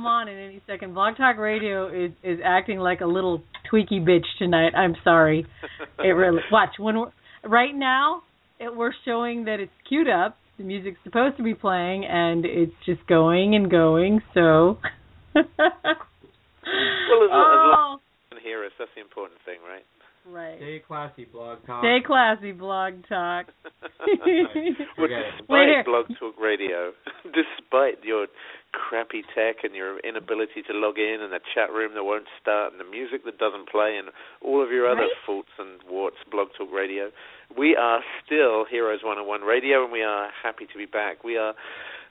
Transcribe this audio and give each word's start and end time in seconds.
come 0.00 0.06
on 0.06 0.28
in 0.28 0.38
any 0.38 0.62
second. 0.66 0.94
Blog 0.94 1.16
Talk 1.16 1.36
Radio 1.36 1.88
is 1.88 2.12
is 2.24 2.38
acting 2.42 2.78
like 2.78 3.02
a 3.02 3.06
little 3.06 3.42
tweaky 3.70 4.00
bitch 4.00 4.24
tonight. 4.38 4.72
I'm 4.74 4.94
sorry. 5.04 5.46
It 5.98 6.08
really. 6.08 6.40
Watch 6.52 6.70
when 6.78 6.98
we're 6.98 7.12
right 7.44 7.74
now. 7.74 8.22
It, 8.58 8.74
we're 8.74 8.94
showing 9.04 9.44
that 9.44 9.60
it's 9.60 9.72
queued 9.88 10.08
up. 10.08 10.36
The 10.56 10.64
music's 10.64 10.98
supposed 11.04 11.36
to 11.36 11.42
be 11.42 11.54
playing, 11.54 12.06
and 12.06 12.46
it's 12.46 12.72
just 12.86 13.06
going 13.06 13.54
and 13.54 13.70
going. 13.70 14.22
So. 14.32 14.78
well, 15.34 15.44
as, 15.44 15.46
oh. 15.58 17.24
as 17.24 17.30
long 17.30 17.52
as 17.52 18.00
oh. 18.00 18.00
you 18.30 18.36
can 18.36 18.42
hear 18.42 18.64
us, 18.64 18.72
that's 18.78 18.90
the 18.94 19.02
important 19.02 19.40
thing, 19.44 19.58
right? 19.68 19.84
Right. 20.28 20.56
Stay 20.58 20.82
classy, 20.86 21.24
blog 21.24 21.58
talk. 21.66 21.82
Stay 21.82 21.98
classy, 22.06 22.52
blog 22.52 22.94
talk. 23.08 23.46
well, 24.00 24.46
Forget 24.96 25.22
despite 25.38 25.68
here. 25.68 25.84
Blog 25.84 26.06
Talk 26.18 26.34
Radio, 26.40 26.92
despite 27.24 28.04
your 28.04 28.26
crappy 28.72 29.22
tech 29.34 29.64
and 29.64 29.74
your 29.74 29.98
inability 30.00 30.62
to 30.68 30.72
log 30.76 30.98
in 30.98 31.18
and 31.20 31.32
the 31.32 31.40
chat 31.54 31.72
room 31.72 31.92
that 31.94 32.04
won't 32.04 32.26
start 32.40 32.70
and 32.72 32.78
the 32.80 32.84
music 32.88 33.24
that 33.24 33.38
doesn't 33.38 33.68
play 33.68 33.96
and 33.98 34.10
all 34.44 34.62
of 34.62 34.70
your 34.70 34.86
other 34.86 35.08
Right. 35.10 35.24
faults 35.26 35.50
and 35.58 35.80
warts, 35.90 36.18
Blog 36.30 36.48
Talk 36.56 36.70
Radio, 36.72 37.10
we 37.58 37.74
are 37.74 38.00
still 38.24 38.64
Heroes 38.70 39.00
101 39.02 39.42
Radio 39.42 39.82
and 39.82 39.90
we 39.92 40.02
are 40.02 40.30
happy 40.42 40.66
to 40.70 40.78
be 40.78 40.86
back. 40.86 41.24
We 41.24 41.36
are, 41.36 41.54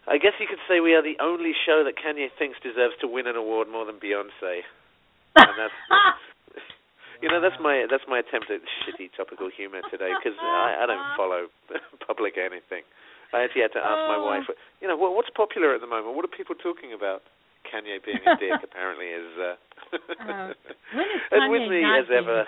I 0.08 0.18
guess 0.18 0.34
you 0.40 0.48
could 0.50 0.60
say 0.68 0.82
we 0.82 0.96
are 0.96 1.04
the 1.04 1.16
only 1.24 1.54
show 1.66 1.84
that 1.86 1.96
Kanye 1.96 2.28
thinks 2.38 2.58
deserves 2.60 2.96
to 3.00 3.08
win 3.08 3.28
an 3.28 3.38
award 3.38 3.70
more 3.72 3.86
than 3.86 3.96
Beyonce. 3.96 4.68
And 5.38 5.56
that's 5.56 5.74
You 7.22 7.28
know, 7.28 7.42
that's 7.44 7.60
my 7.60 7.84
that's 7.92 8.04
my 8.08 8.20
attempt 8.24 8.48
at 8.50 8.64
shitty 8.84 9.12
topical 9.18 9.50
humor 9.52 9.82
today 9.92 10.12
because 10.16 10.38
I, 10.40 10.84
I 10.84 10.86
don't 10.88 11.04
follow 11.20 11.48
public 12.08 12.40
anything. 12.40 12.88
I 13.36 13.44
actually 13.46 13.62
had 13.68 13.76
to 13.78 13.84
ask 13.84 14.02
my 14.10 14.18
Oh. 14.18 14.26
wife, 14.26 14.48
you 14.82 14.88
know, 14.88 14.98
what, 14.98 15.14
what's 15.14 15.30
popular 15.36 15.76
at 15.76 15.82
the 15.82 15.88
moment? 15.88 16.16
What 16.16 16.26
are 16.26 16.32
people 16.34 16.56
talking 16.56 16.94
about? 16.96 17.22
Kanye 17.68 18.00
being 18.02 18.24
a 18.26 18.34
dick 18.40 18.58
apparently 18.68 19.08
is. 19.12 19.30
Uh, 19.38 19.56
Uh, 19.92 20.54
and 21.32 21.52
with 21.52 21.66
me 21.70 21.82
as 21.84 22.06
ever, 22.14 22.46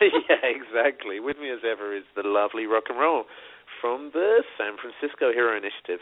yeah, 0.00 0.40
exactly. 0.44 1.20
With 1.20 1.38
me 1.38 1.50
as 1.50 1.60
ever 1.64 1.94
is 1.96 2.04
the 2.16 2.22
lovely 2.24 2.66
rock 2.66 2.84
and 2.88 2.98
roll 2.98 3.24
from 3.80 4.10
the 4.12 4.42
San 4.58 4.74
Francisco 4.80 5.32
Hero 5.32 5.56
Initiative. 5.56 6.00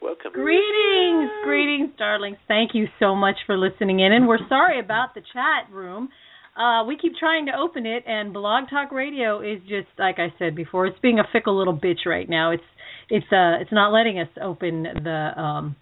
Welcome. 0.00 0.32
Greetings, 0.32 1.30
greetings, 1.44 1.90
darlings. 1.98 2.38
Thank 2.48 2.70
you 2.74 2.88
so 2.98 3.14
much 3.14 3.36
for 3.46 3.56
listening 3.58 4.00
in, 4.00 4.12
and 4.12 4.26
we're 4.26 4.40
sorry 4.48 4.80
about 4.80 5.14
the 5.14 5.20
chat 5.32 5.68
room. 5.72 6.08
Uh, 6.56 6.84
we 6.84 6.96
keep 6.96 7.12
trying 7.18 7.46
to 7.46 7.52
open 7.56 7.86
it, 7.86 8.04
and 8.06 8.32
Blog 8.32 8.68
Talk 8.68 8.92
Radio 8.92 9.40
is 9.40 9.60
just 9.62 9.88
like 9.98 10.16
I 10.18 10.32
said 10.38 10.56
before. 10.56 10.86
It's 10.86 10.98
being 11.00 11.18
a 11.18 11.24
fickle 11.32 11.56
little 11.56 11.76
bitch 11.76 12.06
right 12.06 12.28
now. 12.28 12.50
It's 12.52 12.62
it's 13.08 13.26
uh 13.32 13.60
it's 13.60 13.72
not 13.72 13.92
letting 13.92 14.18
us 14.18 14.28
open 14.42 14.82
the 14.82 15.30
um 15.40 15.76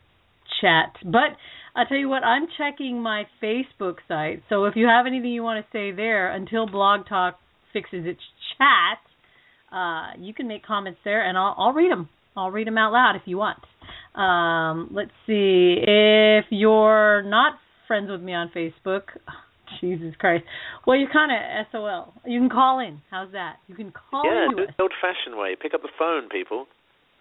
chat. 0.60 0.94
But 1.04 1.36
I'll 1.74 1.86
tell 1.86 1.96
you 1.96 2.08
what, 2.08 2.22
I'm 2.22 2.48
checking 2.58 3.00
my 3.00 3.24
Facebook 3.42 3.96
site. 4.08 4.42
So 4.48 4.64
if 4.64 4.74
you 4.76 4.86
have 4.86 5.06
anything 5.06 5.30
you 5.30 5.42
want 5.42 5.64
to 5.64 5.70
say 5.72 5.92
there, 5.92 6.32
until 6.32 6.66
Blog 6.66 7.06
Talk 7.08 7.38
fixes 7.72 8.04
its 8.04 8.20
chat, 8.56 8.98
uh, 9.76 10.18
you 10.18 10.34
can 10.34 10.48
make 10.48 10.64
comments 10.64 11.00
there, 11.04 11.26
and 11.26 11.38
I'll 11.38 11.54
I'll 11.56 11.72
read 11.72 11.90
them. 11.90 12.08
I'll 12.36 12.50
read 12.50 12.66
them 12.66 12.78
out 12.78 12.92
loud 12.92 13.16
if 13.16 13.22
you 13.24 13.38
want. 13.38 13.58
Um, 14.14 14.90
let's 14.92 15.10
see. 15.26 15.76
If 15.80 16.44
you're 16.50 17.22
not 17.22 17.54
friends 17.86 18.10
with 18.10 18.20
me 18.20 18.32
on 18.34 18.50
Facebook, 18.54 19.02
Jesus 19.80 20.14
Christ. 20.18 20.44
Well, 20.86 20.96
you're 20.96 21.10
kind 21.10 21.32
of 21.32 21.66
SOL. 21.72 22.14
You 22.26 22.40
can 22.40 22.48
call 22.48 22.80
in. 22.80 23.00
How's 23.10 23.32
that? 23.32 23.56
You 23.66 23.74
can 23.74 23.92
call 23.92 24.24
yeah, 24.24 24.46
us, 24.46 24.68
it 24.68 24.76
the 24.76 24.82
old-fashioned 24.82 25.38
way. 25.38 25.56
Pick 25.60 25.74
up 25.74 25.82
the 25.82 25.92
phone, 25.98 26.28
people. 26.28 26.66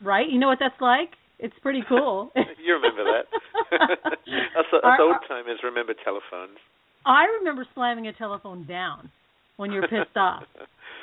right? 0.03 0.29
You 0.29 0.39
know 0.39 0.47
what 0.47 0.59
that's 0.59 0.79
like? 0.81 1.09
It's 1.39 1.53
pretty 1.61 1.83
cool. 1.87 2.31
you 2.35 2.73
remember 2.73 3.03
that? 3.03 3.25
us, 4.11 4.65
us 4.73 4.81
Our- 4.83 5.01
old 5.01 5.15
uh, 5.15 5.27
timers 5.27 5.59
remember 5.63 5.93
telephones. 6.03 6.57
I 7.05 7.25
remember 7.39 7.65
slamming 7.73 8.07
a 8.07 8.13
telephone 8.13 8.65
down 8.67 9.09
when 9.57 9.71
you're 9.71 9.87
pissed 9.87 10.15
off. 10.17 10.43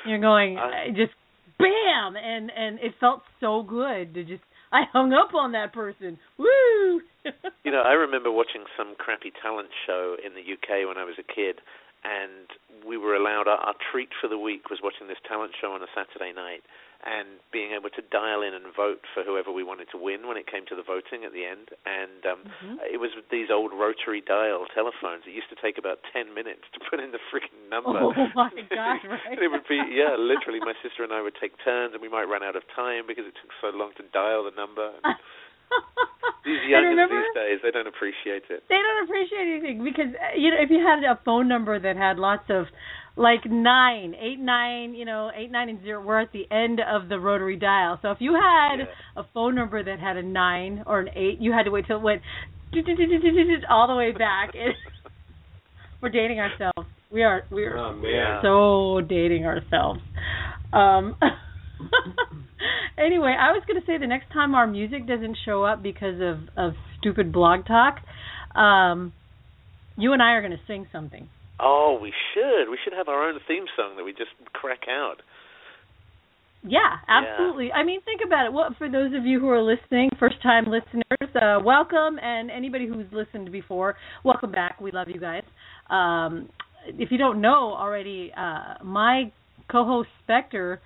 You're 0.05 0.19
going 0.19 0.57
I 0.57 0.89
just 0.89 1.13
bam, 1.57 2.15
and 2.15 2.51
and 2.55 2.79
it 2.79 2.93
felt 2.99 3.21
so 3.39 3.63
good 3.63 4.13
to 4.13 4.23
just. 4.23 4.43
I 4.71 4.83
hung 4.91 5.13
up 5.13 5.33
on 5.33 5.51
that 5.53 5.73
person. 5.73 6.17
Woo! 6.37 7.01
You 7.65 7.71
know, 7.71 7.81
I 7.81 7.93
remember 7.97 8.29
watching 8.29 8.69
some 8.77 8.93
crappy 8.99 9.33
talent 9.41 9.69
show 9.87 10.15
in 10.21 10.37
the 10.37 10.45
UK 10.45 10.85
when 10.85 11.01
I 11.01 11.03
was 11.03 11.17
a 11.17 11.25
kid, 11.25 11.57
and 12.05 12.45
we 12.85 12.95
were 12.95 13.15
allowed 13.15 13.47
our, 13.47 13.57
our 13.57 13.73
treat 13.91 14.09
for 14.21 14.27
the 14.29 14.37
week 14.37 14.69
was 14.69 14.77
watching 14.83 15.07
this 15.07 15.17
talent 15.27 15.53
show 15.59 15.73
on 15.73 15.81
a 15.81 15.89
Saturday 15.89 16.31
night 16.31 16.61
and 17.05 17.37
being 17.53 17.71
able 17.77 17.93
to 17.93 18.01
dial 18.09 18.41
in 18.41 18.57
and 18.57 18.65
vote 18.73 19.05
for 19.13 19.21
whoever 19.21 19.53
we 19.53 19.61
wanted 19.61 19.85
to 19.93 19.97
win 20.01 20.25
when 20.27 20.37
it 20.41 20.49
came 20.49 20.65
to 20.65 20.75
the 20.75 20.81
voting 20.81 21.21
at 21.23 21.31
the 21.31 21.45
end. 21.45 21.69
And 21.85 22.21
um, 22.25 22.41
Mhm. 22.49 22.81
it 22.89 22.97
was 22.99 23.13
with 23.15 23.29
these 23.29 23.49
old 23.53 23.71
rotary 23.71 24.21
dial 24.25 24.65
telephones. 24.73 25.23
It 25.29 25.37
used 25.37 25.49
to 25.53 25.59
take 25.61 25.77
about 25.77 26.01
ten 26.11 26.33
minutes 26.33 26.65
to 26.73 26.79
put 26.89 26.99
in 26.99 27.11
the 27.13 27.21
freaking 27.29 27.69
number. 27.69 27.93
Oh 28.01 28.13
my 28.33 28.49
God! 28.73 28.99
Right. 29.05 29.37
It 29.37 29.49
would 29.53 29.67
be 29.69 29.77
yeah, 29.93 30.17
literally. 30.17 30.59
My 30.59 30.73
sister 30.81 31.03
and 31.05 31.13
I 31.13 31.21
would 31.21 31.35
take 31.39 31.53
turns, 31.63 31.93
and 31.93 32.01
we 32.01 32.09
might 32.09 32.25
run 32.25 32.41
out 32.43 32.55
of 32.57 32.63
time 32.75 33.05
because 33.07 33.25
it 33.29 33.35
took 33.37 33.53
so 33.61 33.69
long 33.77 33.93
to 33.97 34.03
dial 34.11 34.43
the 34.43 34.51
number. 34.57 34.91
And 36.45 36.53
these 36.53 36.61
youngins 36.69 36.89
remember, 36.91 37.15
these 37.21 37.33
days, 37.33 37.59
they 37.63 37.71
don't 37.71 37.87
appreciate 37.87 38.43
it. 38.53 38.63
they 38.69 38.77
don't 38.77 39.03
appreciate 39.03 39.47
anything 39.49 39.83
because 39.83 40.13
uh, 40.13 40.37
you 40.37 40.51
know 40.51 40.57
if 40.61 40.69
you 40.69 40.77
had 40.77 41.03
a 41.03 41.19
phone 41.25 41.47
number 41.47 41.79
that 41.79 41.97
had 41.97 42.19
lots 42.19 42.45
of 42.49 42.67
like 43.17 43.45
nine, 43.45 44.13
eight, 44.19 44.39
nine, 44.39 44.93
you 44.93 45.05
know, 45.05 45.31
eight, 45.35 45.49
nine, 45.51 45.69
and 45.69 45.81
zero, 45.81 46.03
we're 46.03 46.19
at 46.19 46.31
the 46.33 46.45
end 46.51 46.79
of 46.81 47.07
the 47.07 47.19
rotary 47.19 47.55
dial. 47.55 47.97
So 48.01 48.11
if 48.11 48.17
you 48.19 48.33
had 48.33 48.79
Yeah. 48.79 48.85
a 49.15 49.23
phone 49.33 49.55
number 49.55 49.81
that 49.83 49.99
had 49.99 50.17
a 50.17 50.23
nine 50.23 50.83
or 50.85 50.99
an 50.99 51.09
eight, 51.15 51.39
you 51.39 51.53
had 51.53 51.63
to 51.63 51.71
wait 51.71 51.85
till 51.87 51.97
it 51.97 52.03
went 52.03 52.21
all 53.69 53.87
the 53.87 53.95
way 53.95 54.11
back. 54.11 54.51
It, 54.55 54.75
we're 56.01 56.09
dating 56.09 56.39
ourselves. 56.39 56.89
We 57.09 57.23
are 57.23 57.43
we 57.49 57.63
are 57.65 57.77
Oh, 57.77 57.93
man. 57.93 58.39
So 58.43 59.01
dating 59.07 59.45
ourselves. 59.45 60.01
Um 60.73 61.15
anyway, 62.97 63.35
I 63.39 63.51
was 63.51 63.63
going 63.67 63.79
to 63.79 63.85
say 63.87 63.97
the 63.97 64.07
next 64.07 64.31
time 64.31 64.55
our 64.55 64.67
music 64.67 65.07
doesn't 65.07 65.37
show 65.45 65.63
up 65.63 65.81
because 65.81 66.15
of 66.21 66.49
of 66.57 66.73
stupid 66.99 67.31
blog 67.31 67.65
talk, 67.65 67.95
um 68.55 69.13
you 69.97 70.11
and 70.13 70.21
I 70.21 70.31
are 70.33 70.41
going 70.41 70.51
to 70.51 70.63
sing 70.67 70.87
something. 70.91 71.29
Oh, 71.67 71.97
we 71.99 72.13
should. 72.33 72.69
We 72.69 72.77
should 72.83 72.93
have 72.93 73.07
our 73.07 73.27
own 73.27 73.39
theme 73.47 73.65
song 73.75 73.95
that 73.97 74.03
we 74.03 74.11
just 74.11 74.29
crack 74.53 74.81
out. 74.87 75.23
Yeah, 76.61 76.97
absolutely. 77.07 77.71
I 77.71 77.83
mean, 77.83 78.01
think 78.01 78.21
about 78.25 78.45
it. 78.45 78.53
Well, 78.53 78.75
for 78.77 78.87
those 78.87 79.13
of 79.17 79.25
you 79.25 79.39
who 79.39 79.49
are 79.49 79.63
listening, 79.63 80.11
first 80.19 80.35
time 80.43 80.65
listeners, 80.65 81.35
uh, 81.35 81.59
welcome, 81.63 82.19
and 82.21 82.51
anybody 82.51 82.87
who's 82.87 83.07
listened 83.11 83.51
before, 83.51 83.95
welcome 84.23 84.51
back. 84.51 84.79
We 84.79 84.91
love 84.91 85.07
you 85.07 85.19
guys. 85.19 85.41
Um, 85.89 86.49
if 86.87 87.11
you 87.11 87.17
don't 87.17 87.41
know 87.41 87.73
already, 87.73 88.31
uh, 88.37 88.83
my 88.83 89.31
co-host 89.71 90.09
Spectre 90.23 90.81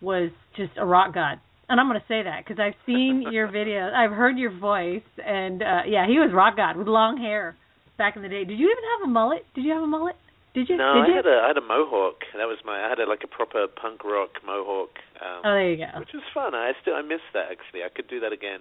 was 0.00 0.30
just 0.56 0.72
a 0.78 0.86
rock 0.86 1.12
god, 1.12 1.38
and 1.68 1.78
I'm 1.78 1.86
going 1.86 2.00
to 2.00 2.06
say 2.08 2.22
that 2.22 2.44
because 2.46 2.58
I've 2.58 2.78
seen 2.86 3.26
your 3.30 3.48
videos, 3.52 3.92
I've 3.92 4.12
heard 4.12 4.38
your 4.38 4.58
voice, 4.58 5.02
and 5.22 5.62
uh, 5.62 5.80
yeah, 5.86 6.06
he 6.06 6.18
was 6.18 6.30
rock 6.32 6.56
god 6.56 6.78
with 6.78 6.86
long 6.86 7.18
hair 7.18 7.56
back 8.02 8.18
in 8.18 8.22
the 8.26 8.28
day. 8.28 8.42
Did 8.42 8.58
you 8.58 8.66
even 8.66 8.82
have 8.98 9.06
a 9.06 9.10
mullet? 9.14 9.46
Did 9.54 9.62
you 9.62 9.70
have 9.70 9.86
a 9.86 9.86
mullet? 9.86 10.18
Did 10.58 10.66
you? 10.68 10.76
No, 10.76 10.98
Did 10.98 11.06
I 11.06 11.06
you? 11.06 11.14
had 11.22 11.26
a 11.30 11.36
I 11.46 11.48
had 11.54 11.56
a 11.56 11.62
mohawk. 11.62 12.26
That 12.34 12.50
was 12.50 12.58
my 12.66 12.82
I 12.82 12.90
had 12.90 12.98
a, 12.98 13.06
like 13.06 13.22
a 13.22 13.30
proper 13.30 13.70
punk 13.70 14.02
rock 14.02 14.42
mohawk, 14.42 14.98
um, 15.22 15.46
oh, 15.46 15.54
there 15.54 15.70
you 15.70 15.78
go. 15.78 15.86
which 16.02 16.10
was 16.10 16.26
fun. 16.34 16.50
I 16.52 16.74
still 16.82 16.98
I 16.98 17.06
miss 17.06 17.22
that 17.32 17.46
actually. 17.54 17.86
I 17.86 17.90
could 17.94 18.10
do 18.10 18.18
that 18.26 18.34
again. 18.34 18.58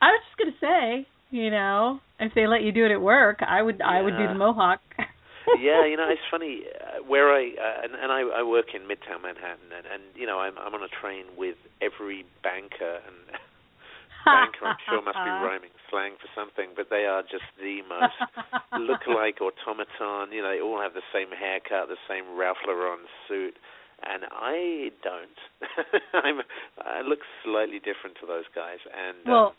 I 0.00 0.16
was 0.16 0.24
just 0.24 0.40
gonna 0.40 0.56
say, 0.58 1.06
you 1.28 1.52
know, 1.52 2.00
if 2.18 2.32
they 2.32 2.48
let 2.48 2.64
you 2.64 2.72
do 2.72 2.88
it 2.88 2.90
at 2.90 3.00
work, 3.04 3.44
I 3.44 3.60
would 3.60 3.84
I 3.84 4.00
would 4.00 4.16
do 4.16 4.24
the 4.24 4.34
mohawk. 4.34 4.80
yeah, 5.60 5.84
you 5.84 6.00
know, 6.00 6.08
it's 6.08 6.24
funny 6.32 6.64
uh, 6.64 7.04
where 7.04 7.28
I 7.28 7.52
uh, 7.60 7.84
and, 7.84 7.92
and 7.92 8.08
I, 8.10 8.40
I 8.40 8.42
work 8.42 8.72
in 8.72 8.88
Midtown 8.88 9.20
Manhattan, 9.20 9.68
and, 9.68 9.84
and 9.84 10.02
you 10.16 10.24
know, 10.26 10.40
I'm 10.40 10.56
I'm 10.56 10.72
on 10.72 10.80
a 10.80 10.90
train 10.96 11.28
with 11.36 11.60
every 11.84 12.24
banker 12.42 13.04
and 13.04 13.36
banker. 14.24 14.64
I'm 14.64 14.80
sure 14.88 15.04
must 15.04 15.20
be 15.20 15.34
rhyming 15.44 15.76
slang 15.90 16.16
for 16.20 16.28
something, 16.34 16.74
but 16.76 16.88
they 16.90 17.04
are 17.04 17.22
just 17.22 17.48
the 17.58 17.82
most 17.88 18.16
look-alike 18.72 19.40
automaton. 19.40 20.32
You 20.32 20.42
know, 20.42 20.52
they 20.52 20.60
all 20.60 20.80
have 20.80 20.94
the 20.94 21.06
same 21.12 21.28
haircut, 21.32 21.88
the 21.88 22.00
same 22.08 22.36
Ralph 22.36 22.60
Lauren 22.66 23.04
suit, 23.26 23.54
and 24.02 24.24
I 24.30 24.90
don't. 25.02 25.38
I'm 26.24 26.40
I 26.78 27.02
look 27.02 27.20
slightly 27.44 27.78
different 27.78 28.16
to 28.20 28.26
those 28.26 28.46
guys, 28.54 28.78
and 28.86 29.18
well, 29.26 29.46
um, 29.46 29.52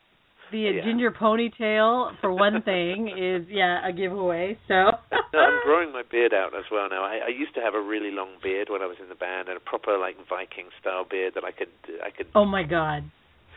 the 0.52 0.60
yeah. 0.60 0.84
ginger 0.84 1.12
ponytail 1.12 2.20
for 2.22 2.34
one 2.34 2.62
thing 2.66 3.10
is 3.10 3.46
yeah 3.50 3.88
a 3.88 3.92
giveaway. 3.92 4.58
So 4.68 4.96
no, 5.34 5.40
I'm 5.40 5.60
growing 5.64 5.92
my 5.92 6.04
beard 6.10 6.34
out 6.34 6.56
as 6.56 6.66
well 6.72 6.88
now. 6.90 7.04
I, 7.04 7.28
I 7.28 7.32
used 7.36 7.54
to 7.56 7.62
have 7.62 7.74
a 7.74 7.82
really 7.82 8.12
long 8.12 8.40
beard 8.42 8.70
when 8.70 8.82
I 8.82 8.86
was 8.86 8.98
in 9.02 9.10
the 9.10 9.16
band, 9.20 9.50
and 9.50 9.58
a 9.58 9.60
proper 9.60 9.98
like 9.98 10.16
Viking 10.30 10.70
style 10.80 11.06
beard 11.10 11.34
that 11.36 11.44
I 11.44 11.52
could 11.52 11.74
I 12.04 12.10
could. 12.12 12.28
oh 12.36 12.46
my 12.46 12.64
god. 12.64 13.04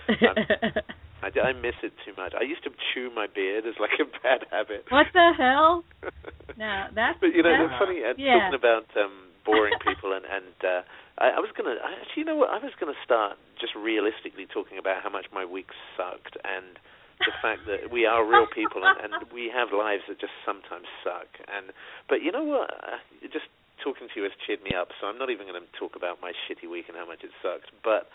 I, 1.22 1.30
I 1.38 1.52
miss 1.54 1.78
it 1.82 1.94
too 2.04 2.12
much. 2.16 2.34
I 2.34 2.42
used 2.42 2.64
to 2.64 2.70
chew 2.92 3.10
my 3.14 3.26
beard 3.30 3.64
as 3.66 3.78
like 3.78 3.94
a 4.02 4.06
bad 4.22 4.46
habit. 4.50 4.86
what 4.90 5.06
the 5.12 5.32
hell? 5.36 5.84
No, 6.52 6.84
that's 6.92 7.16
but 7.16 7.32
you 7.32 7.40
know, 7.40 7.48
that's, 7.48 7.72
it's 7.72 7.80
funny. 7.80 8.04
Uh, 8.04 8.12
yeah. 8.20 8.52
Talking 8.52 8.60
about 8.60 8.84
um, 9.00 9.32
boring 9.40 9.72
people, 9.88 10.12
and 10.12 10.28
and 10.28 10.52
uh, 10.60 10.84
I, 11.16 11.38
I 11.38 11.40
was 11.40 11.48
gonna 11.56 11.80
I, 11.80 11.96
actually, 11.96 12.20
you 12.20 12.28
know 12.28 12.36
what? 12.36 12.52
I 12.52 12.60
was 12.60 12.76
gonna 12.76 12.98
start 13.00 13.40
just 13.56 13.72
realistically 13.72 14.44
talking 14.44 14.76
about 14.76 15.00
how 15.00 15.08
much 15.08 15.32
my 15.32 15.48
week 15.48 15.72
sucked, 15.96 16.36
and 16.44 16.76
the 17.24 17.32
fact 17.40 17.64
that 17.70 17.88
we 17.88 18.04
are 18.04 18.20
real 18.20 18.44
people 18.50 18.82
and, 18.84 18.98
and 19.00 19.32
we 19.32 19.48
have 19.48 19.72
lives 19.72 20.02
that 20.12 20.20
just 20.20 20.34
sometimes 20.44 20.84
suck. 21.00 21.30
And 21.48 21.72
but 22.04 22.20
you 22.20 22.32
know 22.34 22.44
what? 22.44 22.68
Uh, 22.68 23.00
just 23.32 23.48
talking 23.82 24.06
to 24.06 24.14
you 24.14 24.24
has 24.24 24.34
cheered 24.46 24.62
me 24.62 24.72
up. 24.74 24.94
So 25.00 25.06
I'm 25.06 25.18
not 25.18 25.30
even 25.30 25.46
going 25.46 25.58
to 25.58 25.66
talk 25.78 25.96
about 25.98 26.22
my 26.22 26.32
shitty 26.46 26.70
week 26.70 26.86
and 26.88 26.96
how 26.96 27.06
much 27.06 27.26
it 27.26 27.34
sucked. 27.42 27.70
But 27.82 28.10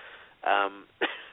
um, 0.48 0.88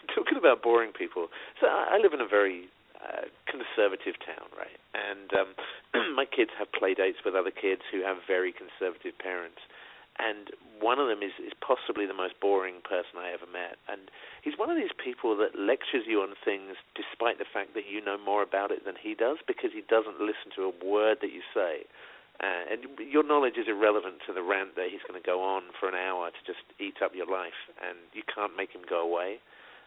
talking 0.16 0.38
about 0.38 0.62
boring 0.62 0.92
people. 0.92 1.28
So 1.60 1.66
I, 1.66 1.98
live 1.98 2.12
in 2.12 2.20
a 2.20 2.28
very 2.28 2.68
uh, 3.00 3.30
conservative 3.46 4.18
town, 4.20 4.48
right? 4.56 4.78
And 4.92 5.28
um, 5.32 5.50
my 6.18 6.24
kids 6.24 6.50
have 6.58 6.70
play 6.72 6.94
dates 6.94 7.24
with 7.24 7.34
other 7.34 7.52
kids 7.52 7.82
who 7.92 8.02
have 8.02 8.18
very 8.26 8.52
conservative 8.52 9.16
parents 9.18 9.60
and 10.18 10.54
one 10.78 10.98
of 10.98 11.08
them 11.08 11.22
is, 11.22 11.34
is 11.42 11.54
possibly 11.58 12.06
the 12.06 12.14
most 12.14 12.38
boring 12.38 12.78
person 12.86 13.18
I 13.18 13.34
ever 13.34 13.50
met. 13.50 13.82
And 13.90 14.10
he's 14.42 14.54
one 14.54 14.70
of 14.70 14.78
these 14.78 14.94
people 14.94 15.34
that 15.42 15.58
lectures 15.58 16.06
you 16.06 16.22
on 16.22 16.38
things 16.44 16.78
despite 16.94 17.42
the 17.42 17.48
fact 17.48 17.74
that 17.74 17.90
you 17.90 17.98
know 17.98 18.18
more 18.18 18.42
about 18.42 18.70
it 18.70 18.86
than 18.86 18.94
he 18.94 19.14
does 19.14 19.38
because 19.46 19.74
he 19.74 19.82
doesn't 19.82 20.22
listen 20.22 20.54
to 20.54 20.70
a 20.70 20.74
word 20.84 21.18
that 21.18 21.34
you 21.34 21.42
say. 21.50 21.82
Uh, 22.42 22.66
and 22.70 22.80
your 22.98 23.26
knowledge 23.26 23.58
is 23.58 23.66
irrelevant 23.66 24.22
to 24.26 24.34
the 24.34 24.42
rant 24.42 24.74
that 24.74 24.90
he's 24.90 25.02
going 25.06 25.18
to 25.18 25.24
go 25.24 25.42
on 25.42 25.62
for 25.78 25.88
an 25.88 25.94
hour 25.94 26.30
to 26.30 26.42
just 26.46 26.66
eat 26.78 26.98
up 26.98 27.14
your 27.14 27.30
life, 27.30 27.70
and 27.78 27.94
you 28.10 28.26
can't 28.26 28.58
make 28.58 28.74
him 28.74 28.82
go 28.82 28.98
away. 28.98 29.38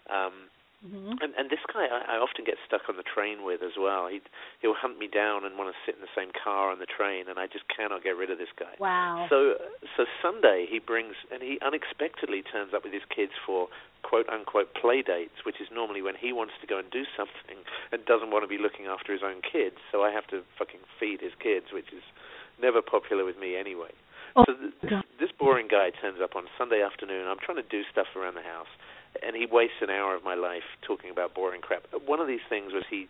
Um, 0.10 0.50
Mm-hmm. 0.86 1.18
And 1.26 1.34
and 1.34 1.50
this 1.50 1.66
guy 1.66 1.90
I, 1.90 2.16
I 2.16 2.18
often 2.22 2.46
get 2.46 2.62
stuck 2.62 2.86
on 2.86 3.02
the 3.02 3.08
train 3.08 3.42
with 3.42 3.66
as 3.66 3.82
well. 3.82 4.06
He 4.06 4.22
he'll 4.62 4.78
hunt 4.78 5.02
me 5.02 5.10
down 5.10 5.42
and 5.42 5.58
want 5.58 5.74
to 5.74 5.78
sit 5.82 5.98
in 5.98 6.06
the 6.06 6.14
same 6.14 6.30
car 6.30 6.70
on 6.70 6.78
the 6.78 6.86
train, 6.86 7.26
and 7.26 7.42
I 7.42 7.50
just 7.50 7.66
cannot 7.66 8.06
get 8.06 8.14
rid 8.14 8.30
of 8.30 8.38
this 8.38 8.54
guy. 8.54 8.78
Wow. 8.78 9.26
So 9.26 9.58
so 9.98 10.06
Sunday 10.22 10.70
he 10.70 10.78
brings 10.78 11.18
and 11.34 11.42
he 11.42 11.58
unexpectedly 11.66 12.46
turns 12.46 12.78
up 12.78 12.86
with 12.86 12.94
his 12.94 13.02
kids 13.10 13.34
for 13.42 13.74
quote 14.06 14.30
unquote 14.30 14.78
play 14.78 15.02
dates, 15.02 15.42
which 15.50 15.58
is 15.58 15.66
normally 15.74 16.06
when 16.06 16.14
he 16.14 16.30
wants 16.30 16.54
to 16.62 16.70
go 16.70 16.78
and 16.78 16.86
do 16.94 17.10
something 17.18 17.58
and 17.90 18.06
doesn't 18.06 18.30
want 18.30 18.46
to 18.46 18.52
be 18.52 18.62
looking 18.62 18.86
after 18.86 19.10
his 19.10 19.26
own 19.26 19.42
kids. 19.42 19.82
So 19.90 20.06
I 20.06 20.14
have 20.14 20.30
to 20.30 20.46
fucking 20.62 20.86
feed 21.02 21.26
his 21.26 21.34
kids, 21.42 21.74
which 21.74 21.90
is 21.90 22.06
never 22.62 22.86
popular 22.86 23.26
with 23.26 23.42
me 23.42 23.58
anyway. 23.58 23.98
Oh, 24.38 24.46
so 24.46 24.54
this, 24.86 24.94
this 25.18 25.34
boring 25.34 25.66
guy 25.66 25.90
turns 25.90 26.22
up 26.22 26.38
on 26.38 26.46
Sunday 26.54 26.86
afternoon. 26.86 27.26
I'm 27.26 27.42
trying 27.42 27.58
to 27.58 27.66
do 27.66 27.82
stuff 27.90 28.14
around 28.14 28.38
the 28.38 28.46
house 28.46 28.70
and 29.26 29.36
he 29.36 29.46
wastes 29.46 29.82
an 29.82 29.90
hour 29.90 30.16
of 30.16 30.24
my 30.24 30.36
life 30.36 30.68
talking 30.82 31.10
about 31.10 31.34
boring 31.34 31.62
crap. 31.62 31.84
One 32.06 32.20
of 32.20 32.28
these 32.28 32.46
things 32.50 32.74
was 32.74 32.84
he 32.90 33.08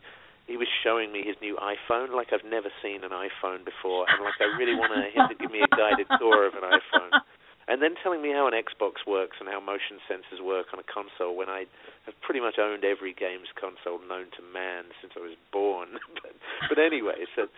he 0.48 0.56
was 0.56 0.68
showing 0.84 1.12
me 1.12 1.28
his 1.28 1.36
new 1.44 1.60
iPhone, 1.60 2.16
like 2.16 2.32
I've 2.32 2.48
never 2.48 2.72
seen 2.82 3.04
an 3.04 3.12
iPhone 3.12 3.68
before, 3.68 4.08
and 4.08 4.24
like 4.24 4.40
I 4.40 4.48
really 4.56 4.80
want 4.80 4.96
him 4.96 5.28
to 5.28 5.36
give 5.36 5.52
me 5.52 5.60
a 5.60 5.68
guided 5.68 6.08
tour 6.20 6.48
of 6.48 6.56
an 6.56 6.64
iPhone. 6.64 7.20
And 7.68 7.84
then 7.84 8.00
telling 8.00 8.24
me 8.24 8.32
how 8.32 8.48
an 8.48 8.56
Xbox 8.56 9.04
works 9.04 9.44
and 9.44 9.52
how 9.52 9.60
motion 9.60 10.00
sensors 10.08 10.40
work 10.40 10.72
on 10.72 10.80
a 10.80 10.88
console 10.88 11.36
when 11.36 11.52
I 11.52 11.68
have 12.08 12.16
pretty 12.24 12.40
much 12.40 12.56
owned 12.56 12.88
every 12.88 13.12
games 13.12 13.52
console 13.60 14.00
known 14.08 14.32
to 14.40 14.42
man 14.56 14.88
since 15.04 15.12
I 15.20 15.20
was 15.20 15.36
born. 15.52 16.00
but, 16.24 16.32
but 16.72 16.80
anyway, 16.80 17.28
so 17.36 17.52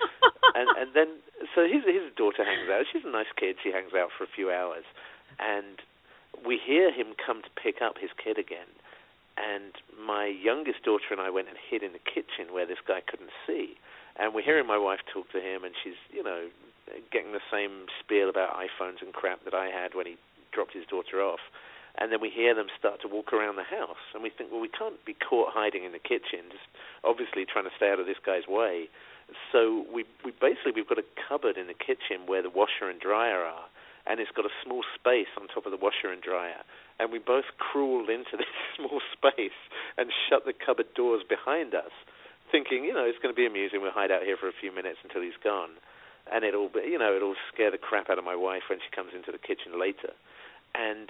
and 0.58 0.66
and 0.82 0.90
then 0.98 1.22
so 1.54 1.70
his 1.70 1.86
his 1.86 2.10
daughter 2.18 2.42
hangs 2.42 2.66
out. 2.74 2.90
She's 2.90 3.06
a 3.06 3.14
nice 3.14 3.30
kid. 3.38 3.62
She 3.62 3.70
hangs 3.70 3.94
out 3.94 4.10
for 4.18 4.26
a 4.26 4.32
few 4.34 4.50
hours, 4.50 4.84
and 5.38 5.78
we 6.46 6.60
hear 6.60 6.92
him 6.92 7.14
come 7.16 7.42
to 7.42 7.50
pick 7.62 7.82
up 7.82 7.96
his 8.00 8.12
kid 8.22 8.38
again, 8.38 8.70
and 9.38 9.74
my 9.96 10.26
youngest 10.26 10.84
daughter 10.84 11.12
and 11.12 11.22
I 11.22 11.30
went 11.30 11.48
and 11.48 11.58
hid 11.58 11.84
in 11.84 11.94
the 11.94 12.04
kitchen 12.04 12.54
where 12.54 12.66
this 12.66 12.82
guy 12.86 13.02
couldn't 13.06 13.32
see, 13.48 13.76
and 14.18 14.34
we're 14.34 14.44
hearing 14.44 14.68
my 14.68 14.78
wife 14.78 15.00
talk 15.12 15.32
to 15.32 15.40
him, 15.40 15.64
and 15.64 15.74
she's 15.82 16.00
you 16.12 16.24
know 16.24 16.48
getting 17.12 17.32
the 17.32 17.44
same 17.52 17.86
spiel 18.00 18.30
about 18.30 18.58
iPhones 18.58 19.02
and 19.02 19.14
crap 19.14 19.46
that 19.46 19.54
I 19.54 19.68
had 19.68 19.94
when 19.94 20.06
he 20.06 20.18
dropped 20.52 20.74
his 20.74 20.86
daughter 20.86 21.22
off. 21.22 21.40
And 21.98 22.14
then 22.14 22.22
we 22.22 22.30
hear 22.30 22.56
them 22.56 22.68
start 22.78 23.02
to 23.02 23.08
walk 23.08 23.34
around 23.34 23.58
the 23.58 23.68
house, 23.68 24.00
and 24.14 24.24
we 24.24 24.30
think, 24.30 24.52
well, 24.52 24.62
we 24.62 24.70
can't 24.70 25.04
be 25.06 25.14
caught 25.14 25.52
hiding 25.52 25.84
in 25.84 25.92
the 25.92 26.00
kitchen, 26.00 26.48
just 26.50 26.64
obviously 27.04 27.46
trying 27.46 27.66
to 27.66 27.76
stay 27.76 27.92
out 27.92 28.00
of 28.00 28.06
this 28.06 28.22
guy's 28.24 28.48
way. 28.48 28.88
So 29.52 29.86
we 29.92 30.06
we 30.24 30.32
basically 30.32 30.72
we've 30.74 30.88
got 30.88 30.98
a 30.98 31.06
cupboard 31.28 31.58
in 31.58 31.68
the 31.68 31.78
kitchen 31.78 32.26
where 32.26 32.42
the 32.42 32.50
washer 32.50 32.90
and 32.90 33.00
dryer 33.00 33.44
are, 33.44 33.68
and 34.08 34.20
it's 34.20 34.32
got 34.32 34.46
a 34.46 34.54
small 34.64 34.84
space 34.96 35.32
on 35.40 35.48
top 35.48 35.66
of 35.66 35.72
the 35.72 35.82
washer 35.82 36.12
and 36.12 36.22
dryer. 36.22 36.62
And 37.00 37.12
we 37.12 37.20
both 37.20 37.46
crawled 37.58 38.10
into 38.10 38.38
this 38.38 38.52
small 38.76 39.02
space 39.12 39.58
and 39.98 40.12
shut 40.30 40.46
the 40.46 40.54
cupboard 40.54 40.94
doors 40.96 41.24
behind 41.28 41.74
us, 41.74 41.92
thinking, 42.52 42.84
you 42.84 42.94
know, 42.94 43.06
it's 43.06 43.20
going 43.20 43.34
to 43.34 43.38
be 43.38 43.46
amusing. 43.46 43.82
We'll 43.82 43.96
hide 43.96 44.12
out 44.12 44.24
here 44.24 44.38
for 44.38 44.48
a 44.48 44.56
few 44.56 44.74
minutes 44.74 45.00
until 45.04 45.22
he's 45.22 45.40
gone, 45.44 45.80
and 46.32 46.44
it'll, 46.44 46.70
you 46.86 47.00
know, 47.00 47.16
it'll 47.16 47.40
scare 47.54 47.72
the 47.72 47.82
crap 47.82 48.10
out 48.10 48.18
of 48.18 48.26
my 48.26 48.36
wife 48.36 48.70
when 48.70 48.80
she 48.80 48.90
comes 48.94 49.12
into 49.16 49.32
the 49.32 49.42
kitchen 49.42 49.80
later. 49.80 50.14
And 50.78 51.10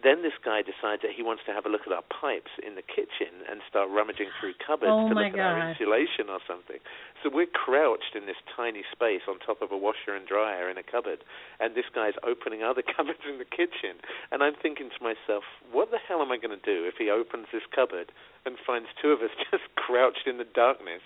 then 0.00 0.24
this 0.24 0.36
guy 0.40 0.64
decides 0.64 1.04
that 1.04 1.12
he 1.12 1.20
wants 1.20 1.44
to 1.44 1.52
have 1.52 1.68
a 1.68 1.72
look 1.72 1.84
at 1.84 1.92
our 1.92 2.04
pipes 2.08 2.50
in 2.64 2.74
the 2.74 2.82
kitchen 2.82 3.44
and 3.44 3.60
start 3.68 3.92
rummaging 3.92 4.32
through 4.40 4.56
cupboards 4.64 4.96
oh 4.96 5.12
to 5.12 5.14
look 5.14 5.36
God. 5.36 5.40
at 5.40 5.44
our 5.44 5.60
insulation 5.70 6.32
or 6.32 6.40
something. 6.48 6.80
So 7.20 7.28
we're 7.28 7.50
crouched 7.50 8.16
in 8.16 8.24
this 8.24 8.40
tiny 8.56 8.80
space 8.88 9.28
on 9.28 9.38
top 9.44 9.60
of 9.60 9.72
a 9.72 9.76
washer 9.76 10.16
and 10.16 10.24
dryer 10.24 10.72
in 10.72 10.80
a 10.80 10.86
cupboard, 10.86 11.20
and 11.60 11.76
this 11.76 11.88
guy's 11.92 12.16
opening 12.24 12.64
other 12.64 12.82
cupboards 12.96 13.24
in 13.28 13.36
the 13.36 13.48
kitchen. 13.48 14.00
And 14.32 14.40
I'm 14.40 14.56
thinking 14.56 14.88
to 14.88 15.00
myself, 15.04 15.44
what 15.68 15.92
the 15.92 16.00
hell 16.00 16.24
am 16.24 16.32
I 16.32 16.40
going 16.40 16.56
to 16.56 16.64
do 16.64 16.88
if 16.88 16.96
he 16.96 17.12
opens 17.12 17.52
this 17.52 17.64
cupboard 17.76 18.08
and 18.48 18.56
finds 18.64 18.88
two 19.00 19.12
of 19.12 19.20
us 19.20 19.32
just 19.52 19.68
crouched 19.76 20.24
in 20.24 20.40
the 20.40 20.48
darkness? 20.48 21.04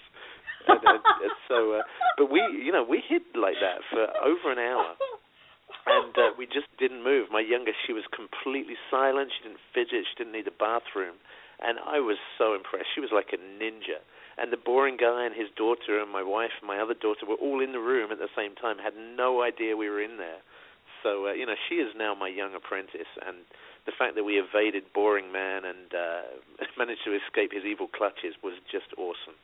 and, 0.67 0.81
and, 0.83 1.03
and 1.03 1.35
so, 1.47 1.81
uh, 1.81 1.83
but 2.17 2.31
we, 2.31 2.41
you 2.55 2.71
know, 2.71 2.85
we 2.85 3.03
hid 3.03 3.23
like 3.35 3.59
that 3.62 3.83
for 3.91 4.06
over 4.23 4.53
an 4.53 4.59
hour 4.59 4.95
and 5.88 6.12
uh, 6.17 6.31
we 6.37 6.46
just 6.46 6.69
didn't 6.79 7.02
move. 7.02 7.29
My 7.32 7.40
youngest, 7.40 7.79
she 7.87 7.93
was 7.93 8.05
completely 8.12 8.76
silent. 8.90 9.32
She 9.32 9.49
didn't 9.49 9.62
fidget. 9.73 10.05
She 10.05 10.17
didn't 10.17 10.32
need 10.32 10.46
a 10.46 10.55
bathroom, 10.55 11.17
and 11.61 11.79
I 11.81 12.00
was 12.00 12.19
so 12.37 12.55
impressed. 12.55 12.93
She 12.94 13.00
was 13.00 13.11
like 13.12 13.32
a 13.32 13.40
ninja. 13.40 14.05
And 14.38 14.52
the 14.52 14.61
boring 14.61 14.96
guy 14.96 15.26
and 15.26 15.35
his 15.35 15.50
daughter 15.58 15.99
and 15.99 16.12
my 16.12 16.23
wife 16.23 16.55
and 16.62 16.69
my 16.69 16.79
other 16.79 16.94
daughter 16.94 17.26
were 17.26 17.40
all 17.43 17.58
in 17.58 17.73
the 17.73 17.82
room 17.82 18.12
at 18.12 18.23
the 18.23 18.31
same 18.38 18.55
time. 18.55 18.79
Had 18.79 18.94
no 18.94 19.43
idea 19.43 19.76
we 19.76 19.90
were 19.90 20.00
in 20.00 20.17
there. 20.17 20.38
So 21.02 21.26
uh, 21.26 21.32
you 21.32 21.46
know, 21.46 21.58
she 21.69 21.76
is 21.76 21.90
now 21.96 22.14
my 22.14 22.29
young 22.29 22.55
apprentice, 22.55 23.11
and 23.26 23.43
the 23.87 23.93
fact 23.96 24.14
that 24.14 24.25
we 24.25 24.38
evaded 24.38 24.85
boring 24.94 25.32
man 25.32 25.64
and 25.64 25.90
uh, 25.94 26.67
managed 26.79 27.02
to 27.05 27.17
escape 27.17 27.52
his 27.52 27.64
evil 27.64 27.88
clutches 27.88 28.35
was 28.43 28.55
just 28.70 28.87
awesome. 28.96 29.35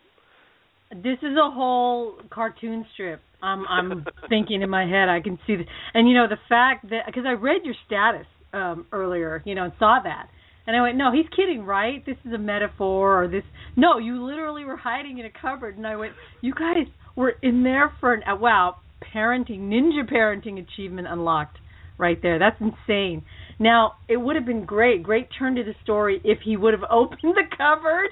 This 0.91 1.19
is 1.23 1.37
a 1.37 1.51
whole 1.51 2.21
cartoon 2.31 2.87
strip. 2.93 3.21
I'm 3.45 3.67
I'm 3.69 4.07
thinking 4.29 4.63
in 4.63 4.71
my 4.71 4.87
head. 4.87 5.09
I 5.09 5.21
can 5.21 5.39
see 5.47 5.57
the 5.57 5.65
and 5.93 6.09
you 6.09 6.15
know 6.15 6.27
the 6.29 6.39
fact 6.49 6.91
that 6.91 7.07
because 7.07 7.25
I 7.27 7.33
read 7.33 7.63
your 7.65 7.75
status 7.87 8.27
um 8.53 8.87
earlier, 8.93 9.43
you 9.45 9.55
know, 9.55 9.65
and 9.65 9.73
saw 9.79 9.99
that, 10.03 10.29
and 10.67 10.77
I 10.77 10.83
went, 10.83 10.97
no, 10.97 11.13
he's 11.13 11.27
kidding, 11.37 11.65
right? 11.65 12.05
This 12.07 12.17
is 12.25 12.33
a 12.33 12.39
metaphor, 12.39 13.25
or 13.25 13.29
this. 13.29 13.43
No, 13.77 13.99
you 13.99 14.25
literally 14.25 14.65
were 14.65 14.77
hiding 14.77 15.19
in 15.19 15.27
a 15.27 15.31
cupboard, 15.31 15.77
and 15.77 15.87
I 15.87 15.97
went, 15.97 16.15
you 16.41 16.55
guys 16.55 16.87
were 17.17 17.35
in 17.43 17.63
there 17.63 17.93
for 18.01 18.15
an 18.15 18.23
uh, 18.23 18.37
wow, 18.37 18.77
parenting, 19.15 19.69
ninja 19.69 20.11
parenting 20.11 20.63
achievement 20.63 21.07
unlocked, 21.09 21.59
right 21.99 22.21
there. 22.23 22.39
That's 22.39 22.57
insane. 22.61 23.25
Now 23.59 23.95
it 24.09 24.17
would 24.17 24.37
have 24.37 24.47
been 24.47 24.65
great, 24.65 25.03
great 25.03 25.29
turn 25.39 25.55
to 25.57 25.65
the 25.65 25.75
story 25.83 26.21
if 26.25 26.39
he 26.45 26.57
would 26.57 26.73
have 26.73 26.85
opened 26.91 27.35
the 27.35 27.45
cupboard. 27.57 28.11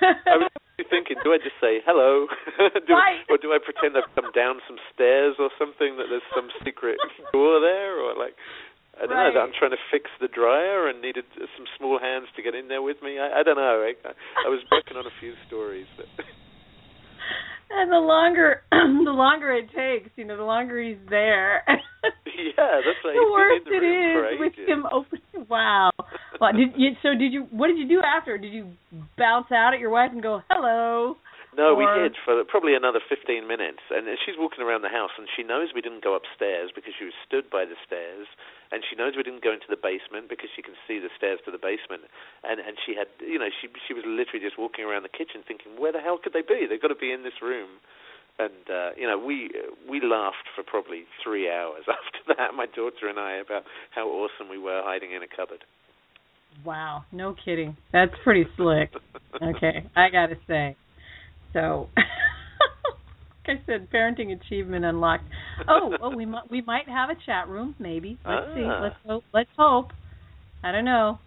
I 0.00 0.57
thinking, 0.86 1.18
do 1.26 1.34
I 1.34 1.38
just 1.42 1.58
say 1.58 1.82
hello, 1.82 2.30
do, 2.86 2.94
Right. 2.94 3.26
or 3.26 3.38
do 3.38 3.50
I 3.50 3.58
pretend 3.58 3.98
I've 3.98 4.06
come 4.14 4.30
down 4.30 4.62
some 4.70 4.78
stairs 4.94 5.34
or 5.42 5.50
something 5.58 5.98
that 5.98 6.06
there's 6.06 6.26
some 6.34 6.46
secret 6.62 6.98
door 7.34 7.58
there, 7.58 7.98
or 7.98 8.14
like 8.14 8.38
I 8.98 9.06
don't 9.06 9.14
know 9.14 9.30
that 9.34 9.42
I'm 9.42 9.54
trying 9.54 9.70
to 9.74 9.82
fix 9.94 10.10
the 10.20 10.26
dryer 10.26 10.86
and 10.90 11.00
needed 11.00 11.24
some 11.34 11.66
small 11.78 11.98
hands 11.98 12.26
to 12.34 12.42
get 12.42 12.54
in 12.54 12.66
there 12.66 12.82
with 12.82 12.98
me. 13.02 13.18
I, 13.18 13.40
I 13.40 13.42
don't 13.46 13.54
know. 13.58 13.86
I, 13.86 13.94
I 14.42 14.48
was 14.50 14.58
working 14.74 14.96
on 14.98 15.06
a 15.06 15.14
few 15.22 15.34
stories. 15.46 15.86
But 15.94 16.06
and 17.70 17.90
the 17.92 17.98
longer 17.98 18.62
the 18.72 19.12
longer 19.12 19.52
it 19.52 19.68
takes, 19.74 20.10
you 20.16 20.24
know, 20.24 20.36
the 20.36 20.44
longer 20.44 20.80
he's 20.80 20.98
there. 21.08 21.62
yeah, 21.68 22.80
that's 22.84 23.02
right. 23.04 23.14
the 23.14 23.30
worse 23.32 23.62
the 23.64 23.76
it 23.76 23.80
room 23.80 24.40
with 24.40 24.54
him 24.56 24.86
opening. 24.90 25.22
Wow. 25.48 25.90
Well, 26.40 26.52
did 26.52 26.74
you? 26.76 26.90
So 27.00 27.14
did 27.16 27.32
you? 27.32 27.46
What 27.50 27.68
did 27.68 27.78
you 27.78 27.88
do 27.88 28.02
after? 28.02 28.36
Did 28.38 28.52
you 28.52 28.74
bounce 29.16 29.46
out 29.54 29.72
at 29.72 29.78
your 29.80 29.88
wife 29.90 30.10
and 30.12 30.20
go 30.22 30.42
hello? 30.50 31.16
No, 31.56 31.74
we 31.74 31.86
Or- 31.86 32.02
hid 32.02 32.14
for 32.24 32.44
probably 32.44 32.74
another 32.74 33.00
15 33.08 33.46
minutes. 33.46 33.80
And 33.90 34.06
she's 34.26 34.34
walking 34.36 34.62
around 34.62 34.82
the 34.82 34.92
house, 34.92 35.10
and 35.16 35.26
she 35.34 35.42
knows 35.42 35.70
we 35.74 35.80
didn't 35.80 36.04
go 36.04 36.14
upstairs 36.14 36.70
because 36.74 36.92
she 36.98 37.04
was 37.06 37.14
stood 37.26 37.48
by 37.50 37.64
the 37.64 37.74
stairs. 37.86 38.26
And 38.70 38.84
she 38.84 38.96
knows 38.96 39.16
we 39.16 39.24
didn't 39.24 39.42
go 39.42 39.52
into 39.52 39.68
the 39.68 39.80
basement 39.80 40.28
because 40.28 40.52
she 40.52 40.60
can 40.60 40.76
see 40.84 41.00
the 41.00 41.08
stairs 41.16 41.40
to 41.46 41.50
the 41.50 41.60
basement. 41.60 42.04
And 42.44 42.60
and 42.60 42.76
she 42.84 42.92
had, 42.92 43.08
you 43.20 43.38
know, 43.38 43.48
she 43.48 43.68
she 43.88 43.94
was 43.96 44.04
literally 44.04 44.44
just 44.44 44.60
walking 44.60 44.84
around 44.84 45.08
the 45.08 45.12
kitchen 45.12 45.40
thinking, 45.46 45.80
where 45.80 45.92
the 45.92 46.04
hell 46.04 46.20
could 46.20 46.36
they 46.36 46.44
be? 46.44 46.68
They've 46.68 46.80
got 46.80 46.92
to 46.92 46.98
be 46.98 47.12
in 47.12 47.24
this 47.24 47.40
room. 47.40 47.80
And 48.38 48.64
uh, 48.70 48.90
you 48.96 49.06
know, 49.08 49.18
we 49.18 49.50
we 49.88 50.00
laughed 50.04 50.52
for 50.54 50.62
probably 50.62 51.04
three 51.24 51.50
hours 51.50 51.84
after 51.88 52.36
that, 52.36 52.54
my 52.54 52.66
daughter 52.66 53.08
and 53.08 53.18
I, 53.18 53.40
about 53.40 53.64
how 53.94 54.06
awesome 54.08 54.48
we 54.48 54.58
were 54.58 54.82
hiding 54.84 55.12
in 55.12 55.22
a 55.22 55.28
cupboard. 55.28 55.64
Wow, 56.64 57.04
no 57.12 57.34
kidding. 57.44 57.76
That's 57.92 58.12
pretty 58.24 58.46
slick. 58.56 58.90
Okay, 59.42 59.84
I 59.94 60.08
gotta 60.08 60.36
say. 60.48 60.74
So, 61.52 61.88
I 63.48 63.60
said, 63.66 63.88
parenting 63.90 64.38
achievement 64.38 64.84
unlocked. 64.84 65.24
Oh, 65.68 65.96
oh, 66.02 66.14
we 66.14 66.26
might 66.26 66.50
we 66.50 66.60
might 66.62 66.88
have 66.88 67.10
a 67.10 67.14
chat 67.26 67.48
room, 67.48 67.74
maybe. 67.78 68.18
Let's 68.26 68.46
see. 68.54 68.64
Ah. 68.64 68.80
Let's 68.82 68.96
hope. 69.06 69.24
Let's 69.32 69.50
hope. 69.56 69.92
I 70.62 70.72
don't 70.72 70.84
know. 70.84 71.18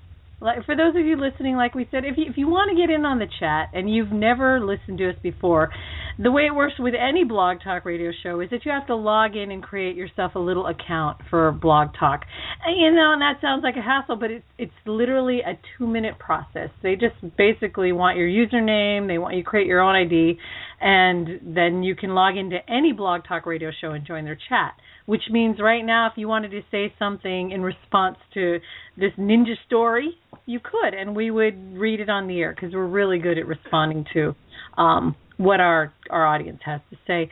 For 0.66 0.76
those 0.76 0.96
of 0.96 1.06
you 1.06 1.18
listening, 1.18 1.56
like 1.56 1.76
we 1.76 1.88
said, 1.92 2.04
if 2.04 2.18
you, 2.18 2.26
if 2.28 2.36
you 2.36 2.48
want 2.48 2.72
to 2.72 2.76
get 2.76 2.94
in 2.94 3.06
on 3.06 3.20
the 3.20 3.28
chat 3.40 3.70
and 3.74 3.94
you've 3.94 4.12
never 4.12 4.60
listened 4.60 4.98
to 4.98 5.10
us 5.10 5.16
before, 5.22 5.70
the 6.18 6.32
way 6.32 6.48
it 6.48 6.56
works 6.56 6.74
with 6.80 6.94
any 7.00 7.24
Blog 7.24 7.58
Talk 7.64 7.86
radio 7.86 8.12
show 8.24 8.40
is 8.42 8.50
that 8.50 8.66
you 8.66 8.72
have 8.72 8.88
to 8.88 8.96
log 8.96 9.36
in 9.36 9.52
and 9.52 9.62
create 9.62 9.96
yourself 9.96 10.34
a 10.36 10.40
little 10.40 10.66
account 10.66 11.18
for 11.30 11.52
Blog 11.52 11.90
Talk. 12.00 12.22
And, 12.66 12.80
you 12.80 12.92
know, 12.92 13.14
and 13.14 13.22
that 13.22 13.40
sounds 13.40 13.64
like 13.64 13.76
a 13.76 13.82
hassle, 13.82 14.16
but 14.16 14.32
it's 14.32 14.46
it's 14.58 14.74
literally 14.86 15.40
a 15.40 15.60
two 15.78 15.86
minute 15.88 16.18
process. 16.18 16.70
They 16.82 16.96
just 16.96 17.16
basically 17.38 17.92
want 17.92 18.18
your 18.18 18.28
username, 18.28 19.08
they 19.08 19.20
want 19.20 19.36
you 19.36 19.44
to 19.44 19.50
create 19.50 19.68
your 19.68 19.82
own 19.82 19.96
ID, 19.96 20.38
and 20.80 21.56
then 21.56 21.84
you 21.84 21.96
can 21.96 22.16
log 22.16 22.36
into 22.36 22.58
any 22.68 22.94
Blog 22.94 23.22
Talk 23.28 23.46
radio 23.46 23.70
show 23.80 23.92
and 23.92 24.06
join 24.06 24.26
their 24.26 24.38
chat 24.50 24.74
which 25.12 25.24
means 25.30 25.58
right 25.60 25.84
now 25.84 26.08
if 26.08 26.14
you 26.16 26.26
wanted 26.26 26.52
to 26.52 26.62
say 26.72 26.94
something 26.98 27.52
in 27.52 27.62
response 27.62 28.16
to 28.34 28.60
this 28.96 29.12
ninja 29.20 29.56
story 29.66 30.12
you 30.46 30.58
could 30.62 30.94
and 30.94 31.14
we 31.14 31.30
would 31.30 31.78
read 31.78 32.00
it 32.00 32.10
on 32.10 32.28
the 32.30 32.40
air 32.40 32.56
because 32.56 32.74
we're 32.74 32.88
really 32.88 33.20
good 33.20 33.38
at 33.38 33.46
responding 33.46 34.06
to 34.14 34.34
um, 34.78 35.14
what 35.36 35.60
our 35.60 35.94
our 36.10 36.26
audience 36.26 36.62
has 36.64 36.80
to 36.90 36.96
say 37.06 37.30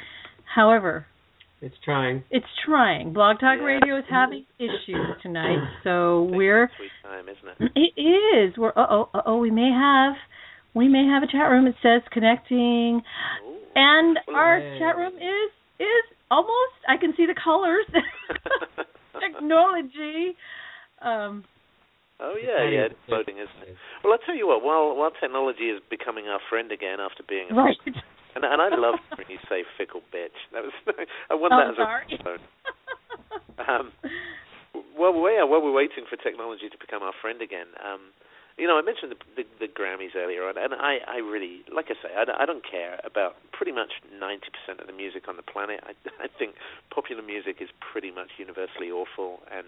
however 0.55 1.05
it's 1.61 1.75
trying 1.85 2.21
it's 2.29 2.45
trying 2.65 3.13
blog 3.13 3.39
talk 3.39 3.55
Yeah. 3.59 3.63
radio 3.63 3.97
is 3.97 4.03
having 4.09 4.45
issues 4.59 5.07
tonight 5.23 5.63
so 5.85 6.23
we're 6.33 6.69
Sweet 6.75 6.91
time, 7.01 7.25
isn't 7.29 7.49
it? 7.65 7.71
it 7.95 8.01
is 8.01 8.57
we're 8.57 8.73
uh 8.75 8.87
oh 8.89 9.09
uh 9.13 9.21
oh 9.25 9.37
we 9.37 9.51
may 9.51 9.71
have 9.71 10.15
we 10.73 10.89
may 10.89 11.05
have 11.07 11.23
a 11.23 11.27
chat 11.27 11.49
room 11.49 11.65
it 11.65 11.75
says 11.81 12.01
connecting 12.11 12.99
Ooh. 12.99 13.55
and 13.75 14.19
Well, 14.27 14.35
our 14.35 14.59
hey. 14.59 14.79
chat 14.79 14.97
room 14.97 15.13
is 15.15 15.51
is 15.79 16.18
almost 16.31 16.79
I 16.87 16.97
can 16.97 17.13
see 17.17 17.25
the 17.25 17.35
colors. 17.35 17.85
Technology. 19.19 20.35
Um 21.01 21.43
Oh 22.19 22.35
yeah, 22.35 22.67
yeah, 22.67 22.91
it's 22.91 22.99
floating, 23.07 23.37
isn't 23.39 23.63
it? 23.63 23.77
Well, 24.03 24.11
I'll 24.11 24.19
tell 24.25 24.35
you 24.35 24.47
what. 24.47 24.61
While 24.61 24.95
while 24.95 25.11
technology 25.21 25.71
is 25.71 25.79
becoming 25.89 26.27
our 26.27 26.39
friend 26.49 26.71
again 26.71 26.99
after 26.99 27.23
being 27.23 27.47
a 27.51 27.55
right. 27.55 27.77
and 28.35 28.43
and 28.43 28.59
I 28.61 28.67
love 28.75 28.99
when 29.15 29.27
you 29.29 29.39
say 29.47 29.63
fickle 29.77 30.01
bitch. 30.13 30.35
That 30.51 30.63
was 30.67 30.75
I 31.31 31.35
won 31.35 31.53
Oh, 31.53 31.57
that 31.57 31.69
as 31.71 31.75
sorry. 31.77 32.19
a 32.19 32.23
phone. 32.23 32.43
Um, 33.59 33.91
Well, 34.97 35.11
we 35.11 35.35
are. 35.35 35.47
While 35.47 35.61
we're 35.61 35.73
waiting 35.75 36.05
for 36.09 36.15
technology 36.15 36.69
to 36.69 36.77
become 36.79 37.03
our 37.03 37.13
friend 37.21 37.41
again, 37.41 37.67
um, 37.83 38.11
you 38.59 38.67
know, 38.67 38.77
I 38.77 38.83
mentioned 38.83 39.15
the, 39.15 39.43
the, 39.43 39.45
the 39.63 39.69
Grammys 39.71 40.15
earlier 40.15 40.43
on, 40.43 40.57
and 40.59 40.75
I, 40.75 40.99
I 41.07 41.17
really, 41.23 41.63
like 41.73 41.87
I 41.87 41.95
say, 42.03 42.11
I, 42.11 42.43
I 42.43 42.45
don't 42.45 42.63
care 42.63 42.99
about 43.07 43.35
pretty 43.55 43.71
much 43.71 44.03
90% 44.11 44.81
of 44.81 44.87
the 44.87 44.93
music 44.93 45.27
on 45.27 45.37
the 45.37 45.47
planet. 45.47 45.79
I, 45.87 45.95
I 46.23 46.27
think 46.27 46.55
popular 46.93 47.23
music 47.23 47.57
is 47.63 47.69
pretty 47.79 48.11
much 48.11 48.35
universally 48.37 48.91
awful, 48.91 49.39
and 49.49 49.65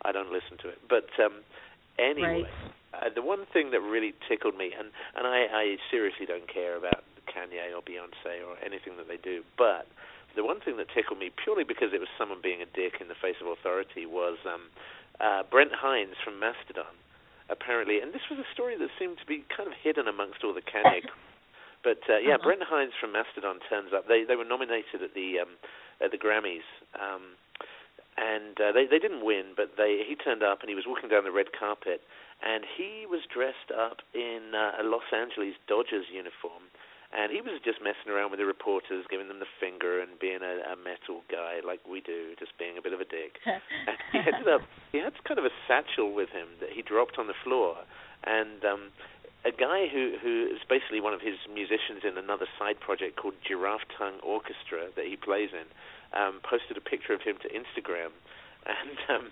I 0.00 0.12
don't 0.12 0.32
listen 0.32 0.56
to 0.64 0.68
it. 0.72 0.80
But 0.88 1.12
um, 1.22 1.44
anyway, 1.98 2.48
uh, 2.96 3.12
the 3.14 3.22
one 3.22 3.44
thing 3.52 3.70
that 3.70 3.80
really 3.80 4.14
tickled 4.28 4.56
me, 4.56 4.72
and 4.72 4.88
and 5.14 5.28
I, 5.28 5.46
I 5.52 5.64
seriously 5.90 6.24
don't 6.26 6.48
care 6.48 6.76
about 6.76 7.04
Kanye 7.28 7.70
or 7.76 7.84
Beyonce 7.84 8.40
or 8.40 8.56
anything 8.64 8.96
that 8.96 9.08
they 9.08 9.20
do, 9.20 9.44
but 9.56 9.86
the 10.34 10.44
one 10.44 10.60
thing 10.60 10.76
that 10.78 10.88
tickled 10.94 11.18
me 11.18 11.30
purely 11.44 11.64
because 11.64 11.92
it 11.92 12.00
was 12.00 12.08
someone 12.16 12.40
being 12.42 12.62
a 12.62 12.68
dick 12.72 13.00
in 13.00 13.08
the 13.08 13.18
face 13.20 13.36
of 13.40 13.46
authority 13.46 14.06
was 14.06 14.38
um, 14.48 14.72
uh, 15.20 15.42
Brent 15.50 15.72
Hinds 15.76 16.16
from 16.24 16.40
Mastodon. 16.40 16.96
Apparently, 17.52 18.00
and 18.00 18.10
this 18.16 18.24
was 18.32 18.40
a 18.40 18.48
story 18.56 18.74
that 18.80 18.88
seemed 18.98 19.18
to 19.20 19.26
be 19.28 19.44
kind 19.54 19.68
of 19.68 19.76
hidden 19.76 20.08
amongst 20.08 20.40
all 20.42 20.54
the 20.56 20.64
Kanye. 20.64 21.04
But 21.84 21.98
uh, 22.08 22.22
yeah, 22.22 22.38
Uh-huh. 22.38 22.46
Brent 22.46 22.62
Hinds 22.62 22.94
from 23.00 23.10
Mastodon 23.10 23.58
turns 23.68 23.90
up. 23.92 24.06
They 24.06 24.22
they 24.22 24.36
were 24.38 24.46
nominated 24.46 25.02
at 25.02 25.14
the 25.18 25.40
um, 25.42 25.58
at 26.00 26.12
the 26.14 26.16
Grammys, 26.16 26.62
um, 26.94 27.34
and 28.16 28.54
uh, 28.60 28.70
they 28.70 28.86
they 28.86 29.00
didn't 29.02 29.24
win, 29.26 29.58
but 29.58 29.74
they 29.76 30.06
he 30.06 30.14
turned 30.14 30.42
up 30.46 30.60
and 30.62 30.70
he 30.70 30.78
was 30.78 30.86
walking 30.86 31.10
down 31.10 31.24
the 31.26 31.34
red 31.34 31.50
carpet, 31.52 32.00
and 32.38 32.62
he 32.78 33.02
was 33.04 33.26
dressed 33.26 33.74
up 33.74 33.98
in 34.14 34.54
uh, 34.54 34.78
a 34.78 34.84
Los 34.86 35.10
Angeles 35.10 35.58
Dodgers 35.66 36.06
uniform, 36.06 36.70
and 37.12 37.30
he 37.30 37.44
was 37.44 37.60
just 37.60 37.84
messing 37.84 38.08
around 38.08 38.32
with 38.32 38.40
the 38.40 38.48
reporters, 38.48 39.04
giving 39.12 39.28
them 39.28 39.38
the 39.38 39.52
finger 39.60 40.00
and 40.00 40.16
being 40.18 40.40
a, 40.40 40.72
a 40.72 40.76
metal 40.80 41.20
guy 41.28 41.60
like 41.60 41.84
we 41.84 42.00
do, 42.00 42.32
just 42.40 42.56
being 42.56 42.80
a 42.80 42.82
bit 42.82 42.92
of 42.92 43.00
a 43.00 43.08
dick. 43.08 43.36
And 43.46 43.96
he 44.12 44.18
ended 44.18 44.48
up 44.48 44.62
he 44.92 44.98
had 44.98 45.12
kind 45.24 45.38
of 45.38 45.44
a 45.44 45.54
satchel 45.68 46.12
with 46.12 46.30
him 46.30 46.48
that 46.60 46.70
he 46.72 46.80
dropped 46.80 47.18
on 47.18 47.26
the 47.26 47.36
floor, 47.44 47.76
and 48.24 48.64
um, 48.64 48.82
a 49.44 49.52
guy 49.52 49.88
who 49.92 50.16
who 50.22 50.48
is 50.48 50.62
basically 50.68 51.00
one 51.00 51.12
of 51.12 51.20
his 51.20 51.36
musicians 51.52 52.06
in 52.06 52.16
another 52.16 52.46
side 52.58 52.80
project 52.80 53.16
called 53.16 53.34
Giraffe 53.46 53.84
Tongue 53.98 54.20
Orchestra 54.22 54.88
that 54.96 55.06
he 55.06 55.16
plays 55.16 55.50
in, 55.52 55.68
um, 56.16 56.40
posted 56.40 56.76
a 56.76 56.84
picture 56.84 57.12
of 57.12 57.22
him 57.22 57.36
to 57.42 57.48
Instagram, 57.50 58.14
and 58.66 58.96
um, 59.10 59.24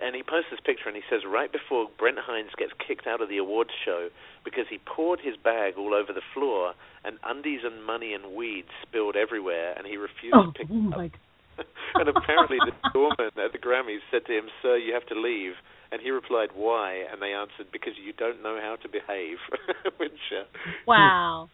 and 0.00 0.14
he 0.14 0.22
posts 0.22 0.50
this 0.50 0.60
picture 0.60 0.88
and 0.88 0.96
he 0.96 1.02
says 1.10 1.22
right 1.26 1.50
before 1.50 1.88
Brent 1.98 2.18
Hinds 2.18 2.52
gets 2.58 2.72
kicked 2.86 3.06
out 3.06 3.20
of 3.20 3.28
the 3.28 3.38
awards 3.38 3.70
show 3.84 4.08
because 4.44 4.66
he 4.70 4.78
poured 4.78 5.20
his 5.20 5.36
bag 5.36 5.74
all 5.76 5.94
over 5.94 6.12
the 6.12 6.22
floor 6.34 6.74
and 7.04 7.18
undies 7.24 7.60
and 7.64 7.84
money 7.84 8.14
and 8.14 8.34
weed 8.34 8.64
spilled 8.82 9.16
everywhere 9.16 9.74
and 9.76 9.86
he 9.86 9.96
refused 9.96 10.34
oh, 10.36 10.46
to 10.46 10.52
pick 10.52 10.68
oh 10.70 11.00
it 11.00 11.12
up. 11.14 11.20
and 11.94 12.08
apparently 12.08 12.58
the 12.64 12.72
doorman 12.92 13.32
at 13.42 13.52
the 13.52 13.58
Grammys 13.58 14.04
said 14.10 14.26
to 14.26 14.32
him, 14.36 14.44
"Sir, 14.60 14.76
you 14.76 14.92
have 14.92 15.06
to 15.06 15.18
leave." 15.18 15.54
And 15.90 16.02
he 16.02 16.10
replied, 16.10 16.50
"Why?" 16.54 17.04
And 17.10 17.22
they 17.22 17.32
answered, 17.32 17.72
"Because 17.72 17.94
you 17.96 18.12
don't 18.12 18.42
know 18.42 18.58
how 18.60 18.76
to 18.82 18.88
behave." 18.90 19.38
Which, 19.96 20.20
uh, 20.36 20.44
Wow. 20.86 21.48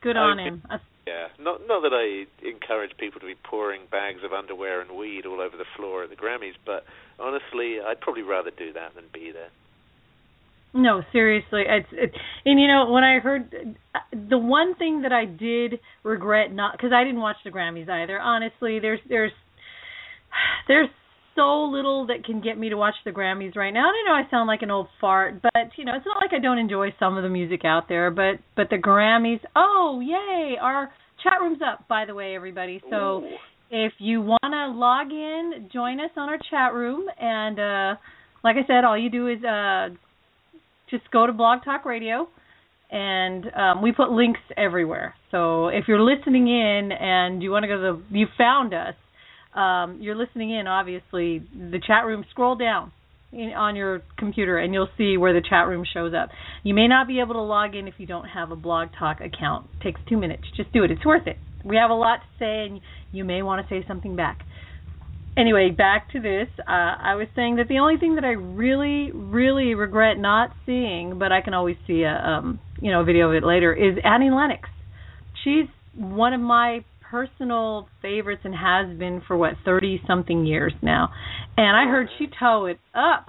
Good 0.00 0.16
I 0.16 0.20
on 0.20 0.36
mean- 0.38 0.46
him. 0.46 0.62
Yeah, 1.06 1.28
not 1.38 1.66
not 1.66 1.82
that 1.82 1.92
I 1.92 2.26
encourage 2.46 2.96
people 2.98 3.20
to 3.20 3.26
be 3.26 3.34
pouring 3.34 3.82
bags 3.90 4.20
of 4.24 4.32
underwear 4.32 4.80
and 4.80 4.96
weed 4.96 5.26
all 5.26 5.40
over 5.40 5.56
the 5.56 5.64
floor 5.76 6.04
at 6.04 6.10
the 6.10 6.16
Grammys, 6.16 6.54
but 6.64 6.84
honestly, 7.18 7.78
I'd 7.80 8.00
probably 8.00 8.22
rather 8.22 8.50
do 8.50 8.72
that 8.74 8.94
than 8.94 9.04
be 9.12 9.32
there. 9.32 9.50
No, 10.72 11.02
seriously, 11.12 11.64
it's 11.66 11.88
it, 11.92 12.12
and 12.44 12.60
you 12.60 12.68
know 12.68 12.90
when 12.90 13.02
I 13.02 13.18
heard 13.18 13.76
the 14.12 14.38
one 14.38 14.74
thing 14.76 15.02
that 15.02 15.12
I 15.12 15.24
did 15.24 15.80
regret 16.04 16.52
not 16.52 16.72
because 16.72 16.92
I 16.92 17.02
didn't 17.02 17.20
watch 17.20 17.36
the 17.44 17.50
Grammys 17.50 17.88
either. 17.88 18.20
Honestly, 18.20 18.78
there's 18.78 19.00
there's 19.08 19.32
there's 20.68 20.88
so 21.40 21.64
little 21.64 22.06
that 22.08 22.24
can 22.24 22.42
get 22.42 22.58
me 22.58 22.68
to 22.68 22.76
watch 22.76 22.94
the 23.04 23.10
Grammys 23.10 23.56
right 23.56 23.72
now. 23.72 23.88
And 23.88 23.94
I 23.96 24.02
know 24.06 24.26
I 24.26 24.30
sound 24.30 24.46
like 24.46 24.60
an 24.60 24.70
old 24.70 24.88
fart, 25.00 25.40
but 25.40 25.70
you 25.76 25.84
know 25.86 25.92
it's 25.96 26.04
not 26.04 26.18
like 26.20 26.32
I 26.36 26.38
don't 26.38 26.58
enjoy 26.58 26.94
some 26.98 27.16
of 27.16 27.22
the 27.22 27.30
music 27.30 27.64
out 27.64 27.88
there. 27.88 28.10
But 28.10 28.40
but 28.56 28.68
the 28.68 28.76
Grammys, 28.76 29.40
oh 29.56 30.00
yay! 30.04 30.56
Our 30.60 30.92
chat 31.22 31.40
room's 31.40 31.60
up 31.66 31.88
by 31.88 32.04
the 32.04 32.14
way, 32.14 32.34
everybody. 32.34 32.82
So. 32.90 33.24
Ooh. 33.24 33.28
if 33.70 33.92
you 33.98 34.20
want 34.20 34.40
to 34.42 34.76
log 34.76 35.12
in, 35.12 35.70
join 35.72 36.00
us 36.00 36.10
on 36.16 36.28
our 36.28 36.38
chat 36.50 36.74
room. 36.74 37.06
And 37.20 37.58
uh, 37.58 38.00
like 38.42 38.56
I 38.56 38.66
said, 38.66 38.84
all 38.84 38.98
you 38.98 39.10
do 39.10 39.28
is 39.28 39.42
uh, 39.44 39.90
just 40.90 41.08
go 41.12 41.26
to 41.26 41.32
Blog 41.32 41.64
Talk 41.64 41.84
Radio, 41.84 42.28
and 42.90 43.46
um, 43.54 43.82
we 43.82 43.92
put 43.92 44.10
links 44.10 44.40
everywhere. 44.56 45.14
So 45.30 45.68
if 45.68 45.84
you're 45.86 46.02
listening 46.02 46.48
in 46.48 46.90
and 46.92 47.42
you 47.42 47.50
want 47.52 47.62
to 47.62 47.68
go 47.68 47.76
to 47.76 48.02
the, 48.10 48.18
you 48.18 48.26
found 48.36 48.74
us, 48.74 48.94
um, 49.54 49.98
you're 50.00 50.16
listening 50.16 50.50
in. 50.50 50.66
Obviously, 50.66 51.38
the 51.52 51.80
chat 51.84 52.04
room. 52.04 52.24
Scroll 52.30 52.56
down 52.56 52.92
in, 53.32 53.50
on 53.50 53.76
your 53.76 54.02
computer, 54.18 54.58
and 54.58 54.72
you'll 54.72 54.88
see 54.96 55.16
where 55.16 55.32
the 55.32 55.42
chat 55.46 55.66
room 55.66 55.84
shows 55.92 56.12
up. 56.14 56.30
You 56.62 56.74
may 56.74 56.88
not 56.88 57.06
be 57.06 57.20
able 57.20 57.34
to 57.34 57.42
log 57.42 57.74
in 57.74 57.88
if 57.88 57.94
you 57.98 58.06
don't 58.06 58.26
have 58.26 58.50
a 58.50 58.56
Blog 58.56 58.88
Talk 58.98 59.20
account. 59.20 59.68
It 59.80 59.84
takes 59.84 60.00
two 60.08 60.16
minutes. 60.16 60.44
Just 60.56 60.72
do 60.72 60.84
it. 60.84 60.90
It's 60.90 61.04
worth 61.04 61.26
it. 61.26 61.36
We 61.64 61.76
have 61.76 61.90
a 61.90 61.94
lot 61.94 62.16
to 62.16 62.38
say, 62.38 62.66
and 62.66 62.80
you 63.12 63.24
may 63.24 63.42
want 63.42 63.66
to 63.66 63.74
say 63.74 63.86
something 63.86 64.16
back. 64.16 64.40
Anyway, 65.36 65.70
back 65.70 66.10
to 66.12 66.20
this. 66.20 66.48
Uh, 66.58 66.70
I 66.70 67.14
was 67.14 67.28
saying 67.36 67.56
that 67.56 67.68
the 67.68 67.78
only 67.78 67.96
thing 67.98 68.16
that 68.16 68.24
I 68.24 68.32
really, 68.32 69.10
really 69.12 69.74
regret 69.74 70.18
not 70.18 70.50
seeing, 70.66 71.18
but 71.18 71.32
I 71.32 71.40
can 71.40 71.54
always 71.54 71.76
see 71.86 72.02
a 72.02 72.12
um, 72.12 72.58
you 72.80 72.90
know 72.90 73.02
a 73.02 73.04
video 73.04 73.28
of 73.28 73.34
it 73.34 73.46
later, 73.46 73.72
is 73.72 73.96
Annie 74.02 74.30
Lennox. 74.30 74.68
She's 75.44 75.66
one 75.94 76.32
of 76.32 76.40
my 76.40 76.84
personal 77.10 77.88
favorites 78.02 78.42
and 78.44 78.54
has 78.54 78.96
been 78.98 79.22
for 79.26 79.36
what 79.36 79.54
thirty 79.64 80.00
something 80.06 80.46
years 80.46 80.72
now. 80.82 81.08
And 81.56 81.76
I 81.76 81.90
heard 81.90 82.08
she 82.18 82.26
tore 82.38 82.70
it 82.70 82.80
up 82.94 83.26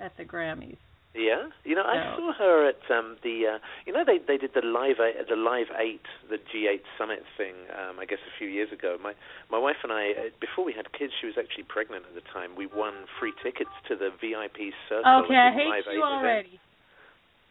at 0.00 0.16
the 0.16 0.24
Grammys. 0.24 0.76
Yeah, 1.14 1.46
you 1.62 1.76
know, 1.76 1.86
I 1.86 2.18
saw 2.18 2.32
her 2.34 2.68
at 2.68 2.82
um 2.90 3.16
the 3.22 3.54
uh 3.54 3.58
you 3.86 3.92
know 3.92 4.02
they 4.04 4.18
they 4.18 4.36
did 4.36 4.50
the 4.52 4.66
live 4.66 4.98
eight, 4.98 5.14
the 5.28 5.36
live 5.36 5.70
eight 5.78 6.02
the 6.28 6.42
G8 6.42 6.82
summit 6.98 7.22
thing 7.38 7.54
um 7.70 8.00
I 8.00 8.04
guess 8.04 8.18
a 8.26 8.34
few 8.36 8.48
years 8.48 8.72
ago. 8.72 8.96
My 9.00 9.14
my 9.48 9.58
wife 9.58 9.78
and 9.84 9.92
I 9.92 10.10
uh, 10.10 10.30
before 10.40 10.64
we 10.64 10.74
had 10.74 10.90
kids 10.90 11.12
she 11.20 11.26
was 11.30 11.36
actually 11.38 11.70
pregnant 11.70 12.02
at 12.08 12.14
the 12.18 12.26
time. 12.34 12.58
We 12.58 12.66
won 12.66 13.06
free 13.20 13.32
tickets 13.44 13.70
to 13.88 13.94
the 13.94 14.10
VIP 14.18 14.74
circle. 14.88 15.22
Okay, 15.22 15.38
I 15.38 15.54
hate 15.54 15.94
you 15.94 16.02
already. 16.02 16.48
Event. 16.48 16.73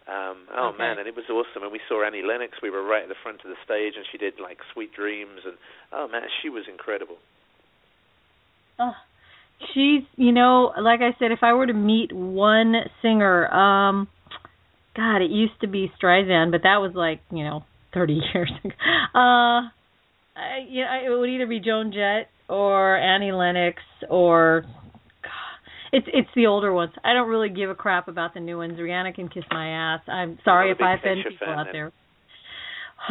Um 0.08 0.48
oh 0.52 0.70
Okay. 0.70 0.78
man, 0.80 1.00
and 1.00 1.08
it 1.08 1.16
was 1.16 1.26
awesome 1.30 1.64
and 1.64 1.72
we 1.72 1.80
saw 1.88 2.06
Annie 2.06 2.24
Lennox. 2.24 2.54
We 2.62 2.70
were 2.70 2.84
right 2.84 3.04
at 3.04 3.10
the 3.10 3.16
front 3.24 3.40
of 3.46 3.50
the 3.50 3.58
stage 3.64 3.94
and 3.96 4.06
she 4.12 4.18
did 4.18 4.36
like 4.42 4.58
Sweet 4.74 4.94
Dreams 4.94 5.42
and 5.46 5.56
oh 5.92 6.08
man, 6.08 6.24
she 6.42 6.50
was 6.50 6.64
incredible. 6.70 7.18
Oh, 8.80 8.94
she's 9.74 10.04
you 10.16 10.32
know 10.32 10.74
like 10.82 11.02
I 11.02 11.16
said, 11.20 11.32
if 11.32 11.40
I 11.42 11.54
were 11.54 11.68
to 11.68 11.74
meet 11.74 12.12
one 12.14 12.74
singer, 13.02 13.48
um, 13.54 14.08
God, 14.96 15.22
it 15.22 15.32
used 15.32 15.60
to 15.62 15.68
be 15.68 15.92
Streisand, 16.02 16.52
but 16.52 16.62
that 16.64 16.78
was 16.78 16.92
like 16.96 17.22
you 17.32 17.44
know 17.44 17.64
thirty 17.94 18.20
years 18.34 18.52
ago. 18.64 18.74
Uh, 19.16 19.70
I, 20.36 20.66
you 20.68 20.82
know, 20.84 21.16
it 21.16 21.20
would 21.20 21.30
either 21.30 21.48
be 21.48 21.60
Joan 21.60 21.92
Jett 21.94 22.28
or 22.50 22.98
Annie 22.98 23.32
Lennox 23.32 23.78
or 24.10 24.66
It's 25.94 26.08
it's 26.12 26.30
the 26.36 26.48
older 26.48 26.74
ones. 26.74 26.92
I 27.04 27.14
don't 27.14 27.30
really 27.30 27.50
give 27.50 27.70
a 27.70 27.76
crap 27.76 28.08
about 28.08 28.34
the 28.34 28.40
new 28.40 28.58
ones. 28.58 28.80
Rihanna 28.80 29.14
can 29.14 29.30
kiss 29.30 29.44
my 29.52 29.94
ass. 29.94 30.02
I'm 30.08 30.40
sorry 30.44 30.72
if 30.72 30.82
I 30.82 30.96
offend 30.96 31.20
people 31.30 31.54
out 31.54 31.68
there. 31.72 31.94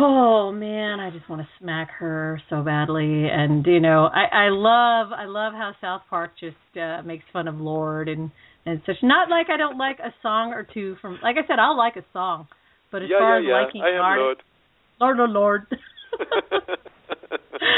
Oh 0.00 0.50
man, 0.50 0.98
I 0.98 1.10
just 1.10 1.28
want 1.30 1.42
to 1.42 1.48
smack 1.60 1.90
her 2.00 2.42
so 2.50 2.62
badly. 2.62 3.28
And 3.30 3.64
you 3.66 3.78
know, 3.78 4.06
I 4.12 4.46
I 4.46 4.48
love 4.48 5.12
I 5.12 5.26
love 5.26 5.52
how 5.52 5.74
South 5.80 6.02
Park 6.10 6.32
just 6.40 6.56
uh 6.76 7.02
makes 7.02 7.24
fun 7.32 7.46
of 7.46 7.54
Lorde 7.54 8.08
and 8.08 8.32
and 8.66 8.82
such. 8.84 8.96
Not 9.00 9.30
like 9.30 9.46
I 9.48 9.56
don't 9.56 9.78
like 9.78 10.00
a 10.00 10.12
song 10.20 10.52
or 10.52 10.66
two 10.74 10.96
from. 11.00 11.20
Like 11.22 11.36
I 11.36 11.46
said, 11.46 11.60
I'll 11.60 11.78
like 11.78 11.94
a 11.94 12.04
song, 12.12 12.48
but 12.90 13.02
as 13.02 13.10
yeah, 13.12 13.18
far 13.20 13.40
yeah, 13.40 13.48
yeah. 13.48 13.60
as 13.60 13.66
liking 13.66 13.82
I 13.82 13.96
artists, 13.96 14.42
Lord. 14.98 15.18
Lord, 15.18 15.30
oh 15.30 15.32
Lord. 15.32 15.66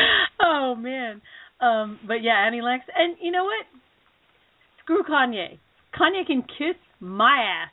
oh 0.41 0.75
man. 0.77 1.21
Um, 1.61 1.99
but 2.07 2.23
yeah, 2.23 2.43
Annie 2.47 2.63
Lex, 2.63 2.85
and 2.95 3.17
you 3.21 3.33
know 3.33 3.45
what? 3.45 3.67
Screw 4.85 5.03
Kanye. 5.03 5.59
Kanye 5.99 6.27
can 6.27 6.43
kiss 6.43 6.77
my 7.01 7.63
ass. 7.63 7.71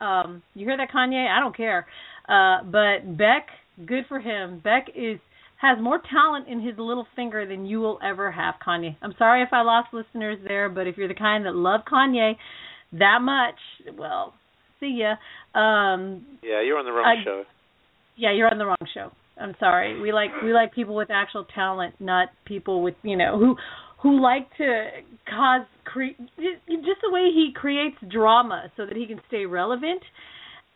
Um, 0.00 0.42
you 0.54 0.66
hear 0.66 0.76
that, 0.76 0.90
Kanye? 0.94 1.28
I 1.28 1.40
don't 1.40 1.56
care. 1.56 1.86
Uh, 2.28 2.62
but 2.64 3.16
Beck, 3.16 3.46
good 3.86 4.04
for 4.08 4.18
him. 4.20 4.60
Beck 4.62 4.86
is 4.94 5.18
has 5.60 5.78
more 5.80 6.00
talent 6.12 6.48
in 6.48 6.60
his 6.60 6.74
little 6.76 7.06
finger 7.14 7.46
than 7.46 7.64
you 7.66 7.78
will 7.78 7.98
ever 8.04 8.32
have, 8.32 8.54
Kanye. 8.66 8.96
I'm 9.00 9.14
sorry 9.16 9.42
if 9.42 9.50
I 9.52 9.62
lost 9.62 9.88
listeners 9.92 10.38
there, 10.46 10.68
but 10.68 10.88
if 10.88 10.96
you're 10.96 11.06
the 11.06 11.14
kind 11.14 11.46
that 11.46 11.54
love 11.54 11.82
Kanye 11.90 12.32
that 12.94 13.18
much, 13.22 13.54
well, 13.96 14.34
see 14.80 15.00
ya. 15.02 15.12
Um, 15.58 16.26
Yeah, 16.42 16.62
you're 16.62 16.78
on 16.78 16.84
the 16.84 16.90
wrong 16.92 17.06
I- 17.06 17.22
show. 17.24 17.44
yeah, 18.16 18.32
you're 18.32 18.50
on 18.50 18.58
the 18.58 18.66
wrong 18.66 18.76
show. 18.92 19.12
I'm 19.40 19.54
sorry. 19.60 20.00
We 20.00 20.12
like 20.12 20.30
we 20.44 20.52
like 20.52 20.74
people 20.74 20.94
with 20.94 21.10
actual 21.10 21.44
talent, 21.54 21.94
not 22.00 22.28
people 22.44 22.82
with 22.82 22.94
you 23.02 23.16
know 23.16 23.38
who 23.38 23.56
who 24.02 24.20
like 24.20 24.48
to 24.56 24.88
cause 25.28 25.66
cre- 25.84 26.18
just 26.36 27.00
the 27.02 27.10
way 27.10 27.30
he 27.32 27.50
creates 27.54 27.96
drama 28.10 28.70
so 28.76 28.84
that 28.84 28.96
he 28.96 29.06
can 29.06 29.20
stay 29.28 29.46
relevant. 29.46 30.02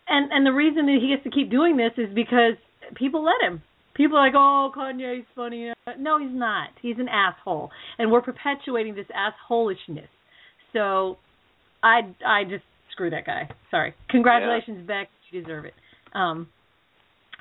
And 0.09 0.31
and 0.33 0.47
the 0.47 0.53
reason 0.53 0.87
that 0.87 0.99
he 1.01 1.09
gets 1.09 1.25
to 1.25 1.31
keep 1.31 1.51
doing 1.51 1.77
this 1.77 1.93
is 1.97 2.15
because 2.15 2.55
people 2.95 3.25
let 3.25 3.43
him. 3.43 3.63
People 3.95 4.19
are 4.19 4.27
like, 4.27 4.35
oh, 4.37 4.71
Kanye's 4.77 5.27
funny. 5.35 5.73
No, 5.99 6.19
he's 6.19 6.29
not. 6.31 6.69
He's 6.83 6.99
an 6.99 7.09
asshole, 7.09 7.71
and 7.99 8.13
we're 8.13 8.21
perpetuating 8.21 8.95
this 8.95 9.07
assholishness. 9.07 10.09
So, 10.73 11.17
I 11.83 12.01
I 12.25 12.45
just 12.45 12.65
screw 12.93 13.11
that 13.11 13.25
guy. 13.25 13.49
Sorry. 13.71 13.95
Congratulations, 14.11 14.87
Beck. 14.87 15.09
You 15.31 15.43
deserve 15.43 15.65
it. 15.65 15.75
Um, 16.15 16.49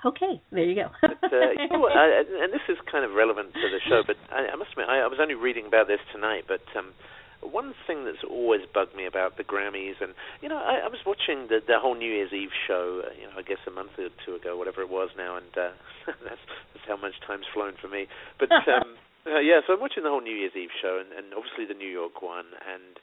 okay, 0.05 0.41
there 0.51 0.63
you 0.63 0.75
go. 0.75 0.87
But, 1.01 1.33
uh, 1.33 1.51
you 1.57 1.69
know 1.69 1.79
what, 1.79 1.91
I, 1.97 2.21
and 2.21 2.53
this 2.53 2.65
is 2.69 2.77
kind 2.91 3.03
of 3.03 3.11
relevant 3.11 3.53
to 3.53 3.67
the 3.69 3.81
show, 3.89 4.03
but 4.05 4.15
I, 4.31 4.53
I 4.53 4.55
must 4.55 4.71
admit, 4.71 4.87
I, 4.89 5.01
I 5.01 5.07
was 5.07 5.19
only 5.21 5.35
reading 5.35 5.65
about 5.65 5.87
this 5.87 5.99
tonight, 6.13 6.45
but 6.47 6.63
um, 6.77 6.93
one 7.41 7.73
thing 7.85 8.05
that's 8.05 8.23
always 8.23 8.61
bugged 8.73 8.95
me 8.95 9.05
about 9.05 9.37
the 9.37 9.43
Grammys, 9.43 10.01
and 10.01 10.13
you 10.41 10.49
know, 10.49 10.57
I, 10.57 10.85
I 10.85 10.89
was 10.89 11.01
watching 11.05 11.47
the 11.49 11.59
the 11.65 11.77
whole 11.77 11.95
New 11.95 12.09
Year's 12.09 12.33
Eve 12.33 12.53
show, 12.67 13.01
uh, 13.05 13.13
you 13.13 13.27
know, 13.27 13.37
I 13.37 13.41
guess 13.41 13.61
a 13.67 13.71
month 13.71 13.97
or 13.97 14.09
two 14.25 14.35
ago, 14.35 14.57
whatever 14.57 14.81
it 14.81 14.89
was 14.89 15.09
now, 15.17 15.37
and 15.37 15.51
uh, 15.57 15.73
that's 16.25 16.43
that's 16.73 16.87
how 16.87 16.97
much 16.97 17.13
time's 17.25 17.45
flown 17.53 17.73
for 17.81 17.87
me. 17.87 18.07
But 18.39 18.51
um, 18.69 18.97
uh, 19.25 19.39
yeah, 19.41 19.61
so 19.65 19.73
I'm 19.73 19.81
watching 19.81 20.03
the 20.03 20.09
whole 20.09 20.21
New 20.21 20.35
Year's 20.35 20.55
Eve 20.55 20.73
show, 20.81 21.01
and, 21.01 21.13
and 21.13 21.33
obviously 21.33 21.65
the 21.65 21.77
New 21.77 21.89
York 21.89 22.21
one, 22.21 22.45
and 22.61 22.97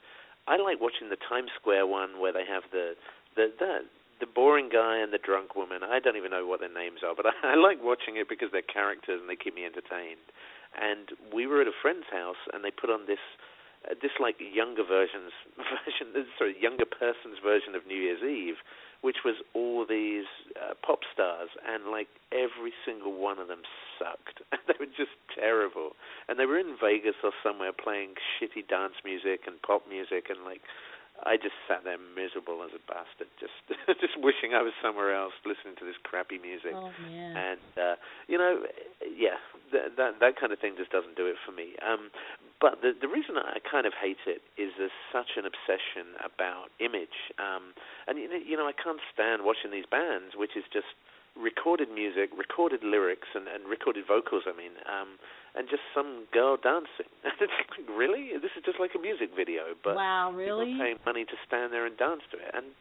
I 0.47 0.57
like 0.59 0.79
watching 0.79 1.09
the 1.09 1.19
Times 1.19 1.51
Square 1.59 1.87
one 1.87 2.19
where 2.19 2.33
they 2.33 2.45
have 2.47 2.63
the 2.71 2.95
the 3.35 3.51
the 3.59 3.73
the 4.23 4.31
boring 4.31 4.71
guy 4.71 5.03
and 5.03 5.11
the 5.11 5.19
drunk 5.19 5.51
woman. 5.51 5.83
I 5.83 5.99
don't 5.99 6.15
even 6.15 6.31
know 6.31 6.47
what 6.47 6.63
their 6.63 6.71
names 6.71 7.03
are, 7.03 7.11
but 7.11 7.27
I, 7.27 7.35
I 7.51 7.55
like 7.59 7.83
watching 7.83 8.15
it 8.15 8.31
because 8.31 8.55
they're 8.55 8.63
characters 8.63 9.19
and 9.19 9.27
they 9.27 9.35
keep 9.35 9.51
me 9.51 9.67
entertained. 9.67 10.23
And 10.79 11.11
we 11.35 11.45
were 11.45 11.59
at 11.59 11.67
a 11.67 11.75
friend's 11.75 12.07
house, 12.07 12.39
and 12.55 12.63
they 12.63 12.71
put 12.71 12.89
on 12.89 13.05
this 13.05 13.21
uh, 13.83 13.99
this 14.01 14.15
like 14.17 14.39
younger 14.39 14.87
versions 14.87 15.35
version, 15.59 16.15
sorry, 16.39 16.55
younger 16.55 16.87
person's 16.87 17.43
version 17.43 17.75
of 17.75 17.85
New 17.85 17.99
Year's 17.99 18.23
Eve, 18.23 18.63
which 19.03 19.27
was 19.27 19.35
all 19.53 19.85
these 19.85 20.25
uh, 20.55 20.73
pop 20.79 21.03
stars, 21.11 21.51
and 21.67 21.91
like 21.91 22.07
every 22.31 22.71
single 22.87 23.13
one 23.13 23.37
of 23.37 23.51
them 23.51 23.67
sucked. 23.99 24.39
they 24.71 24.73
were 24.79 24.89
just 24.89 25.13
terrible, 25.35 25.99
and 26.31 26.39
they 26.39 26.47
were 26.47 26.57
in 26.57 26.79
Vegas 26.79 27.19
or 27.27 27.35
somewhere 27.43 27.75
playing 27.75 28.15
shitty 28.39 28.65
dance 28.65 28.97
music 29.03 29.45
and 29.45 29.61
pop 29.61 29.83
music, 29.85 30.31
and 30.31 30.47
like 30.47 30.63
I 31.25 31.37
just 31.39 31.55
sat 31.67 31.83
there 31.83 31.99
miserable 32.15 32.63
as 32.63 32.75
a 32.75 32.83
bastard, 32.83 33.31
just 33.39 33.55
just 34.03 34.19
wishing 34.19 34.53
I 34.53 34.61
was 34.61 34.75
somewhere 34.83 35.15
else, 35.15 35.33
listening 35.47 35.75
to 35.79 35.85
this 35.85 35.97
crappy 36.03 36.39
music. 36.39 36.75
oh 36.75 36.91
man. 37.03 37.35
And 37.35 37.71
uh, 37.79 37.95
you 38.27 38.37
know, 38.37 38.63
yeah, 39.03 39.39
that, 39.71 39.95
that 39.97 40.19
that 40.19 40.33
kind 40.39 40.51
of 40.51 40.59
thing 40.59 40.75
just 40.77 40.91
doesn't 40.91 41.15
do 41.15 41.25
it 41.27 41.39
for 41.45 41.51
me. 41.51 41.75
Um, 41.79 42.11
but 42.59 42.83
the 42.83 42.91
the 42.95 43.07
reason 43.07 43.35
I 43.39 43.59
kind 43.63 43.87
of 43.87 43.93
hate 43.95 44.23
it 44.27 44.43
is 44.59 44.75
there's 44.77 44.95
such 45.11 45.39
an 45.39 45.47
obsession 45.47 46.15
about 46.23 46.71
image. 46.79 47.31
Um, 47.39 47.75
and 48.07 48.19
you 48.19 48.27
know, 48.27 48.39
you 48.39 48.55
know, 48.55 48.67
I 48.67 48.75
can't 48.75 49.01
stand 49.11 49.43
watching 49.43 49.71
these 49.71 49.87
bands, 49.87 50.35
which 50.35 50.55
is 50.55 50.63
just 50.71 50.91
recorded 51.35 51.89
music, 51.89 52.29
recorded 52.37 52.83
lyrics, 52.83 53.27
and, 53.33 53.47
and 53.47 53.65
recorded 53.65 54.05
vocals. 54.05 54.43
I 54.45 54.55
mean, 54.55 54.77
um, 54.85 55.17
and 55.55 55.69
just 55.69 55.83
some 55.93 56.25
girl 56.33 56.57
dancing. 56.57 57.09
it's 57.23 57.39
like, 57.39 57.87
really? 57.89 58.33
This 58.41 58.51
is 58.57 58.63
just 58.65 58.79
like 58.79 58.91
a 58.95 59.01
music 59.01 59.29
video, 59.35 59.77
but 59.83 59.95
wow, 59.95 60.33
people 60.33 60.65
really? 60.65 60.73
are 60.73 60.79
paying 60.79 60.99
money 61.05 61.25
to 61.25 61.37
stand 61.45 61.71
there 61.71 61.85
and 61.85 61.97
dance 61.97 62.21
to 62.31 62.37
it. 62.37 62.51
And 62.53 62.73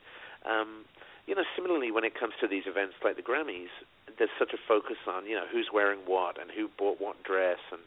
um, 0.45 0.85
you 1.27 1.35
know, 1.35 1.45
similarly, 1.55 1.91
when 1.91 2.05
it 2.05 2.19
comes 2.19 2.35
to 2.41 2.49
these 2.49 2.65
events 2.67 2.95
like 3.05 3.17
the 3.17 3.23
Grammys, 3.23 3.71
there's 4.19 4.33
such 4.39 4.53
a 4.53 4.61
focus 4.67 4.99
on 5.07 5.27
you 5.27 5.37
know 5.37 5.47
who's 5.51 5.69
wearing 5.73 6.01
what 6.07 6.41
and 6.41 6.51
who 6.51 6.69
bought 6.79 7.01
what 7.01 7.23
dress, 7.23 7.61
and 7.71 7.83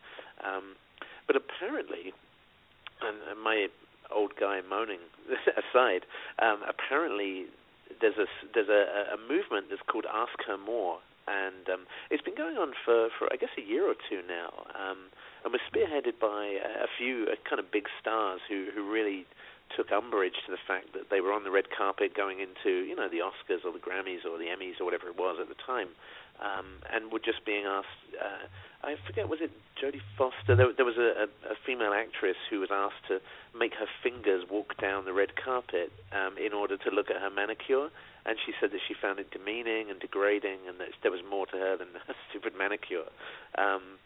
um, 0.45 0.75
but 1.27 1.35
apparently, 1.35 2.13
and, 3.01 3.17
and 3.29 3.41
my 3.41 3.67
old 4.13 4.33
guy 4.39 4.61
moaning 4.61 5.03
aside, 5.57 6.05
um, 6.39 6.61
apparently 6.67 7.45
there's 8.01 8.17
a 8.17 8.27
there's 8.53 8.69
a, 8.69 9.15
a 9.15 9.17
movement 9.17 9.67
that's 9.69 9.81
called 9.87 10.05
Ask 10.05 10.39
Her 10.47 10.57
More, 10.57 10.99
and 11.27 11.65
um, 11.69 11.83
it's 12.11 12.21
been 12.21 12.35
going 12.37 12.57
on 12.57 12.73
for, 12.85 13.09
for 13.17 13.31
I 13.33 13.37
guess 13.37 13.49
a 13.57 13.65
year 13.65 13.89
or 13.89 13.95
two 14.09 14.21
now, 14.27 14.69
um, 14.77 15.09
and 15.43 15.51
was 15.51 15.61
spearheaded 15.65 16.21
by 16.21 16.57
a, 16.61 16.89
few 16.97 17.27
uh, 17.31 17.35
kind 17.47 17.59
of 17.59 17.71
big 17.71 17.85
stars 17.99 18.41
who 18.47 18.69
who 18.73 18.85
really 18.85 19.25
took 19.75 19.91
umbrage 19.91 20.37
to 20.45 20.51
the 20.53 20.61
fact 20.67 20.93
that 20.93 21.09
they 21.09 21.21
were 21.21 21.33
on 21.33 21.43
the 21.43 21.49
red 21.49 21.65
carpet 21.73 22.15
going 22.15 22.39
into 22.39 22.85
you 22.85 22.95
know 22.95 23.09
the 23.09 23.25
Oscars 23.25 23.65
or 23.65 23.73
the 23.73 23.81
Grammys 23.81 24.21
or 24.21 24.37
the 24.37 24.45
Emmys 24.53 24.79
or 24.79 24.85
whatever 24.85 25.07
it 25.09 25.17
was 25.17 25.37
at 25.41 25.49
the 25.49 25.57
time, 25.65 25.89
um, 26.41 26.81
and 26.93 27.11
were 27.11 27.19
just 27.19 27.45
being 27.45 27.65
asked. 27.65 27.87
Uh, 28.13 28.47
I 28.83 28.95
forget 29.07 29.29
was 29.29 29.39
it 29.41 29.51
Jodie 29.81 30.01
Foster? 30.17 30.55
There, 30.55 30.71
there 30.75 30.85
was 30.85 30.97
a, 30.97 31.25
a, 31.25 31.53
a 31.53 31.55
female 31.65 31.93
actress 31.93 32.37
who 32.49 32.59
was 32.59 32.69
asked 32.71 33.07
to 33.07 33.19
make 33.57 33.73
her 33.75 33.87
fingers 34.03 34.45
walk 34.49 34.77
down 34.79 35.05
the 35.05 35.13
red 35.13 35.35
carpet 35.35 35.91
um, 36.11 36.37
in 36.37 36.53
order 36.53 36.77
to 36.77 36.89
look 36.91 37.09
at 37.09 37.21
her 37.21 37.29
manicure, 37.29 37.89
and 38.25 38.37
she 38.45 38.53
said 38.59 38.71
that 38.71 38.81
she 38.87 38.93
found 38.93 39.19
it 39.19 39.31
demeaning 39.31 39.89
and 39.89 39.99
degrading, 39.99 40.59
and 40.67 40.79
that 40.79 40.89
there 41.01 41.11
was 41.11 41.21
more 41.27 41.45
to 41.47 41.57
her 41.57 41.77
than 41.77 41.89
a 42.07 42.13
stupid 42.29 42.53
manicure. 42.57 43.09
Um, 43.57 43.97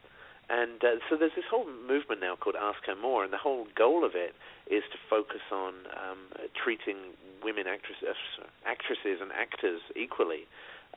and 0.49 0.81
uh, 0.83 0.97
so 1.09 1.15
there's 1.15 1.35
this 1.35 1.45
whole 1.45 1.69
movement 1.69 2.21
now 2.21 2.35
called 2.35 2.55
Ask 2.57 2.81
Her 2.87 2.95
More, 2.95 3.23
and 3.23 3.31
the 3.31 3.37
whole 3.37 3.67
goal 3.77 4.03
of 4.03 4.15
it 4.15 4.33
is 4.65 4.81
to 4.91 4.97
focus 5.09 5.45
on 5.51 5.85
um, 5.93 6.17
treating 6.57 7.13
women 7.43 7.67
actresses, 7.67 8.17
actresses 8.65 9.21
and 9.21 9.31
actors 9.31 9.81
equally. 9.95 10.49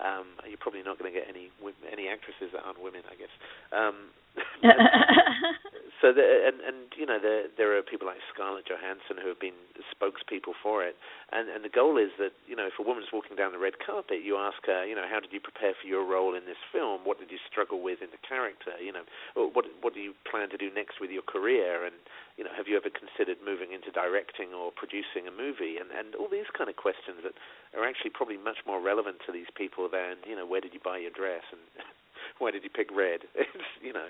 Um, 0.03 0.27
you're 0.49 0.59
probably 0.59 0.83
not 0.83 0.99
going 0.99 1.13
to 1.13 1.17
get 1.17 1.31
any 1.31 1.49
any 1.87 2.09
actresses 2.11 2.51
that 2.53 2.67
aren't 2.67 2.83
women, 2.83 3.03
I 3.07 3.15
guess. 3.15 3.33
Um, 3.71 4.11
so 6.01 6.15
the, 6.15 6.25
and 6.25 6.59
and 6.65 6.89
you 6.97 7.05
know 7.05 7.21
there 7.21 7.53
there 7.59 7.77
are 7.77 7.83
people 7.85 8.07
like 8.09 8.23
Scarlett 8.33 8.65
Johansson 8.65 9.21
who 9.21 9.29
have 9.29 9.41
been 9.41 9.59
spokespeople 9.93 10.57
for 10.63 10.81
it, 10.81 10.97
and 11.33 11.53
and 11.53 11.61
the 11.61 11.73
goal 11.73 12.01
is 12.01 12.11
that 12.17 12.33
you 12.49 12.57
know 12.57 12.65
if 12.65 12.79
a 12.81 12.85
woman's 12.85 13.13
walking 13.13 13.37
down 13.37 13.53
the 13.53 13.61
red 13.61 13.77
carpet, 13.85 14.25
you 14.25 14.41
ask 14.41 14.65
her, 14.65 14.87
you 14.89 14.97
know, 14.97 15.05
how 15.05 15.21
did 15.21 15.33
you 15.35 15.41
prepare 15.41 15.77
for 15.77 15.87
your 15.87 16.07
role 16.07 16.33
in 16.33 16.49
this 16.49 16.61
film? 16.73 17.05
What 17.05 17.21
did 17.21 17.31
you 17.31 17.39
struggle 17.45 17.85
with 17.85 18.01
in 18.01 18.09
the 18.09 18.23
character? 18.25 18.73
You 18.81 18.93
know, 18.97 19.05
what 19.37 19.69
what 19.85 19.93
do 19.93 20.01
you 20.01 20.17
plan 20.25 20.49
to 20.51 20.59
do 20.59 20.73
next 20.73 20.97
with 20.97 21.11
your 21.13 21.27
career? 21.27 21.85
And 21.85 21.97
you 22.41 22.45
know, 22.45 22.55
have 22.57 22.67
you 22.67 22.77
ever 22.81 22.89
considered 22.89 23.39
moving 23.45 23.77
into 23.77 23.93
directing 23.93 24.57
or 24.57 24.73
producing 24.73 25.29
a 25.29 25.35
movie? 25.35 25.77
And 25.77 25.93
and 25.93 26.17
all 26.17 26.31
these 26.31 26.49
kind 26.57 26.73
of 26.73 26.77
questions 26.81 27.21
that 27.27 27.37
are 27.77 27.85
actually 27.85 28.17
probably 28.17 28.41
much 28.41 28.65
more 28.65 28.81
relevant 28.81 29.21
to 29.29 29.33
these 29.33 29.51
people 29.53 29.89
than 29.93 30.25
you 30.25 30.37
know 30.37 30.47
where 30.49 30.61
did 30.61 30.73
you 30.73 30.81
buy 30.81 30.99
your 30.99 31.13
dress 31.13 31.45
and 31.53 31.61
why 32.39 32.51
did 32.51 32.65
you 32.65 32.71
pick 32.71 32.89
red? 32.95 33.21
It's 33.35 33.71
you 33.83 33.93
know, 33.93 34.09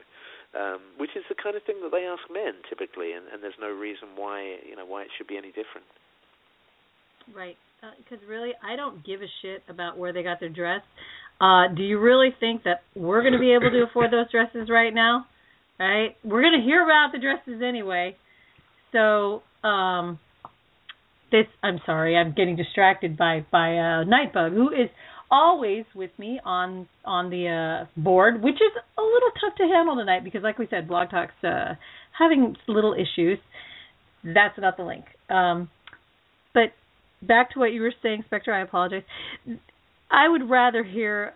um, 0.58 0.80
which 0.98 1.16
is 1.16 1.24
the 1.28 1.36
kind 1.36 1.56
of 1.56 1.62
thing 1.64 1.80
that 1.82 1.90
they 1.90 2.04
ask 2.04 2.22
men 2.32 2.60
typically, 2.68 3.12
and, 3.12 3.26
and 3.32 3.42
there's 3.42 3.58
no 3.60 3.70
reason 3.70 4.14
why 4.16 4.58
you 4.68 4.76
know 4.76 4.86
why 4.86 5.02
it 5.02 5.10
should 5.16 5.26
be 5.26 5.36
any 5.36 5.50
different. 5.50 5.86
Right. 7.34 7.56
Because 7.98 8.24
really, 8.28 8.52
I 8.62 8.76
don't 8.76 9.04
give 9.04 9.22
a 9.22 9.30
shit 9.42 9.62
about 9.68 9.98
where 9.98 10.12
they 10.12 10.22
got 10.22 10.38
their 10.38 10.48
dress. 10.48 10.82
Uh, 11.40 11.66
do 11.74 11.82
you 11.82 11.98
really 11.98 12.30
think 12.38 12.62
that 12.62 12.82
we're 12.94 13.22
going 13.22 13.32
to 13.32 13.40
be 13.40 13.52
able 13.52 13.70
to 13.70 13.84
afford 13.90 14.12
those 14.12 14.30
dresses 14.30 14.68
right 14.70 14.94
now? 14.94 15.26
Right? 15.80 16.16
We're 16.22 16.42
going 16.42 16.60
to 16.60 16.64
hear 16.64 16.84
about 16.84 17.10
the 17.12 17.18
dresses 17.18 17.60
anyway. 17.60 18.16
So, 18.92 19.42
um, 19.66 20.20
this 21.32 21.46
I'm 21.62 21.80
sorry, 21.84 22.16
I'm 22.16 22.34
getting 22.36 22.54
distracted 22.54 23.16
by 23.16 23.44
by 23.50 23.72
uh, 23.72 24.04
Nightbug, 24.04 24.52
who 24.52 24.68
is 24.68 24.90
always 25.32 25.84
with 25.94 26.10
me 26.18 26.38
on 26.44 26.86
on 27.04 27.30
the 27.30 27.48
uh, 27.48 28.00
board, 28.00 28.42
which 28.42 28.56
is 28.56 28.72
a 28.98 29.02
little 29.02 29.30
tough 29.40 29.56
to 29.56 29.64
handle 29.64 29.96
tonight 29.96 30.22
because, 30.22 30.42
like 30.42 30.58
we 30.58 30.68
said, 30.70 30.86
Blog 30.86 31.10
Talk's 31.10 31.32
uh, 31.42 31.74
having 32.16 32.54
little 32.68 32.94
issues. 32.94 33.38
That's 34.22 34.56
not 34.58 34.76
the 34.76 34.84
link. 34.84 35.06
Um, 35.28 35.70
but 36.54 36.72
back 37.22 37.52
to 37.52 37.58
what 37.58 37.72
you 37.72 37.80
were 37.80 37.94
saying, 38.02 38.24
Spectre. 38.26 38.52
I 38.52 38.62
apologize. 38.62 39.02
I 40.10 40.28
would 40.28 40.48
rather 40.48 40.84
hear 40.84 41.32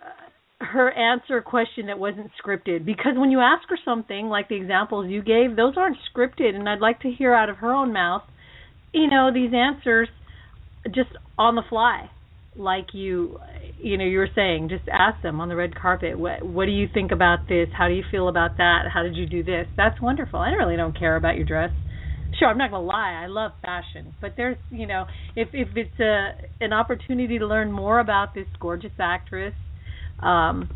her 0.61 0.91
answer 0.91 1.39
a 1.39 1.43
question 1.43 1.87
that 1.87 1.99
wasn't 1.99 2.31
scripted 2.43 2.85
because 2.85 3.13
when 3.17 3.31
you 3.31 3.41
ask 3.41 3.69
her 3.69 3.79
something 3.85 4.27
like 4.27 4.49
the 4.49 4.55
examples 4.55 5.07
you 5.09 5.23
gave, 5.23 5.57
those 5.57 5.75
aren't 5.77 5.97
scripted, 6.15 6.55
and 6.55 6.69
I'd 6.69 6.81
like 6.81 7.01
to 7.01 7.11
hear 7.11 7.35
out 7.35 7.49
of 7.49 7.57
her 7.59 7.73
own 7.73 7.93
mouth, 7.93 8.23
you 8.93 9.09
know, 9.09 9.31
these 9.33 9.51
answers 9.55 10.09
just 10.87 11.11
on 11.37 11.57
the 11.57 11.63
fly, 11.69 12.11
like 12.57 12.89
you, 12.93 13.39
you 13.79 13.99
know, 13.99 14.05
you 14.05 14.19
were 14.19 14.29
saying. 14.35 14.69
Just 14.69 14.85
ask 14.91 15.23
them 15.23 15.41
on 15.41 15.49
the 15.49 15.57
red 15.57 15.75
carpet. 15.75 16.19
What 16.19 16.45
What 16.45 16.67
do 16.67 16.73
you 16.73 16.87
think 16.93 17.13
about 17.13 17.49
this? 17.49 17.69
How 17.77 17.89
do 17.89 17.95
you 17.95 18.05
feel 18.11 18.29
about 18.29 18.57
that? 18.59 18.85
How 18.93 19.03
did 19.03 19.17
you 19.17 19.27
do 19.27 19.43
this? 19.43 19.67
That's 19.77 20.01
wonderful. 20.01 20.41
I 20.41 20.51
really 20.51 20.77
don't 20.77 20.99
care 20.99 21.17
about 21.17 21.37
your 21.37 21.45
dress. 21.47 21.71
Sure, 22.39 22.49
I'm 22.49 22.59
not 22.59 22.71
gonna 22.71 22.85
lie. 22.85 23.23
I 23.23 23.29
love 23.29 23.53
fashion, 23.63 24.15
but 24.21 24.35
there's, 24.37 24.59
you 24.71 24.87
know, 24.87 25.07
if 25.35 25.49
if 25.53 25.69
it's 25.77 26.01
a 26.01 26.31
an 26.61 26.73
opportunity 26.73 27.39
to 27.39 27.47
learn 27.47 27.73
more 27.73 27.99
about 28.01 28.35
this 28.35 28.47
gorgeous 28.61 28.93
actress 28.99 29.55
um, 30.21 30.69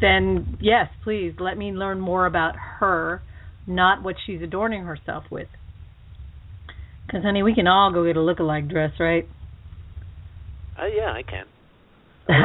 then 0.00 0.58
yes, 0.60 0.88
please 1.04 1.34
let 1.38 1.56
me 1.56 1.72
learn 1.72 2.00
more 2.00 2.26
about 2.26 2.54
her, 2.78 3.22
not 3.66 4.02
what 4.02 4.16
she's 4.26 4.42
adorning 4.42 4.84
herself 4.84 5.24
with. 5.30 5.48
Because, 7.06 7.22
honey, 7.24 7.42
we 7.42 7.54
can 7.54 7.66
all 7.66 7.92
go 7.92 8.06
get 8.06 8.16
a 8.16 8.20
look-alike 8.20 8.68
dress, 8.68 8.92
right? 9.00 9.28
Uh, 10.80 10.86
yeah, 10.86 11.12
I 11.12 11.22
can. 11.22 11.44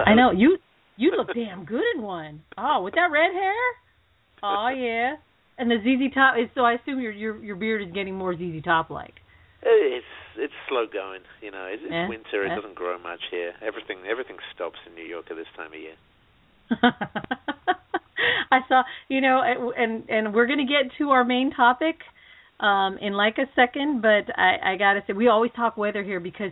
I 0.06 0.14
know 0.14 0.32
you. 0.32 0.58
You 0.98 1.12
look 1.16 1.28
damn 1.34 1.66
good 1.66 1.84
in 1.96 2.02
one. 2.02 2.42
Oh, 2.58 2.82
with 2.84 2.96
that 2.96 3.10
red 3.12 3.32
hair. 3.34 3.54
Oh 4.44 4.70
yeah. 4.76 5.16
And 5.58 5.72
the 5.72 5.78
ZZ 5.78 6.14
Top 6.14 6.36
is 6.38 6.50
so. 6.56 6.62
I 6.62 6.74
assume 6.74 7.00
your 7.00 7.12
your 7.12 7.44
your 7.44 7.56
beard 7.56 7.82
is 7.82 7.94
getting 7.94 8.16
more 8.16 8.36
ZZ 8.36 8.64
Top 8.64 8.90
like. 8.90 9.14
Uh, 9.64 9.70
it's 9.72 10.06
it's 10.38 10.54
slow 10.68 10.86
going. 10.92 11.22
You 11.42 11.52
know, 11.52 11.66
it's, 11.72 11.82
it's 11.84 11.92
yeah, 11.92 12.10
winter. 12.10 12.46
It 12.46 12.50
yeah. 12.50 12.56
doesn't 12.56 12.76
grow 12.76 13.00
much 13.00 13.22
here. 13.32 13.54
Everything 13.66 13.98
everything 14.10 14.38
stops 14.54 14.80
in 14.88 14.96
New 14.96 15.06
York 15.06 15.26
at 15.30 15.38
this 15.38 15.48
time 15.56 15.72
of 15.74 15.80
year. 15.80 15.96
I 18.52 18.60
saw, 18.68 18.84
you 19.08 19.22
know, 19.22 19.42
eh, 19.42 19.82
and 19.82 20.10
and 20.10 20.34
we're 20.34 20.48
going 20.48 20.66
to 20.66 20.66
get 20.66 20.92
to 20.98 21.10
our 21.12 21.24
main 21.24 21.52
topic 21.52 21.98
um 22.60 22.98
in 23.02 23.14
like 23.14 23.38
a 23.38 23.46
second, 23.56 24.02
but 24.02 24.32
I 24.38 24.74
I 24.74 24.78
got 24.78 24.94
to 24.94 25.04
say 25.08 25.14
we 25.14 25.28
always 25.28 25.52
talk 25.56 25.78
weather 25.78 26.04
here 26.04 26.20
because 26.20 26.52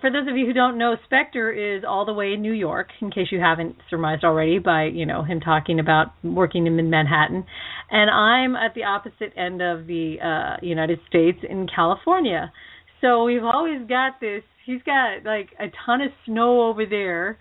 for 0.00 0.10
those 0.10 0.28
of 0.28 0.36
you 0.36 0.46
who 0.46 0.52
don't 0.52 0.78
know, 0.78 0.96
Spectre 1.04 1.52
is 1.52 1.84
all 1.86 2.04
the 2.04 2.12
way 2.12 2.32
in 2.32 2.42
New 2.42 2.52
York, 2.52 2.88
in 3.00 3.10
case 3.10 3.28
you 3.30 3.40
haven't 3.40 3.76
surmised 3.90 4.24
already 4.24 4.58
by, 4.58 4.84
you 4.84 5.06
know, 5.06 5.22
him 5.22 5.40
talking 5.40 5.78
about 5.78 6.08
working 6.22 6.66
in 6.66 6.90
Manhattan. 6.90 7.44
And 7.90 8.10
I'm 8.10 8.56
at 8.56 8.74
the 8.74 8.84
opposite 8.84 9.32
end 9.36 9.60
of 9.60 9.86
the 9.86 10.16
uh 10.22 10.64
United 10.64 11.00
States 11.08 11.38
in 11.48 11.66
California. 11.74 12.52
So 13.00 13.24
we've 13.24 13.44
always 13.44 13.86
got 13.88 14.20
this 14.20 14.42
he's 14.64 14.82
got 14.82 15.24
like 15.24 15.50
a 15.58 15.66
ton 15.84 16.00
of 16.00 16.10
snow 16.24 16.68
over 16.68 16.86
there. 16.86 17.38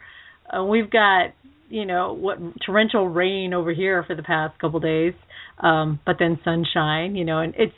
Uh, 0.52 0.64
we've 0.64 0.90
got, 0.90 1.28
you 1.70 1.86
know, 1.86 2.14
what 2.14 2.38
torrential 2.66 3.08
rain 3.08 3.54
over 3.54 3.72
here 3.74 4.04
for 4.04 4.16
the 4.16 4.24
past 4.24 4.60
couple 4.60 4.80
days. 4.80 5.14
Um 5.60 6.00
but 6.06 6.18
then 6.20 6.40
sunshine, 6.44 7.16
you 7.16 7.24
know, 7.24 7.40
and 7.40 7.54
it's 7.58 7.74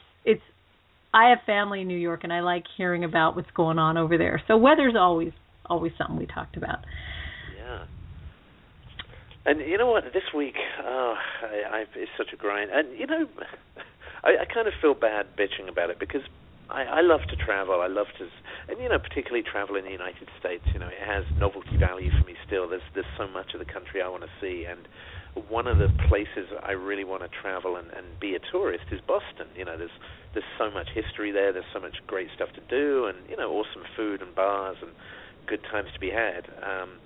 I 1.14 1.30
have 1.30 1.40
family 1.46 1.82
in 1.82 1.88
New 1.88 1.98
York, 1.98 2.22
and 2.24 2.34
I 2.34 2.42
like 2.42 2.64
hearing 2.76 3.04
about 3.04 3.36
what's 3.36 3.52
going 3.52 3.78
on 3.78 3.98
over 3.98 4.18
there. 4.18 4.42
So 4.48 4.58
weather's 4.58 4.96
always 4.98 5.32
always 5.66 5.92
something 5.98 6.18
we 6.18 6.26
talked 6.26 6.58
about. 6.58 6.80
Yeah. 7.56 7.86
And 9.46 9.60
you 9.60 9.78
know 9.78 9.92
what? 9.92 10.04
This 10.14 10.24
week, 10.36 10.56
oh, 10.84 11.16
I, 11.44 11.78
I, 11.78 11.86
it's 11.96 12.12
such 12.18 12.34
a 12.34 12.38
grind. 12.38 12.72
And 12.72 12.98
you 12.98 13.06
know, 13.08 13.28
I, 14.24 14.42
I 14.42 14.46
kind 14.54 14.68
of 14.68 14.74
feel 14.82 14.94
bad 14.94 15.28
bitching 15.38 15.70
about 15.70 15.90
it 15.90 16.00
because 16.00 16.22
I, 16.70 16.84
I 16.84 17.02
love 17.02 17.22
to 17.30 17.36
travel. 17.36 17.82
I 17.82 17.88
love 17.88 18.08
to, 18.18 18.28
and 18.72 18.82
you 18.82 18.90
know, 18.90 19.00
particularly 19.00 19.44
travel 19.44 19.76
in 19.76 19.86
the 19.86 19.92
United 19.92 20.28
States. 20.40 20.64
You 20.74 20.80
know, 20.80 20.88
it 20.88 21.04
has 21.06 21.26
novelty 21.38 21.78
value 21.78 22.10
for 22.12 22.26
me 22.26 22.36
still. 22.48 22.70
There's 22.70 22.82
there's 22.94 23.06
so 23.18 23.28
much 23.28 23.54
of 23.54 23.60
the 23.60 23.72
country 23.72 24.02
I 24.02 24.10
want 24.10 24.24
to 24.24 24.34
see, 24.42 24.66
and 24.66 24.88
one 25.50 25.68
of 25.68 25.78
the 25.78 25.90
places 26.08 26.48
I 26.62 26.72
really 26.72 27.04
want 27.04 27.24
to 27.24 27.30
travel 27.42 27.76
and, 27.76 27.90
and 27.92 28.20
be 28.20 28.36
a 28.36 28.40
tourist 28.52 28.86
is 28.92 29.02
Boston. 29.02 29.48
You 29.56 29.66
know, 29.66 29.78
there's 29.78 29.98
there's 30.34 30.46
so 30.58 30.72
much 30.72 30.90
history 30.94 31.32
there. 31.32 31.54
There's 31.54 31.70
so 31.74 31.80
much 31.80 31.98
great 32.08 32.30
stuff 32.36 32.50
to 32.54 32.62
do, 32.70 33.06
and 33.06 33.18
you 33.30 33.38
know, 33.38 33.52
awesome 33.52 33.84
food 33.96 34.22
and 34.22 34.34
bars 34.36 34.78
and 34.82 34.92
good 35.48 35.62
times 35.72 35.90
to 35.94 36.00
be 36.00 36.10
had. 36.10 36.48
Um, 36.62 36.98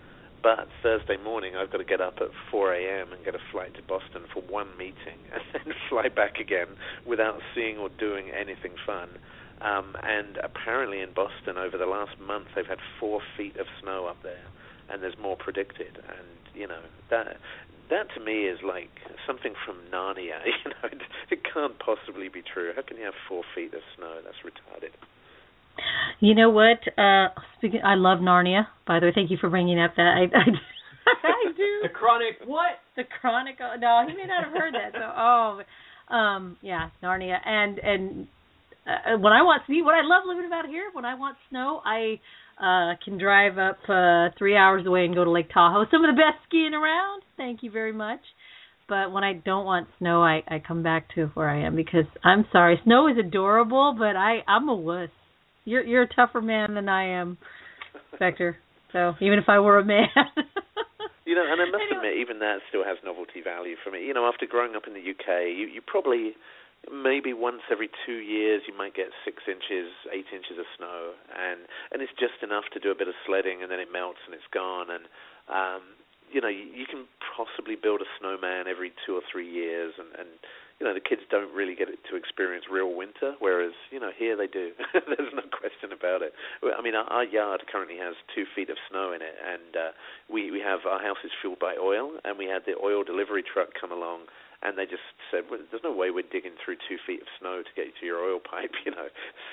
but 0.43 0.67
Thursday 0.83 1.17
morning, 1.17 1.55
I've 1.55 1.71
got 1.71 1.79
to 1.79 1.83
get 1.83 1.99
up 1.99 2.19
at 2.21 2.29
4 2.51 2.73
a.m. 2.73 3.11
and 3.11 3.25
get 3.25 3.35
a 3.35 3.41
flight 3.51 3.73
to 3.75 3.81
Boston 3.81 4.23
for 4.33 4.41
one 4.43 4.69
meeting, 4.77 5.17
and 5.33 5.43
then 5.53 5.73
fly 5.89 6.09
back 6.09 6.39
again 6.39 6.67
without 7.05 7.39
seeing 7.55 7.77
or 7.77 7.89
doing 7.89 8.29
anything 8.29 8.73
fun. 8.85 9.09
Um, 9.61 9.95
and 10.03 10.37
apparently, 10.43 11.01
in 11.01 11.13
Boston, 11.13 11.57
over 11.57 11.77
the 11.77 11.87
last 11.87 12.19
month, 12.19 12.47
they've 12.55 12.67
had 12.67 12.79
four 12.99 13.21
feet 13.35 13.57
of 13.57 13.65
snow 13.81 14.05
up 14.05 14.21
there, 14.21 14.45
and 14.89 15.01
there's 15.01 15.17
more 15.17 15.35
predicted. 15.35 15.97
And 15.97 16.37
you 16.53 16.67
know 16.67 16.81
that 17.09 17.37
that 17.89 18.07
to 18.15 18.23
me 18.23 18.47
is 18.47 18.59
like 18.65 18.89
something 19.25 19.53
from 19.65 19.77
Narnia. 19.93 20.39
You 20.45 20.71
know, 20.71 20.89
it, 20.91 21.01
it 21.31 21.39
can't 21.53 21.77
possibly 21.79 22.29
be 22.29 22.41
true. 22.41 22.71
How 22.75 22.81
can 22.81 22.97
you 22.97 23.05
have 23.05 23.13
four 23.27 23.43
feet 23.55 23.73
of 23.73 23.81
snow? 23.95 24.19
That's 24.23 24.37
retarded. 24.45 24.93
You 26.19 26.33
know 26.35 26.49
what? 26.49 26.79
Uh 26.97 27.29
speaking 27.57 27.81
I 27.83 27.95
love 27.95 28.19
Narnia. 28.19 28.67
By 28.87 28.99
the 28.99 29.07
way, 29.07 29.11
thank 29.13 29.31
you 29.31 29.37
for 29.39 29.49
bringing 29.49 29.79
up 29.79 29.95
that. 29.95 30.13
I 30.17 30.23
I, 30.35 30.45
I 31.23 31.51
do. 31.55 31.79
The 31.83 31.89
chronic 31.93 32.35
what? 32.45 32.79
The 32.95 33.03
Chronicle. 33.21 33.75
No, 33.79 34.03
he 34.07 34.15
may 34.15 34.25
not 34.25 34.45
have 34.45 34.53
heard 34.53 34.73
that. 34.73 34.91
So, 34.93 34.99
oh, 36.11 36.15
um, 36.15 36.57
yeah, 36.61 36.89
Narnia. 37.03 37.37
And 37.45 37.79
and 37.79 38.27
uh, 38.87 39.17
when 39.19 39.33
I 39.33 39.43
want 39.43 39.63
to 39.65 39.71
see 39.71 39.81
what 39.81 39.93
I 39.93 40.01
love 40.01 40.23
living 40.25 40.45
about 40.47 40.65
here. 40.65 40.89
When 40.93 41.05
I 41.05 41.15
want 41.15 41.37
snow, 41.49 41.81
I 41.85 42.19
uh 42.59 42.93
can 43.03 43.17
drive 43.19 43.57
up 43.57 43.77
uh 43.89 44.29
3 44.37 44.55
hours 44.55 44.85
away 44.85 45.05
and 45.05 45.15
go 45.15 45.23
to 45.23 45.31
Lake 45.31 45.49
Tahoe. 45.53 45.85
Some 45.91 46.03
of 46.03 46.13
the 46.15 46.19
best 46.19 46.43
skiing 46.47 46.73
around. 46.73 47.21
Thank 47.37 47.63
you 47.63 47.71
very 47.71 47.93
much. 47.93 48.21
But 48.89 49.11
when 49.11 49.23
I 49.23 49.33
don't 49.33 49.65
want 49.65 49.87
snow, 49.99 50.23
I 50.23 50.43
I 50.47 50.59
come 50.65 50.81
back 50.83 51.13
to 51.15 51.27
where 51.33 51.49
I 51.49 51.65
am 51.65 51.75
because 51.75 52.05
I'm 52.23 52.45
sorry, 52.51 52.79
snow 52.83 53.07
is 53.07 53.17
adorable, 53.17 53.95
but 53.97 54.15
I 54.15 54.39
I'm 54.47 54.69
a 54.69 54.75
wuss. 54.75 55.09
You're 55.65 55.83
you're 55.83 56.03
a 56.03 56.15
tougher 56.15 56.41
man 56.41 56.73
than 56.73 56.87
I 56.89 57.19
am, 57.19 57.37
Spectre. 58.15 58.57
So 58.93 59.13
even 59.19 59.37
if 59.39 59.45
I 59.49 59.59
were 59.59 59.79
a 59.79 59.85
man. 59.85 60.07
You 61.27 61.35
know, 61.35 61.43
and 61.43 61.59
I 61.59 61.65
must 61.65 61.83
Anyway. 61.83 62.07
admit, 62.07 62.23
even 62.23 62.39
that 62.39 62.59
still 62.69 62.85
has 62.87 62.95
novelty 63.03 63.41
value 63.43 63.75
for 63.83 63.91
me. 63.91 63.99
You 64.07 64.13
know, 64.13 64.31
after 64.31 64.45
growing 64.47 64.77
up 64.77 64.87
in 64.87 64.93
the 64.93 65.03
UK, 65.03 65.51
you, 65.51 65.67
you 65.67 65.81
probably 65.85 66.31
maybe 66.91 67.33
once 67.33 67.61
every 67.71 67.89
two 68.05 68.19
years 68.19 68.63
you 68.67 68.75
might 68.77 68.95
get 68.95 69.07
six 69.25 69.43
inches, 69.47 69.91
eight 70.11 70.27
inches 70.33 70.57
of 70.59 70.65
snow, 70.77 71.13
and 71.35 71.67
and 71.91 72.01
it's 72.01 72.13
just 72.19 72.43
enough 72.43 72.65
to 72.73 72.79
do 72.79 72.91
a 72.91 72.95
bit 72.95 73.07
of 73.07 73.15
sledding, 73.25 73.61
and 73.61 73.71
then 73.71 73.79
it 73.79 73.91
melts 73.91 74.21
and 74.25 74.33
it's 74.33 74.47
gone. 74.53 74.87
And 74.91 75.05
um, 75.49 75.81
you 76.31 76.41
know, 76.41 76.51
you, 76.51 76.67
you 76.71 76.85
can 76.85 77.07
possibly 77.35 77.75
build 77.75 78.01
a 78.01 78.09
snowman 78.19 78.67
every 78.67 78.91
two 79.05 79.15
or 79.15 79.21
three 79.31 79.47
years, 79.47 79.93
and 79.97 80.07
and 80.19 80.29
you 80.79 80.85
know 80.85 80.93
the 80.93 81.03
kids 81.03 81.21
don't 81.29 81.53
really 81.53 81.75
get 81.75 81.87
to 81.89 82.13
experience 82.15 82.65
real 82.71 82.93
winter, 82.93 83.35
whereas 83.39 83.73
you 83.91 83.99
know 83.99 84.11
here 84.15 84.35
they 84.35 84.47
do. 84.47 84.71
There's 84.93 85.33
no 85.35 85.47
question 85.51 85.91
about 85.91 86.21
it. 86.21 86.33
I 86.63 86.81
mean, 86.81 86.95
our, 86.95 87.07
our 87.11 87.25
yard 87.25 87.63
currently 87.71 87.97
has 87.97 88.15
two 88.35 88.45
feet 88.55 88.69
of 88.69 88.77
snow 88.89 89.11
in 89.11 89.21
it, 89.21 89.35
and 89.39 89.71
uh, 89.75 89.91
we 90.31 90.51
we 90.51 90.59
have 90.59 90.87
our 90.87 91.01
house 91.01 91.19
is 91.23 91.31
fueled 91.41 91.59
by 91.59 91.75
oil, 91.75 92.19
and 92.23 92.37
we 92.37 92.45
had 92.45 92.63
the 92.65 92.75
oil 92.79 93.03
delivery 93.03 93.43
truck 93.43 93.69
come 93.79 93.91
along 93.91 94.27
and 94.63 94.77
they 94.77 94.85
just 94.85 95.05
said, 95.29 95.45
well, 95.49 95.59
"There's 95.69 95.83
no 95.83 95.93
way 95.93 96.09
we're 96.09 96.25
digging 96.25 96.57
through 96.57 96.77
two 96.89 96.97
feet 97.05 97.21
of 97.21 97.27
snow 97.39 97.61
to 97.61 97.71
get 97.75 97.93
to 97.99 98.05
your 98.05 98.19
oil 98.23 98.39
pipe," 98.39 98.71
you 98.85 98.91
know. 98.91 99.07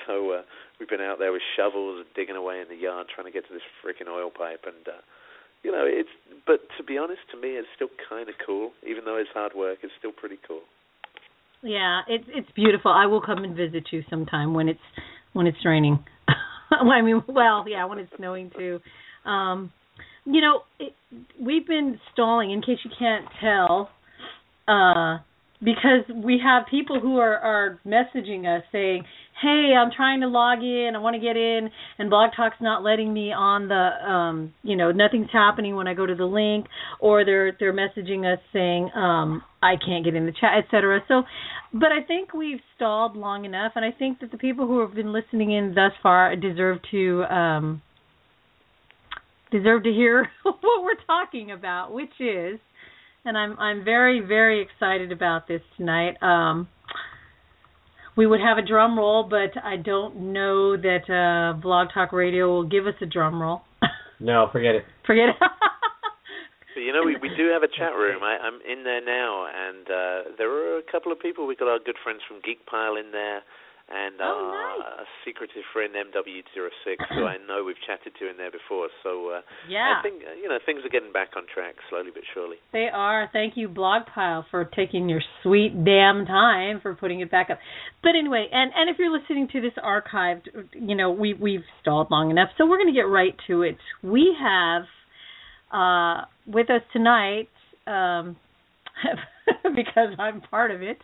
So 0.07 0.31
uh, 0.31 0.41
we've 0.79 0.89
been 0.89 1.01
out 1.01 1.19
there 1.19 1.31
with 1.31 1.43
shovels, 1.55 2.05
digging 2.15 2.35
away 2.35 2.61
in 2.61 2.67
the 2.69 2.79
yard, 2.79 3.07
trying 3.13 3.27
to 3.27 3.33
get 3.33 3.47
to 3.47 3.53
this 3.53 3.65
freaking 3.83 4.09
oil 4.09 4.31
pipe, 4.31 4.65
and 4.65 4.87
uh, 4.87 5.01
you 5.63 5.71
know, 5.71 5.85
it's. 5.85 6.09
But 6.45 6.61
to 6.77 6.83
be 6.83 6.97
honest, 6.97 7.21
to 7.33 7.37
me, 7.37 7.57
it's 7.57 7.69
still 7.75 7.89
kind 8.09 8.29
of 8.29 8.35
cool, 8.45 8.71
even 8.87 9.05
though 9.05 9.17
it's 9.17 9.29
hard 9.33 9.53
work. 9.55 9.79
It's 9.83 9.93
still 9.99 10.13
pretty 10.13 10.37
cool. 10.47 10.61
Yeah, 11.61 12.01
it's 12.07 12.25
it's 12.29 12.49
beautiful. 12.55 12.91
I 12.91 13.05
will 13.05 13.21
come 13.21 13.43
and 13.43 13.55
visit 13.55 13.87
you 13.91 14.03
sometime 14.09 14.53
when 14.53 14.69
it's 14.69 14.87
when 15.33 15.47
it's 15.47 15.57
raining. 15.65 16.03
I 16.71 17.01
mean, 17.01 17.23
well, 17.27 17.65
yeah, 17.67 17.85
when 17.85 17.99
it's 17.99 18.11
snowing 18.17 18.51
too. 18.57 18.79
Um, 19.25 19.71
you 20.25 20.41
know, 20.41 20.61
it, 20.79 20.93
we've 21.39 21.65
been 21.67 21.99
stalling. 22.13 22.51
In 22.51 22.61
case 22.61 22.79
you 22.83 22.91
can't 22.97 23.25
tell, 23.41 23.89
uh, 24.67 25.19
because 25.63 26.03
we 26.13 26.39
have 26.43 26.65
people 26.69 26.99
who 26.99 27.17
are 27.17 27.37
are 27.37 27.79
messaging 27.85 28.45
us 28.45 28.63
saying, 28.71 29.03
"Hey, 29.41 29.73
I'm 29.77 29.89
trying 29.95 30.21
to 30.21 30.27
log 30.27 30.59
in. 30.59 30.91
I 30.95 30.99
want 30.99 31.15
to 31.15 31.19
get 31.19 31.37
in, 31.37 31.69
and 31.97 32.09
Blog 32.09 32.31
Talk's 32.35 32.57
not 32.61 32.83
letting 32.83 33.13
me 33.13 33.31
on 33.31 33.67
the 33.67 34.11
um, 34.11 34.53
you 34.63 34.75
know, 34.75 34.91
nothing's 34.91 35.29
happening 35.31 35.75
when 35.75 35.87
I 35.87 35.93
go 35.93 36.05
to 36.05 36.15
the 36.15 36.25
link." 36.25 36.67
Or 36.99 37.25
they're 37.25 37.55
they're 37.59 37.73
messaging 37.73 38.31
us 38.31 38.39
saying, 38.51 38.91
um, 38.95 39.43
"I 39.61 39.75
can't 39.77 40.03
get 40.03 40.15
in 40.15 40.25
the 40.25 40.33
chat, 40.33 40.63
etc." 40.63 41.01
So, 41.07 41.23
but 41.73 41.91
I 41.91 42.03
think 42.05 42.33
we've 42.33 42.61
stalled 42.75 43.15
long 43.15 43.45
enough, 43.45 43.73
and 43.75 43.85
I 43.85 43.91
think 43.91 44.19
that 44.19 44.31
the 44.31 44.37
people 44.37 44.67
who 44.67 44.81
have 44.81 44.93
been 44.93 45.13
listening 45.13 45.51
in 45.51 45.73
thus 45.73 45.91
far 46.03 46.35
deserve 46.35 46.79
to 46.91 47.23
um, 47.23 47.81
deserve 49.51 49.83
to 49.83 49.91
hear 49.91 50.29
what 50.43 50.83
we're 50.83 51.01
talking 51.07 51.51
about, 51.51 51.93
which 51.93 52.13
is 52.19 52.59
and 53.25 53.37
I'm 53.37 53.57
I'm 53.59 53.83
very 53.83 54.21
very 54.21 54.61
excited 54.61 55.11
about 55.11 55.47
this 55.47 55.61
tonight. 55.77 56.21
Um, 56.21 56.67
we 58.15 58.25
would 58.25 58.39
have 58.39 58.57
a 58.57 58.61
drum 58.61 58.97
roll, 58.97 59.27
but 59.29 59.61
I 59.61 59.75
don't 59.75 60.31
know 60.31 60.77
that 60.77 61.09
uh, 61.09 61.59
Blog 61.59 61.89
Talk 61.93 62.13
Radio 62.13 62.47
will 62.47 62.67
give 62.67 62.87
us 62.87 62.93
a 63.01 63.05
drum 63.05 63.41
roll. 63.41 63.61
no, 64.19 64.47
forget 64.51 64.75
it. 64.75 64.85
Forget 65.05 65.29
it. 65.29 65.35
But 66.73 66.81
you 66.81 66.91
know, 66.91 67.03
we 67.05 67.15
we 67.21 67.29
do 67.37 67.47
have 67.53 67.63
a 67.63 67.71
chat 67.71 67.95
room. 67.95 68.21
I, 68.21 68.35
I'm 68.41 68.59
in 68.67 68.83
there 68.83 68.99
now, 68.99 69.47
and 69.47 69.85
uh, 69.87 70.35
there 70.37 70.51
are 70.51 70.77
a 70.77 70.83
couple 70.91 71.11
of 71.11 71.19
people. 71.19 71.47
We've 71.47 71.57
got 71.57 71.69
our 71.69 71.79
good 71.79 71.95
friends 72.03 72.19
from 72.27 72.43
Geekpile 72.43 72.99
in 72.99 73.11
there, 73.11 73.43
and 73.87 74.15
oh, 74.19 74.25
our 74.25 74.97
nice. 74.97 75.07
secretive 75.23 75.61
friend 75.71 75.93
MW06, 75.93 76.97
who 77.13 77.25
I 77.29 77.37
know 77.47 77.63
we've 77.63 77.79
chatted 77.85 78.13
to 78.19 78.29
in 78.29 78.37
there 78.37 78.49
before. 78.49 78.89
So 79.03 79.29
uh, 79.29 79.41
yeah, 79.69 79.99
I 79.99 80.01
think 80.01 80.23
uh, 80.25 80.33
you 80.33 80.49
know 80.49 80.57
things 80.65 80.81
are 80.83 80.89
getting 80.89 81.13
back 81.13 81.29
on 81.37 81.43
track 81.53 81.75
slowly 81.89 82.09
but 82.13 82.23
surely. 82.33 82.57
They 82.73 82.87
are. 82.91 83.29
Thank 83.31 83.53
you, 83.55 83.69
Blogpile, 83.69 84.45
for 84.49 84.65
taking 84.65 85.07
your 85.07 85.21
sweet 85.43 85.85
damn 85.85 86.25
time 86.25 86.79
for 86.81 86.95
putting 86.95 87.19
it 87.19 87.29
back 87.29 87.49
up. 87.51 87.59
But 88.01 88.15
anyway, 88.17 88.47
and 88.51 88.71
and 88.75 88.89
if 88.89 88.97
you're 88.97 89.15
listening 89.15 89.47
to 89.53 89.61
this 89.61 89.73
archived, 89.77 90.47
you 90.73 90.95
know 90.95 91.11
we 91.11 91.35
we've 91.35 91.65
stalled 91.81 92.09
long 92.09 92.31
enough, 92.31 92.49
so 92.57 92.65
we're 92.65 92.77
going 92.77 92.93
to 92.93 92.99
get 92.99 93.07
right 93.07 93.35
to 93.47 93.61
it. 93.61 93.77
We 94.01 94.35
have 94.41 94.83
uh, 95.71 96.25
with 96.47 96.69
us 96.71 96.81
tonight. 96.91 97.49
Um, 97.85 98.37
because 99.75 100.09
I'm 100.17 100.41
part 100.41 100.71
of 100.71 100.81
it. 100.81 100.97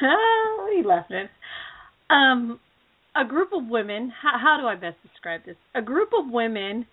what 0.00 0.08
are 0.08 0.72
you 0.72 0.86
laughing 0.86 1.16
at? 1.16 1.30
Um, 2.10 2.60
a 3.16 3.24
group 3.24 3.50
of 3.52 3.66
women. 3.68 4.12
How, 4.22 4.38
how 4.40 4.60
do 4.60 4.66
I 4.66 4.74
best 4.74 4.96
describe 5.02 5.42
this? 5.46 5.56
A 5.74 5.82
group 5.82 6.10
of 6.18 6.30
women 6.30 6.86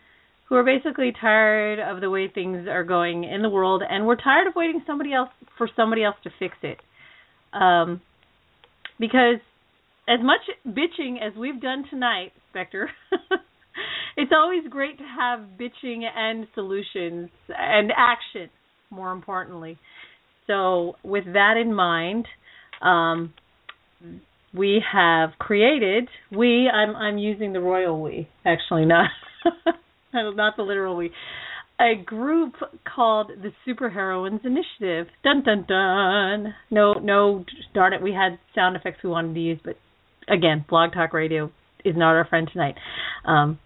who 0.48 0.56
are 0.56 0.64
basically 0.64 1.14
tired 1.20 1.80
of 1.80 2.02
the 2.02 2.10
way 2.10 2.28
things 2.28 2.68
are 2.68 2.84
going 2.84 3.24
in 3.24 3.42
the 3.42 3.50
world, 3.50 3.84
and 3.88 4.06
we're 4.06 4.18
tired 4.18 4.48
of 4.48 4.54
waiting 4.56 4.82
somebody 4.86 5.14
else 5.14 5.30
for 5.58 5.70
somebody 5.76 6.04
else 6.04 6.18
to 6.24 6.30
fix 6.40 6.56
it. 6.62 6.78
Um, 7.54 8.02
because 9.00 9.40
as 10.10 10.20
much 10.22 10.42
bitching 10.68 11.26
as 11.26 11.36
we've 11.38 11.62
done 11.62 11.86
tonight, 11.90 12.34
Spectre, 12.50 12.90
it's 14.18 14.32
always 14.36 14.64
great 14.70 14.98
to 14.98 15.04
have 15.04 15.40
bitching 15.58 16.02
and 16.04 16.48
solutions 16.54 17.30
and 17.48 17.92
action, 17.96 18.50
more 18.90 19.14
importantly. 19.14 19.78
So, 20.48 20.96
with 21.04 21.26
that 21.34 21.56
in 21.56 21.74
mind, 21.74 22.26
um, 22.82 23.34
we 24.54 24.82
have 24.92 25.32
created 25.40 26.08
we 26.32 26.70
I'm 26.70 26.96
I'm 26.96 27.18
using 27.18 27.54
the 27.54 27.62
royal 27.62 28.02
we 28.02 28.28
actually 28.46 28.86
not 28.86 29.10
not 30.14 30.56
the 30.58 30.64
literal 30.64 30.96
we 30.96 31.12
a 31.80 31.96
group 31.96 32.54
called 32.96 33.32
the 33.42 33.52
Superheroines 33.68 34.46
Initiative. 34.46 35.08
Dun 35.24 35.42
dun 35.44 35.66
dun. 35.68 36.54
No 36.70 36.94
no 36.94 37.44
darn 37.74 37.94
it 37.94 38.02
we 38.02 38.14
had 38.14 38.38
sound 38.54 38.76
effects 38.76 39.00
we 39.04 39.10
wanted 39.10 39.34
to 39.34 39.40
use 39.40 39.60
but 39.64 39.78
again 40.28 40.66
Blog 40.70 40.94
Talk 40.94 41.14
Radio 41.14 41.52
is 41.84 41.96
not 41.98 42.12
our 42.12 42.26
friend 42.26 42.48
tonight. 42.52 42.76
Um, 43.26 43.60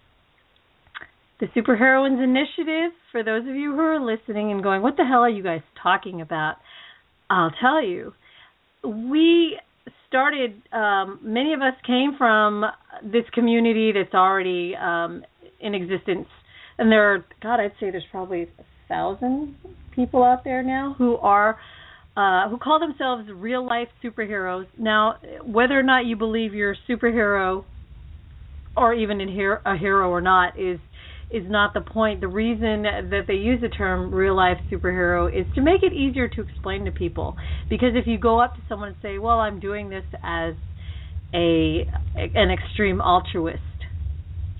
the 1.38 1.46
Superheroines 1.48 2.22
Initiative, 2.22 2.92
for 3.12 3.22
those 3.22 3.42
of 3.42 3.54
you 3.54 3.72
who 3.72 3.80
are 3.80 4.00
listening 4.00 4.52
and 4.52 4.62
going, 4.62 4.80
what 4.80 4.96
the 4.96 5.04
hell 5.04 5.20
are 5.20 5.28
you 5.28 5.42
guys 5.42 5.60
talking 5.82 6.22
about? 6.22 6.54
I'll 7.28 7.52
tell 7.60 7.84
you. 7.84 8.14
We 8.82 9.58
started, 10.16 10.62
um, 10.72 11.20
many 11.22 11.52
of 11.52 11.60
us 11.60 11.74
came 11.86 12.14
from 12.16 12.64
this 13.02 13.24
community 13.34 13.92
that's 13.92 14.14
already 14.14 14.74
um, 14.74 15.22
in 15.60 15.74
existence, 15.74 16.28
and 16.78 16.90
there 16.90 17.12
are, 17.12 17.24
God, 17.42 17.60
I'd 17.60 17.72
say 17.78 17.90
there's 17.90 18.02
probably 18.10 18.44
a 18.44 18.46
thousand 18.88 19.56
people 19.94 20.24
out 20.24 20.42
there 20.42 20.62
now 20.62 20.94
who 20.96 21.16
are. 21.16 21.58
Uh, 22.18 22.48
who 22.48 22.56
call 22.56 22.80
themselves 22.80 23.28
real 23.30 23.66
life 23.66 23.88
superheroes. 24.02 24.64
Now, 24.78 25.16
whether 25.44 25.78
or 25.78 25.82
not 25.82 26.06
you 26.06 26.16
believe 26.16 26.54
you're 26.54 26.72
a 26.72 26.90
superhero 26.90 27.64
or 28.74 28.94
even 28.94 29.20
a 29.20 29.30
hero, 29.30 29.60
a 29.66 29.76
hero 29.76 30.08
or 30.08 30.22
not 30.22 30.58
is 30.58 30.78
is 31.30 31.42
not 31.48 31.74
the 31.74 31.80
point. 31.80 32.20
The 32.20 32.28
reason 32.28 32.82
that 32.82 33.24
they 33.26 33.34
use 33.34 33.60
the 33.60 33.68
term 33.68 34.14
real 34.14 34.36
life 34.36 34.58
superhero 34.70 35.28
is 35.28 35.46
to 35.54 35.60
make 35.60 35.82
it 35.82 35.92
easier 35.92 36.28
to 36.28 36.40
explain 36.40 36.84
to 36.84 36.92
people. 36.92 37.36
Because 37.68 37.90
if 37.94 38.06
you 38.06 38.18
go 38.18 38.40
up 38.40 38.54
to 38.54 38.60
someone 38.68 38.88
and 38.88 38.96
say, 39.02 39.18
"Well, 39.18 39.40
I'm 39.40 39.58
doing 39.58 39.88
this 39.88 40.04
as 40.22 40.54
a 41.34 41.88
an 42.14 42.50
extreme 42.50 43.00
altruist," 43.00 43.60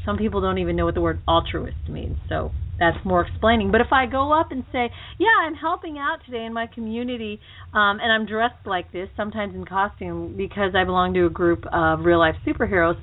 some 0.05 0.17
people 0.17 0.41
don't 0.41 0.59
even 0.59 0.75
know 0.75 0.85
what 0.85 0.95
the 0.95 1.01
word 1.01 1.21
altruist 1.29 1.89
means. 1.89 2.19
So 2.29 2.51
that's 2.81 3.03
more 3.05 3.25
explaining. 3.25 3.71
But 3.71 3.81
if 3.81 3.93
I 3.93 4.07
go 4.07 4.33
up 4.33 4.51
and 4.51 4.65
say, 4.73 4.91
"Yeah, 5.19 5.29
I'm 5.43 5.55
helping 5.55 5.99
out 5.99 6.25
today 6.25 6.45
in 6.45 6.53
my 6.53 6.67
community, 6.67 7.41
um, 7.75 8.01
and 8.01 8.11
I'm 8.11 8.27
dressed 8.27 8.67
like 8.67 8.91
this, 8.91 9.09
sometimes 9.17 9.55
in 9.55 9.65
costume, 9.65 10.37
because 10.37 10.75
I 10.75 10.83
belong 10.83 11.15
to 11.15 11.27
a 11.27 11.31
group 11.31 11.65
of 11.67 12.05
real 12.05 12.19
life 12.19 12.37
superheroes," 12.45 12.99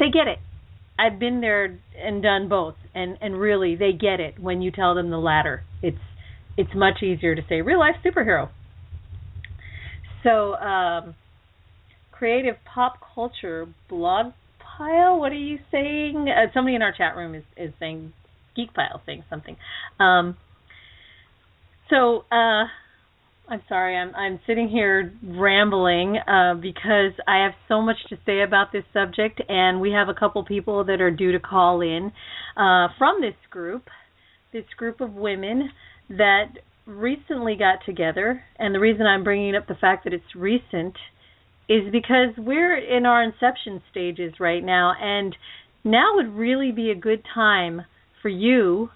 they 0.00 0.10
get 0.10 0.26
it 0.26 0.40
I've 0.98 1.18
been 1.18 1.40
there 1.40 1.78
and 1.96 2.22
done 2.22 2.48
both, 2.48 2.74
and 2.98 3.16
and 3.20 3.38
really 3.38 3.76
they 3.76 3.92
get 3.92 4.20
it 4.20 4.38
when 4.40 4.60
you 4.60 4.70
tell 4.70 4.94
them 4.94 5.10
the 5.10 5.18
latter. 5.18 5.62
It's 5.82 5.98
it's 6.56 6.70
much 6.74 7.02
easier 7.02 7.34
to 7.34 7.42
say 7.48 7.60
real 7.62 7.78
life 7.78 7.94
superhero. 8.04 8.50
So, 10.24 10.54
um, 10.56 11.14
creative 12.10 12.56
pop 12.64 12.94
culture 13.14 13.66
blog 13.88 14.32
pile. 14.58 15.18
What 15.20 15.30
are 15.30 15.36
you 15.36 15.58
saying? 15.70 16.26
Uh, 16.28 16.52
somebody 16.52 16.74
in 16.74 16.82
our 16.82 16.92
chat 16.92 17.16
room 17.16 17.34
is 17.34 17.44
is 17.56 17.72
saying 17.78 18.12
geek 18.56 18.74
pile 18.74 19.00
saying 19.06 19.24
something. 19.30 19.56
Um, 20.00 20.36
so. 21.90 22.24
Uh, 22.32 22.64
I'm 23.50 23.62
sorry, 23.66 23.96
I'm 23.96 24.14
I'm 24.14 24.40
sitting 24.46 24.68
here 24.68 25.14
rambling 25.24 26.18
uh, 26.18 26.54
because 26.60 27.12
I 27.26 27.44
have 27.44 27.52
so 27.66 27.80
much 27.80 27.96
to 28.10 28.16
say 28.26 28.42
about 28.42 28.72
this 28.72 28.84
subject, 28.92 29.40
and 29.48 29.80
we 29.80 29.90
have 29.92 30.10
a 30.10 30.14
couple 30.14 30.44
people 30.44 30.84
that 30.84 31.00
are 31.00 31.10
due 31.10 31.32
to 31.32 31.40
call 31.40 31.80
in 31.80 32.12
uh, 32.58 32.88
from 32.98 33.22
this 33.22 33.36
group, 33.50 33.84
this 34.52 34.66
group 34.76 35.00
of 35.00 35.14
women 35.14 35.70
that 36.10 36.48
recently 36.84 37.56
got 37.56 37.78
together. 37.86 38.44
And 38.58 38.74
the 38.74 38.80
reason 38.80 39.06
I'm 39.06 39.24
bringing 39.24 39.56
up 39.56 39.66
the 39.66 39.76
fact 39.80 40.04
that 40.04 40.12
it's 40.12 40.36
recent 40.36 40.94
is 41.70 41.90
because 41.90 42.34
we're 42.36 42.76
in 42.76 43.06
our 43.06 43.22
inception 43.22 43.80
stages 43.90 44.34
right 44.38 44.62
now, 44.62 44.92
and 45.00 45.34
now 45.84 46.16
would 46.16 46.34
really 46.34 46.70
be 46.70 46.90
a 46.90 46.94
good 46.94 47.22
time 47.34 47.82
for 48.20 48.28
you, 48.28 48.90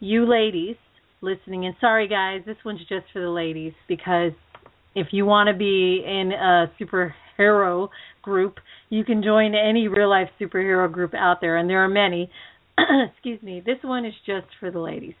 you 0.00 0.28
ladies, 0.28 0.76
listening. 1.22 1.64
And 1.66 1.74
sorry, 1.80 2.08
guys, 2.08 2.42
this 2.44 2.56
one's 2.64 2.80
just 2.80 3.06
for 3.12 3.22
the 3.22 3.30
ladies 3.30 3.72
because 3.88 4.32
if 4.94 5.08
you 5.12 5.24
want 5.24 5.48
to 5.48 5.54
be 5.54 6.02
in 6.04 6.32
a 6.32 6.70
superhero 6.80 7.88
group, 8.22 8.56
you 8.90 9.04
can 9.04 9.22
join 9.22 9.54
any 9.54 9.88
real 9.88 10.10
life 10.10 10.28
superhero 10.40 10.90
group 10.90 11.14
out 11.14 11.40
there, 11.40 11.56
and 11.56 11.70
there 11.70 11.82
are 11.82 11.88
many. 11.88 12.30
Excuse 13.12 13.42
me. 13.42 13.62
This 13.64 13.78
one 13.82 14.04
is 14.04 14.14
just 14.26 14.46
for 14.60 14.70
the 14.70 14.80
ladies. 14.80 15.14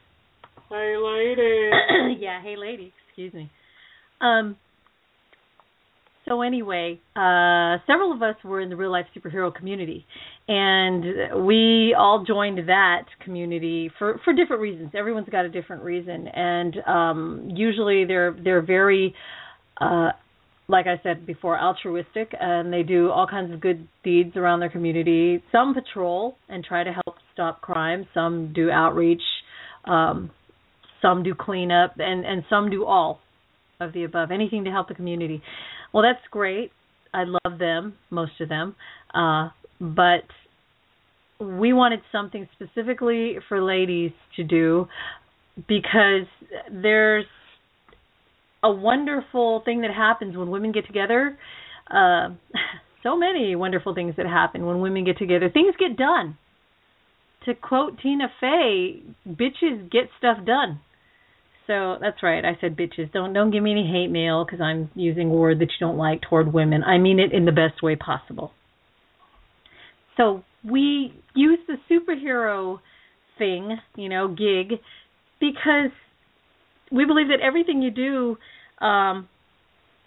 Hey, 0.68 0.94
ladies. 0.96 1.72
yeah, 2.20 2.42
hey, 2.42 2.56
lady. 2.56 2.92
Excuse 3.08 3.32
me. 3.32 3.50
Um, 4.20 4.56
so 6.28 6.42
anyway, 6.42 7.00
uh, 7.16 7.78
several 7.86 8.12
of 8.12 8.22
us 8.22 8.36
were 8.44 8.60
in 8.60 8.68
the 8.68 8.76
real 8.76 8.92
life 8.92 9.06
superhero 9.16 9.54
community, 9.54 10.06
and 10.48 11.46
we 11.46 11.94
all 11.96 12.24
joined 12.26 12.68
that 12.68 13.04
community 13.24 13.90
for 13.98 14.20
for 14.24 14.32
different 14.32 14.60
reasons. 14.60 14.90
Everyone's 14.94 15.28
got 15.28 15.44
a 15.44 15.48
different 15.48 15.82
reason, 15.82 16.26
and 16.28 16.76
um, 16.86 17.48
usually 17.54 18.04
they're 18.04 18.36
they're 18.42 18.62
very, 18.62 19.14
uh, 19.80 20.10
like 20.68 20.86
I 20.86 21.00
said 21.02 21.26
before, 21.26 21.58
altruistic, 21.58 22.34
and 22.38 22.72
they 22.72 22.82
do 22.82 23.10
all 23.10 23.26
kinds 23.26 23.52
of 23.52 23.60
good 23.60 23.86
deeds 24.02 24.36
around 24.36 24.60
their 24.60 24.70
community. 24.70 25.42
Some 25.52 25.74
patrol 25.74 26.36
and 26.48 26.64
try 26.64 26.82
to 26.82 26.92
help 26.92 27.16
stop 27.32 27.60
crime. 27.60 28.06
Some 28.12 28.52
do 28.52 28.70
outreach. 28.70 29.22
Um, 29.84 30.30
some 31.00 31.22
do 31.22 31.34
cleanup, 31.34 31.94
and 31.98 32.24
and 32.26 32.44
some 32.50 32.68
do 32.68 32.84
all 32.84 33.20
of 33.80 33.92
the 33.92 34.04
above. 34.04 34.30
Anything 34.32 34.64
to 34.64 34.70
help 34.70 34.88
the 34.88 34.94
community. 34.94 35.40
Well, 35.92 36.02
that's 36.02 36.24
great. 36.30 36.72
I 37.14 37.24
love 37.24 37.58
them, 37.58 37.94
most 38.10 38.40
of 38.40 38.48
them. 38.48 38.74
Uh, 39.14 39.50
but 39.82 40.22
we 41.40 41.72
wanted 41.72 42.00
something 42.12 42.48
specifically 42.54 43.36
for 43.48 43.60
ladies 43.60 44.12
to 44.36 44.44
do 44.44 44.86
because 45.68 46.26
there's 46.70 47.26
a 48.62 48.70
wonderful 48.70 49.60
thing 49.64 49.80
that 49.80 49.92
happens 49.92 50.36
when 50.36 50.50
women 50.50 50.70
get 50.70 50.86
together. 50.86 51.36
Uh, 51.90 52.28
so 53.02 53.16
many 53.16 53.56
wonderful 53.56 53.92
things 53.92 54.14
that 54.16 54.26
happen 54.26 54.64
when 54.64 54.80
women 54.80 55.04
get 55.04 55.18
together. 55.18 55.50
Things 55.52 55.74
get 55.78 55.96
done. 55.96 56.38
To 57.46 57.54
quote 57.54 57.98
Tina 58.00 58.28
Fey, 58.40 59.02
bitches 59.28 59.90
get 59.90 60.04
stuff 60.16 60.38
done. 60.46 60.80
So 61.66 61.96
that's 62.00 62.22
right. 62.22 62.44
I 62.44 62.56
said 62.60 62.76
bitches. 62.76 63.12
Don't 63.12 63.32
don't 63.32 63.50
give 63.50 63.64
me 63.64 63.72
any 63.72 63.90
hate 63.90 64.10
mail 64.10 64.44
because 64.44 64.60
I'm 64.60 64.90
using 64.94 65.28
a 65.28 65.32
word 65.32 65.58
that 65.58 65.64
you 65.64 65.86
don't 65.86 65.96
like 65.96 66.20
toward 66.22 66.52
women. 66.52 66.84
I 66.84 66.98
mean 66.98 67.18
it 67.18 67.32
in 67.32 67.46
the 67.46 67.52
best 67.52 67.82
way 67.82 67.96
possible. 67.96 68.52
So 70.16 70.42
we 70.68 71.14
use 71.34 71.58
the 71.66 71.76
superhero 71.90 72.78
thing, 73.38 73.76
you 73.96 74.08
know, 74.08 74.28
gig, 74.28 74.78
because 75.40 75.90
we 76.90 77.04
believe 77.04 77.28
that 77.28 77.40
everything 77.42 77.82
you 77.82 77.90
do 77.90 78.36
um, 78.84 79.28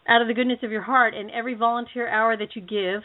out 0.07 0.21
of 0.21 0.27
the 0.27 0.33
goodness 0.33 0.59
of 0.63 0.71
your 0.71 0.83
heart, 0.83 1.13
and 1.13 1.31
every 1.31 1.55
volunteer 1.55 2.07
hour 2.07 2.37
that 2.37 2.55
you 2.55 2.61
give 2.61 3.01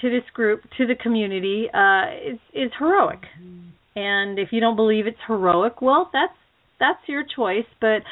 to 0.00 0.10
this 0.10 0.28
group, 0.34 0.62
to 0.76 0.86
the 0.86 0.94
community, 0.94 1.68
uh, 1.72 2.32
is 2.32 2.38
is 2.52 2.70
heroic. 2.78 3.20
And 3.94 4.38
if 4.38 4.48
you 4.52 4.60
don't 4.60 4.76
believe 4.76 5.06
it's 5.06 5.16
heroic, 5.26 5.80
well, 5.80 6.10
that's 6.12 6.36
that's 6.78 7.00
your 7.06 7.24
choice. 7.24 7.64
But 7.80 8.02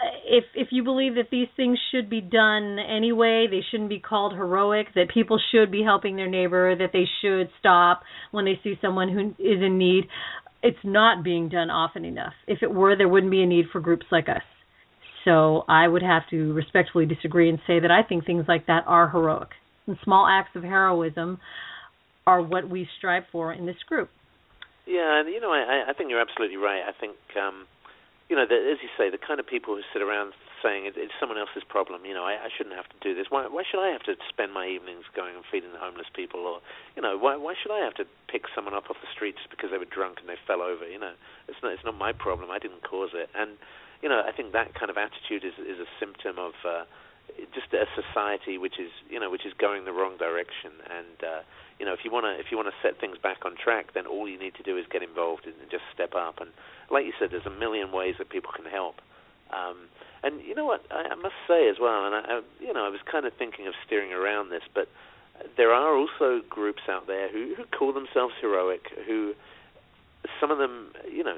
if 0.00 0.44
if 0.54 0.68
you 0.70 0.84
believe 0.84 1.16
that 1.16 1.28
these 1.30 1.48
things 1.56 1.78
should 1.90 2.08
be 2.08 2.20
done 2.20 2.78
anyway, 2.78 3.46
they 3.50 3.62
shouldn't 3.70 3.88
be 3.88 3.98
called 3.98 4.32
heroic, 4.32 4.86
that 4.94 5.08
people 5.12 5.40
should 5.50 5.70
be 5.70 5.82
helping 5.82 6.16
their 6.16 6.28
neighbor, 6.28 6.76
that 6.76 6.90
they 6.92 7.04
should 7.20 7.50
stop 7.58 8.02
when 8.30 8.44
they 8.44 8.60
see 8.62 8.74
someone 8.80 9.08
who 9.08 9.30
is 9.42 9.62
in 9.62 9.78
need, 9.78 10.04
it's 10.62 10.78
not 10.84 11.24
being 11.24 11.48
done 11.48 11.70
often 11.70 12.04
enough. 12.04 12.34
If 12.46 12.62
it 12.62 12.72
were, 12.72 12.96
there 12.96 13.08
wouldn't 13.08 13.30
be 13.30 13.42
a 13.42 13.46
need 13.46 13.66
for 13.72 13.80
groups 13.80 14.06
like 14.10 14.28
us. 14.28 14.42
So 15.24 15.64
I 15.68 15.86
would 15.86 16.02
have 16.02 16.22
to 16.30 16.52
respectfully 16.52 17.06
disagree 17.06 17.48
and 17.48 17.58
say 17.66 17.80
that 17.80 17.90
I 17.90 18.02
think 18.02 18.24
things 18.24 18.44
like 18.48 18.66
that 18.66 18.84
are 18.86 19.08
heroic. 19.10 19.48
And 19.86 19.96
small 20.04 20.26
acts 20.28 20.54
of 20.54 20.62
heroism 20.62 21.38
are 22.26 22.42
what 22.42 22.68
we 22.68 22.88
strive 22.98 23.24
for 23.32 23.52
in 23.52 23.66
this 23.66 23.76
group. 23.88 24.10
Yeah, 24.86 25.22
you 25.26 25.40
know, 25.40 25.50
I, 25.50 25.90
I 25.90 25.92
think 25.92 26.10
you're 26.10 26.20
absolutely 26.20 26.56
right. 26.56 26.82
I 26.86 26.92
think, 26.98 27.16
um, 27.36 27.66
you 28.28 28.36
know, 28.36 28.44
the, 28.44 28.60
as 28.60 28.78
you 28.84 28.92
say, 28.96 29.08
the 29.08 29.18
kind 29.18 29.40
of 29.40 29.46
people 29.48 29.74
who 29.74 29.80
sit 29.92 30.04
around 30.04 30.36
saying 30.60 30.84
it, 30.84 30.94
it's 31.00 31.16
someone 31.16 31.38
else's 31.38 31.64
problem. 31.64 32.04
You 32.04 32.12
know, 32.12 32.24
I, 32.28 32.36
I 32.36 32.50
shouldn't 32.52 32.76
have 32.76 32.88
to 32.92 32.98
do 33.00 33.16
this. 33.16 33.32
Why, 33.32 33.48
why 33.48 33.64
should 33.64 33.80
I 33.80 33.88
have 33.88 34.04
to 34.04 34.16
spend 34.28 34.52
my 34.52 34.68
evenings 34.68 35.08
going 35.16 35.32
and 35.32 35.44
feeding 35.48 35.72
the 35.72 35.80
homeless 35.80 36.12
people? 36.12 36.44
Or, 36.44 36.60
you 36.92 37.00
know, 37.00 37.16
why, 37.16 37.36
why 37.40 37.54
should 37.56 37.72
I 37.72 37.80
have 37.80 37.94
to 37.96 38.04
pick 38.28 38.44
someone 38.52 38.74
up 38.74 38.90
off 38.92 39.00
the 39.00 39.08
street 39.08 39.40
just 39.40 39.48
because 39.48 39.70
they 39.72 39.80
were 39.80 39.88
drunk 39.88 40.20
and 40.20 40.28
they 40.28 40.36
fell 40.44 40.60
over? 40.60 40.84
You 40.84 41.00
know, 41.00 41.16
it's 41.48 41.58
not, 41.62 41.72
it's 41.72 41.84
not 41.84 41.96
my 41.96 42.12
problem. 42.12 42.50
I 42.50 42.58
didn't 42.58 42.84
cause 42.84 43.16
it. 43.16 43.32
And, 43.32 43.56
you 44.04 44.08
know, 44.08 44.20
I 44.20 44.32
think 44.36 44.52
that 44.52 44.76
kind 44.76 44.92
of 44.92 45.00
attitude 45.00 45.40
is, 45.40 45.56
is 45.56 45.80
a 45.80 45.88
symptom 45.96 46.36
of 46.36 46.52
uh, 46.68 46.84
just 47.54 47.72
a 47.72 47.86
society 47.94 48.58
which 48.58 48.78
is, 48.78 48.90
you 49.08 49.20
know, 49.20 49.30
which 49.30 49.46
is 49.46 49.52
going 49.58 49.84
the 49.84 49.92
wrong 49.92 50.16
direction. 50.18 50.72
And, 50.90 51.18
uh, 51.22 51.40
you 51.78 51.86
know, 51.86 51.92
if 51.92 52.00
you 52.04 52.10
want 52.10 52.26
to 52.26 52.38
if 52.38 52.50
you 52.50 52.56
want 52.56 52.68
to 52.68 52.74
set 52.82 53.00
things 53.00 53.18
back 53.18 53.44
on 53.44 53.54
track, 53.56 53.94
then 53.94 54.06
all 54.06 54.28
you 54.28 54.38
need 54.38 54.54
to 54.56 54.62
do 54.62 54.76
is 54.76 54.84
get 54.90 55.02
involved 55.02 55.46
and 55.46 55.54
just 55.70 55.84
step 55.94 56.14
up. 56.14 56.40
And 56.40 56.50
like 56.90 57.06
you 57.06 57.12
said, 57.18 57.30
there's 57.30 57.46
a 57.46 57.58
million 57.58 57.92
ways 57.92 58.16
that 58.18 58.28
people 58.28 58.50
can 58.54 58.66
help. 58.66 59.00
Um, 59.50 59.88
and 60.22 60.42
you 60.42 60.54
know 60.54 60.66
what? 60.66 60.84
I, 60.90 61.12
I 61.12 61.14
must 61.14 61.38
say 61.46 61.68
as 61.68 61.76
well, 61.80 62.04
and 62.04 62.14
I, 62.14 62.20
I, 62.20 62.40
you 62.60 62.72
know, 62.72 62.84
I 62.84 62.90
was 62.90 63.00
kind 63.10 63.24
of 63.24 63.32
thinking 63.34 63.66
of 63.66 63.74
steering 63.86 64.12
around 64.12 64.50
this, 64.50 64.62
but 64.74 64.88
there 65.56 65.72
are 65.72 65.96
also 65.96 66.42
groups 66.48 66.82
out 66.88 67.06
there 67.06 67.30
who, 67.30 67.54
who 67.56 67.64
call 67.64 67.92
themselves 67.92 68.34
heroic, 68.40 68.90
who 69.06 69.34
some 70.40 70.50
of 70.50 70.58
them, 70.58 70.92
you 71.10 71.22
know, 71.22 71.36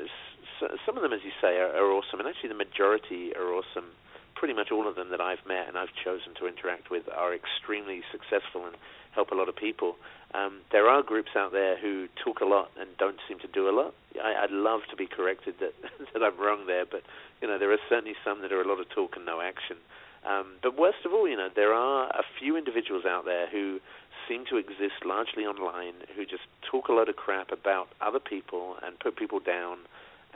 some 0.85 0.97
of 0.97 1.03
them, 1.03 1.13
as 1.13 1.21
you 1.25 1.33
say, 1.41 1.59
are, 1.59 1.69
are 1.69 1.91
awesome, 1.93 2.21
and 2.21 2.29
actually 2.29 2.49
the 2.49 2.55
majority 2.55 3.33
are 3.37 3.53
awesome. 3.53 3.93
Pretty 4.41 4.55
much 4.55 4.73
all 4.73 4.89
of 4.89 4.97
them 4.97 5.11
that 5.11 5.21
I've 5.21 5.45
met 5.45 5.69
and 5.69 5.77
I've 5.77 5.93
chosen 5.93 6.33
to 6.41 6.49
interact 6.49 6.91
with 6.91 7.05
are 7.13 7.35
extremely 7.35 8.01
successful 8.11 8.65
and 8.65 8.75
help 9.13 9.33
a 9.33 9.35
lot 9.35 9.51
of 9.51 9.57
people. 9.57 9.97
Um, 10.33 10.61
there 10.73 10.89
are 10.89 11.03
groups 11.03 11.37
out 11.37 11.53
there 11.53 11.77
who 11.77 12.09
talk 12.25 12.41
a 12.41 12.47
lot 12.47 12.71
and 12.81 12.89
don't 12.97 13.21
seem 13.29 13.39
to 13.41 13.49
do 13.49 13.69
a 13.69 13.75
lot. 13.75 13.93
I, 14.17 14.45
I'd 14.45 14.51
love 14.51 14.81
to 14.89 14.97
be 14.97 15.07
corrected 15.07 15.57
that 15.61 15.75
that 16.15 16.23
I'm 16.23 16.41
wrong 16.41 16.67
there, 16.67 16.87
but 16.89 17.03
you 17.43 17.49
know 17.49 17.59
there 17.59 17.71
are 17.71 17.85
certainly 17.89 18.17
some 18.25 18.41
that 18.41 18.51
are 18.51 18.63
a 18.63 18.69
lot 18.69 18.81
of 18.81 18.89
talk 18.89 19.17
and 19.17 19.27
no 19.27 19.43
action. 19.43 19.77
Um, 20.25 20.57
but 20.63 20.79
worst 20.79 21.05
of 21.05 21.13
all, 21.13 21.29
you 21.29 21.37
know 21.37 21.49
there 21.55 21.75
are 21.75 22.09
a 22.09 22.25
few 22.39 22.57
individuals 22.57 23.05
out 23.05 23.27
there 23.27 23.47
who 23.51 23.81
seem 24.29 24.45
to 24.49 24.57
exist 24.57 25.05
largely 25.05 25.45
online, 25.45 25.95
who 26.17 26.25
just 26.25 26.47
talk 26.63 26.89
a 26.89 26.93
lot 26.93 27.09
of 27.09 27.17
crap 27.17 27.51
about 27.51 27.89
other 28.01 28.21
people 28.21 28.77
and 28.83 28.99
put 29.01 29.17
people 29.17 29.41
down. 29.41 29.79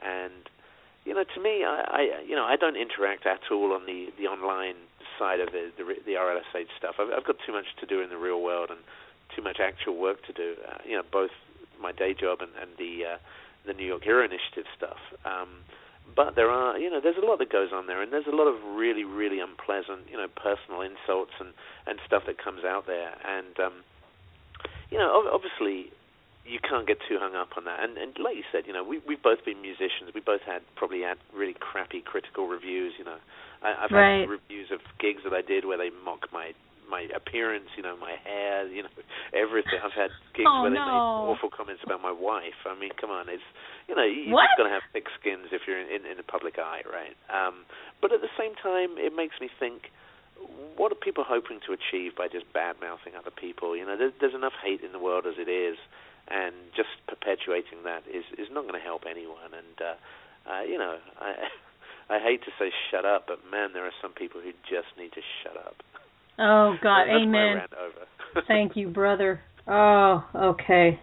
And 0.03 0.51
you 1.05 1.15
know, 1.15 1.25
to 1.25 1.41
me, 1.41 1.65
I, 1.65 1.85
I 1.89 2.23
you 2.27 2.35
know 2.35 2.45
I 2.45 2.57
don't 2.57 2.77
interact 2.77 3.27
at 3.27 3.41
all 3.51 3.73
on 3.73 3.87
the 3.87 4.09
the 4.19 4.27
online 4.27 4.77
side 5.19 5.41
of 5.41 5.53
the 5.53 5.71
the, 5.77 5.85
the 6.07 6.13
RLSH 6.13 6.69
stuff. 6.79 6.97
I've, 6.99 7.11
I've 7.11 7.25
got 7.25 7.37
too 7.47 7.53
much 7.53 7.67
to 7.81 7.87
do 7.87 8.01
in 8.01 8.11
the 8.11 8.17
real 8.17 8.43
world 8.43 8.71
and 8.71 8.81
too 9.35 9.43
much 9.43 9.59
actual 9.61 9.97
work 9.97 10.25
to 10.27 10.33
do. 10.33 10.55
Uh, 10.67 10.79
you 10.87 10.97
know, 10.97 11.03
both 11.11 11.31
my 11.81 11.93
day 11.93 12.15
job 12.15 12.41
and, 12.41 12.51
and 12.61 12.71
the 12.79 13.15
uh, 13.15 13.19
the 13.67 13.73
New 13.73 13.87
York 13.87 14.05
Hero 14.05 14.25
Initiative 14.25 14.67
stuff. 14.77 14.99
Um, 15.25 15.49
but 16.15 16.37
there 16.37 16.51
are, 16.51 16.79
you 16.79 16.91
know, 16.91 17.01
there's 17.01 17.17
a 17.17 17.27
lot 17.27 17.39
that 17.39 17.51
goes 17.51 17.71
on 17.73 17.87
there, 17.87 18.03
and 18.03 18.13
there's 18.13 18.27
a 18.27 18.37
lot 18.37 18.47
of 18.47 18.63
really, 18.77 19.05
really 19.05 19.41
unpleasant, 19.41 20.07
you 20.11 20.17
know, 20.17 20.29
personal 20.29 20.83
insults 20.83 21.33
and 21.41 21.51
and 21.87 21.99
stuff 22.07 22.25
that 22.27 22.39
comes 22.39 22.65
out 22.65 22.87
there. 22.87 23.15
And 23.27 23.59
um, 23.61 23.73
you 24.91 24.99
know, 24.99 25.29
obviously, 25.33 25.93
you 26.45 26.61
can't 26.61 26.87
get 26.87 27.01
too 27.09 27.17
hung 27.19 27.35
up 27.35 27.57
on 27.57 27.65
that. 27.65 27.81
And, 27.81 27.97
and 27.97 28.13
like 28.21 28.37
you 28.37 28.45
said, 28.53 28.69
you 28.69 28.73
know, 28.73 28.85
we 28.85 29.01
we've 29.09 29.23
both 29.23 29.45
been 29.45 29.61
musicians. 29.65 30.13
We 30.15 30.21
both 30.21 30.45
had 30.45 30.61
probably 30.77 31.01
had 31.01 31.17
really 31.33 31.57
crappy 31.57 32.05
critical 32.05 32.47
reviews. 32.47 32.95
You 32.99 33.05
know, 33.05 33.19
I, 33.65 33.85
I've 33.85 33.91
right. 33.91 34.21
had 34.21 34.29
reviews 34.29 34.69
of 34.69 34.81
gigs 35.01 35.25
that 35.25 35.33
I 35.33 35.41
did 35.41 35.65
where 35.65 35.81
they 35.81 35.89
mock 36.05 36.29
my 36.33 36.53
my 36.85 37.09
appearance, 37.17 37.73
you 37.81 37.83
know, 37.83 37.97
my 37.97 38.21
hair, 38.21 38.69
you 38.69 38.85
know, 38.85 38.93
everything. 39.33 39.81
I've 39.81 39.97
had 39.97 40.13
gigs 40.37 40.45
oh, 40.45 40.69
where 40.69 40.71
they 40.71 40.77
no. 40.77 40.85
made 40.85 41.05
awful 41.33 41.49
comments 41.49 41.81
about 41.81 42.05
my 42.05 42.13
wife. 42.13 42.61
I 42.69 42.77
mean, 42.77 42.93
come 43.01 43.11
on, 43.11 43.33
it's 43.33 43.45
you 43.89 43.97
know, 43.97 44.05
you're 44.05 44.37
what? 44.37 44.53
just 44.53 44.61
gonna 44.61 44.75
have 44.75 44.85
thick 44.93 45.09
skins 45.21 45.49
if 45.49 45.65
you're 45.65 45.81
in, 45.81 45.89
in, 45.89 46.05
in 46.05 46.17
the 46.21 46.29
public 46.29 46.61
eye, 46.61 46.85
right? 46.85 47.17
Um, 47.33 47.65
but 48.05 48.13
at 48.13 48.21
the 48.21 48.33
same 48.37 48.53
time, 48.61 49.01
it 49.01 49.17
makes 49.17 49.41
me 49.41 49.49
think. 49.49 49.89
What 50.77 50.91
are 50.91 50.99
people 50.99 51.25
hoping 51.25 51.61
to 51.65 51.73
achieve 51.73 52.19
by 52.19 52.27
just 52.27 52.45
bad 52.53 52.77
mouthing 52.83 53.15
other 53.17 53.31
people? 53.31 53.79
You 53.79 53.87
know, 53.87 53.97
there's, 53.97 54.13
there's 54.21 54.35
enough 54.35 54.53
hate 54.61 54.83
in 54.83 54.91
the 54.91 54.99
world 54.99 55.25
as 55.25 55.39
it 55.39 55.49
is, 55.49 55.79
and 56.29 56.55
just 56.77 56.89
perpetuating 57.07 57.85
that 57.85 58.03
is 58.09 58.25
is 58.39 58.49
not 58.51 58.63
going 58.63 58.79
to 58.79 58.85
help 58.85 59.03
anyone. 59.09 59.53
And 59.53 59.77
uh, 59.81 60.51
uh, 60.51 60.63
you 60.63 60.79
know, 60.79 60.97
I 61.21 61.35
I 62.15 62.19
hate 62.21 62.45
to 62.45 62.51
say 62.59 62.71
shut 62.91 63.05
up, 63.05 63.27
but 63.27 63.39
man, 63.51 63.71
there 63.73 63.85
are 63.85 63.97
some 64.03 64.13
people 64.13 64.41
who 64.41 64.53
just 64.69 64.89
need 64.99 65.13
to 65.13 65.23
shut 65.43 65.57
up. 65.57 65.77
Oh 66.39 66.77
God, 66.83 67.09
amen. 67.09 67.31
My 67.31 67.53
rant 67.55 67.73
over. 67.75 68.45
Thank 68.49 68.77
you, 68.77 68.89
brother. 68.89 69.41
Oh, 69.67 70.25
okay. 70.35 71.01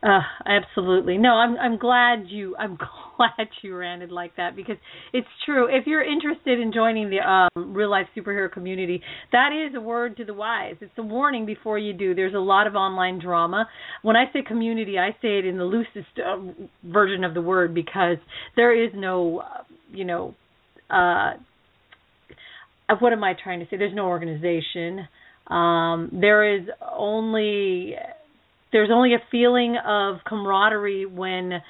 Uh, 0.00 0.20
absolutely. 0.46 1.18
No, 1.18 1.30
I'm 1.30 1.56
I'm 1.56 1.76
glad 1.76 2.26
you 2.28 2.54
I'm 2.56 2.78
glad 3.16 3.48
you 3.62 3.74
ranted 3.74 4.12
like 4.12 4.36
that 4.36 4.54
because 4.54 4.76
it's 5.12 5.26
true. 5.44 5.66
If 5.66 5.88
you're 5.88 6.04
interested 6.04 6.60
in 6.60 6.72
joining 6.72 7.10
the 7.10 7.18
um, 7.18 7.74
real 7.74 7.90
life 7.90 8.06
superhero 8.16 8.50
community, 8.50 9.02
that 9.32 9.50
is 9.52 9.74
a 9.74 9.80
word 9.80 10.16
to 10.18 10.24
the 10.24 10.34
wise. 10.34 10.76
It's 10.80 10.92
a 10.98 11.02
warning 11.02 11.46
before 11.46 11.78
you 11.78 11.92
do. 11.92 12.14
There's 12.14 12.34
a 12.34 12.38
lot 12.38 12.68
of 12.68 12.76
online 12.76 13.18
drama. 13.20 13.68
When 14.02 14.14
I 14.14 14.26
say 14.32 14.42
community, 14.46 14.98
I 15.00 15.10
say 15.20 15.40
it 15.40 15.44
in 15.44 15.58
the 15.58 15.64
loosest 15.64 16.18
uh, 16.24 16.36
version 16.84 17.24
of 17.24 17.34
the 17.34 17.42
word 17.42 17.74
because 17.74 18.18
there 18.54 18.72
is 18.72 18.92
no, 18.94 19.38
uh, 19.40 19.64
you 19.90 20.04
know, 20.04 20.34
uh 20.90 21.32
what 23.00 23.12
am 23.12 23.22
I 23.22 23.34
trying 23.42 23.60
to 23.60 23.66
say? 23.66 23.76
There's 23.76 23.94
no 23.94 24.06
organization. 24.06 25.06
Um, 25.48 26.10
there 26.10 26.56
is 26.56 26.66
only 26.96 27.94
there's 28.72 28.90
only 28.92 29.14
a 29.14 29.22
feeling 29.30 29.76
of 29.84 30.16
camaraderie 30.26 31.06
when 31.06 31.62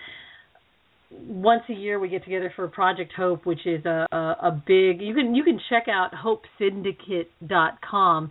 once 1.10 1.62
a 1.68 1.72
year 1.72 1.98
we 1.98 2.08
get 2.08 2.22
together 2.24 2.52
for 2.54 2.68
Project 2.68 3.12
Hope, 3.16 3.46
which 3.46 3.66
is 3.66 3.84
a, 3.84 4.06
a, 4.12 4.16
a 4.16 4.62
big. 4.66 5.00
You 5.00 5.14
can 5.14 5.34
you 5.34 5.42
can 5.44 5.58
check 5.70 5.86
out 5.88 6.10
hopesyndicate.com 6.12 8.30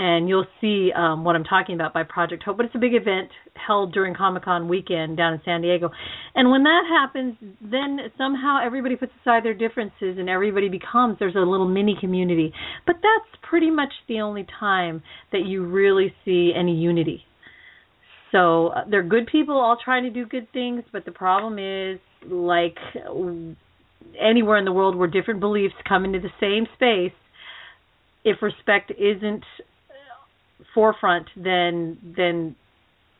and 0.00 0.28
you'll 0.28 0.46
see 0.60 0.92
um, 0.96 1.24
what 1.24 1.34
I'm 1.34 1.42
talking 1.42 1.74
about 1.74 1.92
by 1.92 2.04
Project 2.04 2.44
Hope. 2.44 2.56
But 2.56 2.66
it's 2.66 2.74
a 2.76 2.78
big 2.78 2.94
event 2.94 3.30
held 3.54 3.92
during 3.92 4.14
Comic 4.14 4.44
Con 4.44 4.68
weekend 4.68 5.16
down 5.16 5.34
in 5.34 5.40
San 5.44 5.60
Diego. 5.60 5.90
And 6.36 6.50
when 6.50 6.62
that 6.62 6.82
happens, 6.88 7.34
then 7.60 7.98
somehow 8.16 8.60
everybody 8.64 8.94
puts 8.94 9.10
aside 9.20 9.44
their 9.44 9.54
differences 9.54 10.18
and 10.18 10.28
everybody 10.28 10.68
becomes 10.68 11.16
there's 11.18 11.34
a 11.34 11.40
little 11.40 11.68
mini 11.68 11.96
community. 12.00 12.52
But 12.86 12.96
that's 12.96 13.42
pretty 13.48 13.70
much 13.70 13.92
the 14.06 14.20
only 14.20 14.46
time 14.60 15.02
that 15.32 15.46
you 15.46 15.66
really 15.66 16.14
see 16.24 16.52
any 16.56 16.76
unity. 16.76 17.24
So 18.32 18.68
uh, 18.68 18.84
they're 18.90 19.02
good 19.02 19.26
people 19.26 19.54
all 19.54 19.76
trying 19.82 20.04
to 20.04 20.10
do 20.10 20.26
good 20.26 20.48
things, 20.52 20.84
but 20.92 21.04
the 21.04 21.12
problem 21.12 21.58
is 21.58 21.98
like 22.30 22.76
anywhere 24.20 24.58
in 24.58 24.64
the 24.64 24.72
world 24.72 24.96
where 24.96 25.08
different 25.08 25.40
beliefs 25.40 25.74
come 25.88 26.04
into 26.04 26.20
the 26.20 26.30
same 26.40 26.66
space, 26.74 27.16
if 28.24 28.42
respect 28.42 28.90
isn't 28.90 29.44
forefront, 30.74 31.26
then 31.36 31.98
then 32.16 32.56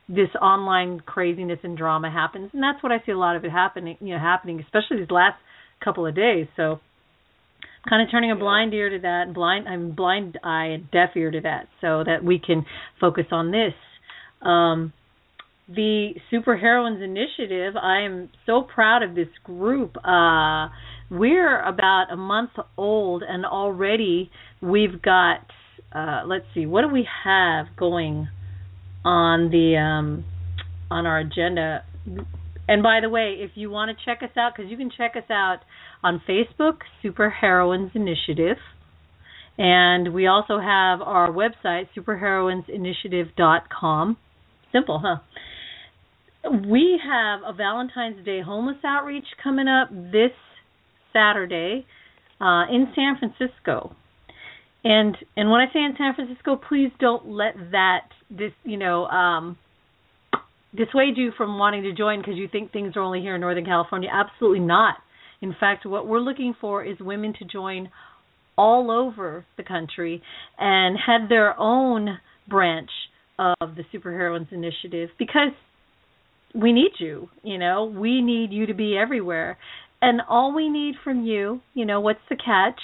this 0.08 0.28
online 0.40 1.00
craziness 1.00 1.58
and 1.62 1.76
drama 1.76 2.10
happens, 2.10 2.50
and 2.52 2.62
that's 2.62 2.82
what 2.82 2.92
I 2.92 3.02
see 3.04 3.12
a 3.12 3.18
lot 3.18 3.36
of 3.36 3.44
it 3.44 3.50
happening. 3.50 3.96
You 4.00 4.14
know, 4.14 4.20
happening, 4.20 4.60
especially 4.60 4.98
these 4.98 5.10
last 5.10 5.38
couple 5.82 6.06
of 6.06 6.14
days. 6.14 6.46
So, 6.56 6.80
kind 7.88 8.02
of 8.02 8.10
turning 8.10 8.30
a 8.30 8.36
blind 8.36 8.74
ear 8.74 8.90
to 8.90 8.98
that, 9.00 9.32
blind 9.34 9.68
I'm 9.68 9.92
blind 9.92 10.38
eye 10.42 10.66
and 10.66 10.90
deaf 10.90 11.10
ear 11.16 11.30
to 11.30 11.40
that, 11.42 11.68
so 11.80 12.04
that 12.04 12.24
we 12.24 12.38
can 12.38 12.64
focus 13.00 13.26
on 13.32 13.50
this. 13.50 13.74
Um, 14.42 14.92
the 15.68 16.14
Superheroines 16.32 17.02
Initiative. 17.02 17.76
I 17.76 18.00
am 18.00 18.30
so 18.46 18.62
proud 18.62 19.02
of 19.02 19.14
this 19.14 19.28
group. 19.44 19.96
Uh, 20.04 20.68
we're 21.10 21.60
about 21.62 22.06
a 22.10 22.16
month 22.16 22.50
old, 22.76 23.22
and 23.26 23.44
already 23.44 24.30
we've 24.60 25.00
got 25.02 25.40
uh, 25.92 26.22
let's 26.26 26.46
see, 26.54 26.66
what 26.66 26.82
do 26.82 26.88
we 26.88 27.06
have 27.24 27.66
going 27.76 28.28
on 29.04 29.50
the 29.50 29.76
um, 29.76 30.24
on 30.90 31.06
our 31.06 31.20
agenda? 31.20 31.84
And 32.66 32.82
by 32.82 32.98
the 33.00 33.08
way, 33.08 33.36
if 33.38 33.52
you 33.54 33.70
want 33.70 33.96
to 33.96 34.04
check 34.04 34.22
us 34.22 34.36
out, 34.36 34.52
because 34.54 34.70
you 34.70 34.76
can 34.76 34.90
check 34.94 35.16
us 35.16 35.30
out 35.30 35.60
on 36.02 36.20
Facebook, 36.28 36.80
Super 37.02 37.30
Heroines 37.30 37.92
Initiative, 37.94 38.58
And 39.56 40.12
we 40.12 40.26
also 40.26 40.58
have 40.60 41.00
our 41.00 41.30
website, 41.30 41.88
superheroinesinitiative.com. 41.96 44.18
Simple, 44.70 44.98
huh? 45.02 45.16
We 46.44 47.00
have 47.04 47.40
a 47.46 47.52
Valentine's 47.52 48.24
Day 48.24 48.40
homeless 48.40 48.78
outreach 48.84 49.26
coming 49.42 49.68
up 49.68 49.90
this 49.90 50.32
Saturday 51.12 51.86
uh, 52.40 52.64
in 52.70 52.92
San 52.94 53.16
Francisco. 53.18 53.94
And 54.84 55.16
and 55.36 55.50
when 55.50 55.60
I 55.60 55.66
say 55.72 55.80
in 55.80 55.94
San 55.98 56.14
Francisco, 56.14 56.56
please 56.56 56.90
don't 57.00 57.26
let 57.28 57.54
that 57.72 58.08
this 58.30 58.52
you 58.62 58.76
know 58.76 59.06
um, 59.06 59.58
dissuade 60.74 61.16
you 61.16 61.32
from 61.36 61.58
wanting 61.58 61.82
to 61.82 61.92
join 61.92 62.20
because 62.20 62.36
you 62.36 62.48
think 62.50 62.72
things 62.72 62.92
are 62.96 63.02
only 63.02 63.20
here 63.20 63.34
in 63.34 63.40
Northern 63.40 63.64
California. 63.64 64.08
Absolutely 64.12 64.60
not. 64.60 64.94
In 65.40 65.54
fact, 65.58 65.86
what 65.86 66.06
we're 66.06 66.20
looking 66.20 66.54
for 66.60 66.84
is 66.84 66.96
women 67.00 67.34
to 67.38 67.44
join 67.44 67.90
all 68.56 68.90
over 68.90 69.44
the 69.56 69.62
country 69.62 70.22
and 70.58 70.96
head 70.96 71.28
their 71.28 71.58
own 71.58 72.18
branch 72.48 72.90
of 73.38 73.76
the 73.76 73.84
Superheroines 73.94 74.52
Initiative 74.52 75.10
because 75.18 75.52
we 76.54 76.72
need 76.72 76.92
you. 76.98 77.28
You 77.42 77.58
know, 77.58 77.84
we 77.84 78.22
need 78.22 78.52
you 78.52 78.66
to 78.66 78.74
be 78.74 78.96
everywhere. 78.96 79.58
And 80.00 80.20
all 80.28 80.54
we 80.54 80.68
need 80.68 80.94
from 81.02 81.24
you, 81.24 81.60
you 81.74 81.84
know, 81.84 82.00
what's 82.00 82.20
the 82.30 82.36
catch? 82.36 82.80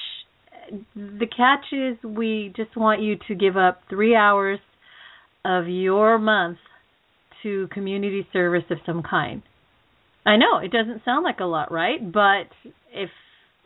The 0.97 1.27
catch 1.27 1.73
is 1.73 2.03
we 2.03 2.53
just 2.57 2.77
want 2.77 3.03
you 3.03 3.17
to 3.29 3.35
give 3.35 3.57
up 3.57 3.83
three 3.89 4.17
hours 4.17 4.59
of 5.45 5.69
your 5.69 6.19
month 6.19 6.59
to 7.43 7.69
community 7.73 8.27
service 8.33 8.65
of 8.71 8.79
some 8.87 9.03
kind. 9.03 9.43
I 10.27 10.37
know 10.37 10.59
it 10.59 10.73
doesn't 10.73 11.05
sound 11.05 11.23
like 11.23 11.41
a 11.41 11.45
lot, 11.45 11.71
right? 11.71 12.01
But 12.13 12.49
if 12.93 13.11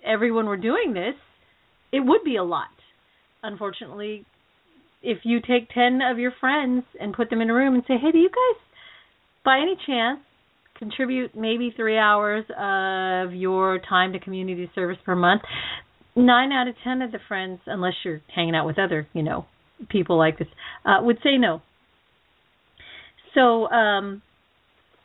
everyone 0.04 0.46
were 0.46 0.56
doing 0.56 0.92
this, 0.92 1.14
it 1.92 2.00
would 2.00 2.24
be 2.24 2.36
a 2.36 2.42
lot. 2.42 2.66
Unfortunately, 3.42 4.26
if 5.02 5.18
you 5.22 5.40
take 5.40 5.70
10 5.70 6.00
of 6.02 6.18
your 6.18 6.32
friends 6.40 6.84
and 7.00 7.14
put 7.14 7.30
them 7.30 7.40
in 7.40 7.50
a 7.50 7.54
room 7.54 7.74
and 7.74 7.84
say, 7.86 7.96
"Hey, 7.96 8.10
do 8.10 8.18
you 8.18 8.28
guys 8.28 8.67
by 9.48 9.60
any 9.60 9.76
chance 9.86 10.20
contribute 10.78 11.34
maybe 11.34 11.72
3 11.74 11.96
hours 11.96 12.44
of 12.50 13.34
your 13.34 13.80
time 13.88 14.12
to 14.12 14.20
community 14.20 14.70
service 14.74 14.98
per 15.06 15.16
month?" 15.16 15.42
9 16.14 16.52
out 16.52 16.68
of 16.68 16.74
10 16.84 17.00
of 17.00 17.12
the 17.12 17.18
friends, 17.28 17.60
unless 17.66 17.94
you're 18.04 18.20
hanging 18.34 18.54
out 18.54 18.66
with 18.66 18.78
other, 18.78 19.06
you 19.12 19.22
know, 19.22 19.46
people 19.88 20.18
like 20.18 20.38
this, 20.38 20.48
uh, 20.84 20.98
would 21.00 21.18
say 21.22 21.38
no. 21.38 21.62
So, 23.34 23.70
um, 23.70 24.20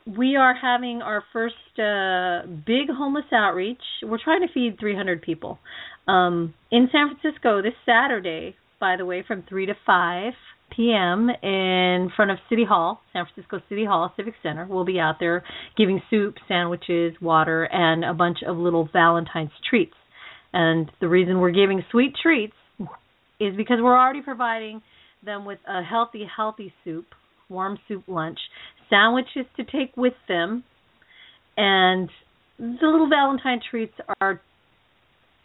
we 0.05 0.35
are 0.35 0.53
having 0.53 1.01
our 1.01 1.23
first 1.31 1.79
uh, 1.79 2.45
big 2.65 2.89
homeless 2.89 3.25
outreach. 3.31 3.81
We're 4.01 4.23
trying 4.23 4.41
to 4.41 4.53
feed 4.53 4.77
300 4.79 5.21
people 5.21 5.59
um, 6.07 6.53
in 6.71 6.89
San 6.91 7.09
Francisco 7.09 7.61
this 7.61 7.73
Saturday. 7.85 8.55
By 8.79 8.97
the 8.97 9.05
way, 9.05 9.23
from 9.25 9.43
3 9.47 9.67
to 9.67 9.75
5 9.85 10.33
p.m. 10.75 11.29
in 11.29 12.11
front 12.15 12.31
of 12.31 12.37
City 12.49 12.65
Hall, 12.65 13.01
San 13.13 13.25
Francisco 13.25 13.59
City 13.69 13.85
Hall 13.85 14.11
Civic 14.15 14.33
Center. 14.41 14.67
We'll 14.69 14.85
be 14.85 14.99
out 14.99 15.15
there 15.19 15.43
giving 15.77 16.01
soup, 16.09 16.35
sandwiches, 16.47 17.13
water, 17.21 17.63
and 17.63 18.03
a 18.03 18.13
bunch 18.13 18.39
of 18.45 18.57
little 18.57 18.89
Valentine's 18.91 19.51
treats. 19.69 19.93
And 20.53 20.91
the 21.01 21.07
reason 21.07 21.39
we're 21.39 21.51
giving 21.51 21.83
sweet 21.91 22.13
treats 22.21 22.53
is 23.39 23.55
because 23.55 23.77
we're 23.81 23.97
already 23.97 24.21
providing 24.21 24.81
them 25.25 25.45
with 25.45 25.59
a 25.67 25.81
healthy, 25.81 26.25
healthy 26.35 26.73
soup, 26.83 27.05
warm 27.49 27.77
soup 27.87 28.03
lunch, 28.07 28.39
sandwiches 28.89 29.45
to 29.57 29.63
take 29.63 29.95
with 29.97 30.13
them, 30.27 30.63
and 31.57 32.09
the 32.59 32.87
little 32.87 33.09
Valentine 33.09 33.59
treats 33.69 33.93
are 34.21 34.41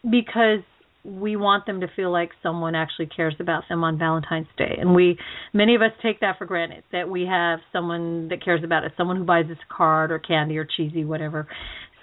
because 0.02 0.62
we 1.08 1.36
want 1.36 1.66
them 1.66 1.80
to 1.80 1.88
feel 1.96 2.12
like 2.12 2.30
someone 2.42 2.74
actually 2.74 3.06
cares 3.06 3.34
about 3.40 3.64
them 3.68 3.82
on 3.82 3.98
Valentine's 3.98 4.46
Day. 4.56 4.76
And 4.78 4.94
we 4.94 5.18
many 5.52 5.74
of 5.74 5.82
us 5.82 5.92
take 6.02 6.20
that 6.20 6.38
for 6.38 6.44
granted 6.44 6.84
that 6.92 7.08
we 7.08 7.22
have 7.22 7.60
someone 7.72 8.28
that 8.28 8.44
cares 8.44 8.62
about 8.62 8.84
us, 8.84 8.90
someone 8.96 9.16
who 9.16 9.24
buys 9.24 9.46
us 9.46 9.56
a 9.58 9.74
card 9.74 10.12
or 10.12 10.18
candy 10.18 10.58
or 10.58 10.66
cheesy 10.66 11.04
whatever. 11.04 11.48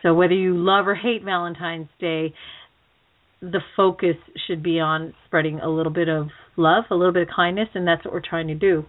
So 0.02 0.14
whether 0.14 0.34
you 0.34 0.56
love 0.56 0.88
or 0.88 0.96
hate 0.96 1.24
Valentine's 1.24 1.90
Day, 2.00 2.34
the 3.42 3.60
focus 3.76 4.16
should 4.48 4.64
be 4.64 4.80
on 4.80 5.14
spreading 5.26 5.60
a 5.60 5.70
little 5.70 5.92
bit 5.92 6.10
of 6.10 6.30
love, 6.58 6.86
a 6.90 6.96
little 6.96 7.14
bit 7.14 7.24
of 7.24 7.30
kindness, 7.36 7.70
and 7.74 7.88
that's 7.88 8.04
what 8.06 8.14
we're 8.14 8.22
trying 8.28 8.48
to 8.48 8.56
do. 8.56 8.86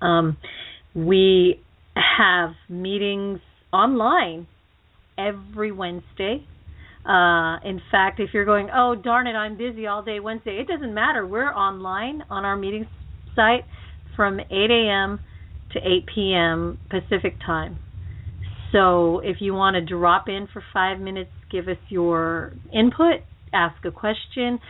Um, 0.00 0.36
we 0.94 1.60
have 1.94 2.50
meetings 2.68 3.40
online 3.72 4.46
every 5.16 5.72
Wednesday. 5.72 6.46
Uh, 7.04 7.58
in 7.64 7.80
fact, 7.90 8.20
if 8.20 8.30
you're 8.34 8.44
going, 8.44 8.68
oh 8.74 8.94
darn 8.94 9.26
it, 9.26 9.32
I'm 9.32 9.56
busy 9.56 9.86
all 9.86 10.02
day 10.02 10.20
Wednesday, 10.20 10.58
it 10.60 10.68
doesn't 10.68 10.92
matter. 10.92 11.26
We're 11.26 11.52
online 11.52 12.22
on 12.28 12.44
our 12.44 12.56
meeting 12.56 12.86
site 13.34 13.64
from 14.16 14.38
8 14.38 14.46
a.m. 14.50 15.20
to 15.72 15.78
8 15.78 16.06
p.m. 16.14 16.78
Pacific 16.90 17.36
time. 17.44 17.78
So 18.72 19.20
if 19.20 19.38
you 19.40 19.54
want 19.54 19.74
to 19.74 19.80
drop 19.80 20.28
in 20.28 20.46
for 20.52 20.62
five 20.72 21.00
minutes, 21.00 21.30
give 21.50 21.68
us 21.68 21.78
your 21.88 22.52
input, 22.72 23.22
ask 23.52 23.84
a 23.84 23.90
question. 23.90 24.60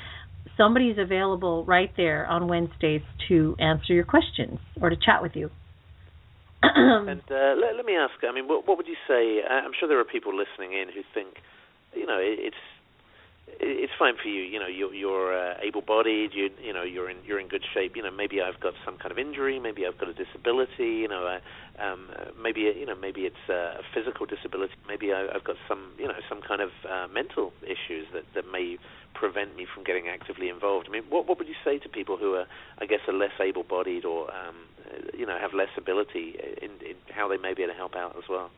Somebody's 0.57 0.97
available 0.99 1.65
right 1.65 1.91
there 1.97 2.27
on 2.27 2.49
Wednesdays 2.49 3.03
to 3.29 3.57
answer 3.59 3.93
your 3.93 4.05
questions 4.05 4.59
or 4.81 4.91
to 4.91 4.97
chat 4.97 5.23
with 5.23 5.33
you. 5.35 5.51
and 6.63 7.21
uh, 7.31 7.55
let, 7.57 7.77
let, 7.77 7.87
me 7.87 7.95
ask. 7.97 8.13
I 8.23 8.35
mean, 8.35 8.47
what, 8.47 8.69
what, 8.69 8.77
would 8.77 8.87
you 8.87 8.97
say? 9.09 9.41
I'm 9.49 9.73
sure 9.79 9.89
there 9.89 10.01
are 10.01 10.05
people 10.05 10.33
listening 10.33 10.73
in 10.73 10.89
who 10.95 11.01
think, 11.15 11.37
you 11.95 12.07
know, 12.07 12.19
it, 12.19 12.39
it's 12.39 12.57
it's 13.59 13.93
fine 13.99 14.15
for 14.21 14.29
you. 14.29 14.43
You 14.43 14.59
know, 14.59 14.67
you're, 14.67 14.95
you're 14.95 15.37
uh, 15.37 15.55
able-bodied. 15.61 16.33
You 16.33 16.51
you 16.63 16.73
know, 16.73 16.83
you're 16.83 17.11
in 17.11 17.19
you're 17.27 17.41
in 17.41 17.49
good 17.49 17.65
shape. 17.75 17.97
You 17.97 18.03
know, 18.03 18.11
maybe 18.11 18.41
I've 18.41 18.61
got 18.61 18.75
some 18.85 18.97
kind 18.97 19.13
of 19.13 19.19
injury. 19.19 19.59
Maybe 19.59 19.87
I've 19.87 19.99
got 19.99 20.09
a 20.09 20.15
disability. 20.15 21.05
You 21.05 21.09
know, 21.09 21.27
uh, 21.27 21.83
um, 21.83 22.09
maybe 22.41 22.61
you 22.61 22.87
know, 22.87 22.95
maybe 22.95 23.23
it's 23.23 23.49
a 23.49 23.83
physical 23.95 24.27
disability. 24.27 24.75
Maybe 24.89 25.13
I, 25.13 25.33
have 25.33 25.45
got 25.45 25.57
some 25.69 25.93
you 25.99 26.07
know 26.07 26.15
some 26.29 26.41
kind 26.43 26.61
of 26.61 26.71
uh, 26.89 27.09
mental 27.13 27.53
issues 27.63 28.07
that 28.13 28.25
that 28.35 28.51
may 28.51 28.79
prevent 29.15 29.57
me 29.57 29.67
from 29.73 29.85
getting 29.85 30.09
actively 30.09 30.49
involved. 30.49 30.87
I 30.89 30.93
mean, 30.93 31.05
what 31.09 31.27
what 31.27 31.39
would 31.39 31.49
you 31.49 31.59
say 31.65 31.79
to 31.79 31.89
people 31.89 32.17
who 32.17 32.35
are, 32.35 32.47
I 32.79 32.87
guess, 32.87 33.01
are 33.09 33.15
less 33.15 33.33
able-bodied 33.41 34.05
or 34.05 34.31
um, 34.35 34.57
you 35.17 35.27
know 35.27 35.39
have 35.39 35.53
less 35.55 35.71
ability 35.77 36.37
in, 36.63 36.71
in 36.87 36.97
how 37.11 37.29
they 37.29 37.37
may 37.37 37.55
be 37.55 37.63
able 37.63 37.73
to 37.73 37.79
help 37.79 37.97
out 37.97 38.17
as 38.17 38.25
well? 38.29 38.51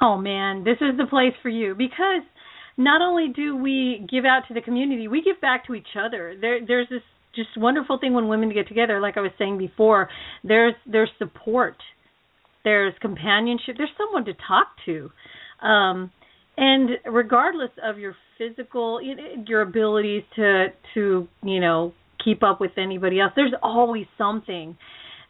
Oh 0.00 0.16
man, 0.16 0.64
this 0.64 0.76
is 0.80 0.96
the 0.96 1.06
place 1.06 1.34
for 1.42 1.48
you 1.48 1.74
because 1.74 2.22
not 2.76 3.02
only 3.02 3.28
do 3.34 3.56
we 3.56 4.06
give 4.10 4.24
out 4.24 4.42
to 4.48 4.54
the 4.54 4.60
community, 4.60 5.08
we 5.08 5.22
give 5.22 5.40
back 5.40 5.66
to 5.66 5.74
each 5.74 5.96
other. 5.98 6.36
There, 6.40 6.60
there's 6.64 6.88
this 6.88 7.02
just 7.34 7.48
wonderful 7.56 7.98
thing 7.98 8.14
when 8.14 8.28
women 8.28 8.52
get 8.52 8.68
together. 8.68 9.00
Like 9.00 9.16
I 9.16 9.20
was 9.20 9.32
saying 9.38 9.58
before, 9.58 10.08
there's 10.44 10.74
there's 10.86 11.10
support, 11.18 11.76
there's 12.64 12.94
companionship, 13.00 13.76
there's 13.76 13.90
someone 13.98 14.24
to 14.26 14.32
talk 14.34 14.68
to, 14.86 15.10
um, 15.66 16.12
and 16.56 16.90
regardless 17.04 17.70
of 17.82 17.98
your 17.98 18.14
physical, 18.38 19.00
your 19.46 19.62
abilities 19.62 20.22
to 20.36 20.66
to 20.94 21.28
you 21.42 21.60
know 21.60 21.92
keep 22.24 22.42
up 22.42 22.60
with 22.60 22.72
anybody 22.76 23.20
else, 23.20 23.32
there's 23.34 23.54
always 23.62 24.06
something 24.16 24.76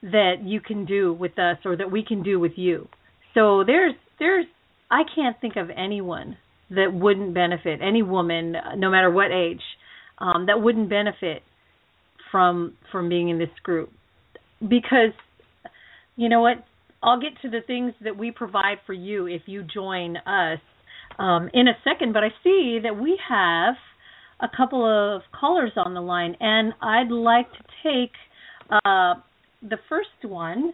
that 0.02 0.36
you 0.44 0.60
can 0.60 0.84
do 0.84 1.12
with 1.12 1.38
us 1.38 1.56
or 1.64 1.76
that 1.76 1.90
we 1.90 2.04
can 2.04 2.22
do 2.22 2.38
with 2.38 2.52
you. 2.56 2.88
So 3.34 3.64
there's 3.66 3.94
there's 4.18 4.46
I 4.90 5.02
can't 5.14 5.40
think 5.40 5.56
of 5.56 5.70
anyone 5.70 6.36
that 6.70 6.92
wouldn't 6.92 7.34
benefit 7.34 7.80
any 7.82 8.02
woman, 8.02 8.54
no 8.76 8.90
matter 8.90 9.10
what 9.10 9.30
age, 9.30 9.62
um, 10.18 10.46
that 10.46 10.60
wouldn't 10.60 10.88
benefit 10.90 11.42
from 12.30 12.74
from 12.92 13.08
being 13.08 13.28
in 13.28 13.38
this 13.38 13.48
group. 13.62 13.90
Because 14.60 15.12
you 16.16 16.28
know 16.28 16.40
what? 16.40 16.64
I'll 17.02 17.20
get 17.20 17.40
to 17.42 17.48
the 17.48 17.60
things 17.66 17.92
that 18.02 18.16
we 18.16 18.32
provide 18.32 18.78
for 18.84 18.92
you 18.92 19.26
if 19.26 19.42
you 19.46 19.62
join 19.62 20.16
us 20.16 20.58
um, 21.18 21.48
in 21.52 21.68
a 21.68 21.74
second 21.84 22.12
but 22.12 22.24
I 22.24 22.28
see 22.42 22.80
that 22.82 23.00
we 23.00 23.18
have 23.28 23.74
a 24.40 24.48
couple 24.54 24.84
of 24.84 25.22
callers 25.38 25.72
on 25.76 25.94
the 25.94 26.00
line 26.00 26.36
and 26.40 26.72
I'd 26.82 27.10
like 27.10 27.46
to 27.52 27.64
take 27.82 28.12
uh, 28.70 29.14
the 29.62 29.78
first 29.88 30.08
one 30.22 30.72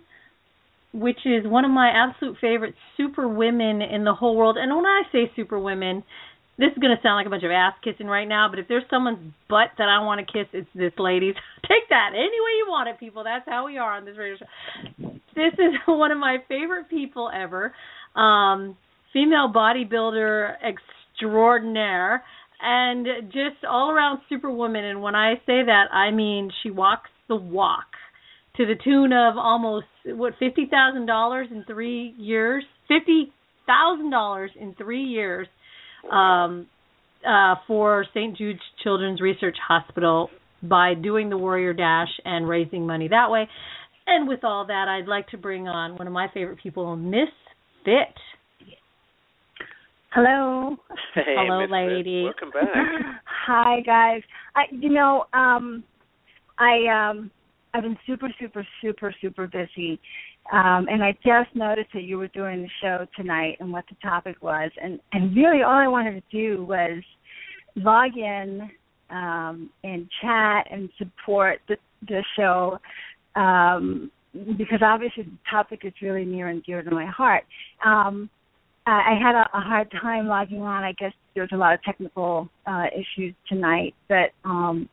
which 0.95 1.19
is 1.27 1.45
one 1.45 1.65
of 1.65 1.73
my 1.73 1.91
absolute 1.91 2.37
favorite 2.41 2.75
super 2.97 3.29
women 3.29 3.83
in 3.83 4.05
the 4.05 4.15
whole 4.15 4.37
world. 4.37 4.57
And 4.57 4.75
when 4.75 4.87
I 4.87 5.03
say 5.11 5.31
super 5.35 5.59
women, 5.59 6.05
this 6.57 6.71
is 6.71 6.79
going 6.79 6.97
to 6.97 7.03
sound 7.03 7.17
like 7.17 7.27
a 7.27 7.31
bunch 7.31 7.43
of 7.43 7.51
ass 7.51 7.75
kissing 7.83 8.07
right 8.07 8.29
now, 8.29 8.47
but 8.49 8.61
if 8.61 8.69
there's 8.69 8.85
someone's 8.89 9.35
butt 9.51 9.75
that 9.77 9.89
I 9.89 10.05
want 10.05 10.25
to 10.25 10.33
kiss, 10.33 10.47
it's 10.53 10.69
this 10.73 10.93
lady's. 10.99 11.35
Take 11.63 11.89
that 11.91 12.11
any 12.15 12.39
way 12.39 12.55
you 12.59 12.67
want 12.69 12.89
it, 12.89 13.01
people. 13.01 13.25
That's 13.25 13.45
how 13.47 13.67
we 13.67 13.77
are 13.77 13.97
on 13.97 14.05
this 14.05 14.17
radio 14.17 14.37
show. 14.37 15.11
This 15.35 15.53
is 15.55 15.75
one 15.87 16.13
of 16.13 16.19
my 16.19 16.39
favorite 16.49 16.89
people 16.89 17.29
ever. 17.35 17.75
Um, 18.15 18.77
female 19.13 19.53
bodybuilder 19.53 20.55
extraordinaire 20.63 22.23
and 22.61 23.07
just 23.33 23.65
all 23.69 23.91
around 23.91 24.21
superwoman. 24.29 24.85
And 24.85 25.03
when 25.03 25.17
I 25.17 25.35
say 25.47 25.65
that, 25.67 25.87
I 25.93 26.13
mean 26.13 26.51
she 26.63 26.71
walks 26.71 27.11
the 27.29 27.37
walk 27.37 27.87
to 28.57 28.67
the 28.67 28.75
tune 28.83 29.13
of 29.13 29.37
almost 29.37 29.87
what 30.07 30.35
fifty 30.39 30.67
thousand 30.71 31.07
dollars 31.07 31.49
in 31.51 31.65
three 31.65 32.15
years. 32.19 32.65
Fifty 32.89 33.33
thousand 33.67 34.11
dollars 34.11 34.51
in 34.61 34.75
three 34.75 35.05
years. 35.05 35.47
Um, 36.11 36.67
uh, 37.27 37.55
for 37.67 38.05
St. 38.13 38.37
Jude's 38.37 38.61
Children's 38.83 39.21
Research 39.21 39.57
Hospital 39.67 40.29
by 40.63 40.95
doing 40.95 41.31
the 41.31 41.39
Warrior 41.39 41.73
Dash 41.73 42.09
and 42.25 42.49
raising 42.49 42.87
money 42.87 43.09
that 43.09 43.31
way. 43.31 43.49
And 44.07 44.29
with 44.29 44.45
all 44.45 44.67
that, 44.67 44.89
I'd 44.89 45.09
like 45.09 45.29
to 45.29 45.39
bring 45.39 45.67
on 45.67 45.97
one 45.97 46.07
of 46.07 46.13
my 46.13 46.29
favorite 46.35 46.59
people, 46.63 46.97
Miss 46.97 47.31
Fit. 47.85 48.15
Hello. 50.11 50.77
Hey, 51.15 51.23
Hello, 51.27 51.63
Miss 51.63 51.71
lady. 51.71 52.25
Welcome 52.25 52.51
back. 52.51 52.67
Hi, 53.47 53.81
guys. 53.81 54.23
I, 54.55 54.63
you 54.71 54.91
know, 54.91 55.25
um, 55.33 55.83
I 56.59 57.11
um, 57.11 57.31
I've 57.75 57.83
been 57.83 57.99
super, 58.07 58.29
super, 58.41 58.65
super, 58.81 59.15
super 59.21 59.49
busy, 59.49 59.99
um, 60.53 60.87
and 60.89 61.03
I 61.03 61.13
just 61.25 61.55
noticed 61.55 61.89
that 61.93 62.05
you 62.05 62.19
were 62.19 62.29
doing 62.29 62.63
the 62.63 62.69
show 62.81 63.05
tonight 63.17 63.57
and 63.59 63.73
what 63.73 63.85
the 63.89 63.97
topic 64.01 64.37
was, 64.41 64.71
and 64.81 65.01
and 65.13 65.35
really 65.35 65.63
all 65.63 65.75
I 65.75 65.89
wanted 65.89 66.23
to 66.23 66.23
do 66.31 66.65
was 66.65 67.03
log 67.75 68.17
in 68.17 68.71
um, 69.11 69.71
and 69.83 70.09
chat 70.23 70.69
and 70.71 70.89
support 70.99 71.61
the 71.69 71.77
the 72.07 72.23
show 72.37 72.79
um, 73.35 74.11
because 74.57 74.81
obviously 74.81 75.25
the 75.25 75.39
topic 75.51 75.81
is 75.83 75.93
really 76.01 76.25
near 76.25 76.49
and 76.49 76.63
dear 76.63 76.81
to 76.83 76.91
my 76.93 77.07
heart. 77.07 77.45
Um, 77.85 78.31
I 78.87 79.19
had 79.21 79.35
a, 79.35 79.49
a 79.57 79.61
hard 79.61 79.91
time 80.03 80.27
logging 80.27 80.61
on. 80.61 80.85
I 80.85 80.93
guess 80.93 81.13
there 81.35 81.43
was 81.43 81.51
a 81.53 81.57
lot 81.57 81.73
of 81.73 81.83
technical 81.83 82.51
uh, 82.67 82.85
issues 82.95 83.35
tonight, 83.49 83.95
but 84.09 84.31
um, 84.45 84.89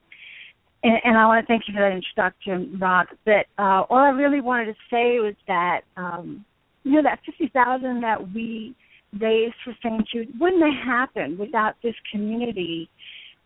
and, 0.83 0.97
and 1.03 1.17
I 1.17 1.25
want 1.27 1.45
to 1.45 1.47
thank 1.47 1.63
you 1.67 1.73
for 1.73 1.81
that 1.81 1.91
introduction, 1.91 2.77
Rock. 2.79 3.07
But 3.25 3.45
uh, 3.57 3.83
all 3.89 3.97
I 3.97 4.09
really 4.09 4.41
wanted 4.41 4.65
to 4.65 4.75
say 4.89 5.19
was 5.19 5.35
that 5.47 5.81
um, 5.97 6.45
you 6.83 6.93
know 6.93 7.03
that 7.03 7.19
fifty 7.25 7.49
thousand 7.53 8.01
that 8.01 8.33
we 8.33 8.75
raised 9.19 9.55
for 9.63 9.73
St. 9.83 10.07
Jude 10.07 10.39
wouldn't 10.39 10.63
have 10.63 10.85
happened 10.85 11.37
without 11.37 11.75
this 11.83 11.95
community 12.11 12.89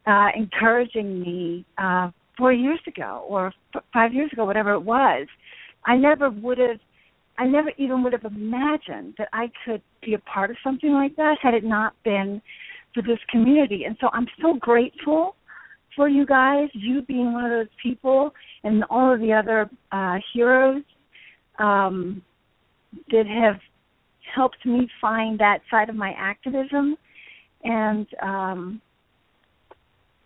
uh, 0.05 0.27
encouraging 0.35 1.19
me 1.19 1.65
uh, 1.77 2.11
four 2.37 2.53
years 2.53 2.79
ago 2.87 3.25
or 3.27 3.51
f- 3.73 3.83
five 3.91 4.13
years 4.13 4.29
ago, 4.31 4.45
whatever 4.45 4.73
it 4.73 4.81
was. 4.81 5.27
I 5.85 5.97
never 5.97 6.29
would 6.29 6.57
have 6.57 6.79
I 7.37 7.45
never 7.45 7.71
even 7.77 8.01
would 8.03 8.13
have 8.13 8.23
imagined 8.23 9.15
that 9.17 9.27
I 9.33 9.51
could 9.65 9.81
be 10.01 10.13
a 10.13 10.19
part 10.19 10.51
of 10.51 10.57
something 10.63 10.93
like 10.93 11.15
that 11.17 11.37
had 11.41 11.53
it 11.53 11.65
not 11.65 11.93
been 12.03 12.41
for 12.93 13.03
this 13.03 13.19
community. 13.29 13.83
And 13.83 13.97
so 13.99 14.07
I'm 14.13 14.27
so 14.41 14.53
grateful 14.53 15.35
for 15.95 16.09
you 16.09 16.25
guys, 16.25 16.69
you 16.73 17.01
being 17.01 17.33
one 17.33 17.45
of 17.45 17.51
those 17.51 17.73
people, 17.81 18.31
and 18.63 18.83
all 18.89 19.13
of 19.13 19.19
the 19.19 19.33
other 19.33 19.69
uh, 19.91 20.17
heroes 20.33 20.83
um, 21.59 22.21
that 23.11 23.25
have 23.27 23.59
helped 24.33 24.65
me 24.65 24.87
find 24.99 25.39
that 25.39 25.59
side 25.69 25.89
of 25.89 25.95
my 25.95 26.13
activism. 26.17 26.97
And 27.63 28.07
um, 28.21 28.81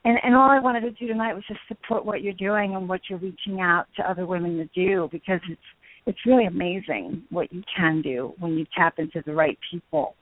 and 0.06 0.18
and 0.24 0.36
all 0.36 0.50
I 0.50 0.60
wanted 0.60 0.82
to 0.82 0.92
do 0.92 1.08
tonight 1.08 1.34
was 1.34 1.44
just 1.48 1.60
support 1.68 2.06
what 2.06 2.22
you're 2.22 2.34
doing 2.34 2.76
and 2.76 2.88
what 2.88 3.02
you're 3.10 3.20
reaching 3.20 3.62
out 3.62 3.86
to 3.98 4.10
other 4.10 4.26
women 4.26 4.58
to 4.58 4.66
do 4.74 5.10
because 5.12 5.40
it's 5.50 5.62
it's 6.06 6.26
really 6.26 6.46
amazing 6.46 7.24
what 7.30 7.52
you 7.54 7.62
can 7.76 8.02
do 8.02 8.34
when 8.40 8.58
you 8.58 8.66
tap 8.76 8.96
into 8.98 9.22
the 9.26 9.34
right 9.34 9.58
people. 9.72 10.16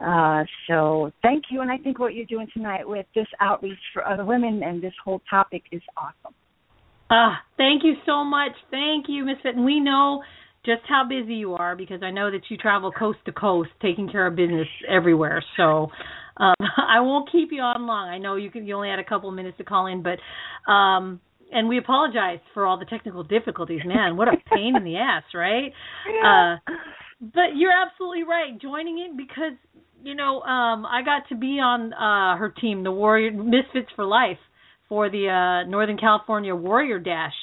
Uh, 0.00 0.44
so 0.68 1.10
thank 1.22 1.44
you, 1.50 1.60
and 1.60 1.70
I 1.70 1.78
think 1.78 1.98
what 1.98 2.14
you're 2.14 2.26
doing 2.26 2.46
tonight 2.52 2.88
with 2.88 3.06
this 3.14 3.26
outreach 3.40 3.78
for 3.92 4.06
other 4.06 4.24
women 4.24 4.62
and 4.62 4.82
this 4.82 4.92
whole 5.04 5.20
topic 5.28 5.64
is 5.72 5.82
awesome. 5.96 6.34
Ah, 7.10 7.40
thank 7.56 7.84
you 7.84 7.94
so 8.06 8.22
much. 8.22 8.52
Thank 8.70 9.06
you, 9.08 9.24
Miss 9.24 9.36
Fit. 9.42 9.56
And 9.56 9.64
we 9.64 9.80
know 9.80 10.22
just 10.64 10.82
how 10.88 11.04
busy 11.08 11.34
you 11.34 11.54
are 11.54 11.74
because 11.74 12.02
I 12.02 12.10
know 12.10 12.30
that 12.30 12.42
you 12.50 12.56
travel 12.56 12.92
coast 12.92 13.18
to 13.24 13.32
coast 13.32 13.70
taking 13.80 14.08
care 14.08 14.26
of 14.26 14.36
business 14.36 14.68
everywhere. 14.88 15.42
So 15.56 15.88
um, 16.36 16.54
I 16.60 17.00
won't 17.00 17.30
keep 17.32 17.48
you 17.50 17.62
on 17.62 17.86
long. 17.86 18.08
I 18.08 18.18
know 18.18 18.36
you 18.36 18.50
can, 18.50 18.66
you 18.66 18.74
only 18.74 18.90
had 18.90 18.98
a 18.98 19.04
couple 19.04 19.28
of 19.28 19.34
minutes 19.34 19.56
to 19.58 19.64
call 19.64 19.86
in, 19.86 20.02
but 20.02 20.70
um, 20.70 21.20
and 21.50 21.66
we 21.66 21.78
apologize 21.78 22.40
for 22.52 22.66
all 22.66 22.78
the 22.78 22.84
technical 22.84 23.22
difficulties. 23.22 23.80
Man, 23.86 24.16
what 24.16 24.28
a 24.28 24.32
pain 24.54 24.76
in 24.76 24.84
the 24.84 24.96
ass, 24.96 25.24
right? 25.34 25.72
Uh, 26.24 26.56
but 27.20 27.56
you're 27.56 27.72
absolutely 27.72 28.22
right. 28.22 28.60
Joining 28.60 28.98
in 28.98 29.16
because 29.16 29.58
you 30.02 30.14
know 30.14 30.40
um, 30.40 30.86
I 30.86 31.02
got 31.04 31.28
to 31.28 31.36
be 31.36 31.58
on 31.60 31.92
uh, 31.92 32.38
her 32.38 32.50
team, 32.60 32.84
the 32.84 32.92
Warrior 32.92 33.32
Misfits 33.32 33.88
for 33.96 34.04
Life, 34.04 34.38
for 34.88 35.10
the 35.10 35.28
uh, 35.28 35.68
Northern 35.68 35.98
California 35.98 36.54
Warrior 36.54 36.98
Dash. 36.98 37.34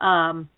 Um, 0.00 0.48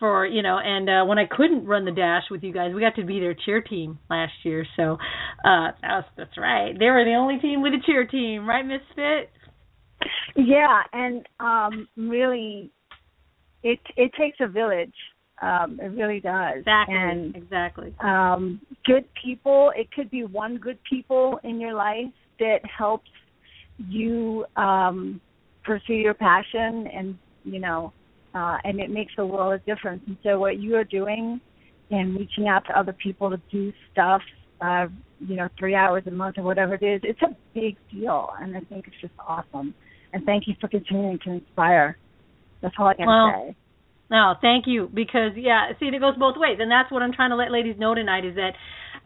for 0.00 0.26
you 0.26 0.42
know, 0.42 0.58
and 0.58 0.88
uh, 0.88 1.04
when 1.04 1.18
I 1.18 1.24
couldn't 1.30 1.66
run 1.66 1.84
the 1.84 1.92
dash 1.92 2.24
with 2.30 2.42
you 2.42 2.52
guys, 2.52 2.72
we 2.74 2.80
got 2.80 2.96
to 2.96 3.04
be 3.04 3.20
their 3.20 3.34
cheer 3.34 3.60
team 3.60 3.98
last 4.10 4.32
year. 4.42 4.66
So 4.76 4.98
uh, 5.44 5.68
that's 5.80 6.08
that's 6.16 6.36
right. 6.36 6.76
They 6.78 6.86
were 6.86 7.04
the 7.04 7.14
only 7.14 7.38
team 7.38 7.62
with 7.62 7.72
a 7.74 7.82
cheer 7.86 8.06
team, 8.06 8.48
right, 8.48 8.64
Misfit? 8.64 9.30
Yeah, 10.36 10.82
and 10.92 11.26
um 11.40 11.88
really 11.96 12.70
it 13.62 13.80
it 13.96 14.12
takes 14.18 14.38
a 14.40 14.48
village. 14.48 14.94
Um 15.42 15.78
it 15.80 15.88
really 15.88 16.20
does. 16.20 16.58
Exactly. 16.58 16.96
And 16.96 17.36
exactly. 17.36 17.94
um 18.00 18.60
good 18.84 19.04
people, 19.22 19.72
it 19.76 19.90
could 19.92 20.10
be 20.10 20.24
one 20.24 20.56
good 20.58 20.78
people 20.88 21.40
in 21.44 21.60
your 21.60 21.74
life 21.74 22.12
that 22.40 22.60
helps 22.64 23.10
you 23.88 24.44
um 24.56 25.20
pursue 25.64 25.94
your 25.94 26.14
passion 26.14 26.88
and 26.88 27.18
you 27.44 27.60
know 27.60 27.92
uh 28.34 28.56
and 28.64 28.80
it 28.80 28.90
makes 28.90 29.12
a 29.18 29.24
world 29.24 29.54
of 29.54 29.64
difference. 29.66 30.02
And 30.06 30.16
so 30.22 30.38
what 30.38 30.58
you 30.58 30.76
are 30.76 30.84
doing 30.84 31.40
and 31.90 32.16
reaching 32.18 32.48
out 32.48 32.66
to 32.66 32.78
other 32.78 32.92
people 32.92 33.30
to 33.30 33.40
do 33.50 33.72
stuff 33.92 34.22
uh 34.60 34.86
you 35.20 35.34
know, 35.34 35.48
three 35.58 35.74
hours 35.74 36.04
a 36.06 36.12
month 36.12 36.38
or 36.38 36.44
whatever 36.44 36.74
it 36.74 36.82
is, 36.82 37.00
it's 37.02 37.20
a 37.22 37.36
big 37.54 37.76
deal 37.92 38.30
and 38.40 38.56
I 38.56 38.60
think 38.60 38.86
it's 38.86 39.00
just 39.00 39.14
awesome 39.26 39.74
and 40.12 40.24
thank 40.24 40.46
you 40.46 40.54
for 40.60 40.68
continuing 40.68 41.18
to 41.24 41.30
inspire. 41.32 41.96
That's 42.62 42.74
all 42.78 42.88
I 42.88 42.94
can 42.94 43.06
well, 43.06 43.46
say. 43.48 43.56
No, 44.10 44.34
thank 44.40 44.64
you 44.66 44.88
because 44.92 45.32
yeah, 45.36 45.68
see 45.78 45.86
it 45.86 46.00
goes 46.00 46.16
both 46.18 46.36
ways, 46.38 46.58
and 46.60 46.70
that's 46.70 46.90
what 46.90 47.02
I'm 47.02 47.12
trying 47.12 47.30
to 47.30 47.36
let 47.36 47.50
ladies 47.50 47.76
know 47.78 47.94
tonight 47.94 48.24
is 48.24 48.36
that 48.36 48.52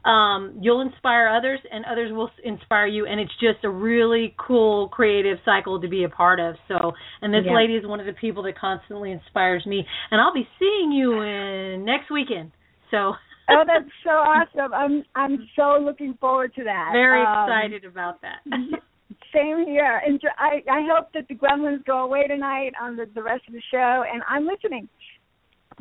um 0.09 0.59
you'll 0.61 0.81
inspire 0.81 1.29
others 1.29 1.61
and 1.71 1.85
others 1.85 2.11
will 2.13 2.31
inspire 2.45 2.87
you 2.87 3.07
and 3.07 3.21
it's 3.21 3.33
just 3.39 3.63
a 3.65 3.69
really 3.69 4.35
cool 4.37 4.89
creative 4.89 5.39
cycle 5.45 5.81
to 5.81 5.87
be 5.89 6.03
a 6.03 6.09
part 6.09 6.41
of 6.41 6.57
so 6.67 6.93
and 7.21 7.33
this 7.33 7.45
Yeah. 7.45 7.55
lady 7.55 7.75
is 7.75 7.87
one 7.87 8.01
of 8.01 8.07
the 8.07 8.13
people 8.13 8.43
that 8.43 8.59
constantly 8.59 9.13
inspires 9.13 9.65
me 9.65 9.87
and 10.11 10.21
i'll 10.21 10.35
be 10.35 10.49
seeing 10.59 10.91
you 10.91 11.21
in 11.21 11.85
next 11.85 12.11
weekend 12.11 12.51
so 12.91 13.13
oh, 13.51 13.63
that's 13.67 13.85
so 14.05 14.11
awesome! 14.11 14.73
I'm 14.75 15.05
I'm 15.15 15.49
so 15.55 15.79
looking 15.81 16.17
forward 16.21 16.53
to 16.57 16.65
that. 16.65 16.91
very 16.93 17.23
Um, 17.23 17.45
excited 17.45 17.85
about 17.85 18.23
that 18.23 18.41
Same 19.33 19.65
here. 19.67 20.01
And 20.05 20.21
I 20.39 20.63
I 20.71 20.87
hope 20.91 21.13
that 21.15 21.29
the 21.29 21.35
gremlins 21.35 21.85
go 21.85 22.05
away 22.05 22.27
tonight 22.27 22.73
on 22.81 22.97
the, 22.97 23.07
the 23.15 23.23
rest 23.23 23.43
of 23.49 23.55
the 23.55 23.63
show, 23.71 24.05
and 24.11 24.23
I'm 24.29 24.47
listening. 24.47 24.89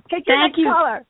Take 0.10 0.28
your 0.28 0.38
Thank 0.38 0.56
next 0.56 0.60
you. 0.60 0.72
caller. 0.72 1.06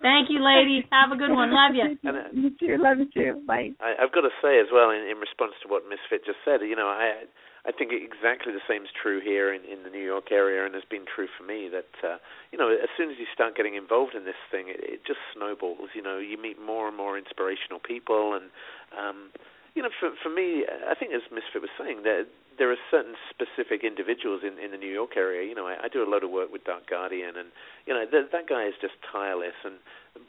thank 0.00 0.30
you 0.30 0.38
lady 0.44 0.86
have 0.92 1.10
a 1.10 1.16
good 1.16 1.32
one 1.32 1.50
love 1.50 1.74
you 1.74 1.96
And, 2.04 2.16
uh, 2.16 2.28
you 2.32 2.50
too. 2.60 2.76
Love 2.78 2.98
you 2.98 3.08
too. 3.10 3.42
Bye. 3.46 3.72
I, 3.80 4.04
I've 4.04 4.12
got 4.12 4.22
to 4.22 4.34
say 4.40 4.60
as 4.60 4.68
well, 4.72 4.90
in, 4.90 5.02
in 5.08 5.18
response 5.18 5.52
to 5.64 5.68
what 5.68 5.88
Misfit 5.88 6.24
just 6.24 6.38
said, 6.44 6.60
you 6.62 6.76
know, 6.76 6.88
I 6.88 7.24
I 7.66 7.72
think 7.72 7.92
exactly 7.92 8.52
the 8.52 8.64
same 8.68 8.84
is 8.84 8.92
true 8.96 9.20
here 9.20 9.52
in, 9.52 9.60
in 9.64 9.82
the 9.82 9.90
New 9.90 10.04
York 10.04 10.30
area, 10.30 10.64
and 10.64 10.74
has 10.74 10.88
been 10.88 11.04
true 11.04 11.28
for 11.36 11.44
me. 11.44 11.68
That 11.68 11.92
uh, 12.00 12.16
you 12.52 12.56
know, 12.56 12.70
as 12.70 12.88
soon 12.96 13.10
as 13.10 13.18
you 13.18 13.26
start 13.34 13.56
getting 13.56 13.74
involved 13.74 14.14
in 14.14 14.24
this 14.24 14.38
thing, 14.50 14.68
it, 14.68 14.80
it 14.80 15.00
just 15.04 15.20
snowballs. 15.34 15.90
You 15.94 16.02
know, 16.02 16.16
you 16.18 16.40
meet 16.40 16.56
more 16.56 16.88
and 16.88 16.96
more 16.96 17.18
inspirational 17.18 17.80
people, 17.82 18.38
and 18.38 18.48
um, 18.96 19.28
you 19.78 19.86
know, 19.86 19.94
for 20.02 20.10
for 20.18 20.26
me, 20.26 20.66
I 20.66 20.98
think 20.98 21.14
as 21.14 21.22
Misfit 21.30 21.62
was 21.62 21.70
saying, 21.78 22.02
there 22.02 22.26
there 22.58 22.66
are 22.74 22.82
certain 22.90 23.14
specific 23.30 23.86
individuals 23.86 24.42
in 24.42 24.58
in 24.58 24.74
the 24.74 24.76
New 24.76 24.90
York 24.90 25.14
area. 25.14 25.46
You 25.46 25.54
know, 25.54 25.70
I, 25.70 25.86
I 25.86 25.88
do 25.88 26.02
a 26.02 26.10
lot 26.10 26.26
of 26.26 26.34
work 26.34 26.50
with 26.50 26.66
Dark 26.66 26.90
Guardian, 26.90 27.38
and 27.38 27.54
you 27.86 27.94
know, 27.94 28.02
th- 28.02 28.34
that 28.34 28.50
guy 28.50 28.66
is 28.66 28.74
just 28.82 28.98
tireless. 29.06 29.54
And 29.62 29.78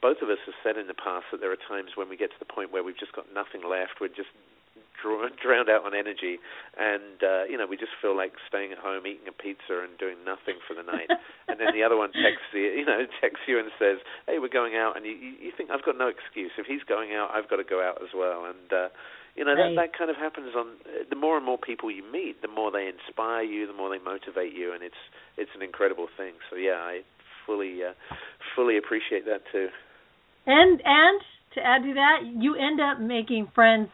both 0.06 0.22
of 0.22 0.30
us 0.30 0.38
have 0.46 0.54
said 0.62 0.78
in 0.78 0.86
the 0.86 0.94
past 0.94 1.34
that 1.34 1.42
there 1.42 1.50
are 1.50 1.58
times 1.58 1.98
when 1.98 2.14
we 2.14 2.16
get 2.16 2.30
to 2.30 2.38
the 2.38 2.46
point 2.46 2.70
where 2.70 2.86
we've 2.86 3.02
just 3.02 3.18
got 3.18 3.26
nothing 3.34 3.66
left. 3.66 3.98
We're 3.98 4.14
just 4.14 4.30
drowned 5.42 5.74
out 5.74 5.82
on 5.82 5.98
energy, 5.98 6.38
and 6.78 7.18
uh, 7.26 7.44
you 7.50 7.58
know, 7.58 7.66
we 7.66 7.74
just 7.74 7.98
feel 8.06 8.14
like 8.14 8.38
staying 8.46 8.70
at 8.70 8.78
home, 8.78 9.10
eating 9.10 9.26
a 9.26 9.34
pizza, 9.34 9.82
and 9.82 9.98
doing 9.98 10.22
nothing 10.22 10.62
for 10.70 10.78
the 10.78 10.86
night. 10.86 11.10
and 11.50 11.58
then 11.58 11.74
the 11.74 11.82
other 11.82 11.98
one 11.98 12.14
texts 12.14 12.54
you, 12.54 12.70
you 12.70 12.86
know, 12.86 13.10
texts 13.26 13.50
you 13.50 13.58
and 13.58 13.74
says, 13.82 13.98
"Hey, 14.30 14.38
we're 14.38 14.54
going 14.54 14.78
out," 14.78 14.94
and 14.94 15.10
you 15.10 15.18
you 15.18 15.50
think 15.58 15.74
I've 15.74 15.82
got 15.82 15.98
no 15.98 16.06
excuse. 16.06 16.54
If 16.62 16.70
he's 16.70 16.86
going 16.86 17.18
out, 17.18 17.34
I've 17.34 17.50
got 17.50 17.58
to 17.58 17.66
go 17.66 17.82
out 17.82 17.98
as 18.06 18.14
well. 18.14 18.46
And 18.46 18.70
uh, 18.70 18.94
you 19.40 19.46
know 19.46 19.56
that 19.56 19.72
Right. 19.72 19.76
that 19.78 19.98
kind 19.98 20.12
of 20.12 20.18
happens 20.18 20.52
on 20.54 20.68
the 21.10 21.16
more 21.16 21.38
and 21.38 21.46
more 21.46 21.58
people 21.58 21.90
you 21.90 22.04
meet, 22.04 22.42
the 22.42 22.50
more 22.50 22.72
they 22.72 22.92
inspire 22.92 23.42
you, 23.42 23.66
the 23.66 23.74
more 23.74 23.90
they 23.90 24.04
motivate 24.04 24.52
you, 24.54 24.74
and 24.74 24.84
it's 24.84 25.00
it's 25.38 25.52
an 25.56 25.62
incredible 25.62 26.08
thing. 26.18 26.34
So 26.50 26.58
yeah, 26.58 26.76
I 26.76 27.04
fully 27.46 27.80
uh, 27.82 27.94
fully 28.54 28.78
appreciate 28.78 29.24
that 29.32 29.42
too. 29.50 29.70
And 30.46 30.82
and 30.84 31.22
to 31.56 31.62
add 31.66 31.84
to 31.84 31.94
that, 31.94 32.20
you 32.26 32.56
end 32.56 32.82
up 32.82 33.00
making 33.00 33.48
friends 33.56 33.88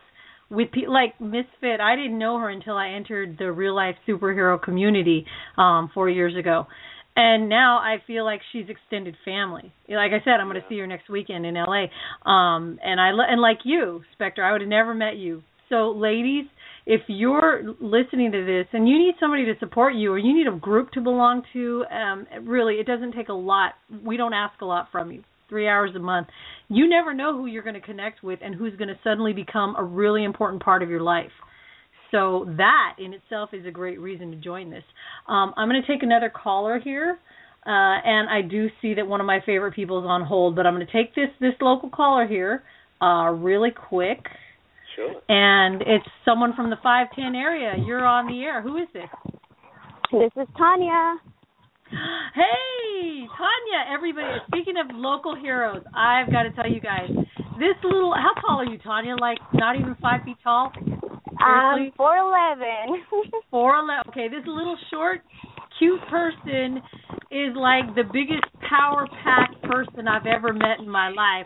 with 0.49 0.71
people 0.71 0.93
like 0.93 1.21
Misfit. 1.21 1.79
I 1.79 1.95
didn't 1.95 2.17
know 2.17 2.39
her 2.39 2.49
until 2.49 2.75
I 2.75 2.89
entered 2.89 3.37
the 3.37 3.51
real 3.51 3.75
life 3.75 3.95
superhero 4.07 4.59
community 4.59 5.27
um 5.57 5.91
four 5.93 6.09
years 6.09 6.35
ago. 6.35 6.65
And 7.15 7.47
now 7.47 7.77
I 7.77 7.97
feel 8.05 8.25
like 8.25 8.41
she's 8.51 8.65
extended 8.67 9.15
family. 9.23 9.71
Like 9.87 10.11
I 10.11 10.23
said, 10.25 10.33
I'm 10.41 10.49
going 10.49 10.61
to 10.61 10.67
see 10.67 10.79
her 10.79 10.87
next 10.87 11.09
weekend 11.09 11.45
in 11.45 11.55
LA. 11.55 11.85
Um 12.29 12.79
and 12.83 12.99
I 12.99 13.11
and 13.29 13.41
like 13.41 13.59
you, 13.63 14.01
Spectre, 14.13 14.43
I 14.43 14.51
would 14.51 14.61
have 14.61 14.69
never 14.69 14.93
met 14.93 15.15
you. 15.15 15.43
So 15.69 15.91
ladies, 15.91 16.45
if 16.85 17.01
you're 17.07 17.63
listening 17.81 18.31
to 18.31 18.45
this 18.45 18.67
and 18.73 18.87
you 18.87 18.99
need 18.99 19.15
somebody 19.19 19.45
to 19.45 19.53
support 19.59 19.95
you 19.95 20.11
or 20.11 20.19
you 20.19 20.33
need 20.33 20.47
a 20.47 20.55
group 20.55 20.91
to 20.91 21.01
belong 21.01 21.41
to, 21.53 21.83
um, 21.91 22.27
really, 22.47 22.75
it 22.75 22.85
doesn't 22.85 23.13
take 23.13 23.29
a 23.29 23.33
lot. 23.33 23.73
We 24.03 24.17
don't 24.17 24.33
ask 24.33 24.61
a 24.61 24.65
lot 24.65 24.89
from 24.91 25.11
you. 25.11 25.23
Three 25.49 25.67
hours 25.67 25.91
a 25.95 25.99
month. 25.99 26.27
You 26.69 26.89
never 26.89 27.13
know 27.13 27.35
who 27.37 27.45
you're 27.45 27.63
going 27.63 27.75
to 27.75 27.81
connect 27.81 28.23
with 28.23 28.39
and 28.43 28.53
who's 28.53 28.75
going 28.75 28.87
to 28.87 28.99
suddenly 29.03 29.33
become 29.33 29.75
a 29.77 29.83
really 29.83 30.23
important 30.23 30.63
part 30.63 30.83
of 30.83 30.89
your 30.89 31.01
life. 31.01 31.31
So 32.11 32.45
that 32.57 32.95
in 32.99 33.13
itself 33.13 33.49
is 33.53 33.65
a 33.65 33.71
great 33.71 33.99
reason 33.99 34.31
to 34.31 34.37
join 34.37 34.69
this. 34.69 34.83
Um, 35.27 35.53
I'm 35.57 35.69
going 35.69 35.81
to 35.81 35.87
take 35.87 36.03
another 36.03 36.31
caller 36.31 36.79
here. 36.79 37.19
Uh, 37.65 37.97
and 38.05 38.29
I 38.29 38.41
do 38.43 38.67
see 38.79 38.93
that 38.93 39.07
one 39.07 39.19
of 39.19 39.25
my 39.25 39.39
favorite 39.43 39.73
people 39.73 39.99
is 39.99 40.05
on 40.05 40.23
hold, 40.23 40.55
but 40.55 40.67
I'm 40.67 40.75
going 40.75 40.85
to 40.85 40.93
take 40.93 41.15
this 41.15 41.29
this 41.41 41.53
local 41.59 41.89
caller 41.89 42.27
here 42.27 42.63
uh, 43.01 43.31
really 43.31 43.71
quick. 43.71 44.19
Sure. 44.95 45.15
And 45.27 45.81
it's 45.81 46.05
someone 46.23 46.53
from 46.55 46.69
the 46.69 46.77
510 46.77 47.35
area. 47.35 47.73
You're 47.85 48.05
on 48.05 48.27
the 48.27 48.43
air. 48.43 48.61
Who 48.61 48.77
is 48.77 48.87
this? 48.93 49.09
This 50.11 50.31
is 50.43 50.47
Tanya. 50.57 51.15
Hey, 51.89 53.27
Tanya, 53.37 53.93
everybody. 53.93 54.37
Speaking 54.47 54.75
of 54.77 54.95
local 54.95 55.35
heroes, 55.35 55.83
I've 55.95 56.31
got 56.31 56.43
to 56.43 56.51
tell 56.51 56.69
you 56.69 56.79
guys, 56.79 57.09
this 57.59 57.75
little, 57.83 58.13
how 58.13 58.39
tall 58.41 58.59
are 58.61 58.65
you, 58.65 58.77
Tanya? 58.77 59.15
Like 59.19 59.39
not 59.53 59.75
even 59.75 59.95
five 60.01 60.21
feet 60.23 60.37
tall? 60.43 60.71
Um, 61.45 61.91
4'11. 61.99 62.85
4'11. 63.53 63.99
Okay, 64.09 64.27
this 64.29 64.43
little 64.45 64.77
short, 64.91 65.21
cute 65.77 65.99
person 66.09 66.81
is 67.31 67.55
like 67.55 67.93
the 67.95 68.03
biggest 68.11 68.45
power 68.67 69.07
packed 69.23 69.61
person 69.63 70.07
I've 70.07 70.25
ever 70.25 70.53
met 70.53 70.79
in 70.79 70.89
my 70.89 71.09
life. 71.09 71.45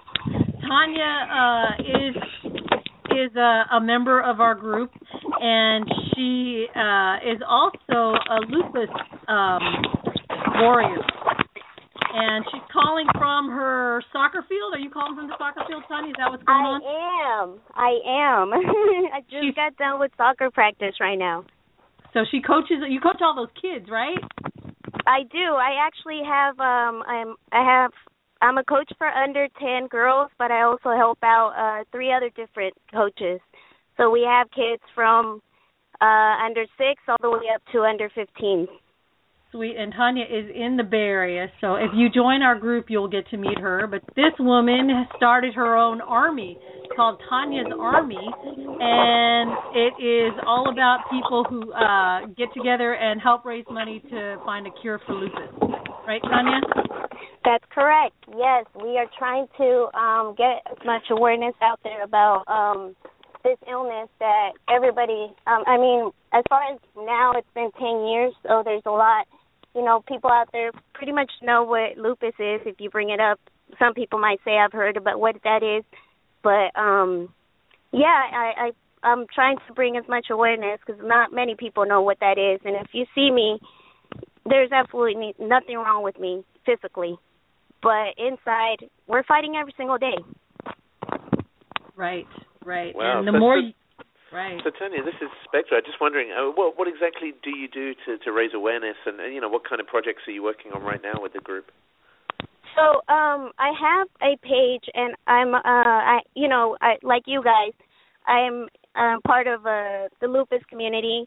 Tanya 0.62 1.28
uh, 1.32 1.82
is 1.82 2.16
is 3.12 3.36
a, 3.36 3.64
a 3.74 3.82
member 3.82 4.22
of 4.22 4.39
our 4.39 4.56
group, 4.56 4.91
and 5.41 5.86
she 6.14 6.68
uh, 6.76 7.16
is 7.26 7.41
also 7.47 8.16
a 8.30 8.39
lupus 8.47 8.89
um, 9.28 9.62
warrior. 10.62 11.02
And 12.12 12.45
she's 12.51 12.66
calling 12.74 13.05
from 13.18 13.49
her 13.49 14.01
soccer 14.12 14.43
field. 14.49 14.74
Are 14.74 14.80
you 14.80 14.89
calling 14.89 15.16
from 15.16 15.28
the 15.28 15.36
soccer 15.38 15.62
field, 15.68 15.84
Tanya? 15.88 16.10
Is 16.10 16.16
that 16.18 16.32
what's 16.32 16.43
going 16.43 16.57
I 16.57 16.70
on? 16.74 16.82
I 16.82 17.38
am. 17.38 17.47
I 17.76 17.91
am. 18.05 18.53
I 19.14 19.20
just 19.30 19.43
She's- 19.43 19.55
got 19.55 19.78
done 19.78 19.99
with 19.99 20.12
soccer 20.18 20.49
practice 20.49 20.95
right 20.99 21.18
now. 21.18 21.45
So 22.14 22.22
she 22.32 22.41
coaches. 22.41 22.82
You 22.89 22.99
coach 22.99 23.22
all 23.22 23.36
those 23.36 23.53
kids, 23.62 23.86
right? 23.89 24.18
I 25.05 25.22
do. 25.32 25.53
I 25.53 25.78
actually 25.86 26.22
have 26.26 26.60
um 26.60 27.03
I'm 27.07 27.36
I 27.51 27.64
have 27.64 27.91
I'm 28.41 28.57
a 28.57 28.64
coach 28.64 28.89
for 28.97 29.07
under 29.07 29.47
10 29.60 29.88
girls, 29.89 30.32
but 30.39 30.49
I 30.49 30.64
also 30.64 30.89
help 30.97 31.20
out 31.24 31.53
uh 31.55 31.84
three 31.91 32.12
other 32.12 32.30
different 32.36 32.74
coaches. 32.91 33.39
So 33.97 34.10
we 34.10 34.26
have 34.28 34.47
kids 34.49 34.82
from 34.95 35.41
uh 36.01 36.43
under 36.43 36.66
6 36.78 37.01
all 37.07 37.18
the 37.22 37.30
way 37.30 37.45
up 37.53 37.62
to 37.74 37.84
under 37.84 38.10
15. 38.10 38.68
Sweet. 39.52 39.78
And 39.78 39.91
Tanya 39.93 40.26
is 40.26 40.45
in 40.54 40.78
the 40.78 40.84
Bay 40.84 40.97
Area, 40.97 41.47
so 41.60 41.74
if 41.74 41.89
you 41.95 42.10
join 42.10 42.43
our 42.43 42.58
group, 42.58 42.86
you'll 42.88 43.08
get 43.08 43.28
to 43.30 43.38
meet 43.38 43.58
her. 43.58 43.88
But 43.88 44.02
this 44.16 44.34
woman 44.39 44.89
has 44.89 45.08
started 45.18 45.56
her 45.56 45.76
own 45.76 46.02
army 46.02 46.58
called 46.95 47.20
Tanya's 47.30 47.74
Army, 47.80 48.16
and 48.18 49.52
it 49.74 50.04
is 50.04 50.34
all 50.45 50.70
about 50.70 51.00
people 51.10 51.45
who 51.50 51.74
uh, 51.74 52.28
get 52.38 52.50
together 52.54 52.93
and 52.93 53.20
help 53.20 53.43
raise 53.43 53.66
money 53.72 54.04
to 54.12 54.38
find 54.45 54.68
a 54.68 54.72
cure 54.82 55.00
for 55.08 55.14
lupus. 55.16 55.50
Right, 56.06 56.22
Tanya? 56.22 56.60
That's 57.43 57.64
correct. 57.74 58.16
Yes, 58.28 58.66
we 58.76 58.97
are 58.97 59.10
trying 59.18 59.47
to 59.58 59.88
um, 59.97 60.36
get 60.38 60.62
as 60.70 60.78
much 60.86 61.04
awareness 61.10 61.56
out 61.62 61.80
there 61.84 62.04
about 62.04 62.43
um, 62.47 62.95
this 63.43 63.58
illness 63.68 64.10
that 64.20 64.52
everybody. 64.70 65.34
Um, 65.47 65.64
I 65.66 65.78
mean, 65.78 66.12
as 66.34 66.43
far 66.50 66.62
as 66.72 66.80
now, 66.95 67.32
it's 67.36 67.47
been 67.56 67.72
ten 67.80 68.08
years, 68.08 68.34
so 68.43 68.62
there's 68.64 68.84
a 68.86 68.91
lot. 68.91 69.26
You 69.76 69.84
know, 69.84 70.03
people 70.07 70.32
out 70.32 70.49
there 70.51 70.72
pretty 70.93 71.11
much 71.11 71.32
know 71.41 71.63
what 71.63 71.97
lupus 71.97 72.34
is. 72.39 72.61
If 72.65 72.80
you 72.80 72.89
bring 72.89 73.09
it 73.09 73.20
up, 73.20 73.39
some 73.78 73.93
people 73.93 74.20
might 74.20 74.39
say 74.43 74.57
I've 74.57 74.72
heard 74.72 74.97
about 74.97 75.20
what 75.20 75.36
that 75.43 75.61
is, 75.61 75.84
but 76.43 76.78
um, 76.80 77.30
yeah, 77.91 78.07
I, 78.34 78.51
I 78.57 78.72
I'm 79.03 79.26
trying 79.34 79.57
to 79.67 79.74
bring 79.74 79.95
as 79.95 80.03
much 80.09 80.28
awareness 80.32 80.80
because 80.86 81.01
not 81.05 81.32
many 81.32 81.55
people 81.55 81.86
know 81.86 82.01
what 82.01 82.20
that 82.20 82.38
is. 82.38 82.59
And 82.65 82.76
if 82.76 82.88
you 82.93 83.05
see 83.15 83.32
me, 83.32 83.59
there's 84.45 84.72
absolutely 84.72 85.34
nothing 85.39 85.78
wrong 85.78 86.03
with 86.03 86.20
me 86.20 86.43
physically 86.65 87.17
but 87.82 88.15
inside 88.17 88.89
we're 89.07 89.24
fighting 89.24 89.55
every 89.55 89.74
single 89.78 89.97
day. 89.97 90.17
Right, 91.95 92.28
right. 92.65 92.95
Wow, 92.95 93.20
And 93.20 93.28
the 93.28 93.38
more, 93.38 93.57
so- 93.57 93.65
you, 93.67 93.74
right. 94.32 94.59
So 94.63 94.71
Tanya, 94.71 95.03
this 95.03 95.15
is 95.21 95.30
Spectre. 95.45 95.75
I'm 95.75 95.86
just 95.86 96.01
wondering, 96.01 96.32
uh, 96.32 96.51
what 96.51 96.77
what 96.77 96.88
exactly 96.88 97.34
do 97.43 97.51
you 97.55 97.67
do 97.67 97.93
to 98.05 98.17
to 98.23 98.32
raise 98.32 98.51
awareness, 98.53 98.97
and 99.05 99.17
you 99.34 99.41
know, 99.41 99.49
what 99.49 99.67
kind 99.67 99.80
of 99.82 99.88
projects 99.88 100.23
are 100.27 100.32
you 100.32 100.43
working 100.43 100.71
on 100.73 100.84
right 100.84 101.01
now 101.01 101.21
with 101.21 101.34
the 101.34 101.39
group? 101.39 101.71
So 102.75 103.01
um 103.13 103.51
I 103.57 103.71
have 103.80 104.07
a 104.21 104.38
page 104.38 104.86
and 104.93 105.15
I'm 105.27 105.53
uh 105.55 105.59
I 105.63 106.19
you 106.36 106.47
know, 106.47 106.77
I 106.82 106.95
like 107.03 107.23
you 107.25 107.43
guys, 107.43 107.73
I'm 108.27 108.67
um 108.95 109.21
part 109.25 109.47
of 109.47 109.65
uh 109.65 110.07
the 110.21 110.27
lupus 110.27 110.61
community. 110.69 111.25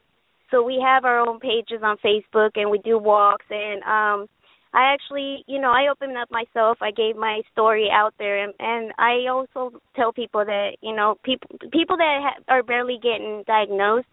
So 0.51 0.63
we 0.63 0.83
have 0.85 1.05
our 1.05 1.19
own 1.19 1.41
pages 1.41 1.83
on 1.83 1.97
Facebook 2.05 2.51
and 2.57 2.71
we 2.71 2.79
do 2.79 2.99
walks 2.99 3.47
and 3.51 3.83
um 3.83 4.29
I 4.75 4.95
actually, 4.95 5.45
you 5.47 5.61
know, 5.61 5.71
I 5.71 5.89
opened 5.91 6.17
up 6.17 6.31
myself. 6.31 6.79
I 6.81 6.93
gave 6.93 7.15
my 7.15 7.43
story 7.53 7.89
out 7.93 8.15
there, 8.19 8.43
and, 8.43 8.55
and 8.59 8.93
I 8.99 9.29
also 9.31 9.79
tell 9.95 10.13
people 10.13 10.45
that, 10.47 10.77
you 10.81 10.97
know, 10.97 11.17
people 11.23 11.51
people 11.71 11.97
that 11.99 12.21
ha- 12.23 12.43
are 12.49 12.63
barely 12.63 12.99
getting 13.03 13.45
diagnosed, 13.47 14.07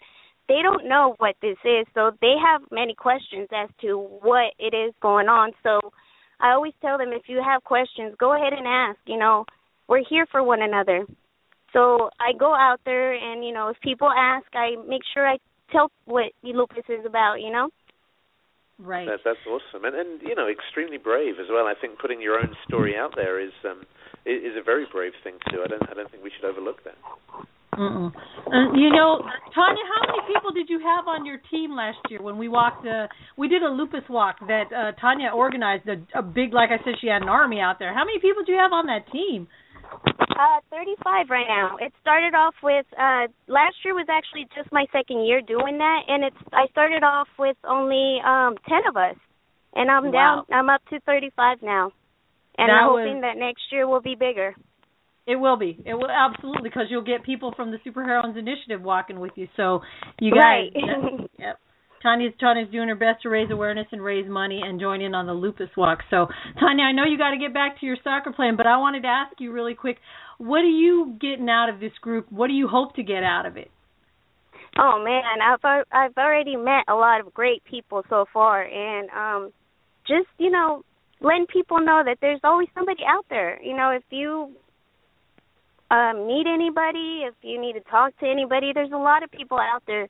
they 0.49 0.59
don't 0.61 0.89
know 0.89 1.15
what 1.19 1.35
this 1.41 1.57
is, 1.63 1.85
so 1.93 2.11
they 2.21 2.35
have 2.43 2.61
many 2.71 2.93
questions 2.93 3.47
as 3.55 3.69
to 3.81 3.99
what 4.21 4.53
it 4.59 4.75
is 4.75 4.93
going 5.01 5.27
on. 5.27 5.51
So 5.63 5.79
I 6.41 6.51
always 6.51 6.73
tell 6.81 6.97
them 6.97 7.13
if 7.13 7.23
you 7.27 7.41
have 7.41 7.63
questions, 7.63 8.15
go 8.19 8.35
ahead 8.35 8.51
and 8.51 8.67
ask. 8.67 8.99
You 9.05 9.17
know, 9.17 9.45
we're 9.87 10.03
here 10.09 10.25
for 10.29 10.43
one 10.43 10.61
another. 10.61 11.05
So 11.71 12.09
I 12.19 12.33
go 12.37 12.53
out 12.53 12.81
there, 12.83 13.13
and 13.13 13.45
you 13.45 13.53
know, 13.53 13.69
if 13.69 13.77
people 13.81 14.09
ask, 14.09 14.45
I 14.53 14.75
make 14.85 15.03
sure 15.13 15.25
I 15.25 15.37
tell 15.71 15.89
what 16.03 16.33
lupus 16.43 16.83
is 16.89 17.05
about. 17.05 17.35
You 17.35 17.51
know. 17.51 17.69
Right. 18.79 19.05
That, 19.05 19.19
that's 19.25 19.43
awesome, 19.43 19.83
and 19.83 19.95
and 19.95 20.21
you 20.21 20.35
know, 20.35 20.47
extremely 20.47 20.97
brave 20.97 21.35
as 21.35 21.47
well. 21.51 21.67
I 21.67 21.73
think 21.75 21.99
putting 21.99 22.21
your 22.21 22.39
own 22.39 22.55
story 22.65 22.95
out 22.95 23.11
there 23.15 23.39
is 23.39 23.51
um 23.67 23.83
is 24.25 24.55
a 24.55 24.63
very 24.63 24.85
brave 24.91 25.11
thing 25.23 25.35
to 25.35 25.51
do. 25.51 25.63
I 25.63 25.67
don't 25.67 25.83
I 25.83 25.93
don't 25.93 26.09
think 26.09 26.23
we 26.23 26.31
should 26.31 26.47
overlook 26.47 26.83
that. 26.85 26.95
Mm-mm. 27.79 28.11
Uh, 28.11 28.73
you 28.75 28.89
know, 28.89 29.23
Tanya, 29.53 29.83
how 29.87 30.01
many 30.07 30.33
people 30.33 30.51
did 30.51 30.69
you 30.69 30.79
have 30.79 31.07
on 31.07 31.25
your 31.25 31.37
team 31.51 31.75
last 31.75 31.99
year 32.09 32.21
when 32.21 32.37
we 32.37 32.49
walked? 32.49 32.85
Uh, 32.85 33.07
we 33.37 33.47
did 33.47 33.63
a 33.63 33.69
lupus 33.69 34.03
walk 34.09 34.35
that 34.47 34.67
uh, 34.73 34.91
Tanya 34.99 35.31
organized. 35.35 35.87
A, 35.87 36.19
a 36.19 36.21
big, 36.21 36.53
like 36.53 36.71
I 36.71 36.83
said, 36.83 36.95
she 36.99 37.07
had 37.07 37.21
an 37.21 37.29
army 37.29 37.59
out 37.59 37.79
there. 37.79 37.93
How 37.93 38.03
many 38.03 38.19
people 38.19 38.43
do 38.45 38.51
you 38.51 38.57
have 38.57 38.73
on 38.73 38.87
that 38.87 39.09
team? 39.11 39.47
Uh, 40.39 40.61
35 40.71 41.29
right 41.29 41.47
now. 41.49 41.75
It 41.81 41.91
started 42.01 42.33
off 42.33 42.53
with 42.63 42.85
uh 42.97 43.27
last 43.47 43.75
year 43.83 43.93
was 43.93 44.07
actually 44.09 44.47
just 44.55 44.71
my 44.71 44.85
second 44.91 45.25
year 45.25 45.41
doing 45.41 45.77
that 45.79 46.01
and 46.07 46.23
it's 46.23 46.37
I 46.53 46.67
started 46.71 47.03
off 47.03 47.27
with 47.37 47.57
only 47.67 48.19
um 48.25 48.55
10 48.67 48.87
of 48.87 48.95
us. 48.95 49.15
And 49.75 49.91
I'm 49.91 50.05
Wow. 50.11 50.45
down 50.49 50.57
I'm 50.57 50.69
up 50.69 50.81
to 50.91 50.99
35 51.01 51.57
now. 51.61 51.91
And 52.57 52.69
That 52.69 52.73
I'm 52.83 52.87
was- 52.93 53.05
hoping 53.05 53.21
that 53.21 53.37
next 53.37 53.63
year 53.71 53.87
will 53.87 54.01
be 54.01 54.15
bigger. 54.15 54.55
It 55.27 55.35
will 55.35 55.57
be. 55.57 55.77
It 55.85 55.93
will 55.93 56.09
absolutely 56.09 56.63
because 56.63 56.85
you'll 56.89 57.03
get 57.03 57.23
people 57.23 57.51
from 57.55 57.69
the 57.71 57.77
Superheroines 57.85 58.37
Initiative 58.37 58.81
walking 58.81 59.19
with 59.19 59.31
you. 59.35 59.47
So 59.57 59.81
you 60.19 60.31
guys, 60.31 60.71
Right. 60.73 61.29
yep. 61.37 61.59
Tanya's 62.01 62.33
Tanya's 62.39 62.71
doing 62.71 62.87
her 62.87 62.95
best 62.95 63.23
to 63.23 63.29
raise 63.29 63.51
awareness 63.51 63.87
and 63.91 64.01
raise 64.01 64.29
money 64.29 64.61
and 64.63 64.79
join 64.79 65.01
in 65.01 65.13
on 65.13 65.25
the 65.25 65.33
lupus 65.33 65.69
walk. 65.75 65.99
So 66.09 66.27
Tanya, 66.59 66.85
I 66.85 66.91
know 66.91 67.03
you 67.03 67.17
got 67.17 67.31
to 67.31 67.37
get 67.37 67.53
back 67.53 67.79
to 67.79 67.85
your 67.85 67.97
soccer 68.03 68.31
playing, 68.31 68.57
but 68.57 68.67
I 68.67 68.77
wanted 68.77 69.01
to 69.01 69.07
ask 69.07 69.33
you 69.39 69.51
really 69.51 69.75
quick, 69.75 69.97
what 70.37 70.59
are 70.59 70.63
you 70.63 71.17
getting 71.19 71.49
out 71.49 71.69
of 71.69 71.79
this 71.79 71.91
group? 72.01 72.31
What 72.31 72.47
do 72.47 72.53
you 72.53 72.67
hope 72.67 72.95
to 72.95 73.03
get 73.03 73.23
out 73.23 73.45
of 73.45 73.57
it? 73.57 73.69
Oh 74.77 75.03
man, 75.03 75.23
I've 75.41 75.85
I've 75.91 76.17
already 76.17 76.55
met 76.55 76.85
a 76.87 76.93
lot 76.93 77.19
of 77.19 77.33
great 77.33 77.63
people 77.65 78.03
so 78.09 78.25
far, 78.31 78.63
and 78.63 79.09
um, 79.09 79.51
just 80.07 80.27
you 80.37 80.51
know, 80.51 80.83
letting 81.21 81.47
people 81.51 81.79
know 81.79 82.03
that 82.05 82.17
there's 82.21 82.39
always 82.43 82.69
somebody 82.75 83.01
out 83.07 83.25
there. 83.29 83.61
You 83.61 83.75
know, 83.75 83.89
if 83.89 84.03
you 84.09 84.51
um, 85.91 86.27
need 86.27 86.45
anybody, 86.47 87.23
if 87.27 87.33
you 87.41 87.59
need 87.59 87.73
to 87.73 87.81
talk 87.81 88.17
to 88.19 88.27
anybody, 88.27 88.71
there's 88.73 88.91
a 88.91 88.97
lot 88.97 89.23
of 89.23 89.31
people 89.31 89.57
out 89.57 89.83
there 89.87 90.07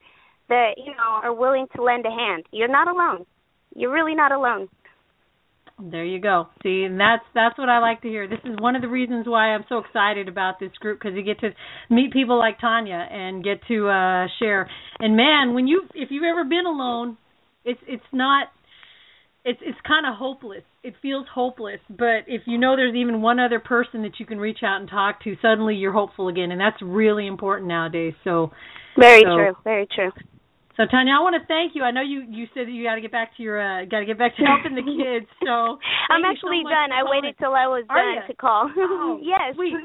that 0.49 0.71
you 0.77 0.91
know 0.91 1.21
are 1.23 1.33
willing 1.33 1.67
to 1.75 1.83
lend 1.83 2.05
a 2.05 2.09
hand. 2.09 2.45
You're 2.51 2.67
not 2.67 2.87
alone. 2.87 3.25
You're 3.75 3.93
really 3.93 4.15
not 4.15 4.31
alone. 4.31 4.67
There 5.81 6.03
you 6.03 6.19
go. 6.19 6.47
See, 6.61 6.83
and 6.83 6.99
that's 6.99 7.23
that's 7.33 7.57
what 7.57 7.69
I 7.69 7.79
like 7.79 8.01
to 8.01 8.09
hear. 8.09 8.27
This 8.27 8.39
is 8.43 8.57
one 8.59 8.75
of 8.75 8.81
the 8.81 8.89
reasons 8.89 9.25
why 9.27 9.53
I'm 9.53 9.63
so 9.69 9.77
excited 9.77 10.27
about 10.27 10.59
this 10.59 10.71
group 10.79 10.99
because 10.99 11.15
you 11.15 11.23
get 11.23 11.39
to 11.39 11.51
meet 11.89 12.11
people 12.11 12.37
like 12.37 12.59
Tanya 12.59 13.07
and 13.09 13.43
get 13.43 13.61
to 13.69 13.87
uh 13.87 14.27
share. 14.39 14.69
And 14.99 15.15
man, 15.15 15.53
when 15.53 15.67
you 15.67 15.83
if 15.95 16.09
you've 16.11 16.25
ever 16.25 16.43
been 16.43 16.65
alone, 16.65 17.17
it's 17.63 17.79
it's 17.87 18.03
not 18.11 18.47
it's 19.45 19.59
it's 19.61 19.77
kind 19.87 20.05
of 20.05 20.15
hopeless. 20.15 20.63
It 20.83 20.95
feels 21.01 21.25
hopeless, 21.33 21.79
but 21.89 22.27
if 22.27 22.41
you 22.45 22.57
know 22.57 22.75
there's 22.75 22.95
even 22.95 23.21
one 23.21 23.39
other 23.39 23.59
person 23.59 24.01
that 24.03 24.19
you 24.19 24.25
can 24.25 24.37
reach 24.37 24.59
out 24.63 24.81
and 24.81 24.89
talk 24.89 25.23
to, 25.23 25.35
suddenly 25.41 25.75
you're 25.75 25.93
hopeful 25.93 26.27
again, 26.27 26.51
and 26.51 26.59
that's 26.59 26.81
really 26.81 27.25
important 27.27 27.67
nowadays. 27.67 28.13
So, 28.23 28.51
Very 28.97 29.21
So- 29.23 29.35
true. 29.35 29.57
Very 29.63 29.87
true. 29.87 30.11
So 30.79 30.87
Tanya, 30.87 31.11
I 31.11 31.19
want 31.19 31.35
to 31.35 31.43
thank 31.43 31.75
you. 31.75 31.83
I 31.83 31.91
know 31.91 31.99
you 31.99 32.23
you 32.31 32.47
said 32.55 32.63
that 32.63 32.71
you 32.71 32.87
got 32.87 32.95
to 32.95 33.01
get 33.03 33.11
back 33.11 33.35
to 33.35 33.43
your 33.43 33.59
uh, 33.59 33.83
got 33.83 33.99
to 33.99 34.07
get 34.07 34.17
back 34.17 34.37
to 34.39 34.43
helping 34.47 34.79
the 34.79 34.87
kids. 34.95 35.27
So 35.43 35.75
I'm 36.07 36.23
you 36.23 36.31
so 36.39 36.47
actually 36.47 36.63
done. 36.63 36.95
I 36.95 37.03
waited 37.03 37.35
till 37.35 37.51
I 37.51 37.67
was 37.67 37.83
Are 37.91 37.99
done 37.99 38.23
ya? 38.23 38.27
to 38.31 38.33
call. 38.39 38.71
Oh, 38.79 39.19
yes. 39.21 39.59
sweet. 39.59 39.75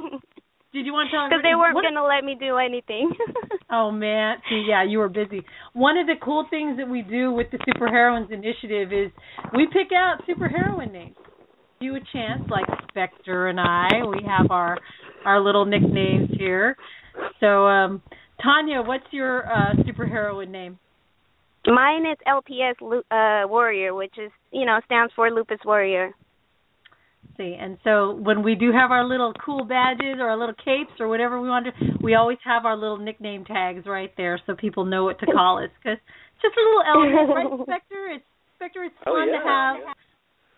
Did 0.70 0.86
you 0.86 0.92
want 0.94 1.10
to 1.10 1.26
Because 1.26 1.42
they 1.42 1.58
weren't 1.58 1.74
going 1.74 1.98
to 1.98 2.06
let 2.06 2.22
me 2.22 2.38
do 2.38 2.56
anything. 2.62 3.10
Oh 3.70 3.90
man, 3.90 4.36
see, 4.48 4.66
yeah, 4.68 4.84
you 4.84 4.98
were 4.98 5.08
busy. 5.08 5.42
One 5.72 5.98
of 5.98 6.06
the 6.06 6.14
cool 6.22 6.46
things 6.48 6.76
that 6.76 6.88
we 6.88 7.02
do 7.02 7.32
with 7.32 7.48
the 7.50 7.58
Superheroines 7.66 8.30
Initiative 8.30 8.92
is 8.92 9.10
we 9.52 9.66
pick 9.66 9.88
out 9.90 10.22
superheroine 10.28 10.92
names. 10.92 11.16
Give 11.80 11.86
You 11.86 11.96
a 11.96 12.00
chance, 12.12 12.42
like 12.50 12.66
Spectre 12.90 13.48
and 13.48 13.58
I. 13.58 13.88
We 14.06 14.22
have 14.26 14.50
our 14.50 14.78
our 15.24 15.40
little 15.40 15.64
nicknames 15.64 16.30
here. 16.38 16.76
So, 17.40 17.66
um, 17.66 18.02
Tanya, 18.42 18.82
what's 18.82 19.04
your 19.10 19.46
uh, 19.46 19.74
superheroine 19.86 20.50
name? 20.50 20.78
Mine 21.66 22.04
is 22.06 22.18
LPS 22.28 22.74
Lu- 22.80 23.02
uh, 23.10 23.48
Warrior, 23.48 23.94
which 23.94 24.14
is 24.18 24.30
you 24.50 24.66
know 24.66 24.80
stands 24.84 25.12
for 25.16 25.30
Lupus 25.30 25.60
Warrior. 25.64 26.12
see. 27.38 27.56
And 27.58 27.78
so 27.84 28.12
when 28.20 28.42
we 28.42 28.54
do 28.54 28.70
have 28.72 28.90
our 28.90 29.04
little 29.06 29.32
cool 29.44 29.64
badges 29.64 30.16
or 30.20 30.28
our 30.28 30.36
little 30.36 30.54
capes 30.54 30.92
or 31.00 31.08
whatever 31.08 31.40
we 31.40 31.48
want 31.48 31.66
to, 31.66 31.72
we 32.02 32.14
always 32.14 32.38
have 32.44 32.66
our 32.66 32.76
little 32.76 32.98
nickname 32.98 33.44
tags 33.44 33.86
right 33.86 34.12
there 34.16 34.38
so 34.46 34.54
people 34.54 34.84
know 34.84 35.04
what 35.04 35.18
to 35.20 35.26
call 35.26 35.62
us. 35.62 35.70
Because 35.82 35.98
just 36.42 36.54
a 36.56 36.60
little 36.60 36.84
element, 36.84 37.32
right, 37.32 37.48
Spectre? 37.66 38.10
It's 38.12 38.24
Spectre. 38.56 38.84
It's 38.84 38.94
Oh 39.06 39.14
fun 39.16 39.28
yeah. 39.28 39.38
to 39.38 39.44
have 39.48 39.76
yeah. 39.80 39.92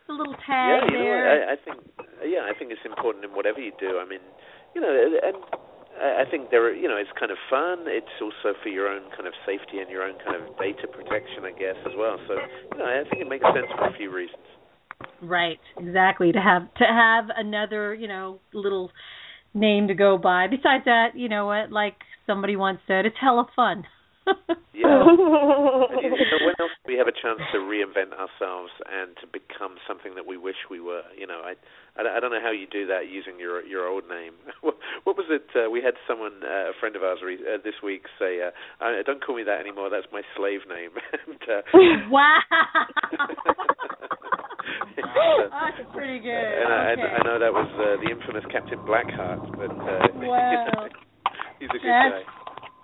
the 0.09 0.15
little 0.15 0.35
Yeah, 0.35 0.81
tag 0.83 0.91
you 0.91 0.99
know, 0.99 1.05
there. 1.05 1.23
what, 1.23 1.49
I, 1.49 1.53
I 1.53 1.57
think, 1.63 1.79
yeah, 2.27 2.43
I 2.51 2.53
think 2.59 2.73
it's 2.73 2.83
important 2.85 3.25
in 3.25 3.31
whatever 3.31 3.61
you 3.61 3.71
do. 3.79 3.99
I 4.03 4.09
mean, 4.09 4.21
you 4.75 4.81
know, 4.81 4.91
and 4.91 5.37
I 5.97 6.25
think 6.31 6.51
there, 6.51 6.67
are, 6.67 6.75
you 6.75 6.89
know, 6.89 6.97
it's 6.97 7.11
kind 7.19 7.33
of 7.33 7.39
fun. 7.49 7.85
It's 7.87 8.07
also 8.21 8.57
for 8.63 8.69
your 8.69 8.89
own 8.89 9.03
kind 9.17 9.27
of 9.27 9.33
safety 9.47 9.79
and 9.79 9.89
your 9.91 10.03
own 10.03 10.15
kind 10.25 10.37
of 10.37 10.57
data 10.59 10.87
protection, 10.87 11.45
I 11.45 11.53
guess, 11.53 11.77
as 11.87 11.93
well. 11.97 12.19
So, 12.29 12.35
you 12.35 12.79
know, 12.79 12.85
I 12.85 13.09
think 13.09 13.23
it 13.23 13.29
makes 13.29 13.45
sense 13.45 13.67
for 13.77 13.89
a 13.89 13.97
few 13.97 14.13
reasons. 14.13 14.45
Right, 15.23 15.59
exactly. 15.79 16.33
To 16.33 16.39
have 16.41 16.73
to 16.75 16.85
have 16.85 17.25
another, 17.37 17.95
you 17.95 18.09
know, 18.09 18.41
little 18.53 18.91
name 19.55 19.89
to 19.89 19.95
go 19.95 20.19
by. 20.19 20.47
Besides 20.49 20.85
that, 20.85 21.09
you 21.15 21.29
know 21.29 21.47
what, 21.47 21.73
like 21.73 21.97
somebody 22.27 22.57
once 22.57 22.81
said, 22.87 23.07
it's 23.07 23.17
hella 23.21 23.47
fun. 23.57 23.85
Yeah. 24.77 24.93
And 25.97 26.13
you 26.13 26.29
know, 26.29 26.45
when 26.45 26.55
else 26.61 26.77
do 26.85 26.93
we 26.93 26.99
have 27.01 27.09
a 27.09 27.17
chance 27.17 27.41
to 27.53 27.59
reinvent 27.65 28.13
ourselves 28.13 28.71
and 28.85 29.17
to 29.25 29.27
become 29.27 29.81
something 29.89 30.15
that 30.15 30.27
we 30.29 30.37
wish 30.37 30.57
we 30.71 30.81
were? 30.81 31.01
You 31.17 31.27
know, 31.27 31.41
I, 31.41 31.57
I, 31.97 32.19
I 32.19 32.21
don't 32.21 32.31
know 32.31 32.43
how 32.45 32.53
you 32.53 32.67
do 32.69 32.87
that 32.93 33.09
using 33.09 33.41
your 33.41 33.65
your 33.65 33.89
old 33.89 34.05
name. 34.09 34.35
what, 34.61 34.77
was 35.17 35.25
it? 35.33 35.49
Uh, 35.57 35.71
we 35.71 35.81
had 35.81 35.95
someone, 36.07 36.45
uh, 36.45 36.71
a 36.71 36.75
friend 36.79 36.95
of 36.95 37.03
ours, 37.03 37.19
re- 37.25 37.41
uh, 37.41 37.57
this 37.65 37.81
week 37.83 38.05
say, 38.21 38.39
uh, 38.45 38.53
uh, 38.85 39.01
"Don't 39.07 39.25
call 39.25 39.37
me 39.37 39.45
that 39.45 39.61
anymore. 39.61 39.89
That's 39.89 40.07
my 40.13 40.21
slave 40.37 40.61
name." 40.69 40.93
and, 41.25 41.41
uh, 41.49 41.63
wow. 42.13 42.37
Uh, 44.97 45.49
That's 45.51 45.89
pretty 45.95 46.19
good. 46.21 46.33
and 46.33 46.69
I, 46.73 46.93
okay. 46.93 47.03
I, 47.03 47.21
I 47.21 47.25
know 47.25 47.39
that 47.39 47.53
was 47.53 47.69
uh, 47.81 47.97
the 48.03 48.11
infamous 48.11 48.45
Captain 48.53 48.79
Blackheart, 48.85 49.41
but 49.57 49.73
uh, 49.73 50.09
Wow. 50.21 50.89
he's 51.61 51.69
a 51.71 51.79
good 51.81 51.89
That's 51.89 52.25
guy. 52.27 52.36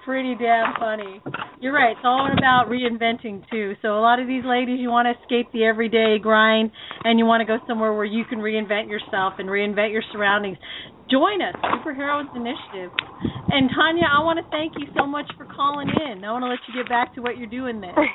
Pretty 0.04 0.34
damn 0.34 0.74
funny. 0.78 1.20
You're 1.60 1.72
right. 1.74 1.92
It's 1.92 2.04
all 2.04 2.26
about 2.32 2.66
reinventing 2.68 3.48
too. 3.50 3.74
So 3.82 3.98
a 3.98 4.02
lot 4.02 4.18
of 4.20 4.26
these 4.26 4.44
ladies, 4.44 4.78
you 4.80 4.88
want 4.90 5.06
to 5.06 5.14
escape 5.22 5.52
the 5.52 5.64
everyday 5.64 6.18
grind, 6.18 6.70
and 7.04 7.18
you 7.18 7.24
want 7.26 7.40
to 7.40 7.46
go 7.46 7.58
somewhere 7.66 7.92
where 7.94 8.04
you 8.04 8.24
can 8.24 8.38
reinvent 8.38 8.88
yourself 8.90 9.34
and 9.38 9.48
reinvent 9.48 9.92
your 9.92 10.02
surroundings. 10.12 10.58
Join 11.10 11.42
us, 11.42 11.54
Superheroes 11.76 12.30
Initiative. 12.34 12.90
And 13.52 13.68
Tanya, 13.74 14.08
I 14.10 14.24
want 14.24 14.38
to 14.42 14.46
thank 14.50 14.74
you 14.78 14.86
so 14.96 15.06
much 15.06 15.26
for 15.36 15.44
calling 15.44 15.88
in. 15.88 16.24
I 16.24 16.32
want 16.32 16.42
to 16.44 16.48
let 16.48 16.60
you 16.66 16.74
get 16.82 16.88
back 16.88 17.14
to 17.14 17.20
what 17.22 17.36
you're 17.38 17.50
doing 17.50 17.80
there. 17.80 17.94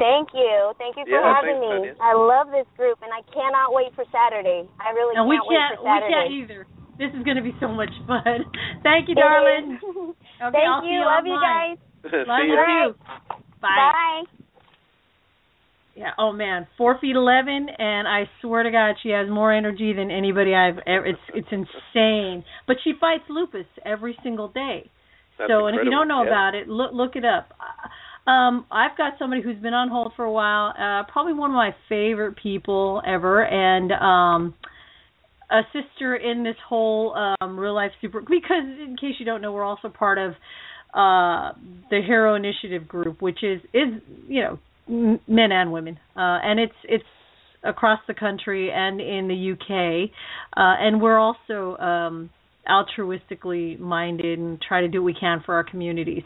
Thank 0.00 0.32
you. 0.32 0.72
Thank 0.80 0.96
you 0.96 1.04
for 1.04 1.12
Yeah, 1.20 1.34
having 1.36 1.60
thanks, 1.60 1.84
me. 1.84 1.92
Tanya. 1.92 1.94
I 2.00 2.16
love 2.16 2.48
this 2.48 2.64
group, 2.78 2.96
and 3.04 3.12
I 3.12 3.20
cannot 3.34 3.74
wait 3.76 3.92
for 3.92 4.04
Saturday. 4.08 4.64
I 4.80 4.96
really 4.96 5.12
And 5.12 5.28
we 5.28 5.36
can't 5.36 5.44
we 5.44 5.52
can't, 5.52 5.76
wait 5.76 5.76
for 5.76 5.84
we 5.84 5.90
Saturday. 5.92 6.14
can't 6.16 6.32
either. 6.40 6.60
This 6.96 7.10
is 7.12 7.22
going 7.24 7.36
to 7.36 7.44
be 7.44 7.52
so 7.60 7.68
much 7.68 7.92
fun. 8.08 8.24
Thank 8.86 9.08
you, 9.12 9.16
It 9.16 9.20
darling. 9.20 9.76
is. 9.76 9.89
Okay, 10.40 10.56
Thank 10.56 10.68
I'll 10.68 10.82
see 10.82 10.88
you. 10.92 11.00
you 11.00 11.06
Love 11.06 11.26
you 11.26 11.38
guys. 11.40 11.78
Love 12.26 12.44
you 12.46 12.54
ya. 12.54 12.88
too. 12.88 13.38
Bye. 13.60 14.22
Yeah. 15.96 16.10
Oh 16.18 16.32
man, 16.32 16.66
four 16.78 16.98
feet 17.00 17.14
eleven, 17.16 17.66
and 17.78 18.08
I 18.08 18.24
swear 18.40 18.62
to 18.62 18.70
God, 18.70 18.94
she 19.02 19.10
has 19.10 19.28
more 19.28 19.52
energy 19.52 19.92
than 19.92 20.10
anybody 20.10 20.54
I've 20.54 20.78
ever. 20.86 21.04
It's 21.04 21.18
it's 21.34 21.48
insane. 21.50 22.42
But 22.66 22.76
she 22.84 22.92
fights 22.98 23.24
lupus 23.28 23.66
every 23.84 24.16
single 24.22 24.48
day. 24.48 24.90
That's 25.38 25.50
so, 25.50 25.66
and 25.66 25.76
if 25.76 25.84
you 25.84 25.90
don't 25.90 26.08
know 26.08 26.22
Yeah. 26.22 26.28
about 26.28 26.54
it, 26.54 26.68
look 26.68 26.92
look 26.94 27.16
it 27.16 27.24
up. 27.24 27.52
Um, 28.26 28.66
I've 28.70 28.96
got 28.96 29.14
somebody 29.18 29.42
who's 29.42 29.58
been 29.58 29.74
on 29.74 29.88
hold 29.88 30.12
for 30.14 30.24
a 30.24 30.32
while. 30.32 30.68
Uh, 30.78 31.04
probably 31.10 31.32
one 31.32 31.50
of 31.50 31.54
my 31.54 31.74
favorite 31.88 32.36
people 32.36 33.02
ever, 33.06 33.44
and 33.44 33.92
um, 33.92 34.54
a 35.50 35.62
sister 35.72 36.16
in 36.16 36.44
this 36.44 36.56
whole 36.68 37.14
um, 37.40 37.58
real 37.58 37.74
life 37.74 37.90
super. 38.00 38.20
Because 38.20 38.64
in 38.64 38.96
case 39.00 39.14
you 39.18 39.26
don't 39.26 39.42
know, 39.42 39.52
we're 39.52 39.64
also 39.64 39.88
part 39.88 40.18
of 40.18 40.32
uh 40.92 41.52
the 41.90 42.00
Hero 42.04 42.34
Initiative 42.34 42.88
group, 42.88 43.22
which 43.22 43.44
is 43.44 43.60
is 43.72 44.02
you 44.28 44.42
know 44.42 44.58
men 44.88 45.52
and 45.52 45.72
women, 45.72 45.98
uh, 46.16 46.38
and 46.42 46.58
it's 46.58 46.74
it's 46.84 47.04
across 47.62 48.00
the 48.08 48.14
country 48.14 48.70
and 48.72 49.00
in 49.00 49.28
the 49.28 49.52
UK, 49.52 50.10
uh, 50.56 50.74
and 50.80 51.00
we're 51.00 51.18
also 51.18 51.76
um, 51.76 52.30
altruistically 52.68 53.78
minded 53.78 54.38
and 54.38 54.60
try 54.60 54.80
to 54.80 54.88
do 54.88 55.02
what 55.02 55.06
we 55.06 55.14
can 55.18 55.42
for 55.44 55.54
our 55.54 55.64
communities. 55.64 56.22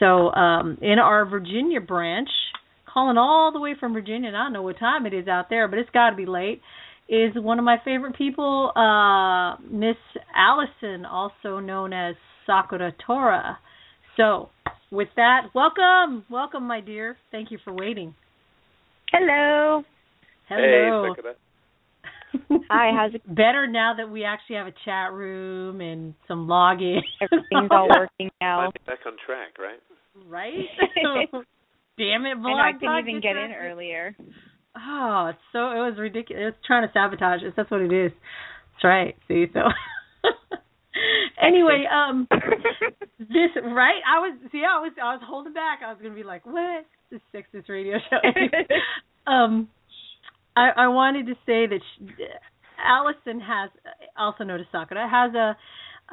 So 0.00 0.32
um, 0.32 0.78
in 0.82 0.98
our 0.98 1.24
Virginia 1.24 1.80
branch, 1.80 2.28
calling 2.92 3.18
all 3.18 3.52
the 3.52 3.60
way 3.60 3.74
from 3.78 3.92
Virginia, 3.92 4.28
and 4.28 4.36
I 4.36 4.44
don't 4.44 4.52
know 4.52 4.62
what 4.62 4.78
time 4.78 5.06
it 5.06 5.14
is 5.14 5.28
out 5.28 5.46
there, 5.50 5.68
but 5.68 5.78
it's 5.78 5.90
got 5.90 6.10
to 6.10 6.16
be 6.16 6.26
late. 6.26 6.60
Is 7.06 7.32
one 7.36 7.58
of 7.58 7.66
my 7.66 7.76
favorite 7.84 8.16
people, 8.16 8.72
uh, 8.74 9.56
Miss 9.70 9.96
Allison, 10.34 11.04
also 11.04 11.58
known 11.58 11.92
as 11.92 12.14
Sakura 12.46 12.92
Tora. 13.06 13.58
So, 14.16 14.48
with 14.90 15.08
that, 15.16 15.48
welcome, 15.54 16.24
welcome, 16.30 16.66
my 16.66 16.80
dear. 16.80 17.18
Thank 17.30 17.50
you 17.50 17.58
for 17.62 17.74
waiting. 17.74 18.14
Hello. 19.12 19.82
Hello. 20.48 21.02
Hey, 21.04 21.10
Sakura. 21.10 21.34
Hi, 22.70 22.90
how's 22.96 23.14
it? 23.14 23.22
Better 23.26 23.66
now 23.66 23.94
that 23.96 24.10
we 24.10 24.24
actually 24.24 24.56
have 24.56 24.66
a 24.66 24.74
chat 24.84 25.12
room 25.12 25.80
and 25.80 26.14
some 26.26 26.46
login. 26.46 27.00
Everything's 27.20 27.68
all 27.70 27.88
working 27.88 28.30
now. 28.40 28.72
Back 28.86 29.00
on 29.06 29.12
track, 29.26 29.58
right? 29.58 29.80
right? 30.26 30.54
Damn 31.96 32.26
it, 32.26 32.30
I 32.30 32.34
blog 32.34 32.44
know 32.44 32.56
I 32.56 32.72
couldn't 32.72 33.08
even 33.08 33.20
get 33.20 33.36
in 33.36 33.52
earlier. 33.52 34.16
Oh, 34.76 35.26
it's 35.30 35.38
so 35.52 35.70
it 35.70 35.82
was 35.82 35.94
ridiculous. 35.98 36.54
It's 36.54 36.66
trying 36.66 36.86
to 36.86 36.92
sabotage 36.92 37.42
us. 37.42 37.52
That's 37.56 37.70
what 37.70 37.80
it 37.80 37.92
is. 37.92 38.12
That's 38.72 38.84
right. 38.84 39.16
See, 39.28 39.46
so 39.52 39.60
anyway, 41.42 41.84
um, 41.92 42.26
this 43.18 43.50
right? 43.62 44.02
I 44.06 44.18
was 44.18 44.38
see, 44.50 44.62
I 44.68 44.80
was 44.80 44.92
I 45.00 45.14
was 45.14 45.22
holding 45.24 45.52
back. 45.52 45.80
I 45.84 45.92
was 45.92 45.98
gonna 46.02 46.14
be 46.14 46.24
like, 46.24 46.44
what? 46.44 46.84
This 47.10 47.20
sexist 47.34 47.68
radio 47.68 47.98
show. 48.10 48.18
um, 49.30 49.68
I 50.56 50.70
I 50.76 50.88
wanted 50.88 51.26
to 51.26 51.34
say 51.46 51.66
that 51.66 51.80
she, 51.96 52.08
Allison 52.84 53.40
has 53.40 53.70
also 54.18 54.44
noticed 54.44 54.70
Sakura 54.72 55.08
has 55.08 55.34
a 55.34 55.56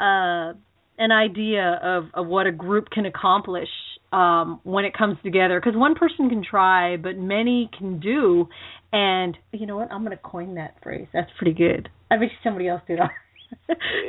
uh 0.02 0.54
an 1.00 1.12
idea 1.12 1.80
of 1.82 2.06
of 2.14 2.28
what 2.28 2.46
a 2.46 2.52
group 2.52 2.90
can 2.92 3.06
accomplish 3.08 3.70
um 4.12 4.60
when 4.64 4.84
it 4.86 4.94
comes 4.98 5.18
together 5.24 5.60
because 5.60 5.78
one 5.78 5.96
person 5.96 6.30
can 6.30 6.44
try 6.44 6.98
but 6.98 7.18
many 7.18 7.70
can 7.78 8.00
do 8.00 8.48
and 8.92 9.38
you 9.54 9.66
know 9.66 9.78
what 9.78 9.92
i'm 9.92 10.04
going 10.04 10.16
to 10.16 10.22
coin 10.24 10.56
that 10.56 10.76
phrase 10.84 11.08
that's 11.14 11.32
pretty 11.38 11.54
good 11.54 11.88
i 12.12 12.18
wish 12.18 12.30
somebody 12.44 12.68
else 12.68 12.82
did 12.88 13.00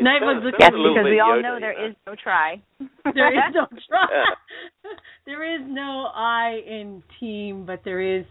Nightbug's 0.00 0.42
sounds- 0.42 0.44
looking 0.44 0.60
sounds 0.60 0.60
Yes, 0.60 0.68
at 0.68 0.74
a 0.74 0.78
me. 0.78 0.94
because 0.94 1.10
we 1.10 1.20
all 1.20 1.42
know 1.42 1.54
you 1.54 1.60
there 1.60 1.78
know. 1.78 1.86
is 1.88 1.96
no 2.06 2.14
try. 2.22 2.62
there 3.14 3.32
is 3.34 3.54
no 3.54 3.66
try 3.88 4.06
Yeah. 4.10 4.90
there 5.26 5.54
is 5.54 5.60
no 5.68 6.08
i 6.14 6.60
in 6.66 7.02
team 7.20 7.64
but 7.66 7.80
there 7.84 8.00
is 8.00 8.24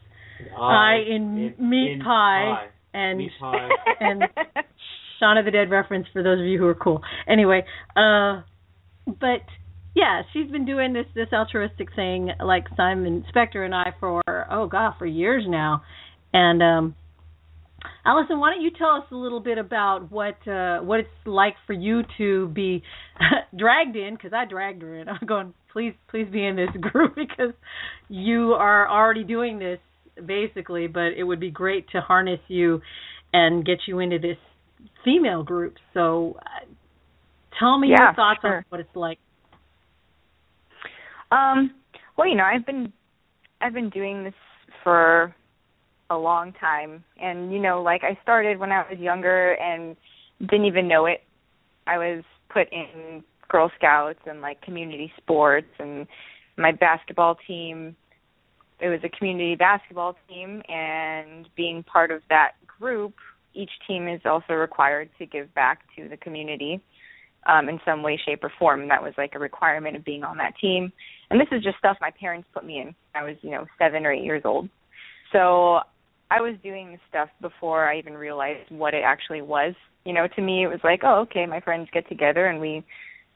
I, 0.58 0.62
I 0.64 0.96
in 1.10 1.54
meat 1.60 2.02
pie 2.04 2.68
and 2.94 3.18
Meat 3.20 3.32
pie. 3.40 3.70
and 4.00 4.24
Shaun 5.20 5.38
of 5.38 5.46
the 5.46 5.52
Dead 5.52 5.70
reference 5.70 6.08
for 6.12 6.24
those 6.24 6.40
of 6.40 6.46
you 6.46 6.58
who 6.58 6.66
are 6.66 6.74
cool. 6.76 7.02
Anyway, 7.28 7.64
uh 7.96 8.42
but 9.06 9.42
yeah, 9.96 10.22
she's 10.34 10.50
been 10.50 10.66
doing 10.66 10.94
this 10.94 11.06
this 11.16 11.28
altruistic 11.34 11.94
thing 11.96 12.30
like 12.44 12.66
Simon 12.78 13.26
Spectre 13.30 13.64
and 13.64 13.76
I 13.76 13.94
for 14.00 14.22
oh 14.52 14.68
god, 14.68 14.94
for 14.98 15.06
years 15.06 15.44
now. 15.48 15.84
And 16.34 16.64
um 16.64 16.96
Allison, 18.06 18.40
why 18.40 18.52
don't 18.52 18.62
you 18.62 18.72
tell 18.78 18.92
us 18.92 19.04
a 19.12 19.16
little 19.16 19.40
bit 19.42 19.58
about 19.58 20.12
what 20.12 20.38
uh 20.48 20.80
what 20.80 21.02
it's 21.02 21.10
like 21.26 21.56
for 21.68 21.74
you 21.74 22.04
to 22.18 22.48
be 22.50 22.84
dragged 23.58 23.96
in 23.96 24.16
because 24.16 24.32
I 24.34 24.46
dragged 24.46 24.82
her 24.82 24.98
in. 24.98 25.10
I'm 25.10 25.26
going, 25.28 25.54
please 25.74 25.94
please 26.10 26.28
be 26.32 26.46
in 26.46 26.56
this 26.56 26.70
group 26.82 27.16
because 27.16 27.54
you 28.08 28.54
are 28.54 28.90
already 28.90 29.24
doing 29.24 29.60
this 29.60 29.80
basically, 30.26 30.88
but 30.88 31.14
it 31.18 31.24
would 31.24 31.40
be 31.40 31.52
great 31.52 31.90
to 31.90 32.02
harness 32.02 32.40
you 32.48 32.82
and 33.34 33.66
get 33.66 33.80
you 33.88 34.00
into 34.00 34.20
this 34.20 34.38
female 35.04 35.44
group. 35.44 35.76
So 35.94 36.38
uh, 36.40 36.66
tell 37.60 37.78
me 37.78 37.90
Yeah, 37.90 37.98
your 37.98 38.14
thoughts 38.14 38.40
on 38.44 38.64
what 38.70 38.80
it's 38.82 38.96
like. 38.96 39.20
Um, 41.32 41.72
well, 42.18 42.28
you 42.28 42.36
know, 42.36 42.44
I've 42.44 42.66
been 42.66 42.92
I've 43.62 43.74
been 43.74 43.90
doing 43.90 44.24
this 44.24 44.34
for 44.84 45.34
a 46.10 46.18
long 46.18 46.54
time. 46.54 47.04
And 47.22 47.52
you 47.52 47.60
know, 47.60 47.82
like 47.82 48.04
I 48.04 48.18
started 48.22 48.60
when 48.60 48.72
I 48.72 48.84
was 48.90 49.00
younger 49.00 49.54
and 49.54 49.96
didn't 50.42 50.66
even 50.66 50.88
know 50.88 51.06
it. 51.06 51.22
I 51.88 51.98
was 51.98 52.24
put 52.50 52.68
in 52.72 53.24
Girl 53.50 53.72
Scouts 53.78 54.20
and 54.26 54.42
like 54.42 54.62
community 54.62 55.12
sports 55.18 55.70
and 55.80 56.06
my 56.58 56.72
basketball 56.72 57.38
team. 57.48 57.96
It 58.80 58.90
was 58.90 59.00
a 59.04 59.10
community 59.10 59.56
basketball 59.56 60.16
team 60.28 60.62
and 60.68 61.48
being 61.56 61.84
part 61.84 62.12
of 62.12 62.22
that 62.30 62.52
group 62.80 63.14
each 63.54 63.72
team 63.88 64.08
is 64.08 64.22
also 64.26 64.54
required 64.54 65.10
to 65.20 65.26
give 65.26 65.54
back 65.54 65.82
to 65.96 66.08
the 66.08 66.18
community 66.18 66.82
um 67.48 67.70
in 67.70 67.80
some 67.86 68.04
way 68.04 68.20
shape 68.26 68.44
or 68.44 68.52
form. 68.60 68.88
That 68.88 69.02
was 69.02 69.14
like 69.18 69.34
a 69.36 69.40
requirement 69.40 69.96
of 69.96 70.06
being 70.06 70.24
on 70.24 70.38
that 70.38 70.54
team. 70.60 70.92
And 71.30 71.40
this 71.40 71.48
is 71.52 71.64
just 71.64 71.78
stuff 71.78 71.98
my 72.02 72.12
parents 72.20 72.48
put 72.54 72.66
me 72.66 72.80
in 72.80 72.96
i 73.16 73.24
was 73.24 73.36
you 73.42 73.52
know 73.52 73.66
7 73.78 74.06
or 74.06 74.12
8 74.12 74.24
years 74.24 74.42
old. 74.46 74.70
So 75.32 75.80
i 76.30 76.40
was 76.42 76.56
doing 76.64 76.92
this 76.92 77.02
stuff 77.10 77.30
before 77.42 77.88
i 77.88 77.98
even 77.98 78.14
realized 78.14 78.70
what 78.72 78.94
it 78.94 79.04
actually 79.06 79.42
was. 79.42 79.74
You 80.06 80.14
know 80.14 80.28
to 80.36 80.42
me 80.42 80.64
it 80.64 80.68
was 80.68 80.80
like 80.84 81.02
oh 81.04 81.22
okay 81.22 81.46
my 81.46 81.62
friends 81.62 81.90
get 81.94 82.08
together 82.10 82.48
and 82.48 82.60
we 82.60 82.84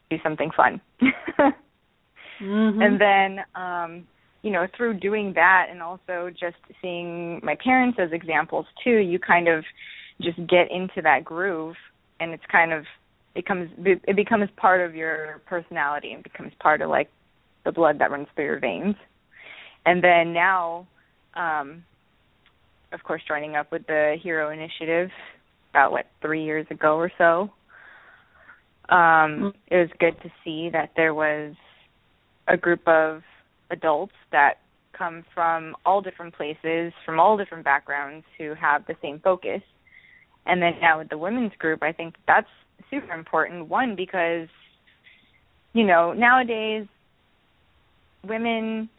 do 0.09 0.17
something 0.23 0.51
fun. 0.55 0.81
Mm-hmm. 1.01 2.81
and 2.81 3.01
then 3.01 3.39
um 3.55 4.07
you 4.45 4.51
know 4.51 4.67
through 4.77 4.99
doing 4.99 5.33
that 5.33 5.67
and 5.71 5.81
also 5.81 6.29
just 6.29 6.57
seeing 6.81 7.39
my 7.43 7.57
parents 7.61 7.97
as 7.99 8.11
examples 8.11 8.67
too 8.83 8.97
you 8.97 9.17
kind 9.17 9.47
of 9.47 9.65
just 10.21 10.37
get 10.47 10.71
into 10.71 11.01
that 11.01 11.25
groove 11.25 11.75
and 12.19 12.31
it's 12.31 12.43
kind 12.51 12.71
of 12.71 12.85
becomes 13.35 13.69
it 13.85 14.15
becomes 14.15 14.49
part 14.55 14.81
of 14.81 14.95
your 14.95 15.41
personality 15.45 16.13
and 16.13 16.23
becomes 16.23 16.53
part 16.59 16.81
of 16.81 16.89
like 16.89 17.09
the 17.65 17.71
blood 17.71 17.99
that 17.99 18.09
runs 18.09 18.27
through 18.33 18.45
your 18.45 18.59
veins. 18.59 18.95
And 19.85 20.03
then 20.03 20.33
now 20.33 20.87
um 21.35 21.83
of 22.93 23.03
course 23.03 23.21
joining 23.27 23.55
up 23.55 23.71
with 23.71 23.85
the 23.87 24.15
hero 24.23 24.49
initiative 24.51 25.09
about 25.71 25.91
what 25.91 26.05
3 26.21 26.43
years 26.43 26.65
ago 26.71 26.95
or 26.95 27.11
so 27.17 27.49
um 28.93 29.53
it 29.67 29.75
was 29.75 29.89
good 29.99 30.15
to 30.23 30.29
see 30.43 30.69
that 30.71 30.91
there 30.95 31.13
was 31.13 31.53
a 32.47 32.55
group 32.55 32.87
of 32.87 33.21
adults 33.69 34.13
that 34.31 34.59
come 34.97 35.25
from 35.33 35.75
all 35.85 36.01
different 36.01 36.33
places 36.33 36.93
from 37.05 37.19
all 37.19 37.35
different 37.35 37.65
backgrounds 37.65 38.25
who 38.37 38.53
have 38.53 38.85
the 38.85 38.95
same 39.01 39.19
focus. 39.19 39.61
And 40.45 40.61
then 40.61 40.73
now 40.79 40.99
with 40.99 41.09
the 41.09 41.17
women's 41.17 41.53
group 41.57 41.83
i 41.83 41.91
think 41.91 42.15
that's 42.27 42.47
super 42.89 43.13
important. 43.13 43.67
One 43.67 43.95
because 43.95 44.47
you 45.73 45.85
know 45.85 46.13
nowadays 46.13 46.87
women 48.25 48.89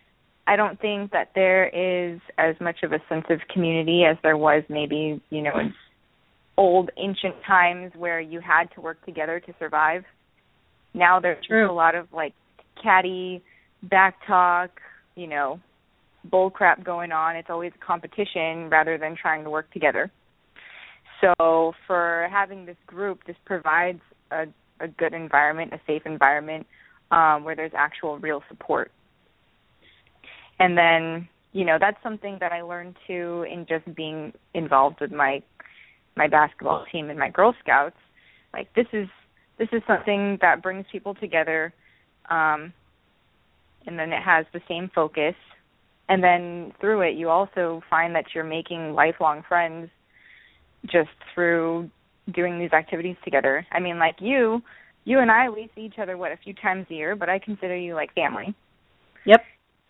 i 0.47 0.55
don't 0.55 0.79
think 0.79 1.11
that 1.11 1.31
there 1.35 1.67
is 1.69 2.21
as 2.39 2.55
much 2.61 2.77
of 2.85 2.93
a 2.93 2.99
sense 3.09 3.25
of 3.31 3.41
community 3.53 4.05
as 4.05 4.17
there 4.23 4.37
was 4.37 4.63
maybe 4.69 5.21
you 5.31 5.43
know 5.43 5.59
in 5.59 5.75
old 6.59 6.91
ancient 6.99 7.35
times 7.47 7.93
where 7.97 8.21
you 8.21 8.41
had 8.41 8.65
to 8.75 8.81
work 8.81 9.05
together 9.05 9.41
to 9.41 9.55
survive. 9.59 10.05
Now 10.95 11.21
there's 11.21 11.45
True. 11.45 11.71
a 11.71 11.73
lot 11.73 11.95
of 11.95 12.07
like 12.13 12.33
catty 12.83 13.43
back 13.83 14.17
talk 14.27 14.71
you 15.15 15.27
know 15.27 15.61
bull 16.25 16.51
crap 16.51 16.85
going 16.85 17.13
on. 17.13 17.37
It's 17.37 17.51
always 17.51 17.73
a 17.75 17.85
competition 17.85 18.69
rather 18.71 18.99
than 18.99 19.17
trying 19.21 19.45
to 19.45 19.51
work 19.51 19.71
together 19.73 20.11
so 21.21 21.73
for 21.87 22.29
having 22.31 22.67
this 22.67 22.77
group, 22.87 23.25
this 23.27 23.37
provides 23.45 24.01
a, 24.31 24.47
a 24.81 24.89
good 24.89 25.15
environment, 25.15 25.73
a 25.73 25.81
safe 25.87 26.03
environment 26.05 26.67
um, 27.11 27.45
where 27.45 27.57
there's 27.57 27.73
actual 27.77 28.19
real 28.19 28.43
support. 28.49 28.91
And 30.59 30.77
then, 30.77 31.29
you 31.53 31.65
know, 31.65 31.77
that's 31.79 32.03
something 32.03 32.39
that 32.41 32.53
I 32.53 32.63
learned 32.63 32.97
too 33.07 33.47
in 33.51 33.67
just 33.69 33.95
being 33.95 34.33
involved 34.55 35.01
with 35.01 35.13
my 35.13 35.43
my 36.17 36.27
basketball 36.27 36.87
team 36.91 37.11
and 37.11 37.19
my 37.19 37.29
Girl 37.29 37.55
Scouts. 37.63 37.97
Like 38.53 38.73
this 38.75 38.87
is 38.93 39.09
this 39.59 39.69
is 39.73 39.83
something 39.87 40.39
that 40.41 40.63
brings 40.63 40.87
people 40.91 41.15
together, 41.15 41.73
um, 42.31 42.73
and 43.87 43.99
then 43.99 44.13
it 44.13 44.23
has 44.23 44.47
the 44.53 44.61
same 44.69 44.91
focus. 44.95 45.35
And 46.09 46.23
then 46.23 46.73
through 46.81 47.03
it, 47.03 47.17
you 47.17 47.29
also 47.29 47.83
find 47.91 48.15
that 48.15 48.27
you're 48.35 48.45
making 48.45 48.95
lifelong 48.95 49.43
friends 49.49 49.91
just 50.91 51.11
through 51.35 51.91
doing 52.35 52.59
these 52.59 52.73
activities 52.73 53.17
together. 53.25 53.67
I 53.73 53.81
mean, 53.81 53.99
like 53.99 54.17
you, 54.21 54.63
you 55.05 55.21
and 55.21 55.31
I, 55.31 55.49
we 55.49 55.71
see 55.75 55.83
each 55.83 55.99
other 56.01 56.17
what 56.17 56.33
a 56.33 56.37
few 56.37 56.55
times 56.55 56.87
a 56.91 56.95
year, 56.95 57.15
but 57.17 57.29
I 57.29 57.39
consider 57.39 57.77
you 57.77 57.95
like 57.95 58.13
family. 58.15 58.55
Yep. 59.25 59.43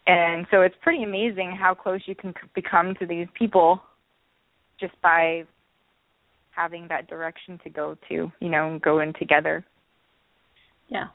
And 0.06 0.46
so 0.50 0.60
it's 0.62 0.74
pretty 0.82 1.02
amazing 1.02 1.56
how 1.58 1.74
close 1.74 2.00
you 2.06 2.14
can 2.14 2.32
become 2.54 2.94
to 3.00 3.06
these 3.06 3.26
people 3.34 3.80
just 4.78 4.92
by 5.02 5.44
having 6.50 6.86
that 6.88 7.08
direction 7.08 7.58
to 7.64 7.70
go 7.70 7.96
to, 8.08 8.30
you 8.40 8.48
know, 8.48 8.68
and 8.70 8.80
go 8.82 9.00
in 9.00 9.12
together. 9.14 9.64
Yeah. 10.88 11.06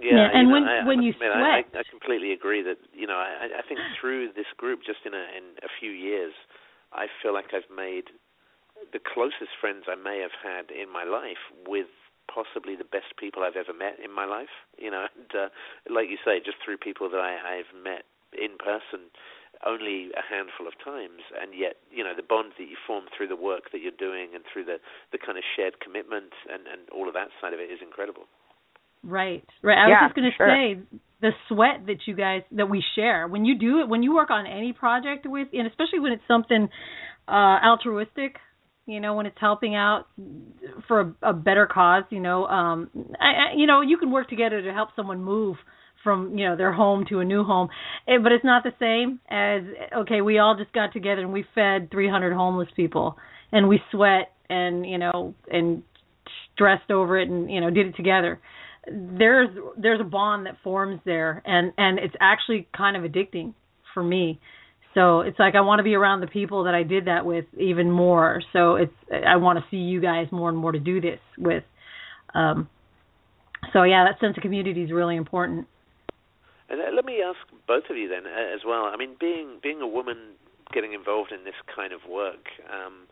Yeah, 0.00 0.14
Yeah, 0.14 0.28
and 0.32 0.48
you 0.48 0.54
know, 0.54 0.60
when- 0.60 0.64
I, 0.68 0.86
when 0.86 0.98
I 1.00 1.02
you 1.02 1.10
admit, 1.10 1.30
I, 1.32 1.38
sweat- 1.62 1.74
I, 1.74 1.78
I 1.80 1.82
completely 1.90 2.32
agree 2.32 2.62
that 2.62 2.76
you 2.94 3.06
know 3.08 3.16
I, 3.18 3.48
I 3.58 3.62
think 3.66 3.80
through 4.00 4.28
this 4.36 4.46
group, 4.56 4.80
just 4.86 5.00
in 5.04 5.12
a 5.12 5.24
in 5.36 5.58
a 5.64 5.70
few 5.80 5.90
years, 5.90 6.32
I 6.92 7.06
feel 7.20 7.34
like 7.34 7.46
I've 7.52 7.66
made 7.74 8.04
the 8.92 9.00
closest 9.02 9.52
friends 9.60 9.84
I 9.88 9.96
may 9.96 10.20
have 10.20 10.34
had 10.42 10.70
in 10.70 10.90
my 10.92 11.04
life 11.04 11.40
with 11.66 11.88
possibly 12.32 12.76
the 12.76 12.84
best 12.88 13.16
people 13.18 13.42
I've 13.42 13.56
ever 13.56 13.72
met 13.72 13.98
in 14.02 14.12
my 14.12 14.24
life. 14.24 14.52
You 14.78 14.90
know, 14.90 15.06
and 15.08 15.30
uh, 15.34 15.48
like 15.88 16.08
you 16.10 16.18
say, 16.24 16.40
just 16.44 16.58
through 16.64 16.78
people 16.78 17.08
that 17.10 17.20
I, 17.20 17.60
I've 17.60 17.72
met 17.74 18.04
in 18.36 18.58
person 18.60 19.08
only 19.66 20.12
a 20.14 20.22
handful 20.22 20.68
of 20.68 20.74
times, 20.78 21.24
and 21.34 21.50
yet 21.56 21.76
you 21.90 22.04
know 22.04 22.14
the 22.14 22.22
bond 22.22 22.52
that 22.58 22.68
you 22.68 22.76
form 22.86 23.06
through 23.16 23.28
the 23.28 23.36
work 23.40 23.72
that 23.72 23.80
you're 23.80 23.96
doing 23.96 24.30
and 24.34 24.44
through 24.46 24.64
the 24.64 24.78
the 25.10 25.18
kind 25.18 25.38
of 25.38 25.44
shared 25.56 25.80
commitment 25.80 26.32
and 26.46 26.66
and 26.68 26.88
all 26.94 27.08
of 27.08 27.14
that 27.14 27.28
side 27.40 27.54
of 27.54 27.60
it 27.60 27.70
is 27.72 27.80
incredible. 27.82 28.28
Right. 29.02 29.44
Right. 29.62 29.78
I 29.78 29.88
Yeah, 29.88 30.00
was 30.02 30.10
just 30.10 30.14
going 30.16 30.30
to 30.30 30.36
sure. 30.36 30.48
say 30.48 30.98
the 31.20 31.30
sweat 31.48 31.86
that 31.86 32.06
you 32.06 32.14
guys 32.14 32.42
that 32.52 32.68
we 32.68 32.82
share 32.94 33.26
when 33.26 33.44
you 33.44 33.58
do 33.58 33.80
it 33.80 33.88
when 33.88 34.02
you 34.02 34.14
work 34.14 34.30
on 34.30 34.46
any 34.46 34.72
project 34.72 35.26
with 35.26 35.48
and 35.52 35.66
especially 35.66 36.00
when 36.00 36.12
it's 36.12 36.22
something 36.28 36.68
uh 37.28 37.58
altruistic, 37.64 38.36
you 38.88 39.00
know, 39.00 39.14
when 39.14 39.26
it's 39.26 39.36
helping 39.38 39.74
out 39.74 40.06
for 40.88 41.00
a, 41.22 41.30
a 41.30 41.32
better 41.34 41.66
cause, 41.66 42.04
you 42.10 42.20
know, 42.20 42.46
um 42.46 42.90
I, 43.20 43.26
I 43.26 43.56
you 43.56 43.66
know, 43.66 43.82
you 43.82 43.98
can 43.98 44.10
work 44.10 44.28
together 44.28 44.62
to 44.62 44.72
help 44.72 44.88
someone 44.96 45.22
move 45.22 45.56
from, 46.02 46.38
you 46.38 46.48
know, 46.48 46.56
their 46.56 46.72
home 46.72 47.04
to 47.10 47.18
a 47.20 47.24
new 47.24 47.44
home. 47.44 47.68
Eh, 48.06 48.18
but 48.22 48.32
it's 48.32 48.44
not 48.44 48.62
the 48.64 48.72
same 48.80 49.20
as 49.30 49.62
okay, 50.02 50.22
we 50.22 50.38
all 50.38 50.56
just 50.56 50.72
got 50.72 50.92
together 50.92 51.20
and 51.20 51.32
we 51.32 51.44
fed 51.54 51.90
300 51.90 52.32
homeless 52.32 52.68
people 52.74 53.16
and 53.52 53.68
we 53.68 53.80
sweat 53.90 54.32
and, 54.48 54.86
you 54.86 54.96
know, 54.98 55.34
and 55.52 55.82
stressed 56.54 56.90
over 56.90 57.18
it 57.18 57.28
and, 57.28 57.50
you 57.50 57.60
know, 57.60 57.70
did 57.70 57.86
it 57.86 57.96
together 57.96 58.40
there's 58.90 59.50
there's 59.76 60.00
a 60.00 60.04
bond 60.04 60.46
that 60.46 60.56
forms 60.64 60.98
there 61.04 61.42
and 61.44 61.74
and 61.76 61.98
it's 61.98 62.14
actually 62.20 62.66
kind 62.74 62.96
of 62.96 63.02
addicting 63.02 63.52
for 63.92 64.02
me 64.02 64.40
so 64.94 65.20
it's 65.20 65.38
like 65.38 65.54
i 65.54 65.60
want 65.60 65.78
to 65.78 65.84
be 65.84 65.94
around 65.94 66.20
the 66.20 66.26
people 66.26 66.64
that 66.64 66.74
i 66.74 66.82
did 66.82 67.06
that 67.06 67.24
with 67.24 67.44
even 67.58 67.90
more 67.90 68.42
so 68.52 68.76
it's 68.76 68.92
i 69.26 69.36
want 69.36 69.58
to 69.58 69.64
see 69.70 69.76
you 69.78 70.00
guys 70.00 70.26
more 70.32 70.48
and 70.48 70.58
more 70.58 70.72
to 70.72 70.80
do 70.80 71.00
this 71.00 71.20
with 71.36 71.64
um 72.34 72.68
so 73.72 73.82
yeah 73.82 74.04
that 74.04 74.20
sense 74.20 74.36
of 74.36 74.42
community 74.42 74.82
is 74.82 74.90
really 74.92 75.16
important 75.16 75.66
And 76.70 76.80
uh, 76.80 76.90
let 76.94 77.04
me 77.04 77.22
ask 77.22 77.38
both 77.66 77.84
of 77.90 77.96
you 77.96 78.08
then 78.08 78.26
uh, 78.26 78.54
as 78.54 78.60
well. 78.66 78.84
I 78.84 78.96
mean, 78.96 79.16
being 79.18 79.58
being 79.62 79.80
a 79.80 79.86
woman 79.88 80.36
getting 80.72 80.92
involved 80.92 81.32
in 81.32 81.44
this 81.44 81.56
kind 81.74 81.92
of 81.92 82.00
work, 82.08 82.52
um, 82.68 83.08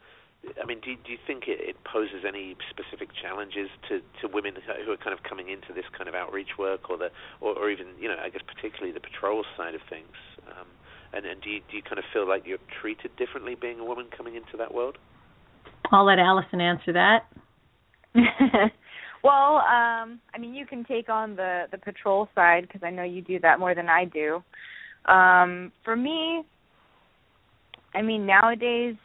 I 0.61 0.67
mean, 0.67 0.81
do 0.85 0.95
do 1.05 1.11
you 1.13 1.19
think 1.27 1.49
it, 1.49 1.61
it 1.61 1.77
poses 1.85 2.25
any 2.29 2.57
specific 2.71 3.09
challenges 3.17 3.69
to, 3.89 4.01
to 4.21 4.29
women 4.29 4.55
who 4.61 4.93
are 4.93 5.01
kind 5.01 5.17
of 5.17 5.23
coming 5.25 5.49
into 5.49 5.73
this 5.73 5.89
kind 5.97 6.09
of 6.09 6.15
outreach 6.15 6.59
work, 6.59 6.91
or 6.91 6.99
the 6.99 7.09
or, 7.41 7.57
or 7.57 7.71
even 7.71 7.97
you 7.99 8.09
know, 8.09 8.17
I 8.21 8.29
guess 8.29 8.43
particularly 8.45 8.93
the 8.93 9.01
patrol 9.01 9.45
side 9.57 9.75
of 9.75 9.81
things? 9.89 10.13
Um, 10.47 10.69
and 11.17 11.27
and 11.27 11.41
do 11.43 11.51
you 11.51 11.61
do 11.71 11.77
you 11.77 11.83
kind 11.83 11.99
of 11.99 12.05
feel 12.13 12.29
like 12.29 12.43
you're 12.47 12.59
treated 12.81 13.11
differently 13.17 13.57
being 13.61 13.81
a 13.81 13.85
woman 13.85 14.07
coming 14.17 14.35
into 14.35 14.57
that 14.59 14.73
world? 14.73 14.99
i'll 15.93 16.05
let 16.05 16.19
allison 16.19 16.61
answer 16.61 16.93
that 16.93 17.27
well, 19.25 19.57
um, 19.57 20.21
I 20.35 20.39
mean, 20.39 20.55
you 20.55 20.67
can 20.67 20.85
take 20.85 21.09
on 21.09 21.37
the 21.37 21.65
the 21.71 21.79
patrol 21.79 22.29
side 22.35 22.63
because 22.63 22.83
I 22.83 22.91
know 22.91 23.03
you 23.03 23.23
do 23.23 23.39
that 23.41 23.59
more 23.59 23.75
than 23.75 23.89
I 23.89 24.05
do. 24.05 24.43
Um, 25.11 25.73
for 25.85 25.97
me, 25.97 26.43
I 27.95 28.03
mean, 28.03 28.27
nowadays, 28.27 28.97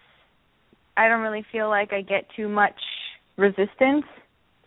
I 0.98 1.08
don't 1.08 1.22
really 1.22 1.46
feel 1.52 1.70
like 1.70 1.94
I 1.94 2.02
get 2.02 2.26
too 2.36 2.50
much 2.50 2.80
resistance, 3.38 4.06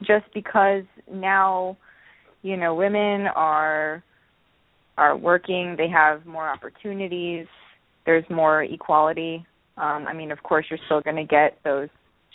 just 0.02 0.26
because 0.34 0.84
now, 1.10 1.76
you 2.42 2.56
know, 2.56 2.74
women 2.74 3.26
are 3.34 4.02
are 4.96 5.16
working. 5.16 5.74
They 5.76 5.88
have 5.88 6.26
more 6.26 6.48
opportunities. 6.48 7.46
There's 8.06 8.24
more 8.30 8.62
equality. 8.64 9.44
Um, 9.76 10.06
I 10.08 10.12
mean, 10.12 10.30
of 10.30 10.42
course, 10.42 10.66
you're 10.70 10.78
still 10.86 11.00
going 11.00 11.16
to 11.16 11.24
get 11.24 11.58
those 11.64 11.88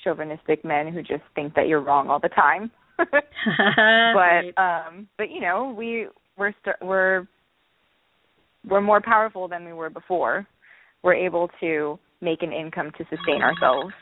chauvinistic 0.04 0.64
men 0.66 0.92
who 0.92 1.02
just 1.02 1.24
think 1.36 1.54
that 1.56 1.68
you're 1.68 1.82
wrong 1.82 2.10
all 2.10 2.20
the 2.20 2.30
time. 2.30 2.72
But 4.14 4.62
um 4.62 5.08
but 5.18 5.30
you 5.32 5.40
know 5.40 5.74
we 5.78 6.08
we're 6.38 6.54
st- 6.62 6.76
we're 6.82 7.26
we're 8.70 8.82
more 8.82 9.02
powerful 9.02 9.48
than 9.48 9.66
we 9.66 9.74
were 9.74 9.90
before. 9.90 10.46
We're 11.02 11.14
able 11.14 11.50
to 11.62 11.98
make 12.22 12.42
an 12.42 12.52
income 12.52 12.92
to 12.98 13.06
sustain 13.10 13.42
ourselves, 13.42 13.94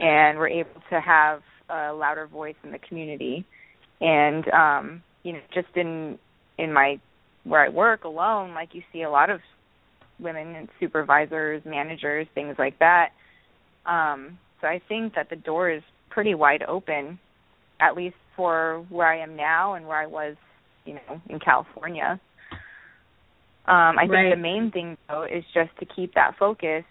and 0.00 0.36
we're 0.36 0.48
able 0.48 0.82
to 0.90 1.00
have 1.00 1.42
a 1.68 1.92
louder 1.92 2.26
voice 2.26 2.56
in 2.64 2.72
the 2.72 2.78
community. 2.78 3.44
And 4.00 4.44
um, 4.48 5.02
you 5.22 5.34
know, 5.34 5.40
just 5.54 5.68
in 5.76 6.18
in 6.58 6.72
my 6.72 6.98
where 7.44 7.64
I 7.64 7.68
work 7.68 8.04
alone, 8.04 8.54
like 8.54 8.70
you 8.74 8.82
see 8.92 9.02
a 9.02 9.10
lot 9.10 9.30
of 9.30 9.40
women 10.18 10.54
and 10.54 10.68
supervisors, 10.78 11.62
managers, 11.64 12.26
things 12.34 12.56
like 12.58 12.78
that. 12.78 13.10
Um, 13.86 14.38
so 14.60 14.66
I 14.66 14.80
think 14.88 15.14
that 15.14 15.30
the 15.30 15.36
door 15.36 15.70
is 15.70 15.82
pretty 16.10 16.34
wide 16.34 16.62
open, 16.62 17.18
at 17.80 17.96
least 17.96 18.16
for 18.36 18.84
where 18.88 19.06
I 19.06 19.20
am 19.20 19.36
now 19.36 19.74
and 19.74 19.86
where 19.86 19.98
I 19.98 20.06
was, 20.06 20.36
you 20.84 20.94
know, 20.94 21.20
in 21.28 21.40
California. 21.40 22.20
Um, 23.66 23.98
I 23.98 24.06
right. 24.06 24.10
think 24.10 24.34
the 24.34 24.42
main 24.42 24.70
thing 24.70 24.96
though 25.08 25.24
is 25.24 25.44
just 25.54 25.70
to 25.78 25.86
keep 25.86 26.14
that 26.14 26.34
focus 26.38 26.84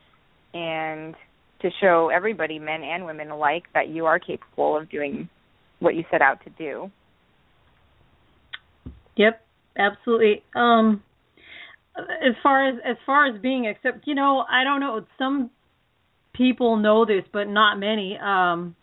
and 0.53 1.15
to 1.61 1.69
show 1.81 2.09
everybody, 2.09 2.57
men 2.57 2.83
and 2.83 3.05
women 3.05 3.29
alike, 3.31 3.63
that 3.73 3.89
you 3.89 4.05
are 4.05 4.17
capable 4.17 4.77
of 4.77 4.89
doing 4.89 5.29
what 5.79 5.95
you 5.95 6.05
set 6.09 6.21
out 6.21 6.43
to 6.45 6.49
do. 6.51 6.89
Yep, 9.17 9.45
absolutely. 9.79 10.43
Um 10.55 11.01
as 11.97 12.35
far 12.43 12.67
as 12.67 12.75
as 12.85 12.97
far 13.05 13.27
as 13.27 13.41
being 13.41 13.65
except 13.65 14.05
you 14.05 14.15
know, 14.15 14.43
I 14.49 14.63
don't 14.63 14.79
know, 14.79 15.05
some 15.17 15.49
people 16.33 16.77
know 16.77 17.05
this 17.05 17.23
but 17.31 17.47
not 17.47 17.79
many. 17.79 18.17
Um 18.17 18.75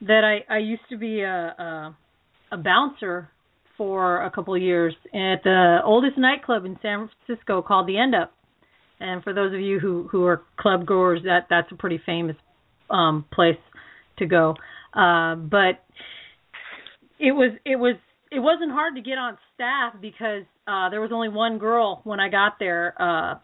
that 0.00 0.22
I 0.24 0.52
I 0.52 0.58
used 0.58 0.82
to 0.90 0.96
be 0.96 1.20
a 1.20 1.54
a, 1.58 1.96
a 2.52 2.56
bouncer 2.56 3.30
for 3.76 4.22
a 4.24 4.30
couple 4.30 4.54
of 4.54 4.62
years 4.62 4.94
at 5.14 5.42
the 5.44 5.78
oldest 5.84 6.18
nightclub 6.18 6.64
in 6.64 6.78
San 6.82 7.08
Francisco 7.26 7.62
called 7.62 7.86
the 7.86 7.94
EndUp. 7.94 8.28
And 9.00 9.24
for 9.24 9.32
those 9.32 9.52
of 9.52 9.60
you 9.60 9.80
who 9.80 10.08
who 10.10 10.24
are 10.26 10.42
club 10.58 10.86
goers, 10.86 11.20
that 11.24 11.46
that's 11.50 11.70
a 11.72 11.76
pretty 11.76 12.00
famous 12.04 12.36
um 12.90 13.24
place 13.32 13.58
to 14.18 14.26
go. 14.26 14.54
Uh 14.92 15.36
but 15.36 15.82
it 17.18 17.32
was 17.32 17.52
it 17.64 17.76
was 17.76 17.96
it 18.34 18.40
wasn't 18.40 18.72
hard 18.72 18.96
to 18.96 19.02
get 19.02 19.18
on 19.18 19.36
staff 19.54 19.94
because 20.00 20.44
uh 20.66 20.88
there 20.90 21.00
was 21.00 21.10
only 21.12 21.28
one 21.28 21.58
girl 21.58 22.00
when 22.04 22.20
I 22.20 22.28
got 22.28 22.58
there 22.58 22.94
uh 23.00 23.38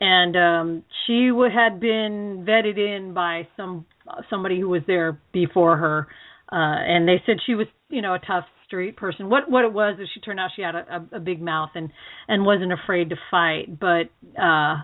and 0.00 0.36
um 0.36 0.84
she 1.06 1.28
w- 1.28 1.50
had 1.52 1.80
been 1.80 2.44
vetted 2.48 2.78
in 2.78 3.14
by 3.14 3.48
some 3.56 3.86
somebody 4.28 4.60
who 4.60 4.68
was 4.68 4.82
there 4.86 5.18
before 5.32 5.76
her 5.76 6.06
uh 6.52 6.54
and 6.54 7.08
they 7.08 7.22
said 7.24 7.36
she 7.46 7.54
was 7.54 7.66
you 7.88 8.02
know 8.02 8.14
a 8.14 8.18
tough 8.18 8.44
street 8.66 8.96
person. 8.96 9.30
What 9.30 9.50
what 9.50 9.64
it 9.64 9.72
was 9.72 9.98
is 10.00 10.08
she 10.12 10.20
turned 10.20 10.40
out 10.40 10.50
she 10.54 10.62
had 10.62 10.74
a, 10.74 11.06
a, 11.12 11.16
a 11.16 11.20
big 11.20 11.40
mouth 11.40 11.70
and 11.74 11.90
and 12.28 12.44
wasn't 12.44 12.72
afraid 12.72 13.10
to 13.10 13.16
fight. 13.30 13.78
But 13.78 14.10
uh 14.40 14.76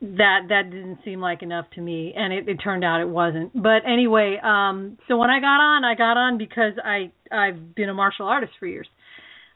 that 0.00 0.42
that 0.48 0.70
didn't 0.70 0.98
seem 1.04 1.20
like 1.20 1.42
enough 1.42 1.66
to 1.74 1.80
me 1.80 2.14
and 2.16 2.32
it, 2.32 2.48
it 2.48 2.56
turned 2.56 2.84
out 2.84 3.00
it 3.00 3.08
wasn't. 3.08 3.52
But 3.60 3.82
anyway 3.84 4.38
um 4.42 4.96
so 5.08 5.16
when 5.16 5.28
i 5.28 5.40
got 5.40 5.60
on 5.60 5.84
i 5.84 5.94
got 5.96 6.16
on 6.16 6.38
because 6.38 6.74
i 6.84 7.10
i've 7.32 7.74
been 7.74 7.88
a 7.88 7.94
martial 7.94 8.26
artist 8.26 8.52
for 8.60 8.66
years. 8.66 8.88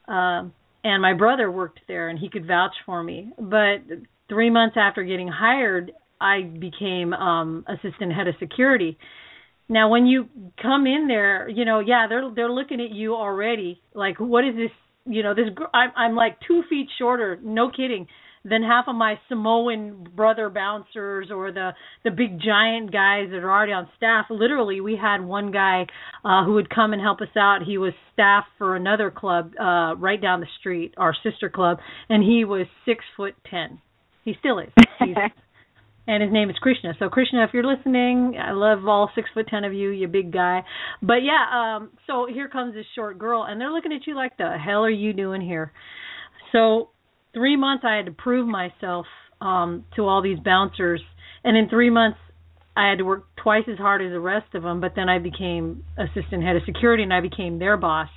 Um 0.08 0.52
and 0.84 1.00
my 1.00 1.14
brother 1.14 1.50
worked 1.50 1.80
there 1.86 2.08
and 2.08 2.18
he 2.18 2.28
could 2.28 2.46
vouch 2.46 2.74
for 2.84 3.04
me. 3.04 3.30
But 3.38 3.82
three 4.28 4.50
months 4.50 4.76
after 4.76 5.04
getting 5.04 5.28
hired 5.28 5.92
i 6.20 6.42
became 6.42 7.12
um 7.12 7.64
assistant 7.68 8.12
head 8.12 8.26
of 8.26 8.34
security. 8.40 8.98
Now 9.68 9.88
when 9.90 10.06
you 10.06 10.28
come 10.60 10.88
in 10.88 11.06
there 11.06 11.48
you 11.48 11.64
know 11.64 11.78
yeah 11.78 12.06
they're 12.08 12.28
they're 12.34 12.50
looking 12.50 12.80
at 12.80 12.90
you 12.90 13.14
already. 13.14 13.80
Like 13.94 14.18
what 14.18 14.44
is 14.44 14.56
this 14.56 14.72
you 15.06 15.22
know 15.22 15.34
this 15.34 15.46
i'm 15.72 15.90
i'm 15.94 16.16
like 16.16 16.38
two 16.48 16.64
feet 16.68 16.88
shorter. 16.98 17.38
No 17.44 17.70
kidding 17.70 18.08
than 18.44 18.62
half 18.62 18.86
of 18.88 18.96
my 18.96 19.14
Samoan 19.28 20.06
brother 20.14 20.48
bouncers 20.48 21.28
or 21.30 21.52
the 21.52 21.70
the 22.04 22.10
big 22.10 22.40
giant 22.40 22.92
guys 22.92 23.28
that 23.30 23.38
are 23.38 23.50
already 23.50 23.72
on 23.72 23.88
staff. 23.96 24.26
Literally, 24.30 24.80
we 24.80 24.96
had 25.00 25.22
one 25.22 25.52
guy 25.52 25.86
uh 26.24 26.44
who 26.44 26.54
would 26.54 26.70
come 26.70 26.92
and 26.92 27.00
help 27.00 27.20
us 27.20 27.36
out. 27.36 27.60
He 27.66 27.78
was 27.78 27.92
staff 28.12 28.44
for 28.58 28.76
another 28.76 29.10
club 29.10 29.52
uh 29.58 29.94
right 29.96 30.20
down 30.20 30.40
the 30.40 30.46
street, 30.60 30.94
our 30.96 31.14
sister 31.22 31.48
club, 31.48 31.78
and 32.08 32.22
he 32.22 32.44
was 32.44 32.66
six 32.84 33.04
foot 33.16 33.34
ten. 33.50 33.80
He 34.24 34.34
still 34.38 34.58
is. 34.58 34.72
And 36.04 36.20
his 36.20 36.32
name 36.32 36.50
is 36.50 36.56
Krishna. 36.60 36.94
So 36.98 37.08
Krishna, 37.08 37.44
if 37.44 37.50
you're 37.54 37.64
listening, 37.64 38.34
I 38.36 38.50
love 38.52 38.88
all 38.88 39.08
six 39.14 39.28
foot 39.32 39.46
ten 39.48 39.62
of 39.62 39.72
you, 39.72 39.90
you 39.90 40.08
big 40.08 40.32
guy. 40.32 40.64
But 41.00 41.18
yeah, 41.22 41.76
um, 41.76 41.90
so 42.08 42.26
here 42.28 42.48
comes 42.48 42.74
this 42.74 42.86
short 42.96 43.20
girl, 43.20 43.44
and 43.44 43.60
they're 43.60 43.70
looking 43.70 43.92
at 43.92 44.04
you 44.06 44.16
like, 44.16 44.36
the 44.36 44.56
hell 44.58 44.84
are 44.84 44.90
you 44.90 45.12
doing 45.12 45.40
here? 45.40 45.70
So 46.50 46.90
three 47.34 47.56
months 47.56 47.84
I 47.86 47.96
had 47.96 48.06
to 48.06 48.12
prove 48.12 48.46
myself 48.46 49.06
um 49.40 49.84
to 49.96 50.06
all 50.06 50.22
these 50.22 50.38
bouncers. 50.38 51.00
And 51.44 51.56
in 51.56 51.68
3 51.68 51.90
months 51.90 52.18
I 52.76 52.88
had 52.88 52.98
to 52.98 53.04
work 53.04 53.24
twice 53.36 53.64
as 53.70 53.78
hard 53.78 54.00
as 54.02 54.10
the 54.10 54.20
rest 54.20 54.54
of 54.54 54.62
them 54.62 54.80
but 54.80 54.92
then 54.94 55.08
I 55.08 55.18
became 55.18 55.84
assistant 55.98 56.42
head 56.42 56.56
of 56.56 56.62
security 56.64 57.02
and 57.02 57.12
I 57.12 57.20
became 57.20 57.58
their 57.58 57.76
boss. 57.76 58.08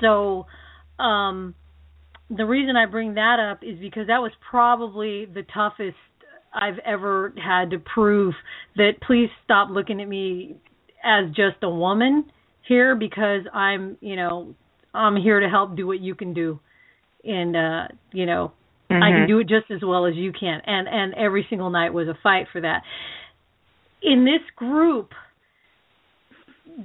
So 0.00 0.46
um 0.98 1.54
the 2.34 2.46
reason 2.46 2.76
I 2.76 2.86
bring 2.86 3.14
that 3.14 3.38
up 3.38 3.62
is 3.62 3.78
because 3.78 4.06
that 4.06 4.18
was 4.22 4.32
probably 4.50 5.26
the 5.26 5.42
toughest 5.54 5.96
I've 6.54 6.78
ever 6.84 7.32
had 7.42 7.70
to 7.70 7.78
prove 7.78 8.34
that 8.76 8.92
please 9.06 9.28
stop 9.44 9.68
looking 9.70 10.00
at 10.00 10.08
me 10.08 10.56
as 11.04 11.28
just 11.30 11.56
a 11.62 11.70
woman 11.70 12.30
here 12.68 12.94
because 12.94 13.42
I'm, 13.52 13.96
you 14.00 14.16
know, 14.16 14.54
I'm 14.94 15.16
here 15.16 15.40
to 15.40 15.48
help 15.48 15.76
do 15.76 15.86
what 15.86 16.00
you 16.00 16.14
can 16.14 16.32
do 16.32 16.60
and 17.24 17.56
uh 17.56 17.88
you 18.12 18.26
know 18.26 18.52
mm-hmm. 18.90 19.02
I 19.02 19.10
can 19.10 19.28
do 19.28 19.38
it 19.40 19.48
just 19.48 19.70
as 19.70 19.80
well 19.82 20.06
as 20.06 20.14
you 20.14 20.32
can. 20.32 20.60
And 20.66 20.88
and 20.88 21.14
every 21.14 21.46
single 21.48 21.70
night 21.70 21.92
was 21.92 22.08
a 22.08 22.18
fight 22.22 22.46
for 22.52 22.60
that. 22.60 22.82
In 24.02 24.24
this 24.24 24.42
group 24.56 25.10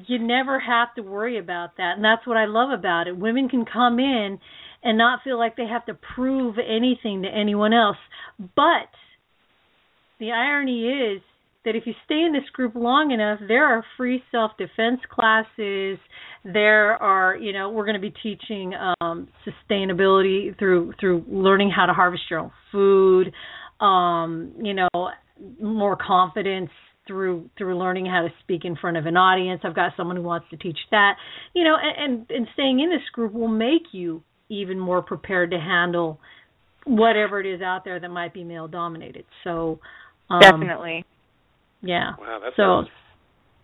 you 0.06 0.20
never 0.20 0.60
have 0.60 0.94
to 0.96 1.02
worry 1.02 1.40
about 1.40 1.78
that. 1.78 1.94
And 1.96 2.04
that's 2.04 2.26
what 2.28 2.38
I 2.38 2.46
love 2.46 2.78
about 2.78 3.08
it. 3.08 3.18
Women 3.18 3.50
can 3.50 3.66
come 3.66 4.00
in 4.00 4.40
and 4.84 4.98
not 4.98 5.20
feel 5.24 5.38
like 5.38 5.56
they 5.56 5.68
have 5.68 5.86
to 5.86 5.98
prove 6.16 6.56
anything 6.58 7.24
to 7.24 7.30
anyone 7.30 7.74
else. 7.74 7.98
But 8.38 8.92
the 10.20 10.32
irony 10.32 10.86
is 10.88 11.22
that 11.66 11.76
if 11.76 11.84
you 11.86 11.94
stay 12.06 12.22
in 12.22 12.34
this 12.34 12.50
group 12.54 12.76
long 12.76 13.12
enough, 13.12 13.40
there 13.48 13.66
are 13.66 13.84
free 13.98 14.24
self 14.32 14.52
defense 14.58 15.00
classes. 15.10 15.98
There 16.44 16.96
are, 16.96 17.36
you 17.36 17.52
know, 17.54 17.70
we're 17.70 17.86
going 17.86 18.00
to 18.00 18.02
be 18.02 18.14
teaching 18.24 18.74
um, 19.02 19.28
sustainability 19.46 20.58
through 20.58 20.94
through 21.00 21.26
learning 21.28 21.72
how 21.76 21.86
to 21.86 21.94
harvest 21.94 22.24
your 22.30 22.40
own 22.40 22.52
food. 22.72 23.34
Um, 23.80 24.54
you 24.62 24.74
know, 24.74 25.10
more 25.62 25.98
confidence 25.98 26.70
through 27.06 27.50
through 27.58 27.78
learning 27.78 28.06
how 28.06 28.22
to 28.22 28.30
speak 28.42 28.64
in 28.64 28.76
front 28.76 28.98
of 28.98 29.06
an 29.06 29.18
audience. 29.18 29.62
I've 29.64 29.76
got 29.76 29.92
someone 29.98 30.16
who 30.16 30.24
wants 30.24 30.48
to 30.52 30.58
teach 30.58 30.80
that. 30.92 31.16
You 31.54 31.64
know, 31.64 31.76
and 31.82 32.14
and, 32.30 32.32
and 32.32 32.48
staying 32.54 32.80
in 32.80 32.90
this 32.90 33.08
group 33.14 33.34
will 33.34 33.48
make 33.48 33.94
you 33.94 34.24
even 34.50 34.80
more 34.80 35.02
prepared 35.02 35.52
to 35.52 35.60
handle 35.60 36.20
whatever 36.86 37.42
it 37.42 37.46
is 37.46 37.62
out 37.62 37.84
there 37.84 38.00
that 38.00 38.10
might 38.10 38.34
be 38.34 38.46
male 38.46 38.70
dominated. 38.70 39.26
So 39.44 39.80
um, 40.30 40.40
definitely 40.40 41.04
yeah. 41.88 42.12
Wow, 42.20 42.40
that's 42.44 42.56
so. 42.56 42.64
awesome. 42.64 42.92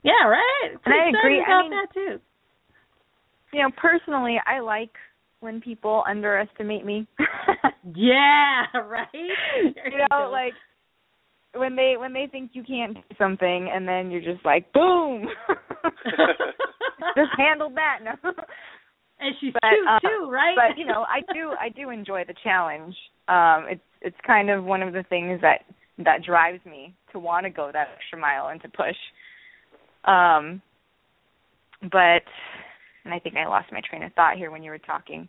Yeah, 0.03 0.28
right. 0.28 0.71
And 0.86 0.93
I 0.93 1.09
agree. 1.09 1.39
About 1.39 1.51
I 1.51 1.61
mean, 1.61 1.71
that 1.71 1.93
too. 1.93 2.19
You 3.53 3.61
know, 3.63 3.69
personally, 3.78 4.38
I 4.45 4.59
like 4.59 4.91
when 5.39 5.61
people 5.61 6.03
underestimate 6.07 6.86
me. 6.86 7.07
yeah, 7.95 8.63
right. 8.74 9.07
There 9.13 9.91
you 9.91 9.97
know, 10.09 10.30
like 10.32 10.53
when 11.55 11.76
they 11.76 11.95
when 11.97 12.13
they 12.13 12.28
think 12.32 12.51
you 12.53 12.63
can't 12.63 12.95
do 12.95 13.01
something, 13.17 13.69
and 13.74 13.88
then 13.88 14.11
you're 14.11 14.21
just 14.21 14.43
like, 14.45 14.71
boom, 14.74 15.28
just 17.15 17.32
handled 17.38 17.76
that. 17.76 17.99
No. 18.03 18.32
And 19.19 19.36
she's 19.39 19.53
but, 19.53 19.69
cute 19.69 19.88
uh, 19.88 19.99
too, 19.99 20.30
right? 20.30 20.55
But 20.55 20.78
you 20.78 20.86
know, 20.86 21.05
I 21.07 21.21
do 21.34 21.51
I 21.59 21.69
do 21.69 21.91
enjoy 21.91 22.24
the 22.28 22.36
challenge. 22.43 22.95
Um, 23.28 23.67
it's 23.69 23.82
it's 24.01 24.17
kind 24.26 24.49
of 24.49 24.65
one 24.65 24.82
of 24.82 24.93
the 24.93 25.03
things 25.03 25.39
that 25.41 25.61
that 26.00 26.24
drives 26.24 26.64
me 26.66 26.94
to 27.12 27.20
want 27.20 27.46
to 27.46 27.50
go 27.50 27.70
that 27.72 27.89
extra 27.96 28.20
mile 28.20 28.48
and 28.48 28.62
to 28.62 28.70
push. 28.70 28.96
Um, 30.06 30.62
but 31.91 32.24
and 33.06 33.14
I 33.14 33.20
think 33.20 33.36
I 33.36 33.48
lost 33.48 33.72
my 33.72 33.82
train 33.88 34.04
of 34.04 34.14
thought 34.14 34.38
here 34.38 34.52
when 34.52 34.64
you 34.64 34.72
were 34.72 34.78
talking. 34.78 35.28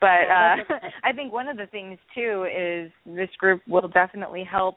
But 0.00 0.06
uh, 0.06 0.56
I 1.04 1.12
think 1.14 1.32
one 1.32 1.48
of 1.48 1.56
the 1.56 1.66
things 1.66 1.98
too 2.14 2.46
is 2.46 2.90
this 3.06 3.30
group 3.38 3.62
will 3.68 3.88
definitely 3.88 4.44
help. 4.44 4.76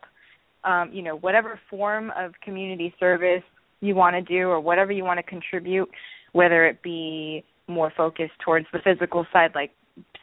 Um, 0.63 0.89
you 0.91 1.03
know, 1.03 1.15
whatever 1.17 1.59
form 1.69 2.11
of 2.17 2.31
community 2.43 2.93
service 2.99 3.43
you 3.81 3.93
want 3.93 4.15
to 4.15 4.21
do 4.21 4.49
or 4.49 4.59
whatever 4.59 4.91
you 4.91 5.03
want 5.03 5.19
to 5.19 5.23
contribute, 5.23 5.89
whether 6.31 6.65
it 6.65 6.81
be 6.81 7.43
more 7.67 7.91
focused 7.95 8.33
towards 8.43 8.65
the 8.73 8.79
physical 8.83 9.25
side, 9.31 9.51
like 9.53 9.71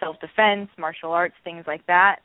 self 0.00 0.16
defense, 0.20 0.68
martial 0.78 1.12
arts, 1.12 1.34
things 1.44 1.64
like 1.66 1.86
that, 1.86 2.16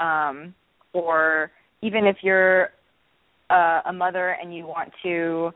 um, 0.00 0.54
or 0.92 1.50
even 1.82 2.06
if 2.06 2.16
you're 2.22 2.70
uh, 3.50 3.82
a 3.86 3.92
mother 3.92 4.36
and 4.40 4.54
you 4.54 4.66
want 4.66 4.90
to 5.02 5.50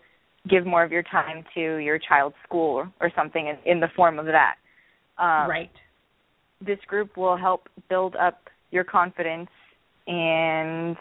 give 0.48 0.66
more 0.66 0.82
of 0.82 0.90
your 0.90 1.02
time 1.04 1.44
to 1.54 1.76
your 1.76 1.98
child's 1.98 2.34
school 2.46 2.74
or, 2.74 2.92
or 3.00 3.10
something 3.14 3.48
in, 3.48 3.70
in 3.70 3.80
the 3.80 3.88
form 3.94 4.18
of 4.18 4.26
that. 4.26 4.54
Um, 5.18 5.48
right. 5.48 5.70
This 6.64 6.78
group 6.86 7.16
will 7.16 7.36
help 7.36 7.68
build 7.88 8.16
up 8.16 8.40
your 8.70 8.84
confidence 8.84 9.48
and 10.06 10.96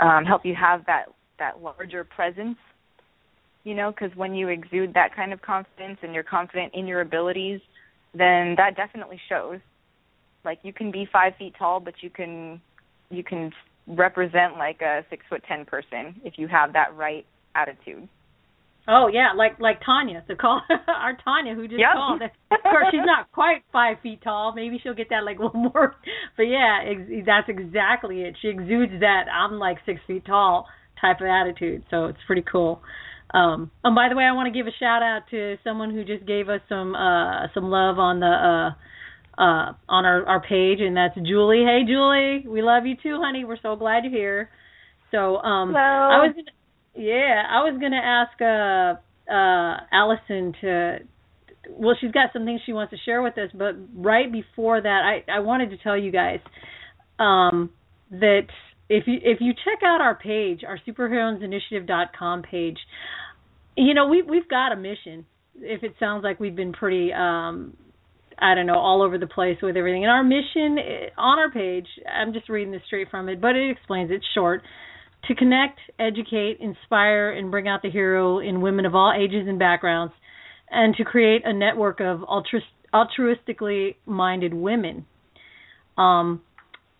um, 0.00 0.24
help 0.24 0.44
you 0.44 0.54
have 0.54 0.84
that 0.86 1.06
that 1.38 1.60
larger 1.60 2.04
presence. 2.04 2.56
You 3.64 3.74
know, 3.74 3.90
because 3.90 4.14
when 4.16 4.34
you 4.34 4.48
exude 4.48 4.92
that 4.94 5.16
kind 5.16 5.32
of 5.32 5.40
confidence 5.40 5.98
and 6.02 6.12
you're 6.12 6.22
confident 6.22 6.74
in 6.74 6.86
your 6.86 7.00
abilities, 7.00 7.60
then 8.12 8.54
that 8.56 8.76
definitely 8.76 9.18
shows. 9.28 9.58
Like 10.44 10.58
you 10.62 10.72
can 10.72 10.90
be 10.90 11.08
five 11.10 11.32
feet 11.38 11.54
tall, 11.58 11.80
but 11.80 11.94
you 12.02 12.10
can 12.10 12.60
you 13.10 13.24
can 13.24 13.52
represent 13.86 14.56
like 14.56 14.80
a 14.80 15.04
six 15.10 15.24
foot 15.28 15.42
ten 15.46 15.64
person 15.64 16.20
if 16.24 16.34
you 16.36 16.48
have 16.48 16.72
that 16.72 16.96
right 16.96 17.26
attitude. 17.54 18.08
Oh 18.86 19.08
yeah, 19.10 19.32
like 19.34 19.58
like 19.60 19.80
Tanya, 19.84 20.22
the 20.28 20.34
call 20.34 20.60
our 20.88 21.16
Tanya 21.24 21.54
who 21.54 21.66
just 21.66 21.80
yep. 21.80 21.94
called. 21.94 22.20
Of 22.22 22.62
course, 22.62 22.86
she's 22.90 23.00
not 23.04 23.32
quite 23.32 23.62
five 23.72 23.96
feet 24.02 24.22
tall. 24.22 24.52
Maybe 24.54 24.78
she'll 24.82 24.94
get 24.94 25.08
that 25.10 25.24
like 25.24 25.38
one 25.54 25.70
more. 25.72 25.96
But 26.36 26.44
yeah, 26.44 26.80
ex- 26.86 27.24
that's 27.26 27.48
exactly 27.48 28.22
it. 28.22 28.36
She 28.42 28.48
exudes 28.48 28.92
that 29.00 29.24
I'm 29.32 29.58
like 29.58 29.78
six 29.86 30.00
feet 30.06 30.26
tall 30.26 30.66
type 31.00 31.20
of 31.20 31.26
attitude. 31.26 31.84
So 31.90 32.06
it's 32.06 32.18
pretty 32.26 32.44
cool. 32.50 32.82
Um, 33.32 33.70
and 33.82 33.94
by 33.94 34.08
the 34.08 34.16
way, 34.16 34.24
I 34.24 34.32
want 34.32 34.52
to 34.52 34.56
give 34.56 34.66
a 34.66 34.76
shout 34.78 35.02
out 35.02 35.22
to 35.30 35.56
someone 35.64 35.92
who 35.92 36.04
just 36.04 36.26
gave 36.26 36.48
us 36.48 36.60
some 36.68 36.94
uh 36.94 37.48
some 37.54 37.64
love 37.64 37.98
on 37.98 38.20
the 38.20 38.26
uh 38.26 38.70
uh 39.38 39.72
on 39.88 40.04
our 40.04 40.26
our 40.26 40.40
page, 40.40 40.80
and 40.80 40.96
that's 40.96 41.14
Julie. 41.16 41.64
Hey 41.64 41.80
Julie, 41.86 42.44
we 42.46 42.62
love 42.62 42.86
you 42.86 42.96
too, 43.02 43.20
honey. 43.22 43.44
We're 43.44 43.58
so 43.62 43.76
glad 43.76 44.04
you're 44.04 44.12
here. 44.12 44.50
So 45.10 45.36
um, 45.38 45.70
Hello. 45.70 45.80
I 45.80 46.26
was 46.26 46.34
yeah, 46.94 47.42
I 47.48 47.62
was 47.62 47.78
gonna 47.80 47.96
ask 47.96 48.40
uh 48.40 49.32
uh 49.32 49.86
Allison 49.92 50.54
to 50.60 50.98
well 51.70 51.96
she's 52.00 52.12
got 52.12 52.30
some 52.32 52.44
things 52.44 52.60
she 52.66 52.72
wants 52.72 52.90
to 52.92 52.98
share 53.04 53.22
with 53.22 53.38
us, 53.38 53.50
but 53.54 53.74
right 53.94 54.30
before 54.30 54.80
that 54.80 55.22
I, 55.28 55.30
I 55.30 55.38
wanted 55.40 55.70
to 55.70 55.78
tell 55.78 55.96
you 55.96 56.10
guys 56.10 56.40
um 57.18 57.70
that 58.10 58.46
if 58.88 59.04
you 59.06 59.18
if 59.22 59.38
you 59.40 59.52
check 59.52 59.82
out 59.84 60.00
our 60.00 60.14
page, 60.14 60.62
our 60.66 60.78
superheroinesinitiative.com 60.86 62.42
page, 62.42 62.78
you 63.76 63.94
know, 63.94 64.08
we 64.08 64.22
we've 64.22 64.48
got 64.48 64.72
a 64.72 64.76
mission. 64.76 65.26
If 65.56 65.82
it 65.82 65.94
sounds 65.98 66.24
like 66.24 66.40
we've 66.40 66.56
been 66.56 66.72
pretty 66.72 67.12
um 67.12 67.76
I 68.38 68.54
don't 68.54 68.66
know, 68.66 68.78
all 68.78 69.02
over 69.02 69.18
the 69.18 69.26
place 69.26 69.58
with 69.62 69.76
everything. 69.76 70.04
And 70.04 70.10
our 70.10 70.24
mission 70.24 70.78
eh, 70.78 71.08
on 71.16 71.38
our 71.38 71.50
page, 71.50 71.86
I'm 72.10 72.32
just 72.32 72.48
reading 72.48 72.72
this 72.72 72.82
straight 72.86 73.10
from 73.10 73.28
it, 73.28 73.40
but 73.40 73.56
it 73.56 73.70
explains 73.70 74.10
it's 74.10 74.24
short 74.34 74.62
to 75.28 75.34
connect, 75.34 75.78
educate, 75.98 76.58
inspire, 76.60 77.30
and 77.30 77.50
bring 77.50 77.68
out 77.68 77.82
the 77.82 77.90
hero 77.90 78.40
in 78.40 78.60
women 78.60 78.86
of 78.86 78.94
all 78.94 79.12
ages 79.16 79.46
and 79.48 79.58
backgrounds, 79.58 80.12
and 80.70 80.94
to 80.96 81.04
create 81.04 81.42
a 81.44 81.52
network 81.52 82.00
of 82.00 82.22
altruist, 82.24 82.66
altruistically 82.92 83.96
minded 84.06 84.52
women. 84.52 85.06
Um, 85.96 86.42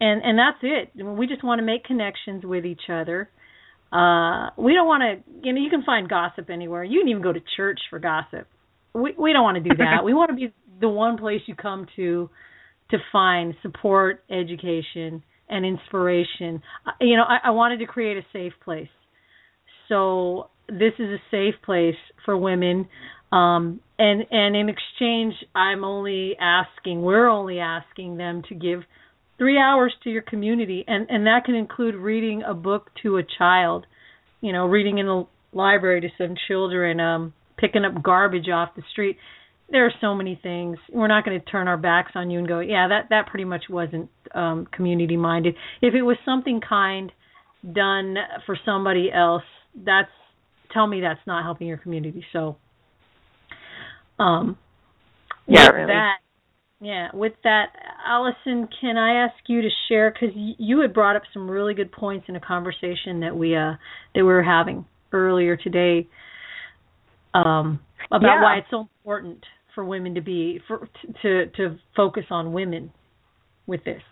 and 0.01 0.23
and 0.23 0.39
that's 0.39 0.59
it. 0.63 1.05
We 1.05 1.27
just 1.27 1.45
want 1.45 1.59
to 1.61 1.65
make 1.65 1.85
connections 1.85 2.45
with 2.45 2.65
each 2.65 2.89
other. 2.91 3.29
Uh, 3.93 4.51
we 4.57 4.75
don't 4.75 4.89
want 4.89 5.03
to, 5.03 5.47
you 5.47 5.53
know, 5.53 5.61
you 5.61 5.71
can 5.71 5.85
find 5.85 6.09
gossip 6.09 6.51
anywhere. 6.51 6.83
You 6.83 7.01
can 7.01 7.09
even 7.09 7.23
go 7.23 7.33
to 7.33 7.41
church 7.57 7.81
for 7.91 7.99
gossip. 7.99 8.47
We 8.93 9.15
we 9.17 9.33
don't 9.33 9.45
want 9.45 9.63
to 9.63 9.69
do 9.69 9.77
that. 9.79 10.05
we 10.05 10.15
want 10.15 10.31
to 10.31 10.37
be 10.37 10.53
the 10.81 10.89
one 10.89 11.19
place 11.19 11.41
you 11.47 11.55
come 11.55 11.87
to 11.97 12.31
to 12.91 12.99
find 13.13 13.55
support, 13.63 14.23
education, 14.31 15.23
and 15.49 15.65
inspiration. 15.65 16.63
You 17.01 17.17
know, 17.17 17.25
I, 17.27 17.49
I 17.49 17.51
wanted 17.51 17.79
to 17.79 17.87
create 17.87 18.17
a 18.17 18.27
safe 18.33 18.53
place. 18.63 18.89
So 19.89 20.51
this 20.69 20.93
is 20.99 21.09
a 21.09 21.19
safe 21.31 21.55
place 21.65 21.97
for 22.25 22.37
women. 22.37 22.89
Um, 23.33 23.81
and 23.99 24.25
and 24.31 24.57
in 24.57 24.69
exchange, 24.69 25.35
I'm 25.55 25.85
only 25.85 26.37
asking, 26.41 27.03
we're 27.03 27.29
only 27.29 27.59
asking 27.59 28.17
them 28.17 28.43
to 28.49 28.55
give 28.55 28.81
three 29.39 29.59
hours 29.59 29.93
to 30.05 30.11
your 30.11 30.23
community, 30.23 30.85
and 30.87 31.09
and 31.11 31.27
that 31.27 31.45
can 31.45 31.55
include 31.55 31.97
reading 31.97 32.43
a 32.47 32.55
book 32.55 32.91
to 33.03 33.19
a 33.19 33.23
child. 33.39 33.87
You 34.41 34.53
know, 34.53 34.67
reading 34.67 34.99
in 34.99 35.07
the 35.07 35.27
library 35.53 36.03
to 36.03 36.09
some 36.19 36.37
children, 36.49 37.01
um, 37.01 37.33
picking 37.59 37.85
up 37.85 38.03
garbage 38.03 38.49
off 38.49 38.71
the 38.77 38.83
street 38.93 39.17
there 39.71 39.87
are 39.87 39.93
so 40.01 40.15
many 40.15 40.39
things. 40.43 40.79
We're 40.93 41.09
not 41.09 41.25
going 41.25 41.41
to 41.41 41.47
turn 41.47 41.69
our 41.69 41.77
backs 41.77 42.13
on 42.15 42.31
you 42.31 42.39
and 42.39 42.47
go, 42.47 42.61
yeah, 42.61 42.89
that 42.89 43.07
that 43.11 43.27
pretty 43.29 43.45
much 43.45 43.65
wasn't 43.69 44.11
um, 44.35 44.67
community 44.73 45.17
minded. 45.17 45.55
If 45.81 45.95
it 45.95 46.03
was 46.03 46.17
something 46.25 46.61
kind 46.67 47.11
done 47.73 48.17
for 48.47 48.59
somebody 48.65 49.11
else, 49.13 49.43
that's 49.75 50.11
tell 50.73 50.87
me 50.87 51.01
that's 51.01 51.21
not 51.27 51.45
helping 51.45 51.67
your 51.67 51.79
community. 51.79 52.25
So, 52.33 52.57
um, 54.19 54.59
yeah, 55.47 55.67
with 55.67 55.75
really. 55.75 55.87
that, 55.87 56.17
yeah, 56.81 57.09
with 57.15 57.33
that, 57.45 57.67
Allison, 58.07 58.69
can 58.81 58.99
I 58.99 59.25
ask 59.25 59.35
you 59.47 59.63
to 59.63 59.69
share 59.89 60.11
because 60.13 60.35
you 60.35 60.81
had 60.81 60.93
brought 60.93 61.17
up 61.17 61.23
some 61.33 61.51
really 61.51 61.75
good 61.75 61.91
points 61.91 62.27
in 62.29 62.37
a 62.37 62.41
conversation 62.41 63.21
that 63.21 63.35
we 63.35 63.57
uh 63.57 63.73
that 64.15 64.21
we 64.21 64.23
were 64.25 64.43
having 64.43 64.85
earlier 65.13 65.57
today. 65.57 66.09
Um, 67.33 67.81
about 68.11 68.23
Yeah. 68.23 68.43
why 68.43 68.57
it's 68.59 68.71
so 68.71 68.81
important 68.81 69.45
for 69.75 69.85
women 69.85 70.15
to 70.15 70.21
be 70.21 70.61
for 70.67 70.89
to 71.23 71.47
to 71.47 71.79
focus 71.97 72.25
on 72.31 72.53
women 72.53 72.93
with 73.67 73.85
this. 73.85 74.03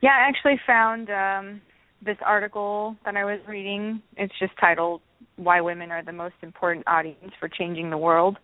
Yeah, 0.00 0.10
I 0.10 0.28
actually 0.28 0.60
found 0.66 1.10
um, 1.10 1.60
this 2.04 2.18
article 2.24 2.96
that 3.04 3.16
I 3.16 3.24
was 3.24 3.40
reading. 3.48 4.02
It's 4.16 4.32
just 4.38 4.52
titled 4.60 5.00
"Why 5.36 5.60
Women 5.60 5.90
Are 5.90 6.02
the 6.02 6.12
Most 6.12 6.34
Important 6.42 6.86
Audience 6.86 7.32
for 7.40 7.48
Changing 7.48 7.90
the 7.90 7.98
World," 7.98 8.36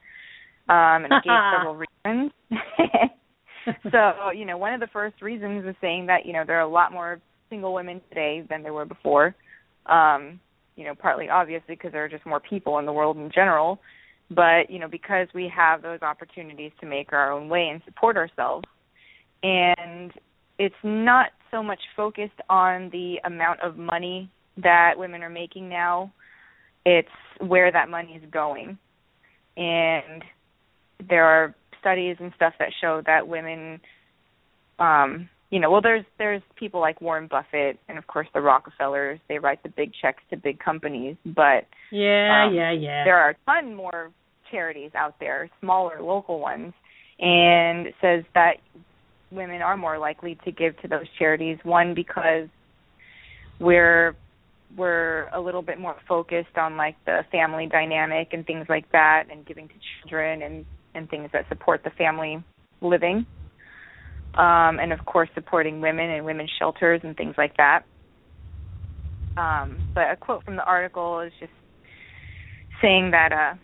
um, 0.68 1.04
and 1.04 1.12
it 1.12 1.24
gave 1.24 1.38
several 1.54 1.76
reasons. 1.76 2.32
so, 3.92 4.30
you 4.34 4.46
know, 4.46 4.56
one 4.56 4.74
of 4.74 4.80
the 4.80 4.88
first 4.92 5.20
reasons 5.22 5.64
is 5.66 5.76
saying 5.80 6.06
that 6.06 6.24
you 6.24 6.32
know 6.32 6.44
there 6.46 6.56
are 6.56 6.62
a 6.62 6.68
lot 6.68 6.92
more 6.92 7.20
single 7.50 7.74
women 7.74 8.00
today 8.08 8.44
than 8.48 8.62
there 8.62 8.72
were 8.72 8.86
before. 8.86 9.34
Um, 9.86 10.40
you 10.76 10.84
know, 10.84 10.94
partly 10.94 11.28
obviously 11.28 11.74
because 11.74 11.92
there 11.92 12.04
are 12.04 12.08
just 12.08 12.24
more 12.24 12.40
people 12.40 12.78
in 12.78 12.86
the 12.86 12.92
world 12.92 13.18
in 13.18 13.30
general, 13.34 13.80
but 14.30 14.70
you 14.70 14.78
know 14.78 14.88
because 14.88 15.26
we 15.34 15.50
have 15.54 15.82
those 15.82 16.00
opportunities 16.02 16.72
to 16.80 16.86
make 16.86 17.12
our 17.12 17.32
own 17.32 17.48
way 17.48 17.68
and 17.70 17.82
support 17.84 18.16
ourselves 18.16 18.64
and 19.42 20.12
it's 20.58 20.74
not 20.84 21.28
so 21.50 21.62
much 21.62 21.80
focused 21.96 22.40
on 22.48 22.90
the 22.90 23.16
amount 23.24 23.60
of 23.60 23.76
money 23.76 24.30
that 24.62 24.92
women 24.96 25.22
are 25.22 25.30
making 25.30 25.68
now 25.68 26.12
it's 26.86 27.08
where 27.40 27.72
that 27.72 27.88
money 27.88 28.12
is 28.22 28.30
going 28.30 28.78
and 29.56 30.22
there 31.08 31.24
are 31.24 31.54
studies 31.80 32.16
and 32.20 32.32
stuff 32.36 32.52
that 32.58 32.68
show 32.80 33.02
that 33.06 33.26
women 33.26 33.80
um 34.78 35.28
you 35.50 35.58
know 35.58 35.70
well 35.70 35.80
there's 35.82 36.04
there's 36.18 36.42
people 36.56 36.80
like 36.80 37.00
Warren 37.00 37.26
Buffett 37.28 37.78
and 37.88 37.98
of 37.98 38.06
course 38.06 38.28
the 38.34 38.40
Rockefellers 38.40 39.18
they 39.28 39.38
write 39.38 39.62
the 39.62 39.70
big 39.70 39.92
checks 40.00 40.22
to 40.30 40.36
big 40.36 40.58
companies 40.60 41.16
but 41.24 41.66
Yeah, 41.90 42.46
Um, 42.46 42.54
yeah, 42.54 42.70
yeah. 42.70 43.04
there 43.04 43.18
are 43.18 43.30
a 43.30 43.34
ton 43.46 43.74
more 43.74 44.10
charities 44.50 44.90
out 44.94 45.14
there, 45.20 45.48
smaller 45.60 46.02
local 46.02 46.40
ones, 46.40 46.72
and 47.18 47.88
says 48.00 48.24
that 48.34 48.54
women 49.30 49.62
are 49.62 49.76
more 49.76 49.98
likely 49.98 50.38
to 50.44 50.50
give 50.50 50.80
to 50.82 50.88
those 50.88 51.06
charities. 51.18 51.58
One 51.62 51.94
because 51.94 52.48
we're 53.58 54.16
we're 54.76 55.28
a 55.32 55.40
little 55.40 55.62
bit 55.62 55.80
more 55.80 55.96
focused 56.08 56.56
on 56.56 56.76
like 56.76 56.96
the 57.04 57.24
family 57.32 57.66
dynamic 57.66 58.28
and 58.32 58.46
things 58.46 58.66
like 58.68 58.90
that, 58.92 59.24
and 59.30 59.44
giving 59.46 59.68
to 59.68 59.74
children 60.00 60.42
and 60.42 60.64
and 60.94 61.08
things 61.08 61.30
that 61.32 61.48
support 61.48 61.82
the 61.84 61.90
family 61.90 62.42
living. 62.80 63.26
Um, 64.34 64.78
and 64.78 64.92
of 64.92 65.04
course, 65.04 65.28
supporting 65.34 65.80
women 65.80 66.08
and 66.10 66.24
women's 66.24 66.50
shelters 66.58 67.00
and 67.02 67.16
things 67.16 67.34
like 67.36 67.56
that. 67.56 67.82
Um, 69.36 69.78
but 69.94 70.10
a 70.10 70.16
quote 70.16 70.44
from 70.44 70.56
the 70.56 70.64
article 70.64 71.20
is 71.20 71.32
just 71.40 71.52
saying 72.80 73.10
that 73.12 73.32
uh, 73.32 73.54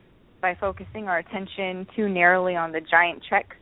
by 0.46 0.56
focusing 0.60 1.08
our 1.08 1.18
attention 1.18 1.88
too 1.96 2.08
narrowly 2.08 2.54
on 2.54 2.70
the 2.70 2.80
giant 2.88 3.20
checks, 3.28 3.56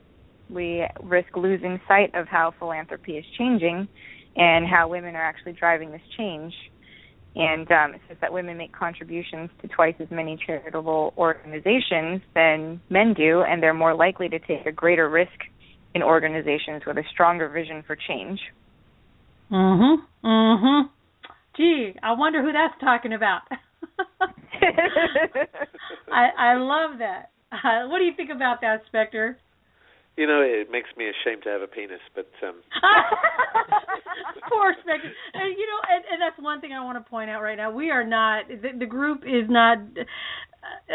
we 0.51 0.86
risk 1.02 1.35
losing 1.35 1.81
sight 1.89 2.11
of 2.12 2.28
how 2.28 2.52
philanthropy 2.59 3.12
is 3.12 3.24
changing 3.39 3.89
and 4.36 4.66
how 4.66 4.86
women 4.86 5.16
are 5.16 5.24
actually 5.24 5.55
driving 5.55 5.90
this 5.90 6.02
change. 6.19 6.52
And 7.36 7.66
um, 7.73 7.94
it 7.94 8.02
says 8.06 8.19
that 8.20 8.35
women 8.35 8.59
make 8.59 8.73
contributions 8.73 9.48
to 9.62 9.69
twice 9.69 9.94
as 9.98 10.09
many 10.11 10.39
charitable 10.47 11.15
organizations 11.16 12.20
than 12.35 12.82
men 12.90 13.15
do, 13.15 13.40
and 13.48 13.62
they're 13.62 13.73
more 13.73 13.94
likely 13.94 14.28
to 14.28 14.39
take 14.40 14.66
a 14.66 14.73
greater 14.73 15.09
risk 15.09 15.32
in 15.94 16.02
organizations 16.02 16.82
with 16.86 16.98
a 16.98 17.05
stronger 17.12 17.48
vision 17.48 17.82
for 17.86 17.97
change. 17.97 18.40
Mhm. 19.51 19.97
Mhm. 20.23 20.90
Gee, 21.56 21.94
I 22.02 22.12
wonder 22.12 22.43
who 22.43 22.52
that's 22.52 22.78
talking 22.78 23.15
about. 23.15 23.40
I 26.12 26.28
I 26.39 26.55
love 26.56 26.98
that. 26.98 27.31
Uh, 27.52 27.89
what 27.89 27.98
do 27.98 28.05
you 28.05 28.12
think 28.16 28.31
about 28.35 28.61
that, 28.62 28.82
Spectre? 28.86 29.39
You 30.16 30.28
know, 30.28 30.40
it 30.43 30.70
makes 30.70 30.89
me 30.97 31.06
ashamed 31.11 31.43
to 31.43 31.48
have 31.51 31.61
a 31.62 31.66
penis, 31.66 31.98
but 32.15 32.31
um 32.47 32.55
Poor 34.48 34.74
Spectre. 34.82 35.11
And 35.35 35.55
you 35.59 35.66
know, 35.66 35.81
and, 35.90 36.05
and 36.12 36.23
that's 36.23 36.40
one 36.43 36.61
thing 36.61 36.73
I 36.73 36.85
want 36.85 37.05
to 37.05 37.11
point 37.11 37.31
out 37.31 37.43
right 37.43 37.56
now. 37.56 37.70
We 37.70 37.90
are 37.90 38.05
not 38.05 38.48
the, 38.48 38.70
the 38.78 38.86
group 38.86 39.23
is 39.24 39.48
not 39.48 39.78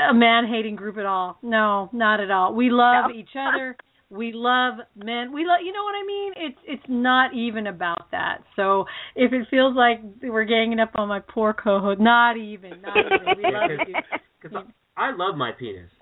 a 0.10 0.14
man 0.14 0.48
hating 0.48 0.76
group 0.76 0.98
at 0.98 1.06
all. 1.06 1.38
No, 1.42 1.90
not 1.94 2.20
at 2.22 2.32
all. 2.32 2.54
We 2.56 2.70
love 2.70 3.06
No. 3.10 3.16
each 3.16 3.36
other. 3.38 3.76
We 4.12 4.32
love 4.34 4.76
men. 4.96 5.32
We 5.32 5.46
love, 5.46 5.60
you 5.64 5.72
know 5.72 5.84
what 5.84 5.94
I 5.94 6.06
mean? 6.06 6.34
It's 6.36 6.58
it's 6.66 6.84
not 6.90 7.36
even 7.36 7.68
about 7.68 8.10
that. 8.12 8.40
So 8.56 8.86
if 9.16 9.34
it 9.34 9.48
feels 9.52 9.76
like 9.76 10.02
we're 10.24 10.46
ganging 10.46 10.80
up 10.80 10.92
on 10.96 11.08
my 11.08 11.20
poor 11.20 11.54
co-host, 11.54 12.00
not 12.00 12.36
even, 12.36 12.82
not 12.82 12.98
even. 12.98 13.38
We 13.38 13.44
love 13.54 13.70
you. 13.88 13.96
Because 14.42 14.64
I 14.96 15.12
love 15.12 15.36
my 15.36 15.52
penis. 15.52 15.92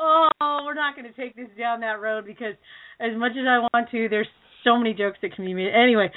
oh, 0.00 0.28
we're 0.64 0.74
not 0.74 0.96
going 0.96 1.06
to 1.06 1.12
take 1.12 1.36
this 1.36 1.46
down 1.56 1.78
that 1.82 2.00
road 2.00 2.26
because 2.26 2.54
as 2.98 3.16
much 3.16 3.32
as 3.32 3.46
I 3.48 3.60
want 3.72 3.88
to, 3.92 4.08
there's 4.08 4.26
so 4.64 4.76
many 4.76 4.94
jokes 4.94 5.18
that 5.22 5.34
can 5.34 5.44
be 5.44 5.54
made. 5.54 5.72
Anyway, 5.72 6.10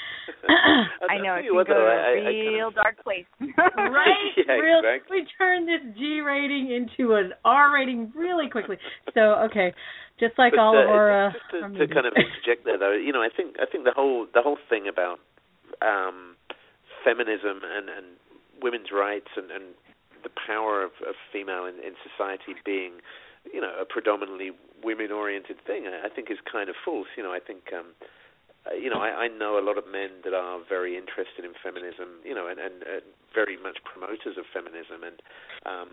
I 1.09 1.17
know 1.21 1.35
it 1.35 1.43
can 1.43 1.53
go 1.53 1.63
to 1.63 1.73
a 1.73 2.51
real 2.51 2.71
dark 2.71 3.01
place. 3.03 3.25
right? 3.39 4.31
Yeah, 4.37 4.53
real, 4.53 4.79
exactly. 4.79 5.21
We 5.21 5.27
turn 5.37 5.65
this 5.65 5.81
G 5.97 6.21
rating 6.21 6.71
into 6.71 7.13
an 7.15 7.33
R 7.45 7.73
rating 7.73 8.11
really 8.15 8.49
quickly. 8.49 8.77
So 9.13 9.47
okay, 9.51 9.73
just 10.19 10.37
like 10.37 10.53
But, 10.53 10.59
all 10.59 10.77
uh, 10.77 10.83
of 10.83 10.89
our. 10.89 11.27
Uh, 11.27 11.31
just 11.31 11.45
to, 11.51 11.57
our 11.61 11.69
to 11.69 11.93
kind 11.93 12.07
of 12.07 12.13
interject 12.15 12.65
there, 12.65 12.77
though, 12.77 12.93
you 12.93 13.11
know, 13.11 13.21
I 13.21 13.29
think 13.35 13.55
I 13.59 13.65
think 13.69 13.83
the 13.83 13.95
whole 13.95 14.27
the 14.33 14.41
whole 14.41 14.57
thing 14.69 14.87
about 14.87 15.19
um, 15.81 16.35
feminism 17.03 17.61
and, 17.63 17.89
and 17.89 18.05
women's 18.61 18.91
rights 18.93 19.31
and, 19.35 19.51
and 19.51 19.75
the 20.23 20.31
power 20.47 20.83
of, 20.83 20.91
of 21.03 21.15
female 21.33 21.65
in, 21.65 21.75
in 21.83 21.99
society 21.99 22.55
being, 22.63 23.03
you 23.51 23.59
know, 23.59 23.73
a 23.75 23.83
predominantly 23.83 24.51
women-oriented 24.83 25.57
thing, 25.67 25.83
I, 25.87 26.07
I 26.07 26.09
think 26.09 26.31
is 26.31 26.39
kind 26.49 26.69
of 26.69 26.75
false. 26.83 27.07
You 27.17 27.23
know, 27.23 27.31
I 27.31 27.39
think. 27.39 27.71
Um, 27.73 27.95
uh, 28.01 28.05
you 28.72 28.90
know, 28.90 29.03
I, 29.03 29.27
I 29.27 29.27
know 29.27 29.60
a 29.60 29.64
lot 29.64 29.77
of 29.77 29.84
men 29.84 30.23
that 30.23 30.34
are 30.34 30.60
very 30.64 30.95
interested 30.95 31.44
in 31.44 31.52
feminism, 31.60 32.23
you 32.23 32.34
know, 32.34 32.48
and, 32.48 32.60
and 32.60 32.84
uh, 32.84 33.03
very 33.35 33.60
much 33.60 33.84
promoters 33.84 34.40
of 34.40 34.48
feminism, 34.56 35.03
and 35.03 35.19
um, 35.68 35.90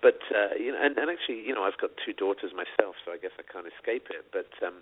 but 0.00 0.20
uh, 0.32 0.56
you 0.56 0.72
know, 0.72 0.80
and, 0.80 0.96
and 0.96 1.12
actually, 1.12 1.44
you 1.44 1.52
know, 1.52 1.64
I've 1.64 1.76
got 1.76 1.92
two 2.00 2.16
daughters 2.16 2.56
myself, 2.56 2.96
so 3.04 3.12
I 3.12 3.20
guess 3.20 3.36
I 3.36 3.44
can't 3.44 3.68
escape 3.68 4.08
it. 4.08 4.32
But 4.32 4.48
um, 4.64 4.80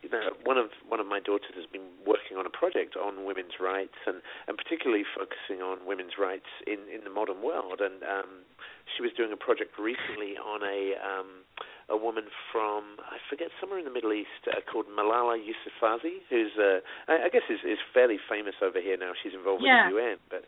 you 0.00 0.08
know, 0.08 0.32
one 0.42 0.56
of 0.56 0.72
one 0.88 1.00
of 1.00 1.06
my 1.06 1.20
daughters 1.20 1.52
has 1.54 1.68
been 1.68 1.86
working 2.08 2.40
on 2.40 2.48
a 2.48 2.50
project 2.50 2.96
on 2.96 3.28
women's 3.28 3.60
rights, 3.60 4.00
and 4.08 4.24
and 4.48 4.56
particularly 4.56 5.04
focusing 5.04 5.60
on 5.60 5.84
women's 5.84 6.16
rights 6.16 6.48
in 6.66 6.80
in 6.88 7.04
the 7.04 7.12
modern 7.12 7.44
world. 7.44 7.84
And 7.84 8.00
um, 8.02 8.48
she 8.96 9.04
was 9.04 9.12
doing 9.12 9.32
a 9.32 9.38
project 9.38 9.76
recently 9.78 10.40
on 10.40 10.64
a 10.64 10.96
um, 10.96 11.44
a 11.92 11.96
woman 12.00 12.24
from 12.50 12.96
I 13.04 13.20
forget 13.28 13.52
somewhere 13.60 13.78
in 13.78 13.84
the 13.84 13.92
Middle 13.92 14.12
East 14.16 14.48
uh, 14.48 14.64
called 14.64 14.88
Malala 14.88 15.36
Yousafzai, 15.36 16.24
who's 16.32 16.56
uh, 16.56 16.80
I, 17.06 17.26
I 17.26 17.28
guess 17.28 17.44
is, 17.52 17.60
is 17.68 17.76
fairly 17.92 18.16
famous 18.28 18.56
over 18.64 18.80
here 18.80 18.96
now. 18.96 19.12
She's 19.20 19.36
involved 19.36 19.60
Yeah. 19.62 19.86
with 19.86 19.92
the 19.92 20.00
UN, 20.00 20.16
but 20.32 20.42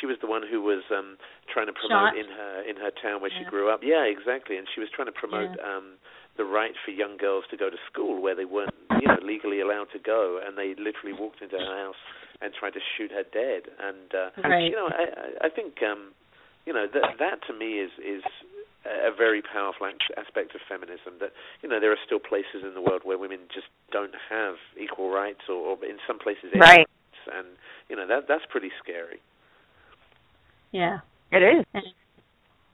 she 0.00 0.06
was 0.08 0.16
the 0.24 0.26
one 0.26 0.42
who 0.48 0.62
was 0.64 0.82
um, 0.88 1.20
trying 1.52 1.68
to 1.68 1.76
promote 1.76 2.16
Shot. 2.16 2.18
in 2.18 2.28
her 2.32 2.54
in 2.64 2.76
her 2.80 2.90
town 3.04 3.20
where 3.20 3.30
she 3.30 3.44
grew 3.44 3.68
up. 3.68 3.80
Yeah, 3.84 4.08
exactly. 4.08 4.56
And 4.56 4.66
she 4.72 4.80
was 4.80 4.88
trying 4.90 5.12
to 5.12 5.16
promote 5.16 5.52
Yeah. 5.54 5.68
um, 5.76 6.00
the 6.40 6.44
right 6.48 6.72
for 6.84 6.90
young 6.90 7.16
girls 7.18 7.44
to 7.50 7.56
go 7.58 7.68
to 7.68 7.76
school 7.90 8.22
where 8.22 8.34
they 8.34 8.44
weren't, 8.46 8.72
you 9.02 9.08
know, 9.08 9.18
legally 9.22 9.60
allowed 9.60 9.90
to 9.92 9.98
go, 9.98 10.38
and 10.40 10.56
they 10.56 10.72
literally 10.78 11.12
walked 11.12 11.42
into 11.42 11.58
her 11.58 11.74
house 11.84 11.98
and 12.40 12.54
tried 12.54 12.72
to 12.78 12.80
shoot 12.96 13.10
her 13.10 13.24
dead. 13.28 13.66
And 13.82 14.08
uh, 14.14 14.30
Right. 14.48 14.70
you 14.70 14.76
know, 14.78 14.88
I, 14.88 15.04
I 15.44 15.46
I 15.46 15.48
think 15.50 15.82
um, 15.82 16.14
you 16.64 16.72
know 16.72 16.86
that 16.88 17.18
that 17.18 17.42
to 17.48 17.52
me 17.52 17.78
is 17.84 17.90
is 18.00 18.22
a 18.88 19.14
very 19.14 19.42
powerful 19.42 19.86
aspect 20.16 20.54
of 20.54 20.60
feminism. 20.68 21.18
That 21.20 21.32
you 21.62 21.68
know 21.68 21.80
there 21.80 21.92
are 21.92 22.02
still 22.06 22.18
places 22.20 22.64
in 22.66 22.74
the 22.74 22.80
world 22.82 23.02
where 23.04 23.18
women 23.18 23.40
just 23.52 23.66
don't 23.92 24.14
have 24.30 24.54
equal 24.80 25.10
rights, 25.10 25.40
or, 25.48 25.54
or 25.54 25.84
in 25.84 25.98
some 26.06 26.18
places, 26.18 26.50
Right. 26.54 26.86
rights. 26.88 26.90
and 27.32 27.46
you 27.88 27.96
know 27.96 28.06
that 28.06 28.28
that's 28.28 28.44
pretty 28.50 28.70
scary. 28.82 29.20
yeah. 30.72 30.98
It 31.30 31.42
is. 31.74 31.82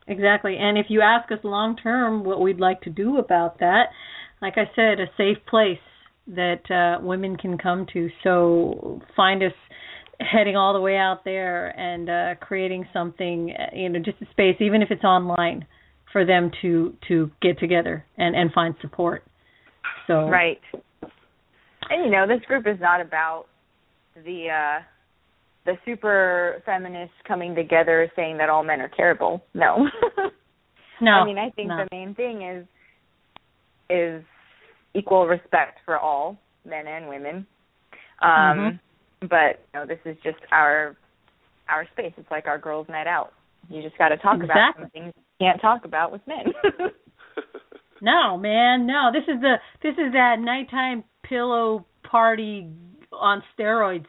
Exactly. 0.06 0.56
And 0.58 0.78
if 0.78 0.86
you 0.90 1.00
ask 1.00 1.32
us 1.32 1.38
long 1.42 1.76
term 1.76 2.22
what 2.24 2.40
we'd 2.40 2.60
like 2.60 2.80
to 2.82 2.90
do 2.90 3.18
about 3.18 3.58
that, 3.58 3.86
like 4.40 4.54
I 4.58 4.70
said, 4.76 5.00
a 5.00 5.06
safe 5.16 5.38
place 5.48 5.78
that 6.28 6.70
uh, 6.70 7.04
women 7.04 7.36
can 7.36 7.58
come 7.58 7.86
to. 7.94 8.08
So 8.22 9.00
find 9.16 9.42
us 9.42 9.52
heading 10.20 10.56
all 10.56 10.72
the 10.72 10.80
way 10.80 10.96
out 10.96 11.24
there 11.24 11.68
and 11.78 12.08
uh, 12.08 12.34
creating 12.40 12.86
something, 12.92 13.54
uh, 13.58 13.74
you 13.76 13.88
know, 13.88 13.98
just 13.98 14.22
a 14.22 14.26
space, 14.30 14.56
even 14.60 14.82
if 14.82 14.90
it's 14.90 15.02
online, 15.04 15.66
for 16.14 16.24
them 16.24 16.52
to 16.62 16.94
to 17.08 17.28
get 17.42 17.58
together 17.58 18.06
and 18.16 18.36
and 18.36 18.52
find 18.52 18.76
support. 18.80 19.24
So 20.06 20.28
Right. 20.28 20.60
And 21.90 22.04
you 22.04 22.10
know, 22.10 22.24
this 22.26 22.40
group 22.46 22.66
is 22.68 22.80
not 22.80 23.00
about 23.00 23.46
the 24.14 24.46
uh 24.48 24.82
the 25.66 25.72
super 25.84 26.62
feminists 26.64 27.16
coming 27.26 27.56
together 27.56 28.08
saying 28.14 28.38
that 28.38 28.48
all 28.48 28.62
men 28.62 28.80
are 28.80 28.90
terrible. 28.96 29.42
No. 29.54 29.88
no, 31.00 31.10
I 31.10 31.24
mean, 31.24 31.36
I 31.36 31.50
think 31.50 31.68
no. 31.68 31.78
the 31.78 31.88
main 31.90 32.14
thing 32.14 32.42
is 32.42 32.66
is 33.90 34.24
equal 34.94 35.26
respect 35.26 35.80
for 35.84 35.98
all 35.98 36.38
men 36.64 36.86
and 36.86 37.08
women. 37.08 37.46
Um 38.22 38.78
but 39.20 39.64
you 39.72 39.80
know, 39.80 39.86
this 39.86 39.98
is 40.04 40.16
just 40.22 40.38
our 40.52 40.96
our 41.68 41.88
space. 41.92 42.12
It's 42.16 42.30
like 42.30 42.46
our 42.46 42.58
girls' 42.58 42.86
night 42.88 43.08
out. 43.08 43.32
You 43.68 43.82
just 43.82 43.98
got 43.98 44.08
to 44.08 44.16
talk 44.16 44.42
about 44.42 44.74
some 44.78 44.90
things 44.90 45.12
you 45.16 45.46
can't 45.46 45.60
talk 45.60 45.84
about 45.84 46.12
with 46.12 46.22
men. 46.26 46.52
No, 48.04 48.36
man, 48.36 48.86
no. 48.86 49.10
This 49.12 49.22
is 49.22 49.40
the 49.40 49.54
this 49.82 49.94
is 49.94 50.12
that 50.12 50.36
nighttime 50.38 51.04
pillow 51.22 51.86
party 52.02 52.70
on 53.12 53.42
steroids 53.58 54.04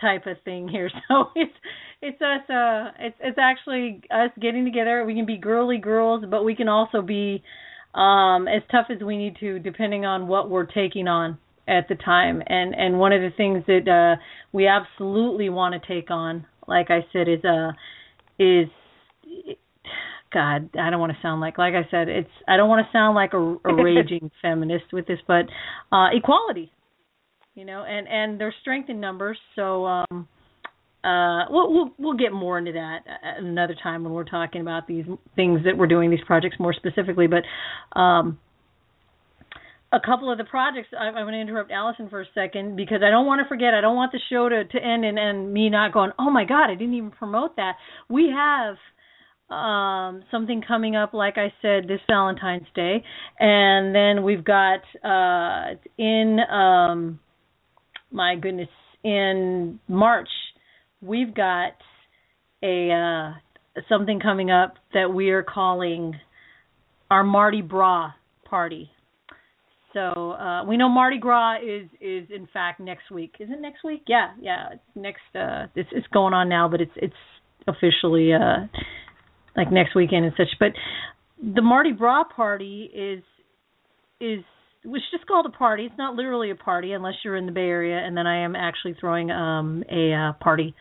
type 0.00 0.26
of 0.26 0.36
thing 0.44 0.68
here. 0.68 0.90
So 1.08 1.26
it's 1.34 1.52
it's 2.00 2.22
us 2.22 2.48
uh 2.48 2.92
it's 3.00 3.16
it's 3.20 3.38
actually 3.40 4.02
us 4.12 4.30
getting 4.40 4.64
together. 4.64 5.04
We 5.04 5.14
can 5.14 5.26
be 5.26 5.38
girly 5.38 5.78
girls, 5.78 6.24
but 6.30 6.44
we 6.44 6.54
can 6.54 6.68
also 6.68 7.02
be 7.02 7.42
um 7.94 8.46
as 8.46 8.62
tough 8.70 8.86
as 8.90 9.02
we 9.02 9.16
need 9.16 9.36
to 9.40 9.58
depending 9.58 10.06
on 10.06 10.28
what 10.28 10.48
we're 10.48 10.66
taking 10.66 11.08
on 11.08 11.36
at 11.66 11.88
the 11.88 11.96
time. 11.96 12.42
And 12.46 12.76
and 12.76 13.00
one 13.00 13.12
of 13.12 13.22
the 13.22 13.30
things 13.36 13.64
that 13.66 13.88
uh 13.88 14.22
we 14.52 14.68
absolutely 14.68 15.48
want 15.48 15.74
to 15.74 15.94
take 15.94 16.12
on, 16.12 16.46
like 16.68 16.90
I 16.90 17.04
said, 17.12 17.28
is 17.28 17.44
uh 17.44 17.72
is 18.38 18.68
God, 20.32 20.70
I 20.78 20.88
don't 20.90 21.00
want 21.00 21.12
to 21.12 21.18
sound 21.20 21.40
like 21.40 21.58
like 21.58 21.74
I 21.74 21.86
said, 21.90 22.08
it's 22.08 22.30
I 22.48 22.56
don't 22.56 22.68
want 22.68 22.86
to 22.86 22.92
sound 22.92 23.14
like 23.14 23.34
a, 23.34 23.38
a 23.38 23.74
raging 23.82 24.30
feminist 24.40 24.86
with 24.92 25.06
this, 25.06 25.18
but 25.26 25.46
uh 25.92 26.08
equality. 26.12 26.72
You 27.54 27.66
know, 27.66 27.84
and 27.84 28.08
and 28.08 28.40
there's 28.40 28.54
strength 28.62 28.88
in 28.88 28.98
numbers, 28.98 29.38
so 29.56 29.84
um 29.84 30.28
uh 31.04 31.44
we'll 31.50 31.72
we'll 31.72 31.90
we'll 31.98 32.16
get 32.16 32.32
more 32.32 32.58
into 32.58 32.72
that 32.72 33.00
another 33.38 33.76
time 33.82 34.04
when 34.04 34.12
we're 34.12 34.24
talking 34.24 34.62
about 34.62 34.86
these 34.86 35.04
things 35.36 35.60
that 35.64 35.76
we're 35.76 35.86
doing 35.86 36.10
these 36.10 36.24
projects 36.26 36.56
more 36.58 36.72
specifically, 36.72 37.26
but 37.26 37.98
um 37.98 38.38
a 39.92 40.00
couple 40.00 40.32
of 40.32 40.38
the 40.38 40.44
projects 40.44 40.88
I, 40.98 41.08
I'm 41.08 41.26
going 41.26 41.34
to 41.34 41.40
interrupt 41.40 41.70
Allison 41.70 42.08
for 42.08 42.22
a 42.22 42.26
second 42.34 42.76
because 42.76 43.02
I 43.06 43.10
don't 43.10 43.26
want 43.26 43.42
to 43.42 43.48
forget. 43.48 43.74
I 43.74 43.82
don't 43.82 43.96
want 43.96 44.12
the 44.12 44.20
show 44.30 44.48
to 44.48 44.64
to 44.64 44.78
end 44.78 45.04
and 45.04 45.18
and 45.18 45.52
me 45.52 45.68
not 45.68 45.92
going, 45.92 46.12
"Oh 46.18 46.30
my 46.30 46.46
god, 46.46 46.70
I 46.70 46.74
didn't 46.74 46.94
even 46.94 47.10
promote 47.10 47.56
that." 47.56 47.74
We 48.08 48.32
have 48.34 48.76
um 49.52 50.22
something 50.30 50.62
coming 50.66 50.96
up 50.96 51.14
like 51.14 51.36
I 51.36 51.52
said 51.62 51.88
this 51.88 52.00
Valentine's 52.08 52.66
Day 52.74 53.04
and 53.38 53.94
then 53.94 54.24
we've 54.24 54.44
got 54.44 54.80
uh 55.04 55.74
in 55.98 56.38
um 56.50 57.20
my 58.10 58.36
goodness 58.36 58.68
in 59.04 59.80
March 59.88 60.28
we've 61.00 61.34
got 61.34 61.72
a 62.62 62.90
uh 62.90 63.80
something 63.88 64.20
coming 64.20 64.50
up 64.50 64.74
that 64.94 65.12
we 65.12 65.30
are 65.30 65.42
calling 65.42 66.14
our 67.10 67.24
Mardi 67.24 67.62
Gras 67.62 68.12
party. 68.44 68.90
So 69.92 70.32
uh 70.32 70.64
we 70.64 70.76
know 70.76 70.88
Mardi 70.88 71.18
Gras 71.18 71.56
is 71.62 71.88
is 72.00 72.28
in 72.34 72.48
fact 72.52 72.80
next 72.80 73.10
week. 73.10 73.34
Is 73.40 73.50
it 73.50 73.60
next 73.60 73.84
week? 73.84 74.04
Yeah, 74.06 74.32
yeah. 74.40 74.68
It's 74.72 74.82
next 74.94 75.20
uh 75.34 75.66
it's 75.74 75.90
it's 75.92 76.06
going 76.08 76.32
on 76.32 76.48
now 76.48 76.68
but 76.68 76.80
it's 76.80 76.92
it's 76.96 77.14
officially 77.68 78.32
uh 78.32 78.66
like 79.56 79.70
next 79.70 79.94
weekend 79.94 80.24
and 80.24 80.34
such. 80.36 80.48
But 80.58 80.72
the 81.42 81.62
Mardi 81.62 81.92
Gras 81.92 82.24
party 82.34 82.90
is 82.94 83.22
is 84.20 84.44
was 84.84 85.02
just 85.12 85.26
called 85.26 85.46
a 85.46 85.50
party. 85.50 85.84
It's 85.84 85.98
not 85.98 86.14
literally 86.14 86.50
a 86.50 86.56
party 86.56 86.92
unless 86.92 87.14
you're 87.24 87.36
in 87.36 87.46
the 87.46 87.52
Bay 87.52 87.60
Area, 87.60 87.98
and 87.98 88.16
then 88.16 88.26
I 88.26 88.44
am 88.44 88.56
actually 88.56 88.96
throwing 88.98 89.30
um 89.30 89.84
a 89.90 90.12
uh, 90.12 90.32
party 90.42 90.74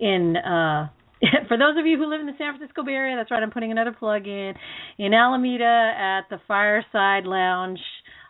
in 0.00 0.36
uh 0.36 0.88
for 1.48 1.56
those 1.56 1.78
of 1.78 1.86
you 1.86 1.96
who 1.96 2.06
live 2.10 2.20
in 2.20 2.26
the 2.26 2.34
San 2.36 2.56
Francisco 2.56 2.82
Bay 2.82 2.92
Area, 2.92 3.16
that's 3.16 3.30
right, 3.30 3.42
I'm 3.42 3.50
putting 3.50 3.70
another 3.70 3.92
plug 3.92 4.26
in 4.26 4.54
in 4.98 5.14
Alameda 5.14 5.92
at 5.96 6.22
the 6.30 6.40
Fireside 6.46 7.24
Lounge 7.24 7.80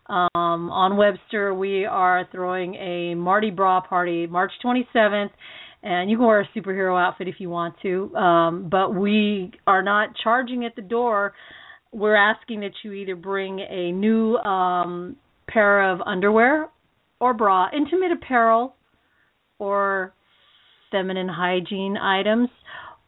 um 0.09 0.71
on 0.71 0.97
Webster. 0.97 1.55
We 1.55 1.85
are 1.85 2.29
throwing 2.33 2.75
a 2.75 3.15
Mardi 3.15 3.51
Gras 3.51 3.83
party 3.89 4.27
March 4.27 4.53
27th 4.65 5.31
and 5.85 6.11
you 6.11 6.17
can 6.17 6.27
wear 6.27 6.41
a 6.41 6.49
superhero 6.57 7.01
outfit 7.01 7.29
if 7.29 7.37
you 7.39 7.51
want 7.51 7.75
to. 7.83 8.15
Um, 8.17 8.69
but 8.71 8.95
we 8.95 9.53
are 9.67 9.83
not 9.83 10.09
charging 10.23 10.65
at 10.65 10.75
the 10.75 10.83
door. 10.83 11.35
We're 11.93 12.17
asking 12.17 12.61
that 12.61 12.73
you 12.83 12.93
either 12.93 13.15
bring 13.15 13.61
a 13.61 13.93
new 13.93 14.37
um, 14.39 15.17
pair 15.47 15.93
of 15.93 16.01
underwear 16.07 16.71
or 17.21 17.35
bra, 17.35 17.69
intimate 17.73 18.13
apparel, 18.13 18.75
or 19.59 20.15
feminine 20.91 21.29
hygiene 21.29 21.97
items, 21.97 22.49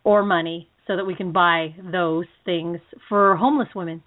or 0.05 0.23
money, 0.23 0.69
so 0.87 0.97
that 0.97 1.05
we 1.05 1.15
can 1.15 1.33
buy 1.33 1.75
those 1.91 2.27
things 2.45 2.79
for 3.09 3.37
homeless 3.37 3.69
women 3.75 4.03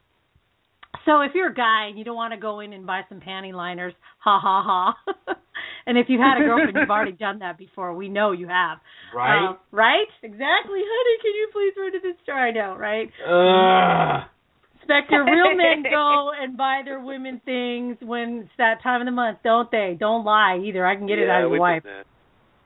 So 1.05 1.21
if 1.21 1.31
you're 1.33 1.49
a 1.49 1.53
guy 1.53 1.87
and 1.89 1.97
you 1.97 2.03
don't 2.03 2.15
want 2.15 2.33
to 2.33 2.39
go 2.39 2.59
in 2.59 2.73
and 2.73 2.85
buy 2.85 3.01
some 3.09 3.19
panty 3.19 3.53
liners, 3.53 3.93
ha 4.19 4.39
ha 4.41 4.63
ha. 4.63 5.35
and 5.85 5.97
if 5.97 6.07
you've 6.09 6.21
had 6.21 6.41
a 6.41 6.45
girlfriend, 6.45 6.77
you've 6.79 6.89
already 6.89 7.13
done 7.13 7.39
that 7.39 7.57
before. 7.57 7.93
We 7.95 8.09
know 8.09 8.31
you 8.31 8.47
have. 8.47 8.79
Right. 9.15 9.49
Uh, 9.49 9.53
right? 9.71 10.07
Exactly, 10.23 10.81
honey. 10.83 11.17
Can 11.21 11.33
you 11.35 11.49
please 11.51 11.73
run 11.77 11.91
to 11.93 11.99
the 11.99 12.13
store? 12.23 12.35
I 12.35 12.51
know, 12.51 12.75
right? 12.77 13.09
Ugh. 13.25 14.29
Spectre, 14.83 15.23
real 15.23 15.55
men 15.55 15.83
go 15.91 16.31
and 16.39 16.57
buy 16.57 16.81
their 16.83 16.99
women 16.99 17.41
things 17.45 17.97
when 18.01 18.43
it's 18.43 18.51
that 18.57 18.81
time 18.81 19.01
of 19.01 19.05
the 19.05 19.11
month, 19.11 19.39
don't 19.43 19.69
they? 19.71 19.95
Don't 19.99 20.25
lie 20.25 20.59
either. 20.63 20.85
I 20.85 20.95
can 20.95 21.07
get 21.07 21.19
it 21.19 21.29
out 21.29 21.43
of 21.43 21.51
your 21.51 21.59
wife. 21.59 21.83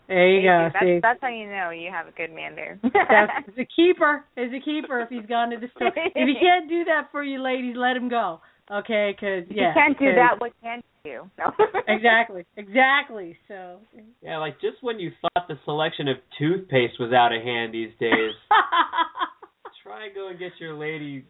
That. 0.07 0.13
There 0.13 0.29
you 0.29 0.41
go. 0.47 0.69
that's, 0.73 0.85
See, 0.85 0.99
that's 1.01 1.19
how 1.21 1.29
you 1.29 1.47
know 1.49 1.69
you 1.71 1.89
have 1.91 2.07
a 2.07 2.11
good 2.11 2.31
man 2.33 2.55
there. 2.55 2.79
that's 2.83 3.47
the 3.57 3.65
keeper. 3.75 4.25
Is 4.37 4.51
a 4.53 4.59
keeper 4.63 4.99
if 5.01 5.09
he's 5.09 5.25
gone 5.27 5.49
to 5.51 5.57
the 5.57 5.67
store. 5.75 5.91
If 5.95 6.13
he 6.27 6.35
can't 6.39 6.69
do 6.69 6.83
that 6.85 7.09
for 7.11 7.23
you, 7.23 7.41
ladies, 7.41 7.75
let 7.77 7.95
him 7.97 8.09
go. 8.09 8.41
Okay? 8.71 9.13
Because 9.15 9.43
yeah, 9.49 9.69
you 9.69 9.73
can't 9.73 9.99
do 9.99 10.05
'cause- 10.05 10.15
that, 10.15 10.39
what 10.41 10.53
can 10.61 10.81
you 11.05 11.11
do? 11.11 11.29
No. 11.37 11.51
exactly, 11.87 12.45
exactly. 12.55 13.37
So. 13.47 13.79
Yeah, 14.21 14.37
like 14.37 14.59
just 14.61 14.77
when 14.81 14.99
you 14.99 15.11
thought 15.21 15.47
the 15.49 15.59
selection 15.65 16.07
of 16.07 16.17
toothpaste 16.39 16.93
was 16.99 17.11
out 17.11 17.33
of 17.33 17.41
hand 17.43 17.73
these 17.73 17.91
days, 17.99 18.31
try 19.83 20.05
and 20.05 20.15
go 20.15 20.29
and 20.29 20.39
get 20.39 20.51
your 20.59 20.73
lady 20.75 21.25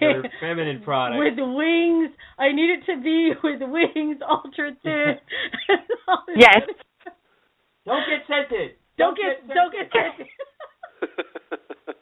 your 0.00 0.22
feminine 0.40 0.82
product. 0.82 1.18
With 1.20 1.36
the 1.36 1.44
wings, 1.46 2.10
I 2.38 2.50
need 2.50 2.70
it 2.70 2.86
to 2.86 3.00
be 3.00 3.32
with 3.44 3.60
wings, 3.60 4.16
ultra 4.28 4.70
thin. 4.82 5.18
Yes. 6.34 6.62
Don't 7.86 8.02
get 8.08 8.26
scented. 8.28 8.76
Don't 8.98 9.16
get, 9.16 9.46
don't 9.54 9.72
get 9.72 9.90
scented. 9.92 10.26
scented. 11.00 11.96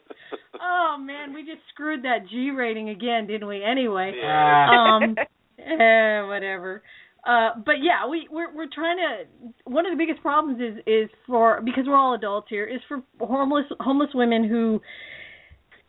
oh 0.61 0.97
man, 0.99 1.33
we 1.33 1.41
just 1.41 1.61
screwed 1.73 2.03
that 2.03 2.27
G 2.29 2.51
rating 2.51 2.89
again, 2.89 3.27
didn't 3.27 3.47
we? 3.47 3.63
Anyway, 3.63 4.13
Ah. 4.23 4.97
um, 4.97 5.15
eh, 5.59 6.21
whatever. 6.27 6.83
Uh, 7.25 7.49
but 7.65 7.75
yeah, 7.81 8.07
we 8.09 8.27
we're 8.31 8.53
we're 8.55 8.67
trying 8.73 8.97
to. 8.97 9.51
One 9.69 9.85
of 9.85 9.91
the 9.91 9.97
biggest 9.97 10.21
problems 10.21 10.59
is 10.61 10.83
is 10.87 11.09
for 11.27 11.61
because 11.63 11.83
we're 11.87 11.97
all 11.97 12.13
adults 12.13 12.47
here 12.49 12.65
is 12.65 12.79
for 12.87 13.01
homeless 13.19 13.65
homeless 13.79 14.09
women 14.13 14.47
who, 14.47 14.81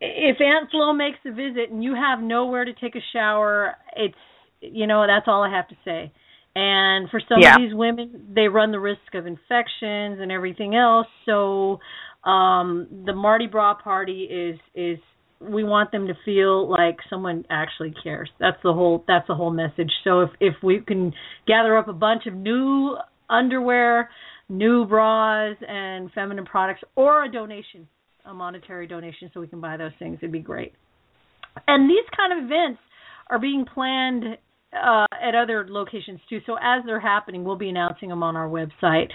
if 0.01 0.37
Aunt 0.41 0.69
Flo 0.71 0.93
makes 0.93 1.19
a 1.25 1.31
visit 1.31 1.69
and 1.71 1.83
you 1.83 1.95
have 1.95 2.19
nowhere 2.21 2.65
to 2.65 2.73
take 2.73 2.95
a 2.95 3.01
shower, 3.13 3.75
it's 3.95 4.15
you 4.59 4.87
know 4.87 5.05
that's 5.07 5.25
all 5.27 5.41
I 5.43 5.49
have 5.55 5.67
to 5.69 5.75
say. 5.85 6.11
And 6.55 7.09
for 7.09 7.21
some 7.21 7.39
Yeah. 7.39 7.55
of 7.55 7.61
these 7.61 7.73
women, 7.73 8.27
they 8.33 8.47
run 8.47 8.71
the 8.71 8.79
risk 8.79 9.13
of 9.13 9.25
infections 9.25 10.19
and 10.19 10.31
everything 10.31 10.75
else. 10.75 11.07
So 11.25 11.79
um 12.23 12.87
the 13.05 13.13
Mardi 13.13 13.47
Gras 13.47 13.75
party 13.75 14.23
is 14.23 14.59
is 14.75 14.99
we 15.39 15.63
want 15.63 15.91
them 15.91 16.07
to 16.07 16.13
feel 16.23 16.69
like 16.69 16.99
someone 17.09 17.45
actually 17.49 17.93
cares. 18.03 18.29
That's 18.39 18.61
the 18.63 18.73
whole 18.73 19.03
that's 19.07 19.27
the 19.27 19.35
whole 19.35 19.51
message. 19.51 19.91
So 20.03 20.21
if 20.21 20.29
if 20.39 20.55
we 20.61 20.81
can 20.81 21.13
gather 21.47 21.77
up 21.77 21.87
a 21.87 21.93
bunch 21.93 22.27
of 22.27 22.35
new 22.35 22.97
underwear, 23.29 24.09
new 24.49 24.85
bras 24.85 25.55
and 25.67 26.11
feminine 26.11 26.45
products 26.45 26.81
or 26.95 27.23
a 27.23 27.31
donation, 27.31 27.87
a 28.25 28.33
monetary 28.33 28.87
donation 28.87 29.31
so 29.33 29.39
we 29.39 29.47
can 29.47 29.61
buy 29.61 29.77
those 29.77 29.93
things, 29.97 30.17
it'd 30.21 30.31
be 30.31 30.39
great. 30.39 30.73
And 31.67 31.89
these 31.89 32.05
kind 32.15 32.37
of 32.37 32.45
events 32.45 32.79
are 33.29 33.39
being 33.39 33.65
planned 33.65 34.37
uh, 34.73 35.05
at 35.21 35.35
other 35.35 35.65
locations 35.69 36.19
too. 36.29 36.39
So 36.45 36.55
as 36.61 36.83
they're 36.85 36.99
happening, 36.99 37.43
we'll 37.43 37.57
be 37.57 37.69
announcing 37.69 38.09
them 38.09 38.23
on 38.23 38.35
our 38.35 38.47
website. 38.47 39.09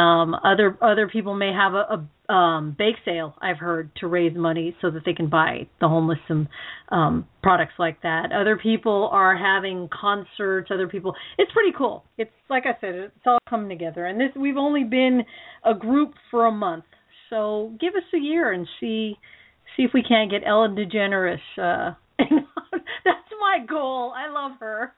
Um, 0.00 0.34
other 0.44 0.78
other 0.80 1.08
people 1.08 1.34
may 1.34 1.52
have 1.52 1.74
a, 1.74 2.06
a 2.28 2.32
um, 2.32 2.76
bake 2.78 2.94
sale. 3.04 3.34
I've 3.40 3.58
heard 3.58 3.90
to 3.96 4.06
raise 4.06 4.36
money 4.36 4.76
so 4.80 4.90
that 4.90 5.02
they 5.04 5.12
can 5.12 5.28
buy 5.28 5.66
the 5.80 5.88
homeless 5.88 6.18
some 6.28 6.48
um, 6.90 7.26
products 7.42 7.74
like 7.78 8.02
that. 8.02 8.30
Other 8.32 8.56
people 8.56 9.08
are 9.12 9.36
having 9.36 9.88
concerts. 9.88 10.70
Other 10.72 10.86
people, 10.86 11.14
it's 11.38 11.50
pretty 11.52 11.72
cool. 11.76 12.04
It's 12.16 12.30
like 12.48 12.64
I 12.66 12.80
said, 12.80 12.94
it's 12.94 13.26
all 13.26 13.38
coming 13.48 13.68
together. 13.68 14.06
And 14.06 14.20
this 14.20 14.30
we've 14.36 14.56
only 14.56 14.84
been 14.84 15.22
a 15.64 15.74
group 15.74 16.14
for 16.30 16.46
a 16.46 16.52
month, 16.52 16.84
so 17.30 17.72
give 17.80 17.94
us 17.94 18.04
a 18.14 18.18
year 18.18 18.52
and 18.52 18.66
see 18.78 19.16
see 19.76 19.82
if 19.82 19.90
we 19.92 20.02
can't 20.02 20.30
get 20.30 20.42
Ellen 20.46 20.76
DeGeneres. 20.76 21.38
Uh, 21.58 21.94
my 23.40 23.64
goal. 23.66 24.12
I 24.16 24.28
love 24.30 24.58
her. 24.60 24.92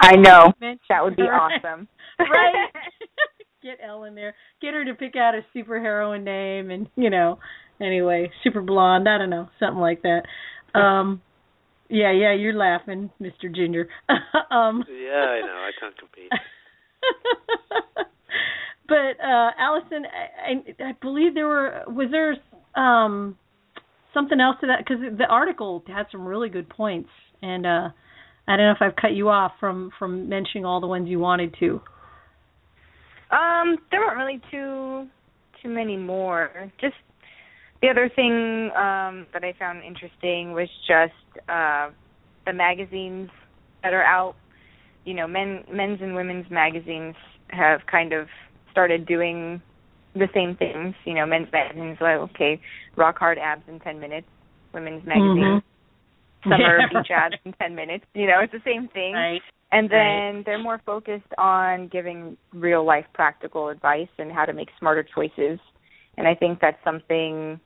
I 0.00 0.16
know. 0.16 0.52
That 0.88 1.04
would 1.04 1.16
be 1.16 1.22
awesome. 1.22 1.88
right? 2.18 2.70
Get 3.62 3.78
Ellen 3.84 4.14
there. 4.14 4.34
Get 4.60 4.74
her 4.74 4.84
to 4.84 4.94
pick 4.94 5.16
out 5.16 5.34
a 5.34 5.40
superheroine 5.56 6.22
name, 6.22 6.70
and 6.70 6.88
you 6.96 7.10
know, 7.10 7.38
anyway, 7.80 8.30
super 8.42 8.60
blonde. 8.60 9.08
I 9.08 9.18
don't 9.18 9.30
know, 9.30 9.48
something 9.58 9.80
like 9.80 10.02
that. 10.02 10.22
Um, 10.78 11.22
yeah, 11.88 12.12
yeah, 12.12 12.34
you're 12.34 12.54
laughing, 12.54 13.10
Mr. 13.20 13.54
Ginger. 13.54 13.88
um, 14.50 14.84
yeah, 14.88 15.12
I 15.14 15.40
know. 15.40 15.66
I 15.66 15.70
can't 15.80 15.96
compete. 15.98 16.30
but 18.88 19.24
uh 19.24 19.50
Allison, 19.58 20.04
I, 20.06 20.84
I, 20.84 20.88
I 20.90 20.92
believe 21.00 21.34
there 21.34 21.46
were 21.46 21.84
was 21.88 22.08
there 22.10 22.36
um 22.82 23.36
something 24.14 24.40
else 24.40 24.56
to 24.60 24.68
that 24.68 24.78
because 24.78 25.02
the 25.18 25.26
article 25.26 25.82
had 25.86 26.06
some 26.10 26.24
really 26.24 26.48
good 26.48 26.68
points, 26.68 27.10
and 27.44 27.66
uh 27.66 27.88
I 28.46 28.56
don't 28.56 28.66
know 28.66 28.72
if 28.72 28.82
I've 28.82 28.96
cut 28.96 29.12
you 29.12 29.28
off 29.28 29.52
from 29.60 29.90
from 29.98 30.28
mentioning 30.28 30.64
all 30.64 30.80
the 30.80 30.86
ones 30.86 31.08
you 31.08 31.18
wanted 31.18 31.54
to. 31.60 31.80
Um, 33.30 33.78
there 33.90 34.00
weren't 34.00 34.18
really 34.18 34.40
too 34.50 35.08
too 35.62 35.68
many 35.68 35.96
more. 35.96 36.50
Just 36.80 36.94
the 37.82 37.88
other 37.88 38.10
thing 38.14 38.70
um 38.76 39.26
that 39.32 39.44
I 39.44 39.54
found 39.58 39.82
interesting 39.82 40.52
was 40.52 40.68
just 40.86 41.48
uh 41.48 41.90
the 42.46 42.52
magazines 42.52 43.30
that 43.82 43.92
are 43.92 44.04
out. 44.04 44.36
You 45.04 45.14
know, 45.14 45.26
men 45.26 45.64
men's 45.72 46.00
and 46.00 46.14
women's 46.14 46.50
magazines 46.50 47.14
have 47.48 47.80
kind 47.90 48.12
of 48.12 48.28
started 48.70 49.06
doing 49.06 49.60
the 50.14 50.28
same 50.34 50.56
things. 50.56 50.94
You 51.04 51.14
know, 51.14 51.26
men's 51.26 51.48
magazines 51.52 51.98
like 52.00 52.18
okay, 52.30 52.60
rock 52.96 53.18
hard 53.18 53.38
abs 53.38 53.62
in 53.68 53.80
ten 53.80 54.00
minutes. 54.00 54.26
Women's 54.72 55.06
magazines, 55.06 55.62
summer 56.44 56.80
beach 56.90 57.10
abs 57.10 57.36
in 57.44 57.52
ten 57.54 57.74
minutes. 57.74 58.04
You 58.14 58.26
know, 58.26 58.40
it's 58.42 58.52
the 58.52 58.62
same 58.64 58.88
thing. 58.88 59.14
Right. 59.14 59.40
And 59.72 59.90
then 59.90 59.98
Right. 60.36 60.42
they're 60.46 60.62
more 60.62 60.80
focused 60.86 61.32
on 61.36 61.88
giving 61.88 62.36
real 62.52 62.84
life 62.84 63.06
practical 63.12 63.68
advice 63.70 64.08
and 64.18 64.30
how 64.30 64.44
to 64.44 64.52
make 64.52 64.68
smarter 64.78 65.04
choices. 65.14 65.58
And 66.16 66.28
I 66.28 66.34
think 66.34 66.60
that's 66.60 66.78
something 66.84 67.58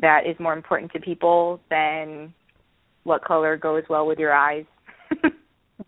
that 0.00 0.20
is 0.26 0.34
more 0.40 0.54
important 0.54 0.92
to 0.92 1.00
people 1.00 1.60
than 1.68 2.32
what 3.04 3.22
color 3.22 3.56
goes 3.58 3.82
well 3.90 4.06
with 4.06 4.18
your 4.18 4.32
eyes. 4.32 4.64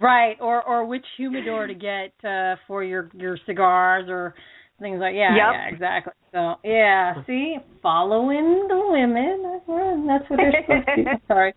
Right, 0.00 0.36
or 0.40 0.60
or 0.62 0.84
which 0.86 1.04
humidor 1.16 1.68
to 1.68 1.74
get 1.74 2.12
uh 2.28 2.56
for 2.66 2.82
your 2.82 3.10
your 3.14 3.38
cigars 3.46 4.06
or 4.08 4.34
things 4.80 4.98
like 4.98 5.14
yeah, 5.14 5.36
Yep. 5.36 5.54
yeah, 5.54 5.68
exactly. 5.72 6.12
So 6.32 6.54
yeah, 6.64 7.14
see, 7.26 7.58
following 7.80 8.66
the 8.68 8.80
women. 8.90 9.42
That's 9.44 9.66
what, 9.68 10.06
that's 10.08 10.30
what 10.30 10.36
they're 10.38 10.62
supposed 10.62 10.86
to 10.96 11.04
do. 11.04 11.10
Sorry. 11.28 11.54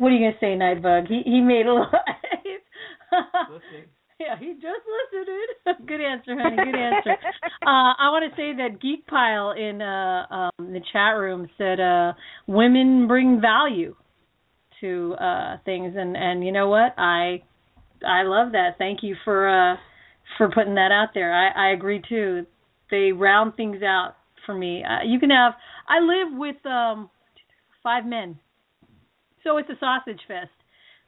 What 0.00 0.12
are 0.12 0.14
you 0.14 0.30
gonna 0.30 0.40
say, 0.40 0.56
Nightbug? 0.56 1.08
He 1.08 1.20
he 1.26 1.42
made 1.42 1.66
a 1.66 1.74
little. 1.74 1.86
Yeah, 4.18 4.38
he 4.38 4.54
just 4.54 4.84
listened. 5.12 5.86
good 5.86 6.00
answer, 6.00 6.34
honey. 6.38 6.56
Good 6.56 6.74
answer. 6.74 7.10
uh, 7.66 7.92
I 7.98 8.08
want 8.08 8.24
to 8.30 8.36
say 8.36 8.54
that 8.56 8.80
Geek 8.80 9.06
Pile 9.06 9.52
in 9.52 9.82
uh, 9.82 10.26
um, 10.30 10.72
the 10.72 10.80
chat 10.90 11.16
room 11.16 11.48
said 11.58 11.80
uh, 11.80 12.14
women 12.46 13.08
bring 13.08 13.42
value 13.42 13.94
to 14.80 15.14
uh, 15.20 15.58
things, 15.66 15.94
and 15.98 16.16
and 16.16 16.46
you 16.46 16.52
know 16.52 16.70
what? 16.70 16.94
I 16.96 17.42
I 18.06 18.22
love 18.22 18.52
that. 18.52 18.78
Thank 18.78 19.02
you 19.02 19.16
for 19.22 19.48
uh, 19.48 19.76
for 20.38 20.50
putting 20.50 20.76
that 20.76 20.92
out 20.92 21.08
there. 21.12 21.34
I 21.34 21.68
I 21.68 21.72
agree 21.72 22.02
too. 22.08 22.46
They 22.90 23.12
round 23.12 23.54
things 23.54 23.82
out 23.82 24.14
for 24.46 24.54
me. 24.54 24.82
Uh, 24.82 25.04
you 25.04 25.18
can 25.18 25.28
have. 25.28 25.52
I 25.86 26.00
live 26.00 26.38
with 26.38 26.64
um 26.64 27.10
five 27.82 28.06
men, 28.06 28.38
so 29.44 29.56
it's 29.56 29.68
a 29.70 29.78
sausage 29.78 30.20
fest 30.26 30.50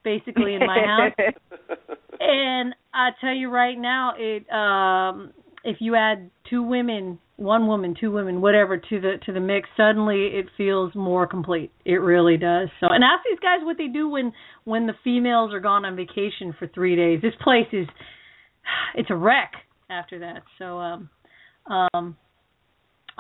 basically 0.05 0.55
in 0.55 0.61
my 0.61 0.81
house. 0.87 1.35
And 2.23 2.75
I 2.95 3.11
tell 3.21 3.35
you 3.35 3.51
right 3.51 3.77
now, 3.77 4.13
it 4.17 4.49
um 4.53 5.33
if 5.65 5.79
you 5.81 5.97
add 5.97 6.31
two 6.49 6.63
women, 6.63 7.19
one 7.37 7.67
woman, 7.67 7.97
two 7.99 8.13
women, 8.13 8.41
whatever 8.41 8.77
to 8.77 9.01
the 9.01 9.15
to 9.27 9.33
the 9.33 9.41
mix, 9.41 9.69
suddenly 9.77 10.27
it 10.27 10.47
feels 10.57 10.95
more 10.95 11.27
complete. 11.27 11.73
It 11.85 11.97
really 11.97 12.37
does. 12.37 12.69
So, 12.79 12.87
and 12.91 13.03
ask 13.03 13.25
these 13.29 13.41
guys 13.41 13.59
what 13.65 13.77
they 13.77 13.89
do 13.89 14.09
when 14.09 14.33
when 14.65 14.87
the 14.87 14.95
females 15.03 15.53
are 15.53 15.61
gone 15.61 15.85
on 15.85 15.97
vacation 15.97 16.55
for 16.57 16.69
3 16.69 16.95
days. 16.95 17.21
This 17.23 17.35
place 17.43 17.67
is 17.73 17.89
it's 18.95 19.11
a 19.11 19.17
wreck 19.17 19.53
after 19.91 20.21
that. 20.21 20.43
So 20.59 20.79
um 20.79 21.11
um 21.69 22.17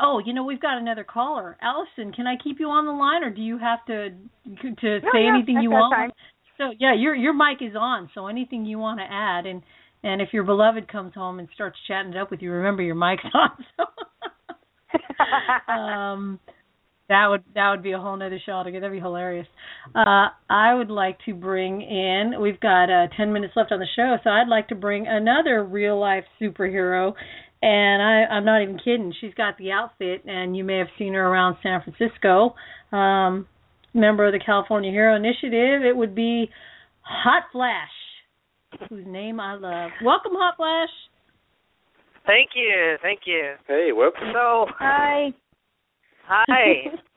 Oh, 0.02 0.18
you 0.24 0.32
know 0.34 0.44
we've 0.44 0.60
got 0.60 0.78
another 0.78 1.04
caller. 1.04 1.56
Allison, 1.62 2.12
can 2.12 2.26
I 2.26 2.34
keep 2.42 2.58
you 2.60 2.68
on 2.68 2.86
the 2.86 2.92
line 2.92 3.22
or 3.22 3.30
do 3.30 3.40
you 3.40 3.58
have 3.58 3.84
to 3.86 4.10
to 4.10 5.00
No, 5.02 5.10
say 5.12 5.22
no, 5.22 5.28
anything 5.28 5.60
you 5.62 5.70
want? 5.70 5.94
time. 5.94 6.10
So 6.58 6.72
yeah, 6.78 6.94
your 6.94 7.14
your 7.14 7.34
mic 7.34 7.58
is 7.62 7.76
on. 7.78 8.10
So 8.14 8.26
anything 8.26 8.66
you 8.66 8.78
want 8.78 8.98
to 9.00 9.06
add, 9.08 9.46
and 9.46 9.62
and 10.02 10.20
if 10.20 10.30
your 10.32 10.44
beloved 10.44 10.88
comes 10.90 11.14
home 11.14 11.38
and 11.38 11.48
starts 11.54 11.78
chatting 11.86 12.12
it 12.14 12.18
up 12.18 12.30
with 12.30 12.42
you, 12.42 12.50
remember 12.50 12.82
your 12.82 12.96
mic's 12.96 13.24
on. 13.34 13.50
So. 13.76 15.72
um, 15.72 16.40
That 17.08 17.26
would 17.28 17.44
that 17.54 17.70
would 17.70 17.82
be 17.82 17.92
a 17.92 17.98
whole 17.98 18.16
nother 18.16 18.38
show 18.44 18.52
altogether. 18.52 18.82
That'd 18.88 18.96
be 18.96 19.00
hilarious. 19.00 19.46
Uh, 19.94 20.28
I 20.48 20.74
would 20.74 20.90
like 20.90 21.18
to 21.26 21.34
bring 21.34 21.82
in. 21.82 22.40
We've 22.40 22.60
got 22.60 22.84
uh, 22.90 23.08
ten 23.16 23.32
minutes 23.32 23.54
left 23.56 23.72
on 23.72 23.80
the 23.80 23.86
show, 23.96 24.16
so 24.24 24.30
I'd 24.30 24.48
like 24.48 24.68
to 24.68 24.74
bring 24.74 25.06
another 25.06 25.64
real 25.64 25.98
life 26.00 26.24
superhero. 26.40 27.12
And 27.62 28.02
I, 28.02 28.34
I'm 28.34 28.44
not 28.44 28.62
even 28.62 28.76
kidding. 28.78 29.14
She's 29.20 29.34
got 29.34 29.56
the 29.56 29.70
outfit, 29.70 30.24
and 30.26 30.56
you 30.56 30.64
may 30.64 30.78
have 30.78 30.88
seen 30.98 31.14
her 31.14 31.24
around 31.24 31.56
San 31.62 31.80
Francisco. 31.80 32.54
Um, 32.90 33.46
member 33.94 34.26
of 34.26 34.32
the 34.32 34.40
California 34.44 34.90
Hero 34.90 35.14
Initiative. 35.14 35.82
It 35.84 35.96
would 35.96 36.14
be 36.14 36.50
Hot 37.02 37.44
Flash, 37.52 37.90
whose 38.88 39.06
name 39.06 39.38
I 39.38 39.54
love. 39.54 39.90
Welcome, 40.04 40.32
Hot 40.34 40.56
Flash. 40.56 40.90
Thank 42.26 42.50
you, 42.54 42.96
thank 43.02 43.20
you. 43.26 43.54
Hey, 43.66 43.90
welcome. 43.94 44.30
So, 44.32 44.66
Hi. 44.78 45.32
hi. 46.24 46.46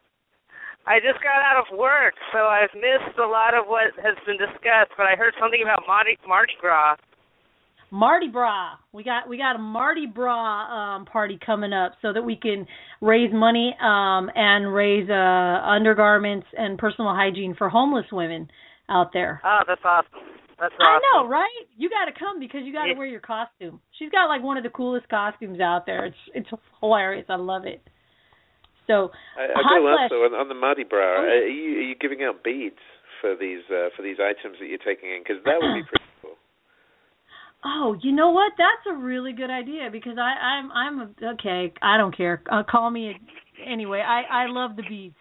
I 0.87 1.01
just 1.01 1.17
got 1.25 1.41
out 1.41 1.65
of 1.65 1.77
work, 1.77 2.13
so 2.31 2.45
I've 2.45 2.73
missed 2.75 3.17
a 3.17 3.25
lot 3.25 3.57
of 3.57 3.65
what 3.65 3.89
has 4.05 4.13
been 4.25 4.37
discussed. 4.37 4.93
But 4.97 5.09
I 5.09 5.17
heard 5.17 5.33
something 5.41 5.61
about 5.63 5.81
Mardi, 5.87 6.17
Mardi 6.27 6.53
Gras. 6.61 6.97
Mardi 7.95 8.27
Gras. 8.29 8.75
We 8.91 9.03
got 9.03 9.29
we 9.29 9.37
got 9.37 9.55
a 9.55 9.59
Mardi 9.59 10.05
Gras 10.07 10.97
um 10.97 11.05
party 11.05 11.39
coming 11.43 11.71
up 11.71 11.93
so 12.01 12.11
that 12.11 12.21
we 12.21 12.35
can 12.35 12.67
raise 13.01 13.31
money 13.33 13.73
um 13.81 14.29
and 14.35 14.73
raise 14.73 15.09
uh 15.09 15.13
undergarments 15.63 16.45
and 16.57 16.77
personal 16.77 17.15
hygiene 17.15 17.55
for 17.57 17.69
homeless 17.69 18.05
women 18.11 18.49
out 18.89 19.11
there. 19.13 19.41
Oh, 19.45 19.61
that's 19.65 19.81
awesome. 19.85 20.27
That's 20.59 20.73
awesome. 20.75 20.87
I 20.87 20.99
know, 21.23 21.27
right? 21.27 21.63
You 21.77 21.89
got 21.89 22.05
to 22.11 22.19
come 22.19 22.39
because 22.39 22.61
you 22.65 22.73
got 22.73 22.85
to 22.87 22.91
Yeah. 22.93 22.97
wear 22.99 23.07
your 23.07 23.21
costume. 23.21 23.79
She's 23.97 24.09
got 24.11 24.27
like 24.27 24.43
one 24.43 24.57
of 24.57 24.63
the 24.63 24.69
coolest 24.69 25.07
costumes 25.09 25.59
out 25.61 25.85
there. 25.85 26.05
It's 26.05 26.17
it's 26.33 26.49
hilarious. 26.81 27.25
I 27.29 27.35
love 27.35 27.65
it. 27.65 27.81
So, 28.87 29.09
I, 29.39 29.45
I 29.45 29.47
Hot 29.55 29.63
got 29.63 29.79
to 29.79 29.87
Flash. 29.87 29.99
ask 30.03 30.09
though, 30.11 30.25
on, 30.25 30.33
on 30.35 30.47
the 30.49 30.53
Mardi 30.53 30.83
Gras, 30.83 31.17
Oh, 31.17 31.23
are 31.23 31.47
you 31.47 31.79
are 31.79 31.87
you 31.89 31.95
giving 31.95 32.23
out 32.23 32.43
beads 32.43 32.83
for 33.21 33.35
these 33.39 33.63
uh, 33.71 33.87
for 33.95 34.03
these 34.03 34.17
items 34.19 34.59
that 34.59 34.67
you're 34.67 34.83
taking 34.83 35.09
in? 35.15 35.23
Because 35.23 35.41
that 35.45 35.57
would 35.63 35.73
be 35.73 35.81
pretty 35.89 36.03
cool. 36.05 36.14
Oh, 37.65 37.97
you 38.01 38.11
know 38.11 38.29
what? 38.29 38.53
That's 38.57 38.95
a 38.95 39.01
really 39.01 39.33
good 39.33 39.49
idea 39.49 39.89
because 39.91 40.17
I 40.19 40.21
I'm 40.21 40.71
I'm 40.71 40.99
a, 40.99 41.09
okay. 41.33 41.73
I 41.81 41.97
don't 41.97 42.15
care. 42.15 42.43
Uh, 42.51 42.61
call 42.69 42.91
me 42.91 43.09
a, 43.11 43.69
anyway. 43.69 44.01
I 44.05 44.43
I 44.43 44.45
love 44.47 44.75
the 44.75 44.83
beads. 44.87 45.15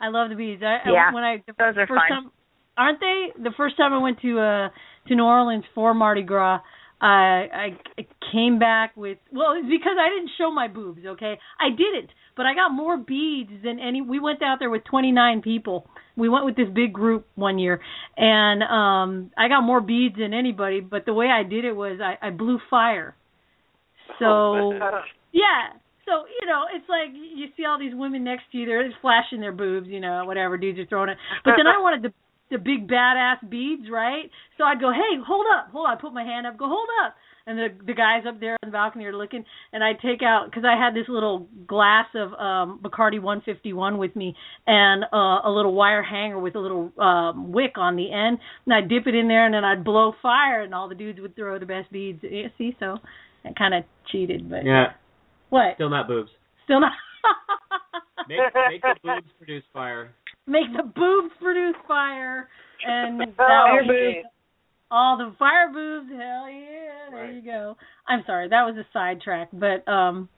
I 0.00 0.08
love 0.08 0.28
the 0.30 0.34
beads. 0.34 0.62
I, 0.62 0.78
I- 0.88 0.92
Yeah, 0.92 1.12
when 1.12 1.22
I 1.24 1.36
the 1.46 1.52
those 1.58 1.76
are 1.76 1.86
fun. 1.86 1.98
time 2.08 2.30
aren't 2.76 3.00
they? 3.00 3.28
The 3.42 3.52
first 3.56 3.76
time 3.76 3.92
I 3.92 3.98
went 3.98 4.20
to 4.22 4.38
uh 4.40 4.68
to 5.08 5.14
New 5.14 5.24
Orleans 5.24 5.64
for 5.74 5.94
Mardi 5.94 6.22
Gras, 6.22 6.60
I 7.00 7.76
I 7.98 8.06
came 8.32 8.58
back 8.58 8.96
with 8.96 9.18
well, 9.32 9.54
it's 9.56 9.68
because 9.68 9.96
I 10.00 10.08
didn't 10.08 10.30
show 10.36 10.50
my 10.50 10.68
boobs, 10.68 11.02
okay? 11.06 11.38
I 11.60 11.70
didn't, 11.70 12.10
but 12.36 12.46
I 12.46 12.54
got 12.54 12.70
more 12.70 12.96
beads 12.96 13.50
than 13.62 13.78
any 13.78 14.02
we 14.02 14.18
went 14.18 14.42
out 14.42 14.58
there 14.58 14.70
with 14.70 14.84
29 14.84 15.42
people. 15.42 15.86
We 16.16 16.28
went 16.28 16.44
with 16.44 16.56
this 16.56 16.68
big 16.74 16.92
group 16.92 17.26
one 17.36 17.58
year 17.58 17.80
and 18.16 18.62
um 18.62 19.30
I 19.36 19.48
got 19.48 19.62
more 19.62 19.80
beads 19.80 20.16
than 20.18 20.34
anybody, 20.34 20.80
but 20.80 21.06
the 21.06 21.14
way 21.14 21.26
I 21.26 21.42
did 21.48 21.64
it 21.64 21.72
was 21.72 22.00
I 22.00 22.26
I 22.26 22.30
blew 22.30 22.58
fire. 22.68 23.14
So 24.18 24.72
yeah. 25.32 25.78
So, 26.04 26.24
you 26.40 26.48
know, 26.48 26.64
it's 26.74 26.88
like 26.88 27.12
you 27.12 27.48
see 27.54 27.66
all 27.66 27.78
these 27.78 27.92
women 27.94 28.24
next 28.24 28.44
to 28.52 28.58
you, 28.58 28.64
they're 28.64 28.88
just 28.88 28.98
flashing 29.02 29.40
their 29.40 29.52
boobs, 29.52 29.88
you 29.88 30.00
know, 30.00 30.24
whatever, 30.24 30.56
dudes 30.56 30.78
are 30.78 30.86
throwing 30.86 31.10
it. 31.10 31.18
But 31.44 31.54
then 31.58 31.66
I 31.66 31.76
wanted 31.76 32.00
the 32.00 32.14
the 32.50 32.58
big 32.58 32.88
badass 32.88 33.48
beads, 33.48 33.90
right? 33.90 34.30
So 34.56 34.64
I'd 34.64 34.80
go, 34.80 34.90
"Hey, 34.90 35.18
hold 35.26 35.46
up. 35.56 35.70
Hold 35.72 35.86
on." 35.86 35.96
I 35.96 36.00
put 36.00 36.12
my 36.12 36.24
hand 36.24 36.46
up, 36.46 36.56
go, 36.56 36.66
"Hold 36.68 36.88
up." 37.04 37.16
And 37.46 37.58
the 37.58 37.68
the 37.86 37.94
guys 37.94 38.24
up 38.28 38.40
there 38.40 38.52
on 38.62 38.68
the 38.68 38.72
balcony 38.72 39.06
are 39.06 39.16
looking, 39.16 39.44
and 39.72 39.82
I 39.82 39.94
take 39.94 40.22
out 40.22 40.52
cuz 40.52 40.64
I 40.64 40.76
had 40.76 40.94
this 40.94 41.08
little 41.08 41.48
glass 41.66 42.06
of 42.14 42.34
um 42.34 42.78
Bacardi 42.82 43.20
151 43.20 43.96
with 43.96 44.14
me 44.16 44.36
and 44.66 45.04
uh, 45.04 45.40
a 45.44 45.50
little 45.50 45.72
wire 45.72 46.02
hanger 46.02 46.38
with 46.38 46.56
a 46.56 46.60
little 46.60 46.92
um 46.98 47.50
wick 47.52 47.78
on 47.78 47.96
the 47.96 48.12
end, 48.12 48.38
and 48.66 48.74
I'd 48.74 48.88
dip 48.88 49.06
it 49.06 49.14
in 49.14 49.28
there 49.28 49.46
and 49.46 49.54
then 49.54 49.64
I'd 49.64 49.82
blow 49.82 50.12
fire 50.20 50.60
and 50.62 50.74
all 50.74 50.88
the 50.88 50.94
dudes 50.94 51.20
would 51.20 51.36
throw 51.36 51.58
the 51.58 51.66
best 51.66 51.90
beads. 51.90 52.20
Yeah, 52.22 52.48
see, 52.58 52.76
so 52.78 52.98
I 53.46 53.52
kind 53.56 53.72
of 53.74 53.84
cheated, 54.12 54.50
but 54.50 54.64
Yeah, 54.66 54.92
what? 55.48 55.74
still 55.76 55.88
not 55.90 56.06
boobs. 56.06 56.30
Still 56.64 56.80
not. 56.80 56.92
Make 58.28 58.40
make 58.68 58.82
the 58.82 58.94
boobs 59.02 59.32
produce 59.38 59.64
fire. 59.72 60.12
Make 60.48 60.72
the 60.76 60.82
boobs 60.82 61.34
produce 61.40 61.76
fire, 61.86 62.48
and 62.86 63.20
Fire 63.36 63.82
boobs. 63.86 64.26
all 64.90 65.18
the 65.18 65.34
fire 65.38 65.68
boobs. 65.72 66.08
Hell 66.10 66.48
yeah! 66.48 67.10
There 67.10 67.24
Right. 67.24 67.34
you 67.34 67.42
go. 67.42 67.76
I'm 68.08 68.22
sorry, 68.26 68.48
that 68.48 68.62
was 68.64 68.76
a 68.78 68.86
sidetrack, 68.92 69.48
but 69.52 69.86
um, 69.90 70.28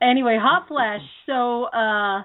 anyway, 0.00 0.38
hot 0.40 0.68
flash. 0.68 1.00
So 1.26 1.64
uh, 1.64 2.24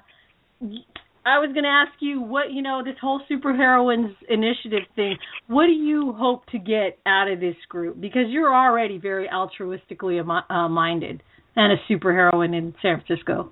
I 1.26 1.40
was 1.40 1.52
going 1.54 1.64
to 1.64 1.70
ask 1.70 1.92
you 2.00 2.22
what 2.22 2.52
you 2.52 2.62
know 2.62 2.82
this 2.86 2.96
whole 3.02 3.22
superheroines 3.30 4.14
initiative 4.30 4.84
thing. 4.96 5.18
What 5.48 5.66
do 5.66 5.74
you 5.74 6.14
hope 6.14 6.46
to 6.48 6.58
get 6.60 7.00
out 7.06 7.30
of 7.30 7.40
this 7.42 7.56
group? 7.68 8.00
Because 8.00 8.28
you're 8.30 8.54
already 8.56 8.98
very 8.98 9.28
altruistically 9.28 10.22
uh, 10.50 10.70
minded 10.70 11.22
and 11.58 11.74
a 11.74 11.78
superheroine 11.94 12.58
in 12.58 12.74
San 12.82 13.02
Francisco. 13.06 13.52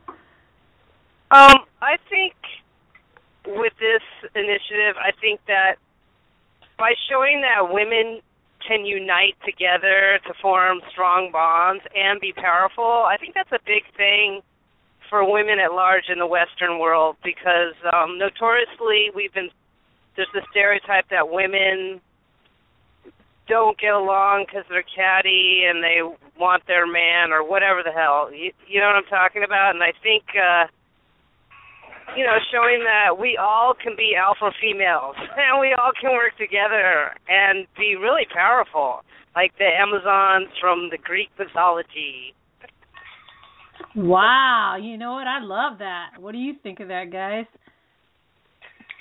Um, 1.32 1.56
I 1.82 1.98
think 2.10 2.34
with 3.46 3.74
this 3.80 4.04
initiative, 4.36 4.96
I 4.98 5.12
think 5.20 5.40
that 5.48 5.76
by 6.78 6.94
showing 7.10 7.42
that 7.42 7.74
women 7.74 8.22
can 8.66 8.86
unite 8.86 9.36
together 9.46 10.20
to 10.28 10.34
form 10.42 10.82
strong 10.92 11.32
bonds 11.32 11.84
and 11.96 12.20
be 12.20 12.34
powerful, 12.34 13.06
I 13.06 13.18
think 13.18 13.34
that's 13.34 13.52
a 13.52 13.60
big 13.66 13.84
thing 13.98 14.42
for 15.10 15.30
women 15.30 15.60
at 15.60 15.74
large 15.74 16.06
in 16.10 16.20
the 16.20 16.28
Western 16.28 16.80
world 16.80 17.18
because 17.24 17.74
um, 17.92 18.18
notoriously 18.18 19.10
we've 19.16 19.34
been 19.34 19.50
there's 20.16 20.28
the 20.34 20.42
stereotype 20.52 21.10
that 21.10 21.32
women 21.32 22.02
don't 23.48 23.80
get 23.80 23.94
along 23.94 24.46
because 24.46 24.64
they're 24.70 24.84
catty 24.84 25.64
and 25.68 25.84
they 25.84 26.02
want 26.38 26.66
their 26.68 26.86
man 26.86 27.32
or 27.32 27.48
whatever 27.48 27.82
the 27.84 27.92
hell. 27.92 28.30
You, 28.32 28.52
you 28.68 28.80
know 28.80 28.88
what 28.88 28.96
I'm 28.96 29.06
talking 29.06 29.44
about? 29.44 29.74
And 29.74 29.84
I 29.84 29.94
think. 30.04 30.24
uh 30.36 30.68
you 32.18 32.26
know, 32.26 32.38
showing 32.52 32.84
that 32.84 33.18
we 33.20 33.38
all 33.38 33.74
can 33.74 33.96
be 33.96 34.16
alpha 34.16 34.52
females 34.62 35.16
and 35.38 35.60
we 35.60 35.74
all 35.74 35.92
can 36.00 36.12
work 36.12 36.38
together 36.38 37.16
and 37.30 37.68
be 37.78 37.96
really 37.96 38.26
powerful, 38.34 39.04
like 39.36 39.52
the 39.58 39.68
Amazons 39.68 40.50
from 40.60 40.90
the 40.92 40.98
Greek 40.98 41.30
mythology. 41.38 42.34
Wow, 43.96 44.78
you 44.82 44.98
know 44.98 45.14
what? 45.14 45.28
I 45.28 45.40
love 45.42 45.80
that. 45.80 46.20
What 46.20 46.34
do 46.34 46.38
you 46.38 46.54
think 46.64 46.80
of 46.80 46.88
that, 46.90 47.12
guys? 47.12 47.46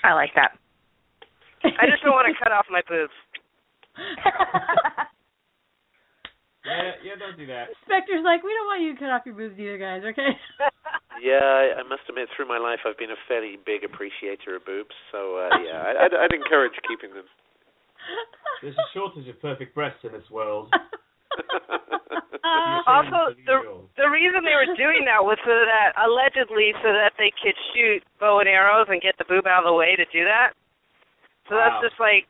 I 0.02 0.14
like 0.14 0.30
that. 0.34 0.52
I 1.62 1.86
just 1.90 2.02
don't 2.02 2.12
want 2.12 2.26
to 2.34 2.42
cut 2.42 2.52
off 2.52 2.66
my 2.70 2.80
boobs. 2.88 3.12
Yeah, 6.64 6.92
yeah, 7.00 7.16
don't 7.16 7.38
do 7.40 7.46
that. 7.48 7.72
Spectre's 7.88 8.20
like, 8.24 8.44
we 8.44 8.52
don't 8.52 8.68
want 8.68 8.82
you 8.84 8.92
to 8.92 8.98
cut 9.00 9.08
off 9.08 9.24
your 9.24 9.34
boobs 9.34 9.56
either, 9.58 9.78
guys. 9.78 10.02
Okay. 10.04 10.32
Yeah, 11.20 11.36
I, 11.44 11.80
I 11.80 11.82
must 11.84 12.00
admit, 12.08 12.32
through 12.32 12.48
my 12.48 12.56
life, 12.56 12.80
I've 12.88 12.96
been 12.96 13.12
a 13.12 13.20
fairly 13.28 13.60
big 13.68 13.84
appreciator 13.84 14.56
of 14.56 14.64
boobs. 14.64 14.96
So 15.12 15.36
uh, 15.36 15.52
yeah, 15.68 15.76
I, 15.84 16.08
I'd, 16.08 16.14
I'd 16.16 16.32
encourage 16.32 16.72
keeping 16.88 17.12
them. 17.12 17.28
There's 18.64 18.74
a 18.74 18.88
shortage 18.96 19.28
of 19.28 19.36
perfect 19.42 19.74
breasts 19.74 20.00
in 20.02 20.12
this 20.12 20.24
world. 20.32 20.72
Uh, 22.40 22.80
Also, 22.88 23.36
the 23.46 23.84
the 24.00 24.08
reason 24.08 24.42
they 24.42 24.56
were 24.56 24.72
doing 24.74 25.04
that 25.04 25.20
was 25.22 25.36
so 25.44 25.52
that 25.52 25.92
allegedly 26.00 26.72
so 26.82 26.88
that 26.90 27.12
they 27.20 27.30
could 27.36 27.54
shoot 27.72 28.02
bow 28.18 28.40
and 28.40 28.48
arrows 28.48 28.88
and 28.88 29.00
get 29.00 29.14
the 29.20 29.28
boob 29.28 29.46
out 29.46 29.62
of 29.62 29.68
the 29.68 29.76
way 29.76 29.94
to 29.94 30.04
do 30.10 30.24
that. 30.24 30.56
So 31.48 31.54
Wow. 31.54 31.68
that's 31.80 31.92
just 31.92 32.00
like 32.00 32.26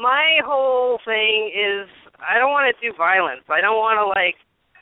my 0.00 0.40
whole 0.44 0.98
thing 1.04 1.52
is 1.54 1.86
I 2.22 2.38
don't 2.38 2.54
want 2.54 2.70
to 2.70 2.76
do 2.78 2.94
violence. 2.96 3.42
I 3.50 3.60
don't 3.60 3.76
want 3.76 3.98
to 3.98 4.06
like 4.06 4.38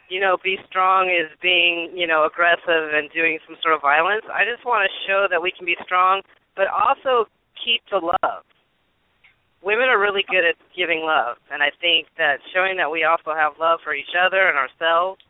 you 0.09 0.21
know 0.21 0.37
be 0.45 0.59
strong 0.69 1.09
as 1.09 1.31
being 1.41 1.91
you 1.97 2.07
know 2.07 2.25
aggressive 2.29 2.93
and 2.93 3.11
doing 3.11 3.39
some 3.47 3.57
sort 3.63 3.75
of 3.75 3.83
violence. 3.83 4.25
I 4.29 4.45
just 4.45 4.65
want 4.65 4.85
to 4.85 4.93
show 5.09 5.27
that 5.31 5.41
we 5.41 5.51
can 5.51 5.65
be 5.65 5.77
strong, 5.85 6.23
but 6.57 6.67
also 6.69 7.29
keep 7.57 7.83
the 7.91 8.01
love. 8.01 8.45
Women 9.63 9.93
are 9.93 10.01
really 10.01 10.25
good 10.25 10.45
at 10.45 10.57
giving 10.73 11.05
love, 11.05 11.37
and 11.53 11.63
I 11.63 11.69
think 11.81 12.09
that 12.17 12.41
showing 12.55 12.77
that 12.79 12.89
we 12.89 13.05
also 13.05 13.37
have 13.37 13.61
love 13.61 13.81
for 13.85 13.93
each 13.93 14.17
other 14.17 14.49
and 14.49 14.57
ourselves, 14.57 15.21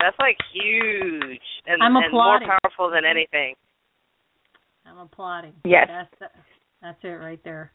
that's 0.00 0.18
like 0.18 0.36
huge 0.52 1.46
and, 1.66 1.82
I'm 1.82 1.94
and 1.94 2.10
more 2.10 2.40
powerful 2.42 2.90
than 2.90 3.04
anything. 3.06 3.54
I'm 4.84 4.98
applauding. 4.98 5.52
Yes. 5.64 5.86
That's 5.88 6.32
that's 6.82 6.98
it 7.02 7.18
right 7.22 7.42
there. 7.44 7.72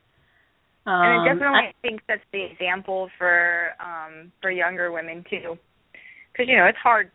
And 0.86 1.22
Um, 1.22 1.26
it 1.26 1.34
definitely 1.34 1.68
I- 1.70 1.74
think 1.82 2.02
sets 2.08 2.24
the 2.32 2.44
example 2.44 3.10
for 3.18 3.72
um 3.80 4.32
for 4.42 4.50
younger 4.52 4.92
women 4.92 5.24
too. 5.30 5.58
Because 6.32 6.48
you 6.50 6.58
know 6.58 6.66
it's 6.66 6.78
hard 6.78 7.12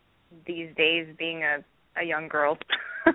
these 0.47 0.74
days 0.76 1.06
being 1.18 1.43
a 1.44 1.64
a 1.97 2.05
young 2.05 2.28
girl. 2.28 2.59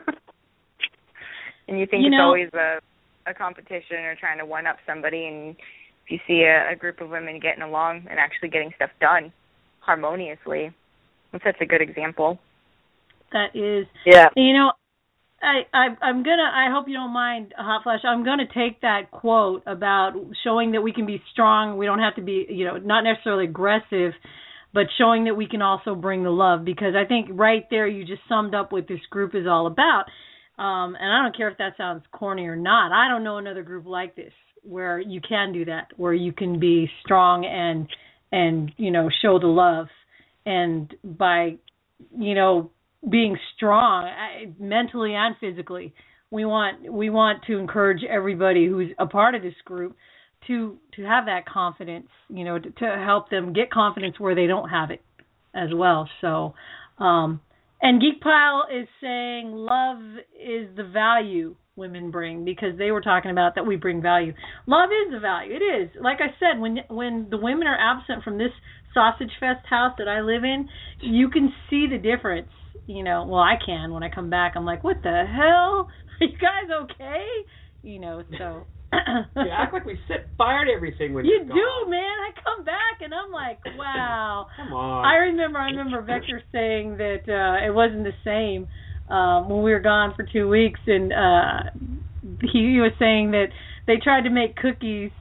And 1.67 1.79
you 1.79 1.85
think 1.85 2.01
You 2.01 2.07
it's 2.07 2.17
know- 2.17 2.25
always 2.25 2.49
a 2.53 2.79
a 3.27 3.33
competition 3.35 3.97
or 3.99 4.15
trying 4.15 4.39
to 4.39 4.45
one 4.45 4.65
up 4.65 4.77
somebody 4.85 5.27
and 5.27 5.55
if 6.03 6.09
you 6.09 6.19
see 6.27 6.41
a, 6.41 6.71
a 6.71 6.75
group 6.75 7.01
of 7.01 7.09
women 7.11 7.39
getting 7.39 7.61
along 7.61 8.07
and 8.09 8.19
actually 8.19 8.49
getting 8.49 8.71
stuff 8.75 8.89
done 8.99 9.31
harmoniously 9.79 10.71
it 11.31 11.41
sets 11.43 11.59
a 11.61 11.65
good 11.65 11.81
example. 11.81 12.39
That 13.31 13.55
is. 13.55 13.85
Yeah. 14.05 14.27
You 14.35 14.53
know, 14.53 14.73
I, 15.41 15.61
I 15.73 15.87
I'm 16.01 16.23
gonna 16.23 16.49
I 16.53 16.71
hope 16.71 16.87
you 16.87 16.93
don't 16.93 17.13
mind 17.13 17.53
hot 17.57 17.83
flash. 17.83 18.01
I'm 18.03 18.23
gonna 18.23 18.45
take 18.53 18.81
that 18.81 19.11
quote 19.11 19.63
about 19.65 20.13
showing 20.43 20.71
that 20.73 20.81
we 20.81 20.93
can 20.93 21.05
be 21.05 21.21
strong 21.31 21.77
we 21.77 21.85
don't 21.85 21.99
have 21.99 22.15
to 22.15 22.21
be 22.21 22.45
you 22.49 22.65
know 22.65 22.77
not 22.77 23.03
necessarily 23.03 23.45
aggressive 23.45 24.13
but 24.73 24.83
showing 24.97 25.25
that 25.25 25.35
we 25.35 25.47
can 25.47 25.61
also 25.61 25.95
bring 25.95 26.23
the 26.23 26.29
love. 26.29 26.63
Because 26.63 26.93
I 26.95 27.05
think 27.05 27.27
right 27.31 27.65
there 27.69 27.87
you 27.87 28.05
just 28.05 28.21
summed 28.29 28.55
up 28.55 28.71
what 28.71 28.87
this 28.87 29.01
group 29.09 29.35
is 29.35 29.47
all 29.47 29.67
about. 29.67 30.05
Um 30.57 30.95
and 30.99 31.11
I 31.11 31.23
don't 31.23 31.35
care 31.35 31.49
if 31.49 31.57
that 31.57 31.73
sounds 31.77 32.03
corny 32.11 32.45
or 32.45 32.55
not. 32.55 32.91
I 32.91 33.09
don't 33.09 33.23
know 33.23 33.37
another 33.37 33.63
group 33.63 33.85
like 33.85 34.15
this 34.15 34.33
where 34.63 34.99
you 34.99 35.21
can 35.21 35.53
do 35.53 35.65
that 35.65 35.87
where 35.97 36.13
you 36.13 36.31
can 36.31 36.59
be 36.59 36.87
strong 37.03 37.45
and 37.45 37.87
and 38.31 38.71
you 38.77 38.91
know 38.91 39.09
show 39.21 39.39
the 39.39 39.47
love. 39.47 39.87
And 40.45 40.93
by 41.03 41.55
you 42.17 42.35
know 42.35 42.71
being 43.09 43.37
strong 43.55 44.09
mentally 44.59 45.13
and 45.15 45.35
physically. 45.39 45.93
We 46.29 46.45
want 46.45 46.91
we 46.91 47.09
want 47.09 47.43
to 47.47 47.57
encourage 47.57 48.03
everybody 48.03 48.67
who's 48.67 48.91
a 48.99 49.05
part 49.05 49.35
of 49.35 49.41
this 49.41 49.55
group 49.65 49.97
to 50.47 50.77
to 50.95 51.03
have 51.03 51.25
that 51.25 51.45
confidence, 51.45 52.07
you 52.29 52.43
know, 52.43 52.57
to, 52.57 52.71
to 52.71 53.03
help 53.03 53.29
them 53.29 53.53
get 53.53 53.71
confidence 53.71 54.19
where 54.19 54.35
they 54.35 54.47
don't 54.47 54.69
have 54.69 54.91
it 54.91 55.01
as 55.53 55.69
well. 55.73 56.09
So, 56.21 56.53
um, 56.99 57.41
and 57.81 57.99
Geek 57.99 58.21
Pile 58.21 58.65
is 58.73 58.87
saying 59.01 59.51
love 59.51 59.99
is 60.39 60.69
the 60.75 60.89
value 60.91 61.55
women 61.75 62.11
bring 62.11 62.45
because 62.45 62.77
they 62.77 62.91
were 62.91 63.01
talking 63.01 63.31
about 63.31 63.55
that 63.55 63.65
we 63.65 63.75
bring 63.75 64.01
value. 64.01 64.33
Love 64.67 64.89
is 64.91 65.13
the 65.13 65.19
value. 65.19 65.53
It 65.53 65.63
is. 65.63 65.89
Like 65.99 66.19
I 66.21 66.33
said, 66.39 66.59
when 66.59 66.79
when 66.89 67.27
the 67.29 67.37
women 67.37 67.67
are 67.67 67.77
absent 67.77 68.23
from 68.23 68.37
this 68.37 68.51
sausage 68.93 69.31
fest 69.39 69.65
house 69.69 69.93
that 69.97 70.07
I 70.07 70.21
live 70.21 70.43
in, 70.43 70.67
you 71.01 71.29
can 71.29 71.53
see 71.69 71.87
the 71.89 71.97
difference 71.97 72.49
you 72.91 73.03
know, 73.03 73.25
well, 73.27 73.41
I 73.41 73.55
can 73.63 73.93
when 73.93 74.03
I 74.03 74.09
come 74.09 74.29
back. 74.29 74.53
I'm 74.55 74.65
like, 74.65 74.83
what 74.83 74.97
the 75.03 75.09
hell? 75.09 75.87
Are 76.21 76.27
you 76.27 76.37
guys 76.37 76.83
okay? 76.83 77.25
You 77.83 77.99
know, 77.99 78.23
so. 78.37 78.67
you 78.93 79.49
act 79.49 79.73
like 79.73 79.85
we 79.85 79.97
set 80.07 80.27
fire 80.37 80.65
to 80.65 80.71
everything 80.71 81.13
when 81.13 81.23
you 81.23 81.39
do, 81.39 81.47
gone. 81.47 81.89
man. 81.89 82.01
I 82.01 82.31
come 82.43 82.65
back 82.65 82.99
and 83.01 83.13
I'm 83.13 83.31
like, 83.31 83.59
wow. 83.77 84.47
come 84.57 84.73
on. 84.73 85.05
I 85.05 85.15
remember, 85.15 85.59
I 85.59 85.69
remember 85.69 86.01
Vector 86.01 86.41
saying 86.51 86.97
that 86.97 87.21
uh 87.29 87.65
it 87.65 87.73
wasn't 87.73 88.03
the 88.03 88.13
same 88.25 88.67
um 89.13 89.49
when 89.49 89.63
we 89.63 89.71
were 89.71 89.79
gone 89.79 90.13
for 90.15 90.25
two 90.25 90.49
weeks, 90.49 90.81
and 90.85 91.13
uh 91.13 91.59
he, 92.51 92.73
he 92.73 92.79
was 92.81 92.91
saying 92.99 93.31
that 93.31 93.47
they 93.87 93.95
tried 94.03 94.23
to 94.23 94.29
make 94.29 94.57
cookies 94.57 95.11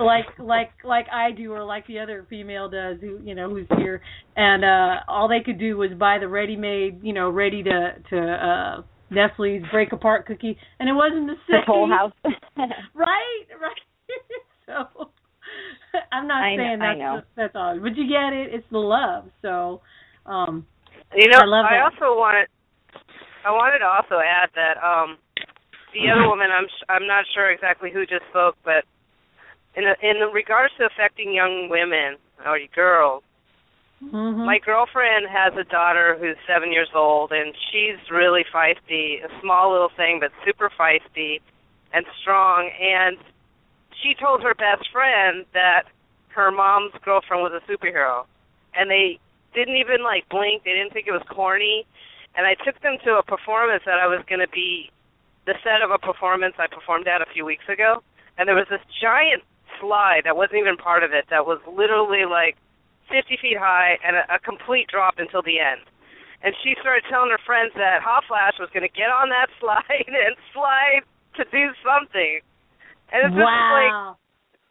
like 0.00 0.26
like 0.38 0.70
like 0.84 1.06
I 1.12 1.32
do 1.32 1.52
or 1.52 1.64
like 1.64 1.86
the 1.86 1.98
other 1.98 2.26
female 2.28 2.68
does 2.68 2.98
who 3.00 3.18
you 3.22 3.34
know 3.34 3.50
who's 3.50 3.66
here. 3.78 4.00
And 4.36 4.64
uh 4.64 5.00
all 5.08 5.28
they 5.28 5.42
could 5.44 5.58
do 5.58 5.76
was 5.76 5.90
buy 5.98 6.18
the 6.18 6.28
ready 6.28 6.56
made 6.56 7.02
you 7.02 7.12
know 7.12 7.30
ready 7.30 7.62
to 7.62 7.94
to 8.10 8.18
uh 8.18 8.82
Nestle's 9.10 9.62
break 9.70 9.92
apart 9.92 10.26
cookie. 10.26 10.56
And 10.78 10.88
it 10.88 10.92
wasn't 10.92 11.26
the 11.26 11.34
same 11.50 11.60
the 11.66 11.72
whole 11.72 11.88
house. 11.88 12.12
Right? 12.94 13.44
Right? 13.60 13.82
So 14.66 15.08
I'm 16.12 16.28
not 16.28 16.44
I 16.44 16.56
saying 16.56 16.78
know, 16.78 17.14
that's 17.16 17.26
that's 17.36 17.56
all. 17.56 17.80
But 17.80 17.96
you 17.96 18.04
get 18.04 18.36
it. 18.36 18.52
It's 18.52 18.66
the 18.70 18.78
love. 18.78 19.24
So 19.40 19.80
um 20.26 20.66
you 21.16 21.28
know 21.28 21.38
I, 21.40 21.46
love 21.46 21.64
I 21.64 21.76
that. 21.76 21.84
also 21.88 22.18
wanted 22.18 22.48
I 23.46 23.50
wanted 23.50 23.78
to 23.78 23.86
also 23.86 24.20
add 24.20 24.50
that 24.54 24.76
um 24.84 25.16
the 25.94 26.12
other 26.12 26.28
woman 26.28 26.48
I'm 26.52 26.66
I'm 26.88 27.06
not 27.06 27.24
sure 27.34 27.50
exactly 27.50 27.90
who 27.90 28.04
just 28.04 28.28
spoke 28.28 28.56
but 28.62 28.84
in 29.76 29.84
a, 29.84 29.94
in 30.02 30.16
regards 30.32 30.74
to 30.78 30.86
affecting 30.86 31.32
young 31.32 31.68
women 31.68 32.16
or 32.44 32.58
girls, 32.74 33.22
mm-hmm. 34.02 34.44
my 34.44 34.58
girlfriend 34.58 35.26
has 35.28 35.54
a 35.54 35.64
daughter 35.64 36.16
who's 36.18 36.36
seven 36.46 36.72
years 36.72 36.88
old, 36.94 37.32
and 37.32 37.54
she's 37.70 37.98
really 38.10 38.44
feisty. 38.52 39.24
A 39.24 39.28
small 39.40 39.72
little 39.72 39.90
thing, 39.96 40.20
but 40.20 40.32
super 40.44 40.70
feisty 40.78 41.40
and 41.92 42.04
strong. 42.20 42.70
And 42.80 43.16
she 44.02 44.14
told 44.14 44.42
her 44.42 44.54
best 44.54 44.90
friend 44.92 45.44
that 45.54 45.84
her 46.28 46.50
mom's 46.50 46.92
girlfriend 47.04 47.42
was 47.42 47.52
a 47.52 47.62
superhero, 47.70 48.24
and 48.74 48.90
they 48.90 49.18
didn't 49.54 49.76
even 49.76 50.02
like 50.02 50.28
blink. 50.28 50.64
They 50.64 50.72
didn't 50.72 50.92
think 50.92 51.06
it 51.06 51.12
was 51.12 51.22
corny. 51.28 51.86
And 52.36 52.46
I 52.46 52.54
took 52.54 52.80
them 52.82 52.98
to 53.04 53.18
a 53.18 53.22
performance 53.22 53.82
that 53.86 53.98
I 53.98 54.06
was 54.06 54.22
going 54.28 54.40
to 54.40 54.48
be 54.48 54.90
the 55.46 55.54
set 55.64 55.82
of 55.82 55.90
a 55.90 55.98
performance 55.98 56.54
I 56.58 56.66
performed 56.68 57.08
at 57.08 57.22
a 57.22 57.26
few 57.32 57.44
weeks 57.44 57.64
ago, 57.68 58.02
and 58.36 58.46
there 58.46 58.54
was 58.54 58.68
this 58.68 58.84
giant 59.00 59.42
slide 59.80 60.22
that 60.24 60.36
wasn't 60.36 60.58
even 60.60 60.76
part 60.76 61.02
of 61.02 61.12
it 61.12 61.26
that 61.30 61.46
was 61.46 61.58
literally 61.66 62.26
like 62.28 62.56
50 63.08 63.40
feet 63.40 63.56
high 63.58 63.96
and 64.04 64.16
a, 64.16 64.24
a 64.36 64.38
complete 64.38 64.88
drop 64.88 65.16
until 65.18 65.42
the 65.42 65.58
end. 65.58 65.82
And 66.44 66.54
she 66.62 66.78
started 66.78 67.02
telling 67.10 67.34
her 67.34 67.42
friends 67.42 67.74
that 67.74 67.98
Hot 68.04 68.22
Flash 68.30 68.54
was 68.62 68.70
going 68.70 68.86
to 68.86 68.94
get 68.94 69.10
on 69.10 69.28
that 69.34 69.50
slide 69.60 70.06
and 70.06 70.38
slide 70.54 71.02
to 71.40 71.42
do 71.50 71.74
something. 71.82 72.40
And 73.10 73.26
it's 73.26 73.34
wow. 73.34 73.42
just 73.42 73.72
like 73.74 73.96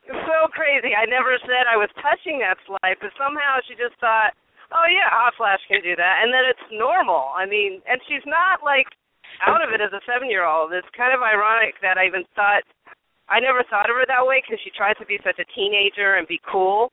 so 0.07 0.47
crazy. 0.55 0.95
I 0.95 1.03
never 1.09 1.35
said 1.43 1.67
I 1.67 1.75
was 1.75 1.91
touching 1.99 2.39
that 2.39 2.61
slide, 2.63 3.01
but 3.01 3.11
somehow 3.19 3.59
she 3.67 3.75
just 3.75 3.97
thought, 3.99 4.31
"Oh 4.71 4.87
yeah, 4.87 5.09
Hot 5.11 5.35
Flash 5.35 5.59
can 5.67 5.81
do 5.83 5.97
that," 5.97 6.23
and 6.23 6.31
then 6.31 6.45
it's 6.47 6.63
normal. 6.71 7.33
I 7.35 7.49
mean, 7.49 7.81
and 7.89 7.99
she's 8.07 8.23
not 8.23 8.63
like 8.63 8.87
out 9.43 9.59
of 9.59 9.73
it 9.73 9.81
as 9.81 9.91
a 9.91 10.01
seven-year-old. 10.07 10.71
It's 10.71 10.87
kind 10.95 11.11
of 11.11 11.25
ironic 11.25 11.81
that 11.81 11.97
I 11.97 12.07
even 12.07 12.23
thought 12.37 12.63
I 13.29 13.39
never 13.39 13.63
thought 13.69 13.89
of 13.89 13.95
her 13.95 14.05
that 14.07 14.25
way 14.25 14.41
because 14.41 14.59
she 14.63 14.71
tried 14.71 14.95
to 14.99 15.05
be 15.05 15.19
such 15.23 15.39
a 15.39 15.45
teenager 15.53 16.15
and 16.15 16.27
be 16.27 16.39
cool. 16.49 16.91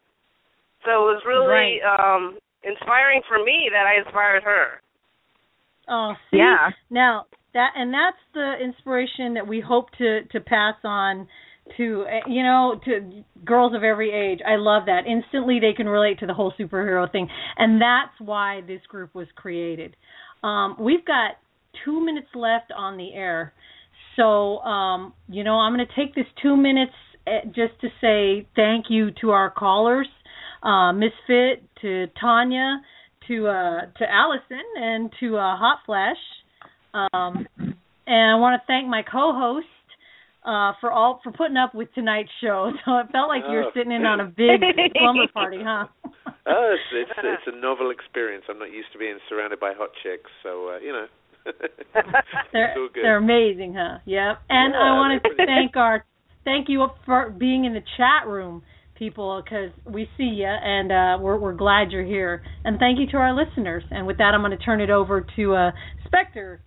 So 0.84 1.08
it 1.08 1.16
was 1.16 1.22
really 1.26 1.46
right. 1.46 1.80
um 1.86 2.38
inspiring 2.62 3.22
for 3.28 3.42
me 3.42 3.70
that 3.72 3.86
I 3.86 4.00
inspired 4.04 4.42
her. 4.42 4.80
Oh, 5.88 6.14
see? 6.30 6.38
Yeah. 6.44 6.70
Now 6.90 7.26
that 7.54 7.70
and 7.76 7.92
that's 7.92 8.20
the 8.34 8.54
inspiration 8.62 9.34
that 9.34 9.46
we 9.46 9.60
hope 9.60 9.90
to 9.98 10.24
to 10.32 10.40
pass 10.40 10.74
on 10.84 11.26
to 11.76 12.04
eh, 12.10 12.20
you 12.28 12.42
know 12.42 12.80
to 12.84 13.24
girls 13.44 13.74
of 13.74 13.82
every 13.82 14.10
age. 14.10 14.40
I 14.46 14.56
love 14.56 14.84
that. 14.86 15.06
Instantly 15.06 15.60
they 15.60 15.72
can 15.72 15.88
relate 15.88 16.18
to 16.20 16.26
the 16.26 16.34
whole 16.34 16.52
superhero 16.58 17.10
thing. 17.10 17.28
And 17.56 17.80
that's 17.80 18.14
why 18.18 18.62
this 18.66 18.80
group 18.88 19.14
was 19.14 19.28
created. 19.36 19.96
Um 20.42 20.76
we've 20.78 21.04
got 21.04 21.36
2 21.84 22.04
minutes 22.04 22.28
left 22.34 22.72
on 22.76 22.96
the 22.96 23.14
air. 23.14 23.52
So, 24.16 24.58
um, 24.60 25.12
you 25.28 25.44
know, 25.44 25.54
I'm 25.54 25.74
going 25.74 25.86
to 25.86 25.94
take 25.94 26.14
this 26.14 26.26
two 26.42 26.56
minutes 26.56 26.92
eh, 27.26 27.40
just 27.46 27.80
to 27.80 27.88
say 28.00 28.46
thank 28.54 28.86
you 28.88 29.10
to 29.20 29.30
our 29.30 29.50
callers, 29.50 30.08
uh, 30.62 30.92
Misfit, 30.92 31.64
to 31.82 32.06
Tanya, 32.20 32.80
to 33.28 33.48
uh, 33.48 33.80
to 33.98 34.04
Allison, 34.10 34.64
and 34.76 35.10
to 35.20 35.36
uh, 35.36 35.56
Hot 35.56 35.78
Flash. 35.86 36.16
Um, 36.94 37.46
and 38.06 38.30
I 38.30 38.34
want 38.36 38.60
to 38.60 38.66
thank 38.66 38.86
my 38.86 39.02
co-host 39.02 39.66
uh, 40.44 40.72
for 40.80 40.92
all 40.92 41.20
for 41.24 41.32
putting 41.32 41.56
up 41.56 41.74
with 41.74 41.92
tonight's 41.94 42.30
show. 42.40 42.70
So 42.84 42.98
it 42.98 43.06
felt 43.12 43.28
like 43.28 43.42
you 43.48 43.56
were 43.56 43.64
Oh. 43.64 43.72
sitting 43.74 43.92
in 43.92 44.04
on 44.04 44.20
a 44.20 44.26
big 44.26 44.60
slumber 44.98 45.26
party, 45.32 45.58
huh? 45.62 45.86
oh, 46.46 46.76
it's, 46.76 47.10
it's 47.10 47.10
it's 47.18 47.46
a 47.46 47.56
novel 47.60 47.90
experience. 47.90 48.44
I'm 48.48 48.58
not 48.58 48.70
used 48.70 48.92
to 48.92 48.98
being 48.98 49.18
surrounded 49.28 49.58
by 49.58 49.72
hot 49.72 49.90
chicks, 50.02 50.30
so 50.42 50.76
uh, 50.76 50.78
you 50.78 50.92
know. 50.92 51.06
They're 52.52 52.74
good. 52.74 52.90
they're 53.02 53.16
amazing, 53.18 53.74
huh? 53.76 53.98
Yep. 54.06 54.42
And 54.48 54.74
Yeah, 54.74 54.80
I 54.80 54.92
want 54.92 55.22
to 55.22 55.36
thank 55.36 55.76
our 55.76 56.04
thank 56.44 56.68
you 56.68 56.86
for 57.04 57.30
being 57.30 57.64
in 57.64 57.74
the 57.74 57.82
chat 57.96 58.28
room, 58.28 58.62
people, 58.98 59.42
because 59.42 59.70
we 59.86 60.08
see 60.16 60.24
you 60.24 60.46
and 60.46 60.90
uh, 60.90 61.22
we're 61.22 61.38
we're 61.38 61.54
glad 61.54 61.90
you're 61.90 62.04
here. 62.04 62.42
And 62.64 62.78
thank 62.78 62.98
you 62.98 63.06
to 63.08 63.16
our 63.16 63.34
listeners. 63.34 63.84
And 63.90 64.06
with 64.06 64.18
that, 64.18 64.32
I'm 64.34 64.40
going 64.40 64.56
to 64.56 64.64
turn 64.64 64.80
it 64.80 64.90
over 64.90 65.26
to 65.36 65.54
uh, 65.54 65.70
Spectre 66.06 66.60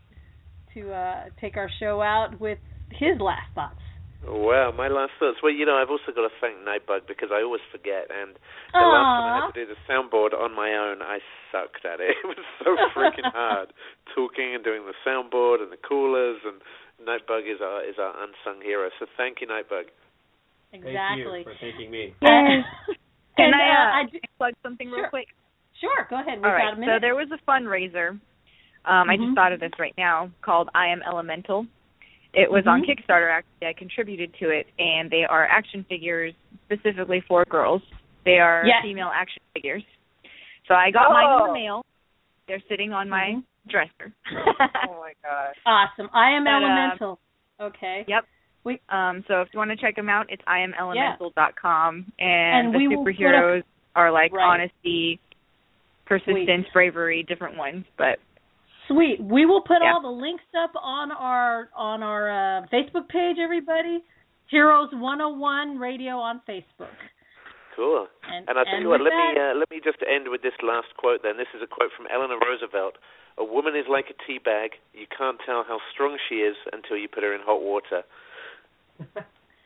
to 0.74 0.92
uh, 0.92 1.24
take 1.42 1.58
our 1.58 1.70
show 1.80 2.02
out 2.02 2.40
with 2.40 2.60
his 2.92 3.20
last 3.20 3.48
thoughts. 3.56 3.80
Well, 4.26 4.74
my 4.74 4.88
last 4.90 5.14
thoughts. 5.20 5.38
Well, 5.44 5.54
you 5.54 5.66
know, 5.66 5.78
I've 5.78 5.90
also 5.94 6.10
got 6.16 6.26
to 6.26 6.34
thank 6.42 6.58
Nightbug 6.66 7.06
because 7.08 7.30
I 7.32 7.44
always 7.46 7.62
forget. 7.72 8.10
And 8.10 8.36
the 8.74 8.82
last 8.90 9.14
time 9.14 9.28
I 9.30 9.34
had 9.46 9.54
to 9.54 9.58
do 9.66 9.66
the 9.70 9.80
soundboard 9.86 10.34
on 10.34 10.56
my 10.56 10.74
own, 10.74 11.02
I 11.06 11.20
sucked 11.52 11.86
at 11.86 12.00
it. 12.02 12.16
It 12.24 12.28
was 12.28 12.42
so 12.64 12.76
freaking 12.98 13.30
hard 13.36 13.70
talking 14.16 14.56
and 14.56 14.64
doing 14.64 14.84
the 14.90 14.98
soundboard 15.06 15.62
and 15.62 15.72
the 15.72 15.78
coolers. 15.78 16.42
And 16.44 16.60
Nightbug 17.06 17.46
is 17.46 17.62
our 17.62 17.84
is 17.86 17.96
our 18.02 18.12
unsung 18.24 18.62
hero. 18.64 18.90
So 19.00 19.06
thank 19.16 19.40
you, 19.42 19.48
Nightbug. 19.48 19.94
Exactly. 20.74 21.46
Thank 21.46 21.48
you 21.48 21.54
for 21.54 21.56
thanking 21.62 21.92
me. 21.92 22.14
And, 22.22 22.66
Can 23.38 23.54
and, 23.54 23.56
I, 23.56 23.62
uh, 23.62 23.72
uh, 23.72 23.94
I 24.02 24.04
do- 24.12 24.20
plug 24.38 24.54
something 24.64 24.88
real 24.90 25.06
Sure. 25.06 25.10
quick? 25.10 25.28
sure, 25.80 26.08
go 26.10 26.20
ahead. 26.20 26.40
We've 26.40 26.46
All 26.46 26.52
right. 26.52 26.66
got 26.66 26.74
a 26.74 26.80
minute. 26.80 26.98
So 26.98 27.00
there 27.06 27.16
was 27.16 27.30
a 27.32 27.38
fundraiser. 27.50 28.10
Um, 28.84 29.10
I 29.10 29.16
Mhm. 29.16 29.26
just 29.28 29.36
thought 29.36 29.52
of 29.54 29.60
this 29.60 29.72
right 29.78 29.94
now 29.98 30.32
called 30.42 30.70
I 30.74 30.88
Am 30.88 31.02
Elemental. 31.04 31.68
It 32.34 32.52
was 32.52 32.68
on 32.68 32.84
Mhm. 32.84 32.88
Kickstarter. 32.88 33.32
Actually, 33.32 33.68
I 33.68 33.74
contributed 33.74 34.34
to 34.36 34.50
it, 34.50 34.68
and 34.80 35.10
they 35.10 35.24
are 35.26 35.46
action 35.46 35.84
figures 35.86 36.34
specifically 36.66 37.22
for 37.22 37.46
girls. 37.46 37.82
They 38.26 38.40
are 38.40 38.66
Yes. 38.66 38.82
female 38.84 39.12
action 39.14 39.42
figures. 39.54 39.84
So 40.68 40.76
I 40.76 40.92
got 40.92 41.12
mine 41.12 41.26
in 41.26 41.42
Oh. 41.42 41.48
the 41.48 41.54
mail. 41.54 41.86
They're 42.48 42.62
sitting 42.68 42.94
on 42.94 43.10
my 43.10 43.32
Mhm. 43.36 43.44
dresser. 43.68 44.14
Oh 44.90 45.00
my 45.00 45.14
gosh. 45.24 45.56
awesome. 45.66 46.10
I 46.14 46.32
am 46.32 46.44
But, 46.44 46.54
uh, 46.54 46.58
elemental. 46.58 47.20
okay. 47.60 48.06
Yep. 48.08 48.26
We 48.64 48.80
Um, 48.90 49.24
so 49.28 49.42
if 49.42 49.54
you 49.54 49.60
want 49.60 49.72
to 49.72 49.78
check 49.78 49.96
them 49.96 50.10
out, 50.10 50.30
it's 50.30 50.44
iamelemental.com, 50.44 52.12
and, 52.20 52.66
And 52.68 52.74
the 52.74 52.78
we 52.80 52.88
will 52.90 53.06
superheroes 53.06 53.64
are 53.96 54.12
like 54.12 54.34
Right. 54.34 54.44
honesty, 54.46 55.20
persistence, 56.06 56.68
bravery, 56.70 57.24
different 57.24 57.56
ones. 57.58 57.86
But 57.98 58.20
Sweet. 58.88 59.20
We 59.22 59.46
will 59.46 59.62
put 59.62 59.80
Yeah. 59.82 59.94
all 59.94 60.02
the 60.02 60.08
links 60.10 60.44
up 60.58 60.72
on 60.82 61.12
our 61.12 61.70
on 61.76 62.04
our 62.04 62.30
uh, 62.30 62.66
Facebook 62.72 63.08
page. 63.10 63.38
Everybody, 63.40 64.04
Heroes 64.50 64.90
101 64.94 65.78
Radio 65.78 66.18
on 66.20 66.42
Facebook. 66.48 66.94
Cool. 67.76 68.08
And, 68.24 68.48
And 68.50 68.58
I 68.58 68.64
tell 68.64 68.74
and 68.74 68.84
you 68.84 68.90
what, 68.90 69.02
with 69.02 69.12
let 69.12 69.36
me 69.36 69.42
uh, 69.42 69.54
let 69.60 69.70
me 69.70 69.80
just 69.84 70.00
end 70.08 70.30
with 70.30 70.42
this 70.42 70.56
last 70.64 70.88
quote. 70.98 71.22
Then 71.22 71.38
this 71.38 71.48
is 71.54 71.62
a 71.62 71.68
quote 71.68 71.92
from 71.96 72.08
Eleanor 72.12 72.40
Roosevelt. 72.40 72.96
A 73.38 73.44
woman 73.46 73.76
is 73.76 73.86
like 73.88 74.06
a 74.10 74.18
tea 74.26 74.40
bag. 74.40 74.72
You 74.94 75.06
can't 75.16 75.38
tell 75.46 75.64
how 75.68 75.78
strong 75.94 76.18
she 76.28 76.42
is 76.42 76.56
until 76.74 76.98
you 76.98 77.08
put 77.08 77.22
her 77.24 77.36
in 77.36 77.42
hot 77.46 77.62
water. 77.62 78.02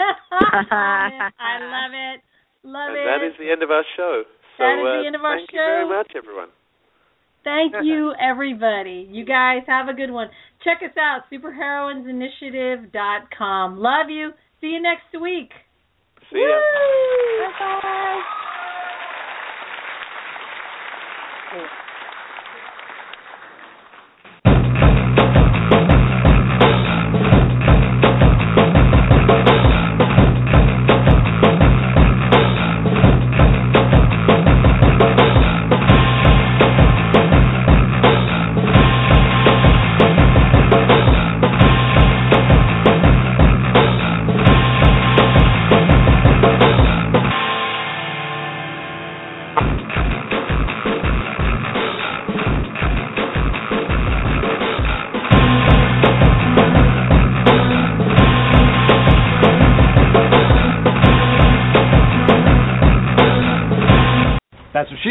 I 0.02 1.56
love 1.61 1.93
it. 1.93 2.19
Love 2.64 2.89
and 2.89 2.98
it. 2.98 3.06
that 3.06 3.22
is 3.26 3.34
the 3.39 3.49
end 3.52 3.64
of 3.64 3.72
our 3.72 3.84
show. 3.95 4.23
So 4.57 4.64
That 4.64 4.76
is 4.76 4.85
uh, 4.85 5.02
the 5.02 5.07
end 5.07 5.15
of 5.15 5.23
our 5.23 5.38
show. 5.39 5.45
thank 5.48 5.53
you 5.53 5.60
very 5.64 5.88
much, 5.88 6.11
everyone. 6.15 6.49
Thank 7.43 7.73
you, 7.84 8.13
everybody. 8.22 9.07
You 9.09 9.26
guys 9.26 9.63
have 9.68 9.88
a 9.88 9.93
good 9.93 10.11
one. 10.11 10.30
Check 10.63 10.81
us 10.84 10.95
out, 10.97 11.22
superheroinesinitiative.com. 11.31 13.77
Love 13.77 14.09
you. 14.09 14.34
See 14.59 14.68
you 14.68 14.81
next 14.81 15.13
week. 15.19 15.51
See 16.31 16.39
ya. 16.39 16.59
Bye-bye. 17.59 18.22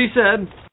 She 0.01 0.09
said. 0.15 0.70